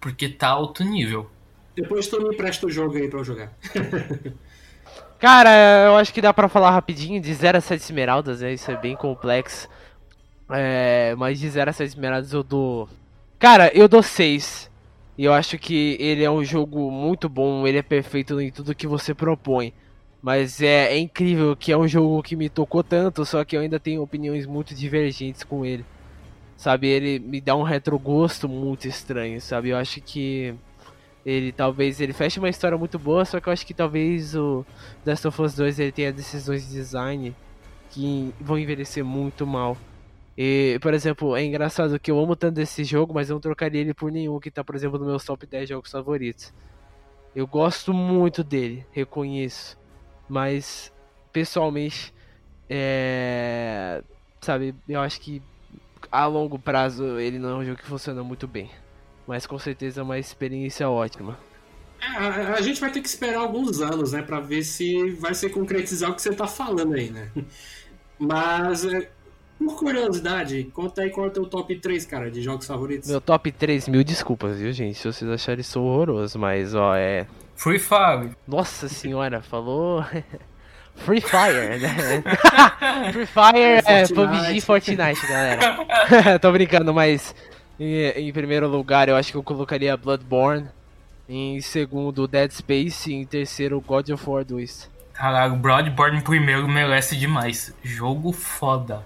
Porque 0.00 0.28
tá 0.28 0.48
alto 0.48 0.84
nível. 0.84 1.28
Depois 1.74 2.06
tu 2.06 2.20
me 2.22 2.32
empresta 2.34 2.66
o 2.66 2.70
jogo 2.70 2.96
aí 2.96 3.08
pra 3.08 3.20
eu 3.20 3.24
jogar. 3.24 3.52
Cara, 5.18 5.50
eu 5.86 5.96
acho 5.96 6.14
que 6.14 6.22
dá 6.22 6.32
pra 6.32 6.48
falar 6.48 6.70
rapidinho 6.70 7.20
de 7.20 7.32
0 7.34 7.58
a 7.58 7.60
7 7.60 7.82
esmeraldas, 7.82 8.40
né? 8.40 8.54
Isso 8.54 8.70
é 8.70 8.76
bem 8.76 8.96
complexo. 8.96 9.68
É, 10.48 11.14
mas 11.16 11.38
de 11.38 11.48
0 11.48 11.68
a 11.68 11.72
7 11.72 11.88
esmeraldas 11.88 12.32
eu 12.32 12.42
dou. 12.42 12.88
Cara, 13.38 13.70
eu 13.74 13.86
dou 13.86 14.02
6. 14.02 14.69
E 15.20 15.24
eu 15.26 15.34
acho 15.34 15.58
que 15.58 15.98
ele 16.00 16.24
é 16.24 16.30
um 16.30 16.42
jogo 16.42 16.90
muito 16.90 17.28
bom, 17.28 17.66
ele 17.66 17.76
é 17.76 17.82
perfeito 17.82 18.40
em 18.40 18.50
tudo 18.50 18.74
que 18.74 18.86
você 18.86 19.12
propõe. 19.14 19.74
Mas 20.22 20.62
é, 20.62 20.94
é 20.94 20.98
incrível 20.98 21.54
que 21.54 21.70
é 21.70 21.76
um 21.76 21.86
jogo 21.86 22.22
que 22.22 22.34
me 22.34 22.48
tocou 22.48 22.82
tanto, 22.82 23.22
só 23.26 23.44
que 23.44 23.54
eu 23.54 23.60
ainda 23.60 23.78
tenho 23.78 24.00
opiniões 24.00 24.46
muito 24.46 24.74
divergentes 24.74 25.44
com 25.44 25.62
ele. 25.62 25.84
Sabe, 26.56 26.88
ele 26.88 27.18
me 27.18 27.38
dá 27.38 27.54
um 27.54 27.62
retrogosto 27.62 28.48
muito 28.48 28.88
estranho, 28.88 29.42
sabe? 29.42 29.68
Eu 29.68 29.76
acho 29.76 30.00
que 30.00 30.54
ele 31.26 31.52
talvez 31.52 32.00
ele 32.00 32.14
feche 32.14 32.38
uma 32.38 32.48
história 32.48 32.78
muito 32.78 32.98
boa, 32.98 33.22
só 33.26 33.40
que 33.40 33.48
eu 33.50 33.52
acho 33.52 33.66
que 33.66 33.74
talvez 33.74 34.34
o 34.34 34.64
Last 35.04 35.28
of 35.28 35.42
Us 35.42 35.54
2 35.54 35.80
ele 35.80 35.92
tenha 35.92 36.14
decisões 36.14 36.66
de 36.66 36.72
design 36.72 37.36
que 37.90 38.32
vão 38.40 38.58
envelhecer 38.58 39.04
muito 39.04 39.46
mal. 39.46 39.76
E, 40.42 40.78
por 40.80 40.94
exemplo, 40.94 41.36
é 41.36 41.44
engraçado 41.44 42.00
que 42.00 42.10
eu 42.10 42.18
amo 42.18 42.34
tanto 42.34 42.58
esse 42.62 42.82
jogo, 42.82 43.12
mas 43.12 43.28
eu 43.28 43.34
não 43.34 43.40
trocaria 43.42 43.82
ele 43.82 43.92
por 43.92 44.10
nenhum 44.10 44.40
que 44.40 44.50
tá, 44.50 44.64
por 44.64 44.74
exemplo, 44.74 44.98
no 44.98 45.04
meu 45.04 45.20
top 45.20 45.44
10 45.44 45.68
jogos 45.68 45.90
favoritos. 45.90 46.50
Eu 47.36 47.46
gosto 47.46 47.92
muito 47.92 48.42
dele, 48.42 48.86
reconheço. 48.90 49.78
Mas, 50.26 50.90
pessoalmente, 51.30 52.14
é... 52.70 54.02
sabe, 54.40 54.74
eu 54.88 55.02
acho 55.02 55.20
que 55.20 55.42
a 56.10 56.24
longo 56.24 56.58
prazo 56.58 57.20
ele 57.20 57.38
não 57.38 57.50
é 57.50 57.54
um 57.56 57.64
jogo 57.66 57.76
que 57.76 57.84
funciona 57.84 58.24
muito 58.24 58.48
bem. 58.48 58.70
Mas 59.26 59.46
com 59.46 59.58
certeza 59.58 60.00
é 60.00 60.02
uma 60.02 60.18
experiência 60.18 60.88
ótima. 60.88 61.38
É, 62.00 62.06
a, 62.06 62.54
a, 62.54 62.62
gente 62.62 62.80
vai 62.80 62.90
ter 62.90 63.02
que 63.02 63.08
esperar 63.08 63.40
alguns 63.40 63.82
anos, 63.82 64.12
né, 64.12 64.22
pra 64.22 64.40
ver 64.40 64.62
se 64.62 65.10
vai 65.16 65.34
se 65.34 65.50
concretizar 65.50 66.10
o 66.10 66.14
que 66.14 66.22
você 66.22 66.32
tá 66.34 66.46
falando 66.46 66.94
aí, 66.94 67.10
né? 67.10 67.30
Mas, 68.18 68.86
é, 68.86 69.10
por 69.60 69.76
curiosidade, 69.76 70.64
conta 70.72 71.02
aí 71.02 71.10
qual 71.10 71.26
é 71.26 71.28
o 71.28 71.32
teu 71.32 71.44
top 71.44 71.76
3, 71.76 72.06
cara, 72.06 72.30
de 72.30 72.40
jogos 72.40 72.66
favoritos. 72.66 73.10
Meu 73.10 73.20
top 73.20 73.52
3, 73.52 73.88
mil 73.88 74.02
desculpas, 74.02 74.58
viu, 74.58 74.72
gente? 74.72 74.98
Se 74.98 75.06
vocês 75.06 75.30
acharem 75.30 75.60
isso 75.60 75.80
horroroso, 75.82 76.38
mas, 76.38 76.74
ó, 76.74 76.96
é. 76.96 77.26
Free 77.54 77.78
Fire. 77.78 78.30
Nossa 78.48 78.88
senhora, 78.88 79.42
falou. 79.42 80.02
Free 80.96 81.20
Fire, 81.20 81.78
né? 81.78 82.22
Free 83.12 83.26
Fire 83.26 83.82
é 83.86 84.08
PUBG 84.08 84.56
e 84.56 84.60
Fortnite, 84.62 85.26
galera. 85.26 86.38
Tô 86.40 86.50
brincando, 86.52 86.94
mas 86.94 87.34
em, 87.78 88.06
em, 88.08 88.32
primeiro 88.32 88.66
lugar 88.66 89.08
eu 89.08 89.16
acho 89.16 89.30
que 89.30 89.36
eu 89.36 89.42
colocaria 89.42 89.96
Bloodborne. 89.96 90.68
Em 91.28 91.60
segundo, 91.60 92.26
Dead 92.26 92.50
Space. 92.50 93.10
E 93.10 93.14
em 93.14 93.26
terceiro, 93.26 93.80
God 93.80 94.08
of 94.08 94.28
War 94.28 94.44
2. 94.44 94.90
Caralho, 95.12 95.56
Bloodborne 95.56 96.22
primeiro 96.22 96.66
merece 96.66 97.14
demais. 97.14 97.74
Jogo 97.82 98.32
foda. 98.32 99.04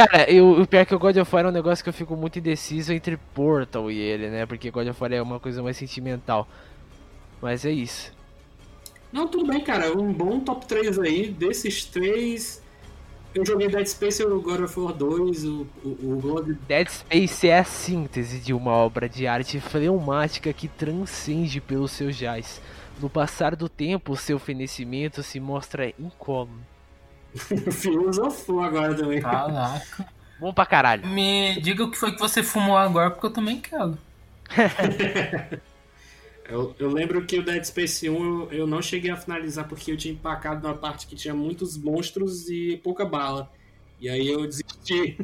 Cara, 0.00 0.30
eu, 0.30 0.62
o 0.62 0.66
pior 0.66 0.80
é 0.80 0.84
que 0.86 0.94
o 0.94 0.98
God 0.98 1.18
of 1.18 1.34
War 1.34 1.44
é 1.44 1.48
um 1.48 1.52
negócio 1.52 1.84
que 1.84 1.90
eu 1.90 1.92
fico 1.92 2.16
muito 2.16 2.38
indeciso 2.38 2.90
entre 2.90 3.18
Portal 3.34 3.90
e 3.90 3.98
ele, 3.98 4.30
né? 4.30 4.46
Porque 4.46 4.70
God 4.70 4.88
of 4.88 4.98
War 4.98 5.12
é 5.12 5.20
uma 5.20 5.38
coisa 5.38 5.62
mais 5.62 5.76
sentimental. 5.76 6.48
Mas 7.42 7.66
é 7.66 7.70
isso. 7.70 8.10
Não, 9.12 9.28
tudo 9.28 9.46
bem, 9.46 9.60
cara. 9.60 9.92
Um 9.92 10.10
bom 10.10 10.40
top 10.40 10.64
3 10.64 10.98
aí. 11.00 11.28
Desses 11.28 11.84
três, 11.84 12.62
eu 13.34 13.44
joguei 13.44 13.68
Dead 13.68 13.86
Space 13.86 14.22
e 14.22 14.24
o 14.24 14.40
God 14.40 14.60
of 14.60 14.80
War 14.80 14.94
2, 14.94 15.44
o, 15.44 15.66
o, 15.84 15.88
o 15.88 16.18
God... 16.18 16.56
Dead 16.66 16.88
Space 16.88 17.46
é 17.46 17.58
a 17.58 17.64
síntese 17.64 18.38
de 18.38 18.54
uma 18.54 18.72
obra 18.72 19.06
de 19.06 19.26
arte 19.26 19.60
fleumática 19.60 20.50
que 20.50 20.66
transcende 20.66 21.60
pelo 21.60 21.86
seu 21.86 22.10
jazz. 22.10 22.62
No 22.98 23.10
passar 23.10 23.54
do 23.54 23.68
tempo, 23.68 24.16
seu 24.16 24.38
fenecimento 24.38 25.22
se 25.22 25.38
mostra 25.38 25.92
incólume. 25.98 26.69
Filosofou 27.72 28.60
agora 28.62 28.94
também. 28.94 29.20
Caraca. 29.20 30.08
Bom 30.38 30.52
pra 30.52 30.66
caralho. 30.66 31.06
Me 31.06 31.60
diga 31.60 31.84
o 31.84 31.90
que 31.90 31.98
foi 31.98 32.12
que 32.12 32.18
você 32.18 32.42
fumou 32.42 32.76
agora, 32.76 33.10
porque 33.10 33.26
eu 33.26 33.30
também 33.30 33.60
quero. 33.60 33.96
Eu, 36.50 36.74
eu, 36.80 36.90
lembro 36.90 37.24
que 37.24 37.38
o 37.38 37.44
Dead 37.44 37.62
Space 37.62 38.10
1 38.10 38.12
eu, 38.12 38.50
eu, 38.50 38.66
não 38.66 38.82
cheguei 38.82 39.08
a 39.08 39.16
finalizar 39.16 39.68
porque 39.68 39.92
eu 39.92 39.96
tinha 39.96 40.12
empacado 40.12 40.60
numa 40.60 40.76
parte 40.76 41.06
que 41.06 41.14
tinha 41.14 41.32
muitos 41.32 41.78
monstros 41.78 42.50
e 42.50 42.76
pouca 42.82 43.04
bala. 43.04 43.48
E 44.00 44.08
aí 44.08 44.26
eu 44.26 44.44
desisti. 44.44 45.16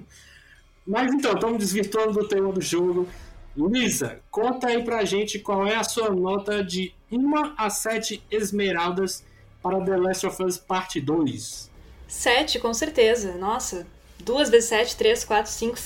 Mas 0.87 1.13
então, 1.13 1.33
estamos 1.33 1.59
desvirtuando 1.59 2.13
do 2.13 2.29
tema 2.29 2.53
do 2.53 2.61
jogo. 2.61 3.09
Luísa, 3.57 4.21
conta 4.31 4.69
aí 4.69 4.85
pra 4.85 5.05
gente 5.05 5.41
qual 5.41 5.67
é 5.67 5.75
a 5.75 5.83
sua 5.83 6.11
nota 6.11 6.63
de 6.63 6.95
1 7.11 7.55
a 7.57 7.71
7 7.71 8.23
esmeraldas 8.31 9.25
para 9.61 9.81
The 9.81 9.97
Last 9.97 10.27
of 10.29 10.45
Us 10.45 10.59
Parte 10.59 11.01
2. 11.01 11.73
7, 12.07 12.59
com 12.59 12.73
certeza. 12.73 13.33
Nossa, 13.33 13.87
duas 14.19 14.49
vezes 14.49 14.69
7, 14.69 14.97
3, 14.97 15.25
4, 15.25 15.51
5, 15.51 15.77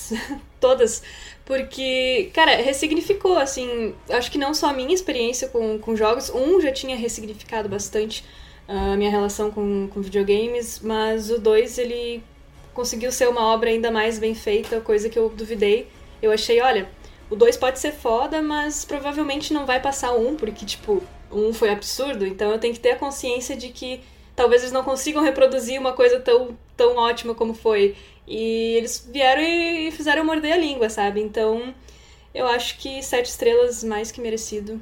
todas. 0.60 1.02
Porque, 1.44 2.30
cara, 2.32 2.56
ressignificou, 2.56 3.38
assim, 3.38 3.94
acho 4.08 4.30
que 4.30 4.38
não 4.38 4.54
só 4.54 4.68
a 4.68 4.72
minha 4.72 4.94
experiência 4.94 5.48
com, 5.48 5.78
com 5.78 5.96
jogos, 5.96 6.30
um 6.30 6.60
já 6.60 6.72
tinha 6.72 6.96
ressignificado 6.96 7.68
bastante 7.68 8.24
a 8.68 8.96
minha 8.96 9.10
relação 9.10 9.50
com, 9.50 9.88
com 9.88 10.00
videogames, 10.00 10.78
mas 10.78 11.28
o 11.28 11.38
dois 11.38 11.76
ele 11.76 12.22
conseguiu 12.72 13.10
ser 13.10 13.28
uma 13.28 13.42
obra 13.52 13.70
ainda 13.70 13.90
mais 13.90 14.18
bem 14.18 14.34
feita, 14.34 14.80
coisa 14.80 15.08
que 15.08 15.18
eu 15.18 15.28
duvidei. 15.28 15.88
Eu 16.22 16.30
achei, 16.30 16.60
olha, 16.60 16.88
o 17.28 17.36
2 17.36 17.56
pode 17.56 17.78
ser 17.78 17.92
foda, 17.92 18.42
mas 18.42 18.84
provavelmente 18.84 19.52
não 19.52 19.64
vai 19.64 19.80
passar 19.80 20.12
o 20.12 20.26
1, 20.26 20.28
um, 20.28 20.36
porque, 20.36 20.66
tipo, 20.66 21.02
o 21.30 21.38
1 21.38 21.48
um 21.48 21.52
foi 21.52 21.70
absurdo, 21.70 22.26
então 22.26 22.50
eu 22.50 22.58
tenho 22.58 22.74
que 22.74 22.80
ter 22.80 22.92
a 22.92 22.96
consciência 22.96 23.56
de 23.56 23.68
que 23.68 24.00
talvez 24.40 24.62
eles 24.62 24.72
não 24.72 24.82
consigam 24.82 25.22
reproduzir 25.22 25.78
uma 25.78 25.92
coisa 25.92 26.18
tão, 26.18 26.56
tão 26.74 26.96
ótima 26.96 27.34
como 27.34 27.52
foi. 27.52 27.94
E 28.26 28.74
eles 28.78 29.06
vieram 29.12 29.42
e 29.42 29.92
fizeram 29.92 30.24
morder 30.24 30.54
a 30.54 30.56
língua, 30.56 30.88
sabe? 30.88 31.20
Então, 31.20 31.74
eu 32.34 32.46
acho 32.46 32.78
que 32.78 33.02
sete 33.02 33.26
estrelas 33.26 33.84
mais 33.84 34.10
que 34.10 34.18
merecido. 34.18 34.80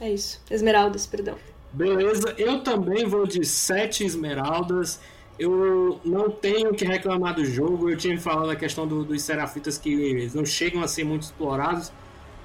É 0.00 0.10
isso. 0.10 0.42
Esmeraldas, 0.50 1.06
perdão. 1.06 1.36
Beleza, 1.72 2.34
eu 2.36 2.60
também 2.60 3.06
vou 3.06 3.24
de 3.24 3.44
sete 3.44 4.04
esmeraldas. 4.04 4.98
Eu 5.38 6.00
não 6.04 6.28
tenho 6.28 6.74
que 6.74 6.84
reclamar 6.84 7.36
do 7.36 7.44
jogo. 7.44 7.88
Eu 7.88 7.96
tinha 7.96 8.18
falado 8.18 8.50
a 8.50 8.56
questão 8.56 8.84
do, 8.84 9.04
dos 9.04 9.22
serafitas 9.22 9.78
que 9.78 10.28
não 10.34 10.44
chegam 10.44 10.82
a 10.82 10.88
ser 10.88 11.04
muito 11.04 11.22
explorados, 11.22 11.92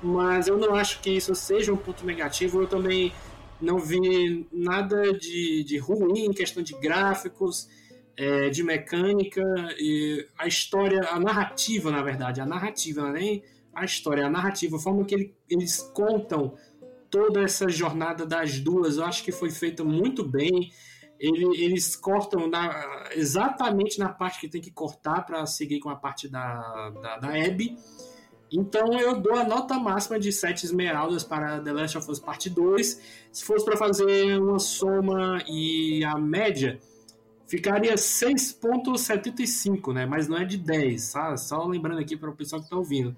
mas 0.04 0.48
eu 0.48 0.60
não 0.60 0.76
acho 0.76 1.00
que 1.00 1.10
isso 1.10 1.34
seja 1.34 1.74
um 1.74 1.78
ponto 1.78 2.06
negativo. 2.06 2.62
Eu 2.62 2.68
também 2.68 3.12
não 3.62 3.80
vi 3.80 4.48
nada 4.52 5.14
de, 5.14 5.64
de 5.64 5.78
ruim 5.78 6.26
em 6.26 6.34
questão 6.34 6.64
de 6.64 6.74
gráficos 6.80 7.70
é, 8.18 8.50
de 8.50 8.64
mecânica 8.64 9.42
e 9.78 10.28
a 10.38 10.48
história, 10.48 11.02
a 11.10 11.20
narrativa, 11.20 11.92
na 11.92 12.02
verdade, 12.02 12.42
a 12.42 12.46
narrativa, 12.46 13.02
não 13.02 13.10
é 13.10 13.14
nem 13.14 13.44
a 13.74 13.86
história, 13.86 14.26
a 14.26 14.30
narrativa, 14.30 14.76
a 14.76 14.80
forma 14.80 15.06
que 15.06 15.16
ele, 15.16 15.36
eles 15.50 15.80
contam 15.94 16.56
toda 17.10 17.42
essa 17.42 17.68
jornada 17.70 18.26
das 18.26 18.60
duas, 18.60 18.98
eu 18.98 19.06
acho 19.06 19.24
que 19.24 19.32
foi 19.32 19.50
feita 19.50 19.84
muito 19.84 20.24
bem. 20.24 20.72
Ele, 21.20 21.46
eles 21.64 21.96
cortam 21.96 22.48
na, 22.48 23.10
exatamente 23.12 24.00
na 24.00 24.10
parte 24.10 24.40
que 24.40 24.48
tem 24.48 24.62
que 24.62 24.72
cortar 24.72 25.24
para 25.26 25.46
seguir 25.46 25.80
com 25.80 25.90
a 25.90 25.96
parte 25.96 26.28
da, 26.28 26.90
da, 26.90 27.18
da 27.18 27.28
Abby. 27.28 27.78
Então 28.52 29.00
eu 29.00 29.20
dou 29.22 29.36
a 29.36 29.46
nota 29.46 29.80
máxima 29.80 30.20
de 30.20 30.32
7 30.32 30.66
esmeraldas 30.66 31.24
para 31.24 31.62
The 31.62 31.72
Last 31.72 31.98
of 31.98 32.12
Us 32.12 32.20
Part 32.20 32.50
2. 32.50 33.02
Se 33.32 33.46
fosse 33.46 33.64
para 33.64 33.78
fazer 33.78 34.38
uma 34.40 34.60
soma 34.60 35.42
e 35.48 36.04
a 36.04 36.18
média, 36.18 36.78
ficaria 37.48 37.96
6,75, 37.96 39.94
né? 39.94 40.06
Mas 40.06 40.28
não 40.28 40.38
é 40.38 40.44
de 40.44 40.58
10, 40.58 41.14
tá? 41.14 41.38
Só 41.38 41.66
lembrando 41.66 42.00
aqui 42.00 42.18
para 42.18 42.30
o 42.30 42.36
pessoal 42.36 42.60
que 42.62 42.66
está 42.66 42.76
ouvindo. 42.76 43.16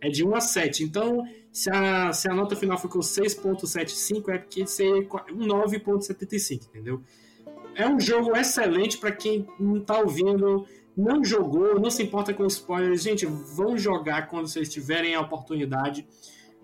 É 0.00 0.08
de 0.08 0.24
1 0.24 0.34
a 0.34 0.40
7. 0.40 0.82
Então, 0.82 1.26
se 1.52 1.68
a, 1.70 2.10
se 2.12 2.30
a 2.30 2.34
nota 2.34 2.56
final 2.56 2.78
ficou 2.78 3.02
6,75, 3.02 4.30
é 4.30 4.38
porque 4.38 4.66
seria 4.66 5.02
9,75, 5.02 6.68
entendeu? 6.68 7.02
É 7.74 7.86
um 7.86 8.00
jogo 8.00 8.34
excelente 8.36 8.96
para 8.98 9.12
quem 9.12 9.46
não 9.58 9.76
está 9.76 9.98
ouvindo, 10.00 10.66
não 11.00 11.24
jogou, 11.24 11.80
não 11.80 11.90
se 11.90 12.02
importa 12.02 12.34
com 12.34 12.44
spoilers. 12.46 13.02
Gente, 13.02 13.24
vão 13.26 13.76
jogar 13.78 14.28
quando 14.28 14.46
vocês 14.46 14.68
tiverem 14.68 15.14
a 15.14 15.20
oportunidade. 15.20 16.06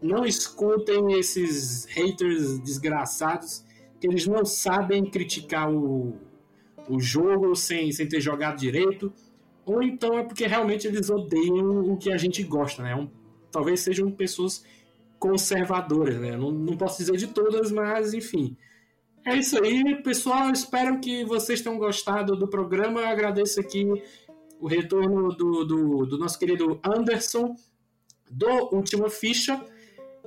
Não 0.02 0.26
escutem 0.26 1.18
esses 1.18 1.86
haters 1.86 2.58
desgraçados, 2.58 3.64
que 3.98 4.06
eles 4.06 4.26
não 4.26 4.44
sabem 4.44 5.04
criticar 5.06 5.72
o, 5.72 6.16
o 6.88 7.00
jogo 7.00 7.54
sem, 7.56 7.90
sem 7.92 8.06
ter 8.06 8.20
jogado 8.20 8.58
direito, 8.58 9.10
ou 9.64 9.82
então 9.82 10.18
é 10.18 10.22
porque 10.22 10.46
realmente 10.46 10.86
eles 10.86 11.08
odeiam 11.08 11.80
o 11.90 11.96
que 11.96 12.12
a 12.12 12.16
gente 12.18 12.42
gosta, 12.42 12.82
né? 12.82 12.94
Um, 12.94 13.08
talvez 13.50 13.80
sejam 13.80 14.10
pessoas 14.10 14.62
conservadoras, 15.18 16.20
né? 16.20 16.36
Não, 16.36 16.50
não 16.50 16.76
posso 16.76 16.98
dizer 16.98 17.16
de 17.16 17.28
todas, 17.28 17.72
mas 17.72 18.12
enfim. 18.12 18.54
É 19.24 19.34
isso 19.34 19.60
aí, 19.60 20.02
pessoal. 20.02 20.50
Espero 20.52 21.00
que 21.00 21.24
vocês 21.24 21.60
tenham 21.60 21.78
gostado 21.78 22.36
do 22.36 22.46
programa. 22.46 23.00
Eu 23.00 23.08
agradeço 23.08 23.58
aqui 23.58 23.84
o 24.60 24.66
retorno 24.66 25.28
do, 25.34 25.64
do, 25.64 26.06
do 26.06 26.18
nosso 26.18 26.38
querido 26.38 26.80
Anderson, 26.84 27.54
do 28.30 28.74
Última 28.74 29.08
Ficha. 29.08 29.62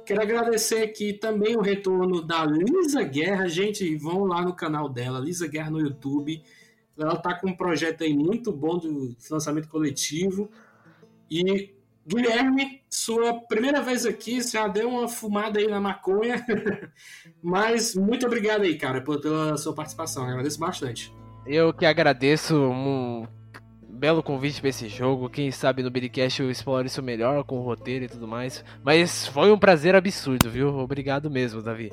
Quero 0.06 0.22
agradecer 0.22 0.82
aqui 0.82 1.14
também 1.14 1.56
o 1.56 1.62
retorno 1.62 2.22
da 2.22 2.46
Lisa 2.46 3.04
Guerra. 3.04 3.48
Gente, 3.48 3.96
vão 3.96 4.26
lá 4.26 4.42
no 4.42 4.56
canal 4.56 4.90
dela, 4.90 5.20
Lisa 5.20 5.48
Guerra 5.48 5.72
no 5.72 5.80
YouTube. 5.80 6.42
Ela 6.98 7.16
tá 7.16 7.34
com 7.34 7.50
um 7.50 7.56
projeto 7.56 8.04
aí 8.04 8.14
muito 8.14 8.52
bom 8.52 8.78
do 8.78 9.16
financiamento 9.20 9.68
coletivo. 9.68 10.50
E 11.30 11.74
Guilherme, 12.06 12.82
sua 12.90 13.40
primeira 13.42 13.82
vez 13.82 14.04
aqui, 14.04 14.42
já 14.42 14.68
deu 14.68 14.90
uma 14.90 15.08
fumada 15.08 15.60
aí 15.60 15.68
na 15.68 15.80
maconha. 15.80 16.44
Mas 17.42 17.94
muito 17.94 18.26
obrigado 18.26 18.64
aí, 18.64 18.78
cara, 18.78 19.00
pela 19.02 19.56
sua 19.58 19.76
participação. 19.76 20.24
agradeço 20.24 20.60
bastante. 20.60 21.14
Eu 21.46 21.72
que 21.72 21.86
agradeço 21.86 22.56
belo 24.00 24.24
convite 24.24 24.62
para 24.62 24.70
esse 24.70 24.88
jogo. 24.88 25.30
Quem 25.30 25.52
sabe 25.52 25.84
no 25.84 25.92
Biricast 25.92 26.42
eu 26.42 26.50
exploro 26.50 26.88
isso 26.88 27.04
melhor 27.04 27.44
com 27.44 27.60
o 27.60 27.64
roteiro 27.64 28.06
e 28.06 28.08
tudo 28.08 28.28
mais. 28.28 28.64
Mas 28.84 29.28
foi 29.28 29.52
um 29.52 29.60
prazer 29.60 29.94
absurdo, 29.94 30.50
viu? 30.50 30.70
Obrigado 30.78 31.30
mesmo, 31.30 31.62
Davi. 31.62 31.92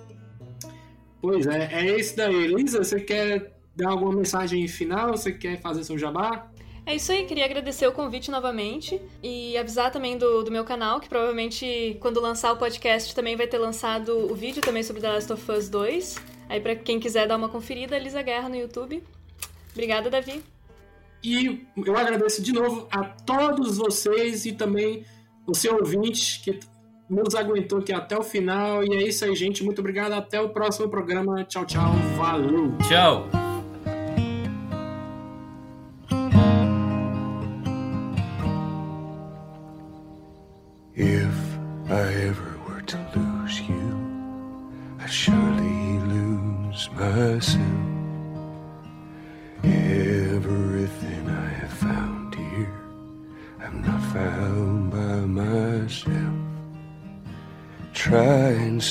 Pois 1.20 1.47
é, 1.47 1.69
é 1.73 1.99
isso 1.99 2.16
daí. 2.16 2.45
Elisa, 2.45 2.83
você 2.83 3.01
quer 3.01 3.53
dar 3.74 3.91
alguma 3.91 4.12
mensagem 4.12 4.66
final? 4.69 5.11
Você 5.11 5.33
quer 5.33 5.61
fazer 5.61 5.83
seu 5.83 5.99
jabá? 5.99 6.49
É 6.89 6.95
isso 6.95 7.11
aí, 7.11 7.27
queria 7.27 7.45
agradecer 7.45 7.85
o 7.89 7.93
convite 7.93 8.31
novamente 8.31 9.03
e 9.20 9.59
avisar 9.59 9.91
também 9.91 10.16
do, 10.16 10.45
do 10.45 10.53
meu 10.53 10.65
canal, 10.65 11.01
que 11.01 11.09
provavelmente 11.09 11.97
quando 11.99 12.20
lançar 12.20 12.53
o 12.53 12.57
podcast 12.57 13.12
também 13.12 13.35
vai 13.35 13.49
ter 13.49 13.59
lançado 13.59 14.16
o 14.31 14.35
vídeo 14.37 14.62
também 14.62 14.85
sobre 14.85 15.03
The 15.03 15.11
Last 15.11 15.33
of 15.33 15.51
Us 15.51 15.69
2. 15.69 16.16
Aí 16.49 16.61
para 16.61 16.77
quem 16.77 17.01
quiser 17.01 17.27
dar 17.27 17.37
uma 17.37 17.49
conferida, 17.49 17.97
Elisa 17.97 18.23
Guerra 18.23 18.49
no 18.49 18.55
YouTube. 18.55 19.03
Obrigada, 19.73 20.09
Davi. 20.09 20.45
E 21.23 21.67
eu 21.85 21.97
agradeço 21.97 22.43
de 22.43 22.53
novo 22.53 22.87
a 22.91 23.05
todos 23.05 23.79
vocês 23.79 24.47
e 24.47 24.53
também 24.53 25.05
o 25.47 25.55
seu 25.55 25.77
ouvinte 25.77 26.41
que 26.43 26.61
nos 27.09 27.35
aguentou 27.35 27.79
aqui 27.79 27.93
até 27.93 28.17
o 28.17 28.23
final. 28.23 28.85
E 28.85 28.95
é 28.95 29.03
isso 29.09 29.25
aí, 29.25 29.35
gente. 29.35 29.65
Muito 29.65 29.79
obrigado. 29.79 30.13
Até 30.13 30.41
o 30.41 30.49
próximo 30.51 30.89
programa. 30.89 31.45
Tchau, 31.45 31.65
tchau. 31.65 31.93
Valeu. 32.17 32.77
Tchau. 32.89 33.45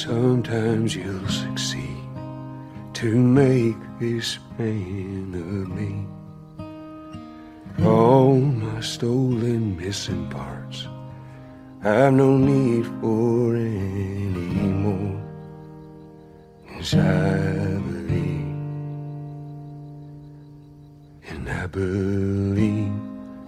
Sometimes 0.06 0.95
you'll 0.95 1.27
succeed 1.27 1.98
to 2.94 3.18
make 3.18 3.76
this 3.99 4.38
man 4.60 5.34
of 5.34 5.68
me. 5.77 5.94
All 7.84 8.36
my 8.36 8.82
stolen 8.82 9.76
missing 9.77 10.30
parts. 10.30 10.88
I've 11.84 12.14
no 12.14 12.38
need 12.38 12.86
for 12.99 13.56
any 13.56 14.68
more. 14.84 15.22
Cause 16.69 16.94
I 16.94 17.80
believe, 17.90 18.56
and 21.30 21.49
I 21.49 21.65
believe, 21.65 22.94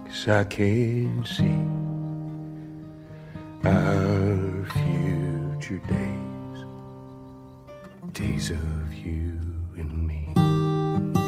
cause 0.06 0.28
I 0.28 0.44
can 0.44 1.24
see 1.24 1.60
our 3.64 4.66
future 4.76 5.80
days, 5.86 6.27
days 8.18 8.50
of 8.50 8.94
you 8.94 9.38
and 9.76 10.08
me. 10.08 11.27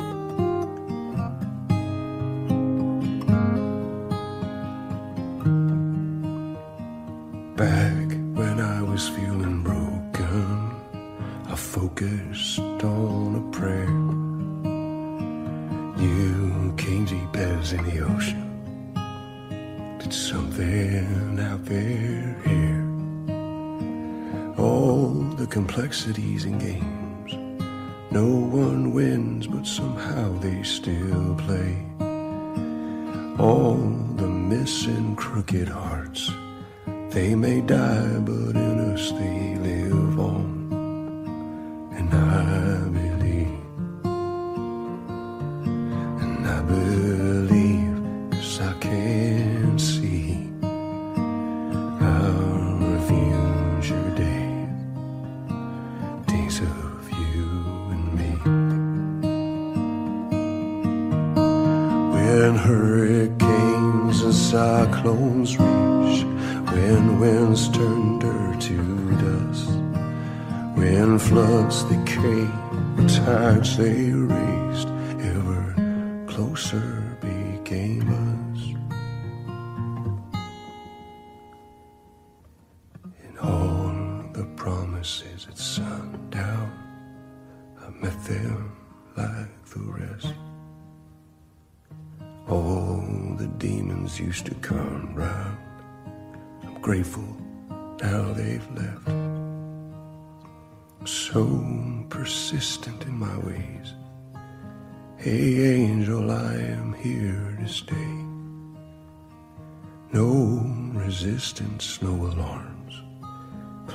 Complexities 26.12 26.44
and 26.44 26.60
games. 26.60 27.32
No 28.10 28.26
one 28.26 28.92
wins, 28.92 29.46
but 29.46 29.66
somehow 29.66 30.32
they 30.40 30.62
still 30.62 31.34
play. 31.36 31.76
All 33.38 33.76
the 34.16 34.26
missing 34.26 35.16
crooked 35.16 35.68
hearts. 35.68 36.30
They 37.10 37.34
may 37.34 37.60
die, 37.60 38.18
but 38.20 38.56
in 38.56 38.92
us 38.92 39.10
they 39.12 39.56
live 39.56 39.89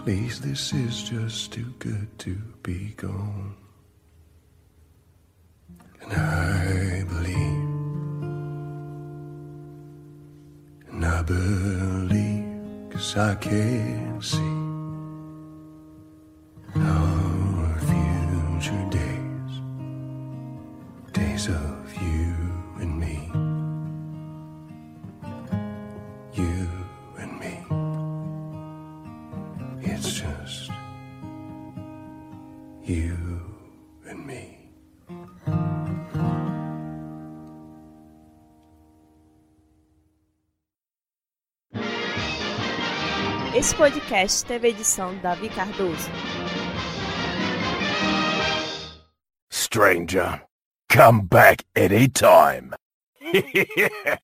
Please, 0.05 0.39
this 0.39 0.71
is 0.71 1.01
just 1.01 1.51
too 1.51 1.73
good 1.79 2.07
to 2.19 2.35
be 2.61 2.93
gone. 2.95 3.55
And 5.99 6.13
I 6.13 7.03
believe, 7.05 7.63
and 10.91 11.03
I 11.03 11.23
believe, 11.23 12.91
cause 12.91 13.17
I 13.17 13.33
can 13.33 14.21
see 14.21 14.37
our 16.79 17.79
future 17.89 18.85
days, 18.91 19.53
days 21.13 21.47
of 21.47 21.74
Esse 43.65 43.75
podcast 43.75 44.45
teve 44.45 44.67
edição 44.67 45.11
de 45.15 45.21
Davi 45.21 45.49
Cardoso. 45.49 46.07
Stranger, 49.51 50.43
come 50.87 51.23
back 51.23 51.65
anytime. 51.75 52.75